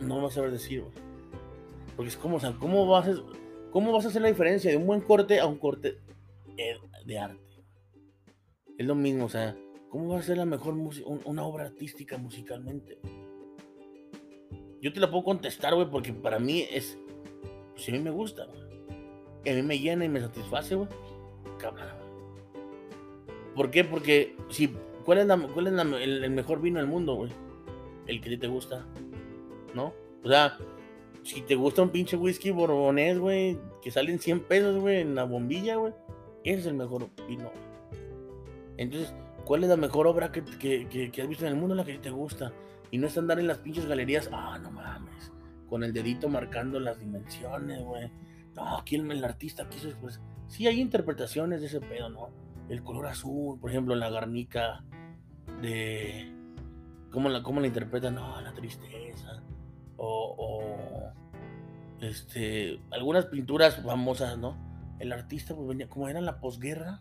[0.00, 0.84] no me va a saber decir,
[1.96, 3.14] Porque es como, o sea, ¿cómo vas, a,
[3.70, 5.98] ¿cómo vas a hacer la diferencia de un buen corte a un corte
[7.06, 7.40] de arte?
[8.78, 9.56] Es lo mismo, o sea,
[9.90, 10.74] ¿Cómo va a ser la mejor
[11.24, 13.00] una obra artística musicalmente?
[14.80, 16.96] Yo te la puedo contestar, güey, porque para mí es.
[17.74, 19.52] Pues a mí me gusta, güey.
[19.52, 20.88] A mí me llena y me satisface, güey.
[21.58, 22.54] Cámara, güey.
[23.56, 23.82] ¿Por qué?
[23.82, 24.68] Porque si.
[25.04, 27.32] ¿Cuál es, cuál es el, mejor vino del mundo, güey?
[28.06, 28.86] El que a ti te gusta.
[29.74, 29.92] ¿No?
[30.24, 30.58] O sea,
[31.22, 35.24] si te gusta un pinche whisky borbonés, güey, que salen 100 pesos, güey, en la
[35.24, 35.92] bombilla, güey,
[36.44, 37.50] ese es el mejor vino,
[38.76, 39.14] Entonces,
[39.50, 41.74] ¿Cuál es la mejor obra que, has visto en el mundo?
[41.74, 42.52] La que te gusta.
[42.92, 44.30] Y no es andar en las pinches galerías.
[44.32, 45.32] Ah, no mames.
[45.68, 48.12] Con el dedito marcando las dimensiones, güey.
[48.54, 52.30] No, aquí el, artista quiso pues Sí, hay interpretaciones de ese pedo, ¿no?
[52.68, 54.84] El color azul, por ejemplo, la garnica
[55.60, 56.32] de.
[57.10, 58.14] ¿Cómo la, cómo la interpretan?
[58.14, 59.42] No, la tristeza.
[60.00, 60.62] O.
[62.00, 62.80] Este.
[62.90, 64.56] Algunas pinturas famosas, ¿no?
[64.98, 65.88] El artista, pues venía.
[65.88, 67.00] Como era la posguerra.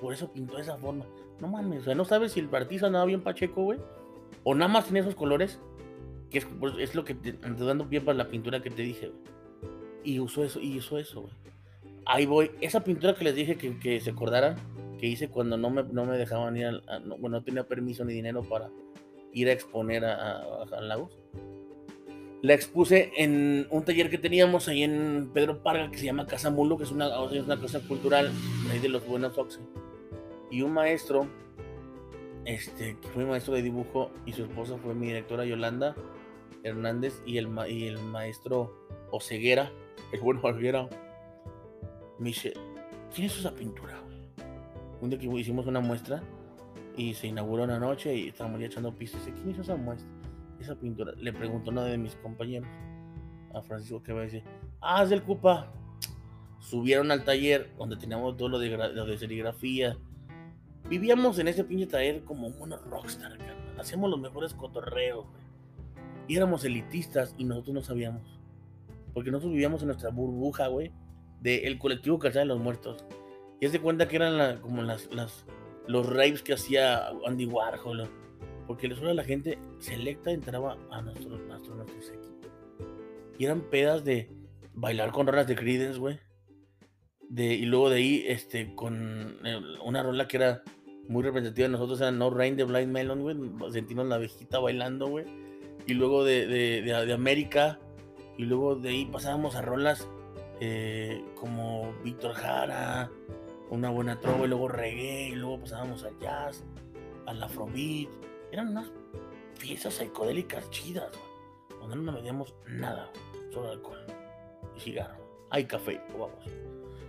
[0.00, 1.04] Por eso pintó de esa forma.
[1.40, 3.78] No mames, o sea, no sabes si el artista andaba bien pacheco, güey.
[4.44, 5.58] O nada más tiene esos colores.
[6.30, 9.08] Que es, pues, lo que te, te dando pie para la pintura que te dije,
[9.08, 9.20] güey.
[10.04, 11.34] Y usó eso, y usó eso, güey.
[12.06, 12.50] Ahí voy.
[12.60, 14.56] Esa pintura que les dije que, se acordaran,
[14.98, 16.82] que hice cuando no me, no me dejaban ir, al,
[17.18, 18.70] bueno, no tenía permiso ni dinero para
[19.32, 21.18] ir a exponer a, a, Lagos.
[22.42, 26.50] La expuse en un taller que teníamos ahí en Pedro Parga que se llama Casa
[26.50, 28.30] Mulo, que es una, una cosa cultural
[28.70, 29.60] ahí de los buenos Oxy
[30.50, 31.26] y un maestro,
[32.44, 35.94] este, que fue maestro de dibujo y su esposa fue mi directora Yolanda
[36.62, 39.70] Hernández y el, y el maestro Oseguera,
[40.12, 40.88] el bueno Oseguera,
[42.18, 42.52] me dice,
[43.14, 44.02] ¿quién es esa pintura?
[45.00, 46.22] Un día que hicimos una muestra
[46.96, 49.22] y se inauguró una noche y estábamos ya echando pistas.
[49.24, 50.08] ¿quién hizo esa muestra?
[50.60, 51.12] Esa pintura.
[51.16, 52.68] Le preguntó uno de mis compañeros,
[53.54, 54.44] a Francisco, que va a decir,
[54.80, 55.72] ah, es del Cupa.
[56.58, 59.96] Subieron al taller donde teníamos todo lo de, lo de serigrafía,
[60.88, 63.38] Vivíamos en ese pinche taller como unos rockstar,
[63.78, 66.36] Hacíamos los mejores cotorreos, güey.
[66.36, 68.40] Éramos elitistas y nosotros no sabíamos.
[69.14, 70.92] Porque nosotros vivíamos en nuestra burbuja, güey,
[71.40, 73.04] del colectivo Calzada de los Muertos.
[73.60, 75.08] Y es de cuenta que eran como las,
[75.86, 78.10] los raves que hacía Andy Warhol.
[78.70, 82.52] Porque les la gente selecta entraba a nuestros, nuestros, nuestros equipos.
[83.36, 84.30] Y eran pedas de
[84.74, 86.20] bailar con rolas de Creedence, güey.
[87.28, 89.38] De, y luego de ahí, este, con
[89.84, 90.62] una rola que era
[91.08, 93.72] muy representativa de nosotros era No Rain de Blind Melon, güey.
[93.72, 95.24] Sentimos la abejita bailando, güey.
[95.88, 97.80] Y luego de, de, de, América.
[98.38, 100.06] Y luego de ahí pasábamos a rolas
[100.60, 103.10] eh, como Víctor Jara,
[103.68, 106.62] una buena trova, y luego reggae, y luego pasábamos al jazz,
[107.26, 108.29] al afrobeat.
[108.52, 108.90] Eran unas
[109.60, 111.80] piezas psicodélicas chidas, güey.
[111.80, 113.10] Donde no medíamos nada,
[113.52, 114.04] solo alcohol
[114.76, 115.20] y cigarro.
[115.50, 116.44] Hay café, vamos.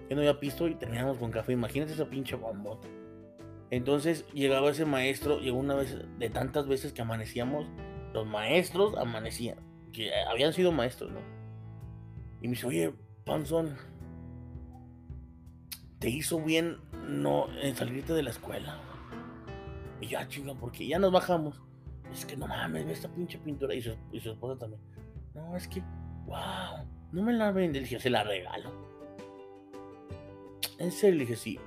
[0.09, 1.53] Yo no había pisto y terminamos con café.
[1.53, 2.87] Imagínate esa pinche bombota.
[3.69, 7.65] Entonces llegaba ese maestro, llegó una vez, de tantas veces que amanecíamos,
[8.13, 9.57] los maestros amanecían,
[9.93, 11.19] que habían sido maestros, ¿no?
[12.41, 13.77] Y me dice, oye, Panzón,
[15.99, 18.77] te hizo bien no en salirte de la escuela.
[20.01, 21.61] Y ya, chinga, porque ya nos bajamos.
[22.11, 23.73] Es que no mames, ve esta pinche pintura.
[23.73, 24.81] Y su, esposa también.
[25.33, 25.81] No, es que,
[26.25, 27.79] wow, no me la vende.
[27.79, 28.71] Le dije, se la regalo.
[30.79, 31.59] En serio, le dije, sí.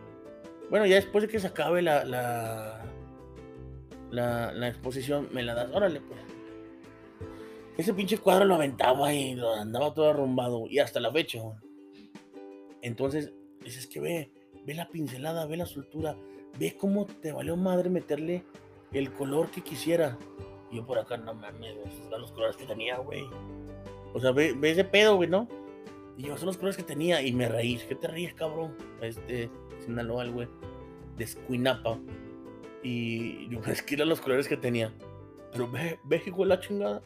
[0.69, 2.85] Bueno, ya después de que se acabe la, la,
[4.11, 5.71] la, la exposición, me la das.
[5.73, 6.21] Órale, pues.
[7.79, 10.67] Ese pinche cuadro lo aventaba y lo andaba todo arrumbado.
[10.69, 11.41] Y hasta la fecha.
[12.83, 13.33] Entonces,
[13.65, 14.33] dices que ve,
[14.67, 16.17] ve la pincelada, ve la soltura,
[16.59, 18.45] ve cómo te valió madre meterle
[18.93, 20.19] el color que quisiera.
[20.71, 21.75] Y yo por acá, no mames,
[22.11, 23.25] son los colores que tenía, güey.
[24.13, 25.49] O sea, ve, ve ese pedo, güey, ¿no?
[26.17, 27.21] Y yo, son los colores que tenía.
[27.23, 27.77] Y me reí.
[27.89, 28.77] ¿Qué te ríes, cabrón?
[29.01, 29.51] Este,
[29.85, 30.49] Sinaloa, güey.
[31.17, 31.29] De.
[32.83, 34.93] Y yo, es que eran los colores que tenía.
[35.53, 37.03] Pero ve, ve, hijo la chingada.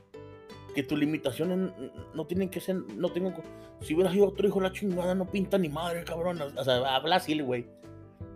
[0.75, 1.73] Que tus limitaciones
[2.15, 2.77] no tienen que ser.
[2.95, 3.33] No tengo.
[3.81, 6.41] Si hubiera sido otro hijo de la chingada, no pinta ni madre, cabrón.
[6.43, 7.67] O sea, habla así, güey.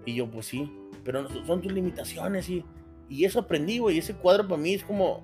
[0.06, 0.70] Y yo, pues sí.
[1.04, 2.64] Pero son tus limitaciones y.
[3.08, 3.98] Y eso aprendí, güey.
[3.98, 5.22] Ese cuadro para mí es como.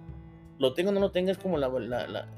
[0.58, 2.28] Lo tengo o no lo tengo, es como la, la,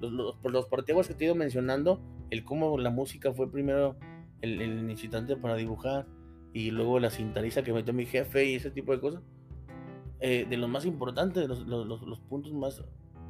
[0.00, 0.66] los, los, los
[1.06, 2.00] que te he ido mencionando.
[2.30, 3.96] El cómo la música fue primero
[4.42, 6.06] el, el incitante para dibujar.
[6.52, 9.22] Y luego la cintariza que metió mi jefe y ese tipo de cosas.
[10.20, 12.82] Eh, de los más importantes, los, los, los puntos más.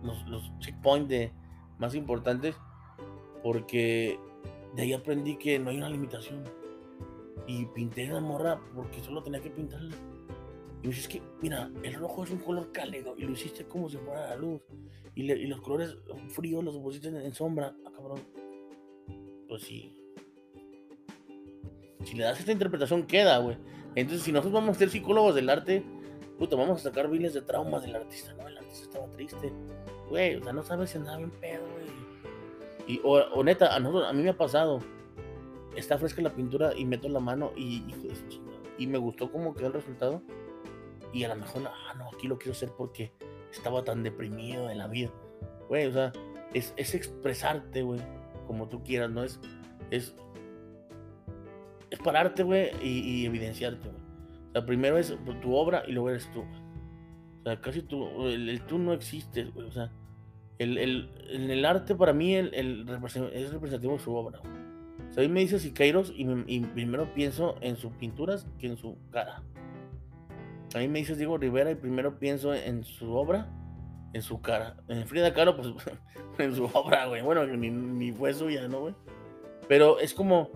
[0.02, 1.32] Los, los checkpoints
[1.78, 2.56] más importantes.
[3.42, 4.18] Porque
[4.74, 6.42] de ahí aprendí que no hay una limitación.
[7.48, 9.96] Y pinté la morra porque solo tenía que pintarla.
[10.82, 13.88] Y me dices que, mira, el rojo es un color cálido y lo hiciste como
[13.88, 14.60] si fuera la luz.
[15.14, 15.96] Y, le, y los colores
[16.28, 17.74] fríos los pusiste en, sombra.
[17.86, 18.20] Ah, cabrón.
[19.48, 19.92] Pues sí.
[22.04, 23.56] Si le das esta interpretación, queda, güey.
[23.94, 25.82] Entonces, si nosotros vamos a ser psicólogos del arte,
[26.38, 28.34] puta, vamos a sacar miles de traumas del artista.
[28.34, 29.52] No, el artista estaba triste.
[30.10, 31.88] Güey, o sea, no sabes si andaba bien pedo, güey.
[32.86, 34.80] Y, o, o, neta, a, nosotros, a mí me ha pasado.
[35.76, 38.14] Está fresca la pintura y meto la mano y, de.
[38.78, 40.22] Y me gustó cómo quedó el resultado
[41.12, 43.12] y a lo mejor, ah, no, aquí lo quiero hacer porque
[43.50, 45.10] estaba tan deprimido en la vida.
[45.68, 46.12] Güey, o sea,
[46.54, 48.00] es, es expresarte, güey,
[48.46, 49.24] como tú quieras, ¿no?
[49.24, 49.40] Es,
[49.90, 50.14] es,
[51.90, 54.02] es pararte, güey, y, evidenciarte, güey.
[54.48, 56.40] O sea, primero es tu obra y luego eres tú.
[56.40, 59.66] O sea, casi tú, el, tú no existe, güey.
[59.66, 59.90] O sea,
[60.58, 64.40] el, el, el arte para mí el, es representativo de su obra.
[65.18, 68.68] Sea, a mí me dice Siqueiros y, me, y primero pienso en sus pinturas que
[68.68, 69.42] en su cara.
[70.74, 73.50] A mí me dices Diego Rivera y primero pienso en su obra,
[74.12, 74.76] en su cara.
[74.88, 75.68] En Frida Kahlo, pues
[76.38, 77.22] en su obra, güey.
[77.22, 78.94] Bueno, ni, ni, fue suya, ¿no, güey?
[79.66, 80.50] Pero es como,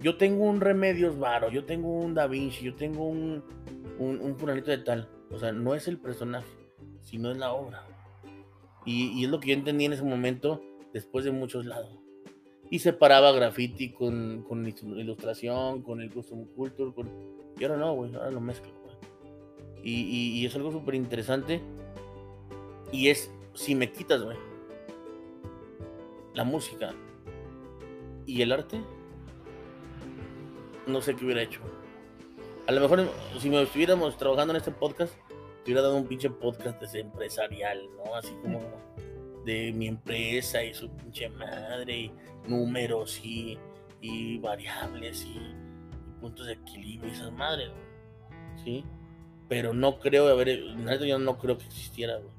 [0.00, 3.44] yo tengo un Remedios Varo, yo tengo un Da Vinci, yo tengo un,
[3.98, 5.08] un, un de tal.
[5.30, 6.50] O sea, no es el personaje,
[7.00, 7.84] sino es la obra.
[8.84, 11.99] Y, es lo que yo entendí en ese momento, después de muchos lados.
[12.70, 17.10] Y separaba graffiti con, con ilustración, con el custom culture, con...
[17.58, 18.80] y ahora no, güey, ahora lo mezclo.
[19.82, 21.60] Y, y, y, es algo súper interesante.
[22.92, 24.36] Y es, si me quitas, güey,
[26.34, 26.94] la música
[28.26, 28.80] y el arte,
[30.86, 31.60] no sé qué hubiera hecho.
[32.66, 33.08] A lo mejor,
[33.38, 35.14] si me estuviéramos trabajando en este podcast,
[35.64, 38.14] te hubiera dado un pinche podcast empresarial, ¿no?
[38.14, 38.60] Así como
[39.50, 42.12] de mi empresa y su pinche madre, y
[42.48, 43.58] números y,
[44.00, 47.70] y variables y, y, puntos de equilibrio y esas madres,
[48.64, 48.84] ¿sí?
[49.50, 50.62] pero no creo haber,
[51.04, 52.30] yo no creo que existiera, güey.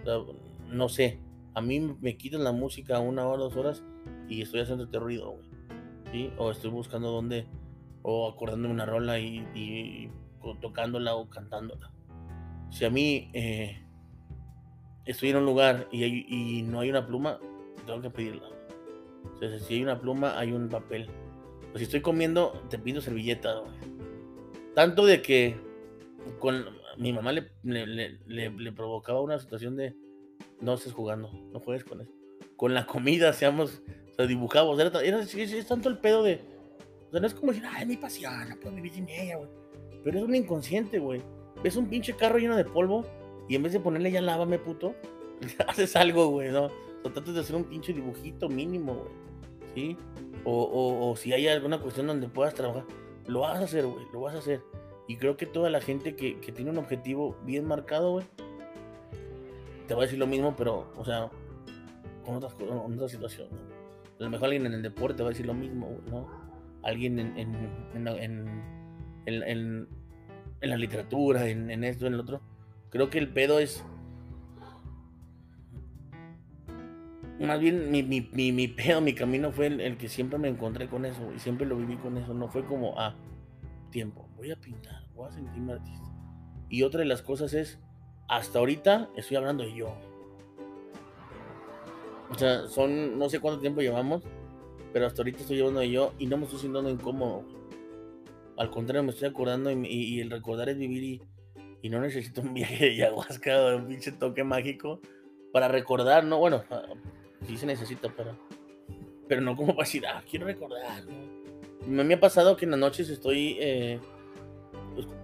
[0.00, 0.34] O sea,
[0.70, 1.20] no sé,
[1.52, 3.84] a mí me quitan la música una hora, dos horas
[4.30, 5.50] y estoy haciendo este ruido, güey.
[6.10, 6.32] ¿Sí?
[6.38, 7.46] O estoy buscando dónde,
[8.00, 10.10] o acordándome una rola y, y,
[10.62, 11.92] tocándola o cantándola.
[12.70, 13.82] Si a mí eh,
[15.08, 17.40] estoy en un lugar y, no hay una pluma,
[17.86, 18.48] tengo que pedirla.
[19.34, 21.08] O sea, si hay una pluma, hay un papel.
[21.74, 23.72] Si estoy comiendo, te pido servilleta, güey.
[24.74, 25.56] Tanto de que
[26.38, 26.64] con
[26.98, 29.94] mi mamá le, provocaba una situación de
[30.60, 32.12] no estés jugando, no juegues con eso.
[32.56, 36.40] Con la comida, seamos, o sea, dibujamos, era, es, tanto el pedo de,
[37.08, 39.48] o sea, no es como decir, ay, mi pasión, no puedo vivir sin ella, güey.
[40.04, 41.22] Pero es un inconsciente, güey.
[41.62, 43.04] Ves un pinche carro lleno de polvo
[43.48, 44.94] y en vez de ponerle ya lávame, puto,
[45.68, 46.68] haces algo, güey, ¿no?
[47.04, 49.10] O tratas de hacer un pinche dibujito mínimo, güey.
[49.74, 49.96] ¿Sí?
[50.44, 52.84] O, o, o si hay alguna cuestión donde puedas trabajar,
[53.26, 54.62] lo vas a hacer, güey, lo vas a hacer.
[55.06, 58.26] Y creo que toda la gente que, que tiene un objetivo bien marcado, güey,
[59.86, 61.30] te va a decir lo mismo, pero, o sea,
[62.24, 63.48] con otras con otra situación.
[63.50, 63.78] ¿no?
[64.18, 66.28] A lo mejor alguien en el deporte va a decir lo mismo, ¿no?
[66.82, 67.54] Alguien en, en,
[67.94, 68.48] en,
[69.26, 69.88] en,
[70.60, 72.40] en la literatura, en, esto, en el otro.
[72.90, 73.84] Creo que el pedo es.
[77.46, 80.48] más bien mi, mi, mi, mi pedo, mi camino fue el, el que siempre me
[80.48, 82.34] encontré con eso y siempre lo viví con eso.
[82.34, 83.14] No fue como, ah,
[83.90, 86.06] tiempo, voy a pintar, voy a sentirme artista.
[86.68, 87.78] Y otra de las cosas es,
[88.28, 89.94] hasta ahorita estoy hablando de yo.
[92.30, 94.22] O sea, son, no sé cuánto tiempo llevamos,
[94.92, 97.44] pero hasta ahorita estoy hablando de yo y no me estoy sintiendo incómodo.
[98.56, 101.22] Al contrario, me estoy acordando y, y el recordar es vivir y,
[101.82, 105.00] y, no necesito un viaje de ayahuasca o un pinche toque mágico
[105.52, 106.38] para recordar, ¿no?
[106.38, 106.82] Bueno, ah,
[107.46, 108.36] sí se necesita, pero,
[109.26, 111.04] pero no como para decir, ah, quiero recordar,
[111.86, 112.04] ¿no?
[112.04, 113.98] Me ha pasado que en las noches estoy, eh,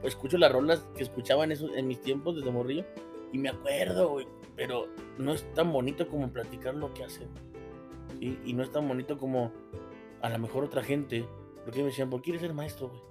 [0.02, 2.84] escucho las rolas que escuchaba en, en mis tiempos desde morrillo
[3.33, 4.26] y me acuerdo, güey,
[4.57, 7.28] pero no es tan bonito como platicar lo que hacen.
[8.20, 9.52] Y no es tan bonito como
[10.23, 11.26] a lo mejor otra gente,
[11.65, 13.02] porque me decían, ¿por qué quieres ser maestro, güey?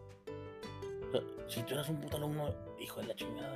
[1.47, 2.49] Si tú eras un puto alumno,
[2.83, 3.55] hijo de la chingada.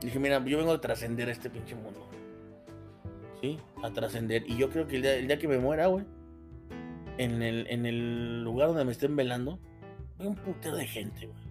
[0.00, 2.06] Dije, mira, yo vengo a trascender este pinche mundo.
[3.40, 3.58] ¿Sí?
[3.82, 4.44] A trascender.
[4.46, 6.04] Y yo creo que el día, el día que me muera, güey,
[7.18, 9.58] en el, en el lugar donde me estén velando,
[10.18, 11.44] hay un putero de gente, güey.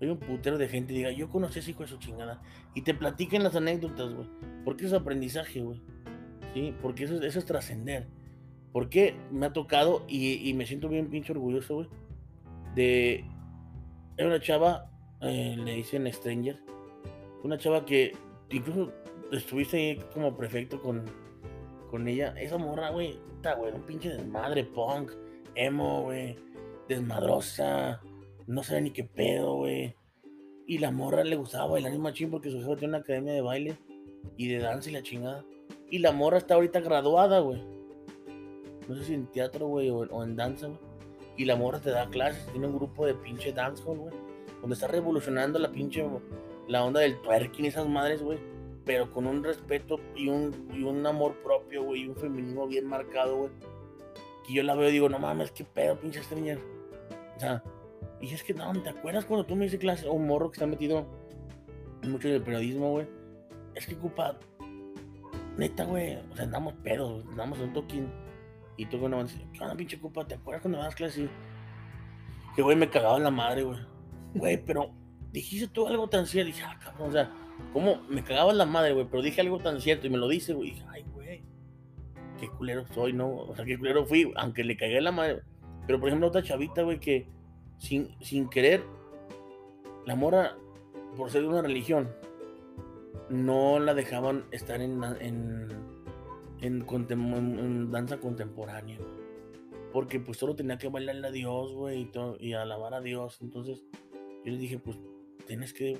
[0.00, 2.42] Hay un putero de gente y diga, yo conocí a ese hijo de su chingada.
[2.74, 4.28] Y te platiquen las anécdotas, güey.
[4.64, 5.80] Porque eso es aprendizaje, güey.
[6.54, 6.74] ¿Sí?
[6.80, 8.08] Porque eso, eso es trascender.
[8.72, 11.88] Porque me ha tocado y, y, me siento bien pinche orgulloso, güey.
[12.74, 13.24] De.
[14.16, 14.89] Era una chava,
[15.22, 16.62] eh, le dicen Stranger.
[17.42, 18.12] Una chava que
[18.50, 18.92] incluso
[19.32, 21.04] estuviste ahí como prefecto con,
[21.90, 22.34] con ella.
[22.38, 25.12] Esa morra, güey, está, güey, un pinche desmadre, punk,
[25.54, 26.36] emo, güey
[26.90, 28.02] desmadrosa,
[28.46, 29.94] no sabe ni qué pedo, güey.
[30.66, 33.40] Y la morra le gustaba bailar en machín porque su jefe tiene una academia de
[33.40, 33.78] baile
[34.36, 35.44] y de danza y la chingada.
[35.88, 37.62] Y la morra está ahorita graduada, güey.
[38.88, 40.78] No sé si en teatro, güey, o, en danza, güey.
[41.36, 44.14] Y la morra te da clases, tiene un grupo de pinche dancehall, güey.
[44.60, 46.06] Donde está revolucionando la pinche,
[46.68, 48.38] la onda del twerking esas madres, güey.
[48.84, 52.02] Pero con un respeto y un, y un amor propio, güey.
[52.02, 53.50] Y un feminismo bien marcado, güey.
[54.46, 56.58] Que yo la veo y digo, no mames, qué pedo, pinche stranger.
[57.36, 57.62] O sea,
[58.20, 60.56] y es que no, ¿te acuerdas cuando tú me dices clase o un morro que
[60.56, 61.06] está metido
[62.02, 63.06] mucho en el periodismo, güey?
[63.74, 64.38] Es que ocupa,
[65.56, 68.12] neta, güey, o sea, andamos pedos, andamos un toquín.
[68.76, 70.26] Y tú, bueno, ¿qué onda, pinche ocupa?
[70.26, 71.28] ¿Te acuerdas cuando das clase?
[72.54, 73.78] Que, güey, me cagaba en la madre, güey.
[74.34, 74.92] Güey, pero
[75.32, 76.52] dijiste tú algo tan cierto.
[76.52, 77.30] Dije, ah, cabrón, o sea,
[77.72, 79.06] ¿cómo me cagaba en la madre, güey?
[79.10, 80.70] Pero dije algo tan cierto y me lo dice, güey.
[80.70, 81.42] Dije, ay, güey,
[82.38, 83.36] qué culero soy, ¿no?
[83.36, 85.42] O sea, qué culero fui, aunque le cagué la madre.
[85.86, 87.28] Pero por ejemplo, otra chavita, güey, que
[87.78, 88.84] sin, sin querer,
[90.06, 90.56] la mora,
[91.16, 92.10] por ser de una religión,
[93.28, 95.68] no la dejaban estar en, en,
[96.60, 98.98] en, en danza contemporánea.
[99.92, 103.38] Porque pues solo tenía que bailarle a Dios, güey, y, y alabar a Dios.
[103.42, 103.82] Entonces
[104.44, 104.96] yo le dije, pues
[105.46, 105.98] tienes que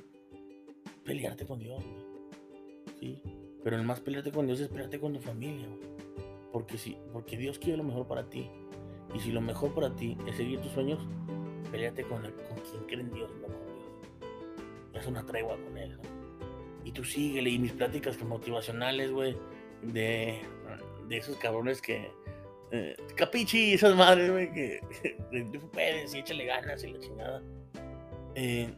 [1.04, 2.04] pelearte con Dios, güey.
[2.98, 3.22] Sí.
[3.62, 5.90] Pero el más pelearte con Dios es pelearte con tu familia, güey.
[6.52, 8.48] Porque, sí, porque Dios quiere lo mejor para ti.
[9.14, 11.00] Y si lo mejor para ti es seguir tus sueños,
[11.70, 14.96] peleate con, con quien cree en Dios, no con Dios.
[14.96, 15.96] Haz una tregua con Él.
[15.96, 16.02] ¿no?
[16.84, 17.50] Y tú síguele.
[17.50, 19.36] Y mis pláticas que motivacionales, güey,
[19.82, 20.40] de,
[21.08, 22.10] de esos cabrones que.
[22.72, 24.80] Eh, capichi, esas madres, güey, que
[25.52, 27.42] tú puedes y échale ganas y la chingada.
[28.34, 28.74] Eh,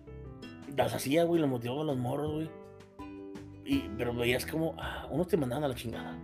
[0.77, 2.51] las hacía, güey, lo motivaba a los morros, güey.
[3.65, 6.19] Y, pero veías como, ah, unos te mandaban a la chingada.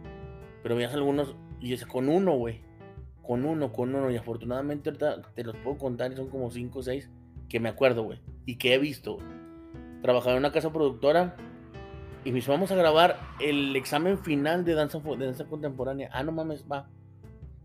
[0.62, 2.68] Pero veías algunos, y es con uno, güey
[3.28, 6.78] con uno, con uno, y afortunadamente ahorita te los puedo contar, y son como 5
[6.78, 7.10] o 6
[7.46, 9.18] que me acuerdo, güey, y que he visto.
[10.00, 11.36] Trabajaba en una casa productora
[12.24, 16.08] y me vamos a grabar el examen final de danza, de danza contemporánea.
[16.10, 16.88] Ah, no mames, va.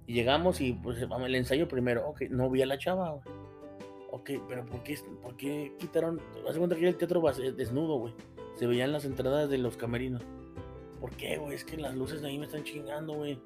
[0.06, 2.10] Y llegamos y pues el ensayo primero.
[2.10, 3.24] Ok, no vi a la chava, güey.
[4.16, 6.22] Ok, pero ¿por qué, por qué quitaron?
[6.48, 7.22] Hace cuenta que el teatro
[7.56, 8.14] desnudo, güey.
[8.56, 10.22] Se veían las entradas de los camerinos.
[11.02, 11.56] ¿Por qué, güey?
[11.56, 13.40] Es que las luces de ahí me están chingando, güey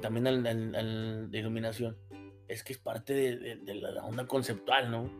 [0.00, 1.96] también al, al, de iluminación,
[2.48, 5.10] es que es parte de, de, de, la onda conceptual, ¿no?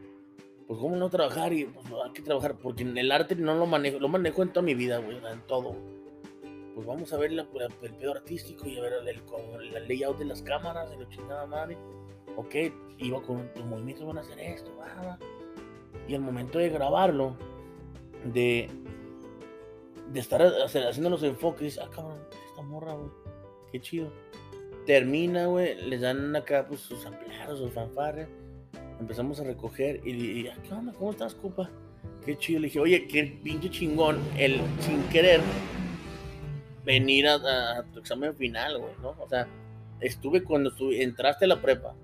[0.67, 3.67] Pues cómo no trabajar y pues hay que trabajar, porque en el arte no lo
[3.67, 5.77] manejo, lo manejo en toda mi vida, güey, en todo.
[6.75, 7.47] Pues vamos a ver la,
[7.83, 11.09] el pedo artístico y a ver el, el, el, layout de las cámaras, de la
[11.09, 11.77] chingada madre.
[12.37, 12.55] Ok,
[12.99, 15.19] iba con los movimientos, van a hacer esto, va.
[16.09, 17.37] Y al momento de grabarlo,
[18.33, 18.69] de,
[20.13, 22.19] de estar haciendo los enfoques, ah, cabrón,
[22.49, 23.11] esta morra, güey,
[23.71, 24.11] qué chido
[24.87, 28.29] Termina, güey, les dan acá pues, sus empleados, sus fanfarres.
[28.99, 30.93] Empezamos a recoger y, y ¿qué onda?
[30.93, 31.71] ¿Cómo estás, compa?
[32.25, 32.61] Qué chido.
[32.61, 35.41] Le dije, oye, qué pinche chingón, el sin querer
[36.85, 37.35] venir a,
[37.79, 39.15] a tu examen final, güey, ¿no?
[39.21, 39.47] O sea,
[40.01, 41.95] estuve cuando estuve, entraste a la prepa,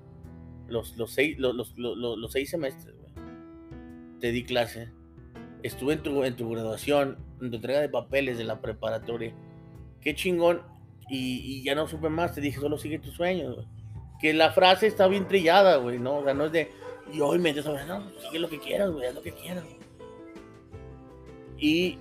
[0.68, 3.12] los, los, seis, los, los, los, seis semestres, güey.
[4.20, 4.90] Te di clase.
[5.62, 9.34] Estuve en tu, en tu graduación, en tu entrega de papeles de la preparatoria.
[10.00, 10.62] Qué chingón
[11.08, 13.66] y, ya no supe más, te dije, solo sigue tus sueños, güey.
[14.20, 16.18] Que la frase está bien trillada, güey, ¿no?
[16.18, 16.70] O sea, no es de,
[17.12, 19.64] y hoy me dices, no, sigue lo que quieras, güey, haz lo que quieras.
[21.56, 21.98] Y,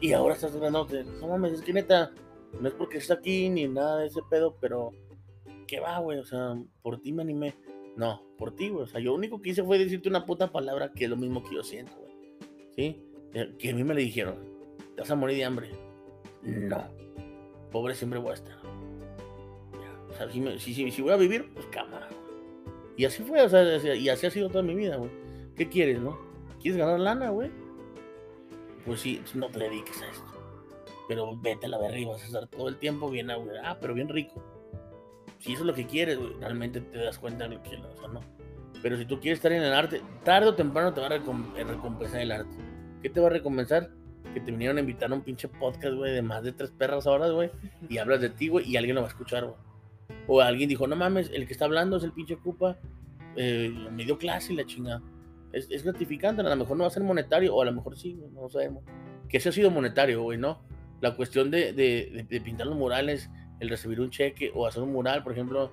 [0.00, 0.88] y ahora estás hablando,
[1.20, 2.12] no mames, es que neta,
[2.58, 4.90] no es porque estés aquí ni nada de ese pedo, pero,
[5.66, 6.18] ¿qué va, güey?
[6.18, 7.54] O sea, por ti me animé.
[8.00, 8.84] No, por ti, güey.
[8.84, 11.18] O sea, yo lo único que hice fue decirte una puta palabra que es lo
[11.18, 12.12] mismo que yo siento, güey.
[12.74, 13.02] ¿Sí?
[13.34, 14.36] Eh, que a mí me le dijeron,
[14.94, 15.68] te vas a morir de hambre.
[16.42, 16.88] No.
[17.70, 18.56] Pobre siempre voy a estar.
[20.08, 22.08] O sea, si, si, voy a vivir, pues cámara.
[22.96, 25.10] Y así fue, o sea, y así ha sido toda mi vida, güey.
[25.54, 26.18] ¿Qué quieres, no?
[26.58, 27.50] ¿Quieres ganar lana, güey?
[28.86, 30.32] Pues sí, no te dediques a esto.
[31.06, 33.30] Pero vete a la verga y vas a estar todo el tiempo bien.
[33.30, 34.42] Ah, pero bien rico.
[35.40, 37.98] Si eso es lo que quieres, güey, realmente te das cuenta de lo que o
[37.98, 38.20] sea, no.
[38.82, 42.20] Pero si tú quieres estar en el arte, tarde o temprano te va a recompensar
[42.20, 42.56] el arte.
[43.02, 43.90] ¿Qué te va a recompensar?
[44.34, 47.06] Que te vinieron a invitar a un pinche podcast, güey, de más de tres perras
[47.06, 47.50] horas, güey,
[47.88, 49.56] y hablas de ti, güey, y alguien lo va a escuchar, güey.
[50.26, 52.78] O alguien dijo, no mames, el que está hablando es el pinche Cupa,
[53.36, 55.02] eh, me dio clase y la chingada.
[55.52, 57.96] Es, es, gratificante, a lo mejor no va a ser monetario, o a lo mejor
[57.96, 58.84] sí, no sabemos.
[59.28, 60.62] Que ese ha sido monetario, güey, ¿no?
[61.00, 64.92] La cuestión de, de, de, pintar los murales, el recibir un cheque, o hacer un
[64.92, 65.70] mural, por ejemplo,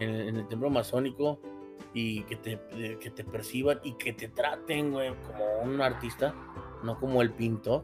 [0.00, 1.40] en, el templo masónico,
[1.94, 2.60] y que te,
[3.00, 6.34] que te perciban y que te traten, güey, como un artista,
[6.82, 7.82] no como el pintor.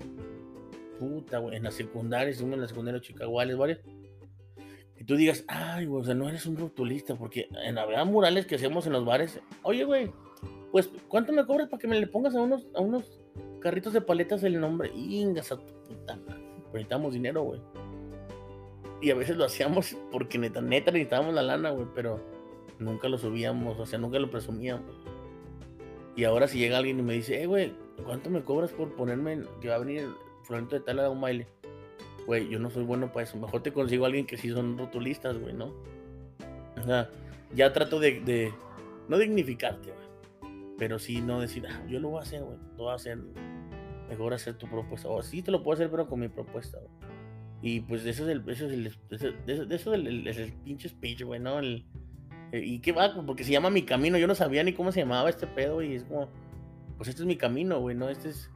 [0.99, 3.81] Puta, güey, en la secundaria, en la secundaria de Chicago, varias.
[4.97, 8.07] Y tú digas, ay, güey, o sea, no eres un rotulista, porque en la verdad
[8.07, 10.13] murales que hacemos en los bares, oye, güey,
[10.71, 13.21] pues, ¿cuánto me cobras para que me le pongas a unos, a unos
[13.61, 14.91] carritos de paletas el nombre?
[14.95, 16.19] Ingas a tu puta
[16.75, 17.61] necesitamos dinero, güey.
[19.01, 22.21] Y a veces lo hacíamos porque neta, neta necesitábamos la lana, güey, pero
[22.79, 24.95] nunca lo subíamos, o sea, nunca lo presumíamos.
[26.17, 27.73] Y ahora si llega alguien y me dice, eh, güey,
[28.05, 30.09] ¿cuánto me cobras por ponerme que va a venir
[30.49, 31.49] el de tal a un baile?
[32.27, 33.37] Güey, yo no soy bueno para eso.
[33.37, 35.75] Mejor te consigo a alguien que sí son rotulistas, güey, ¿no?
[36.81, 37.11] O sea,
[37.55, 38.53] ya trato de,
[39.09, 40.05] no dignificarte, güey.
[40.79, 42.59] Pero sí no decir, ah, yo lo voy a hacer, güey.
[42.77, 43.19] Lo voy a hacer.
[44.09, 45.09] Mejor hacer tu propuesta.
[45.09, 46.91] O sí te lo puedo hacer, pero con mi propuesta, güey.
[47.67, 51.41] Y pues eso es el, eso es el, eso, es el, el pinche speech, güey,
[51.41, 51.61] ¿no?
[51.61, 51.87] El,
[52.53, 53.15] eh, ¿Y qué va?
[53.25, 54.19] Porque se llama Mi Camino.
[54.19, 56.29] Yo no sabía ni cómo se llamaba este pedo y es como,
[56.99, 58.11] pues este es mi camino, güey, ¿no?
[58.11, 58.51] Este es,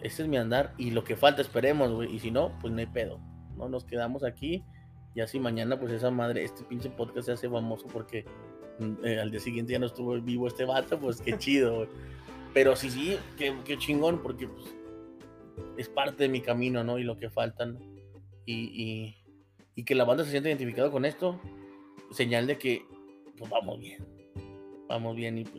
[0.00, 2.16] este es mi andar y lo que falta esperemos, güey.
[2.16, 3.20] Y si no, pues no hay pedo,
[3.58, 3.68] ¿no?
[3.68, 4.64] Nos quedamos aquí
[5.14, 8.24] y así mañana, pues esa madre, este pinche podcast se hace famoso porque
[8.78, 11.88] mm, eh, al día siguiente ya no estuvo vivo este vato, pues qué chido, güey.
[12.54, 14.64] Pero sí, sí, qué, qué, chingón porque pues,
[15.76, 16.98] es parte de mi camino, ¿no?
[16.98, 17.89] Y lo que faltan.
[18.50, 21.40] Y, que la banda se siente identificada con esto,
[22.10, 22.84] señal de que
[23.38, 24.06] pues vamos bien.
[24.88, 25.56] Vamos bien y pues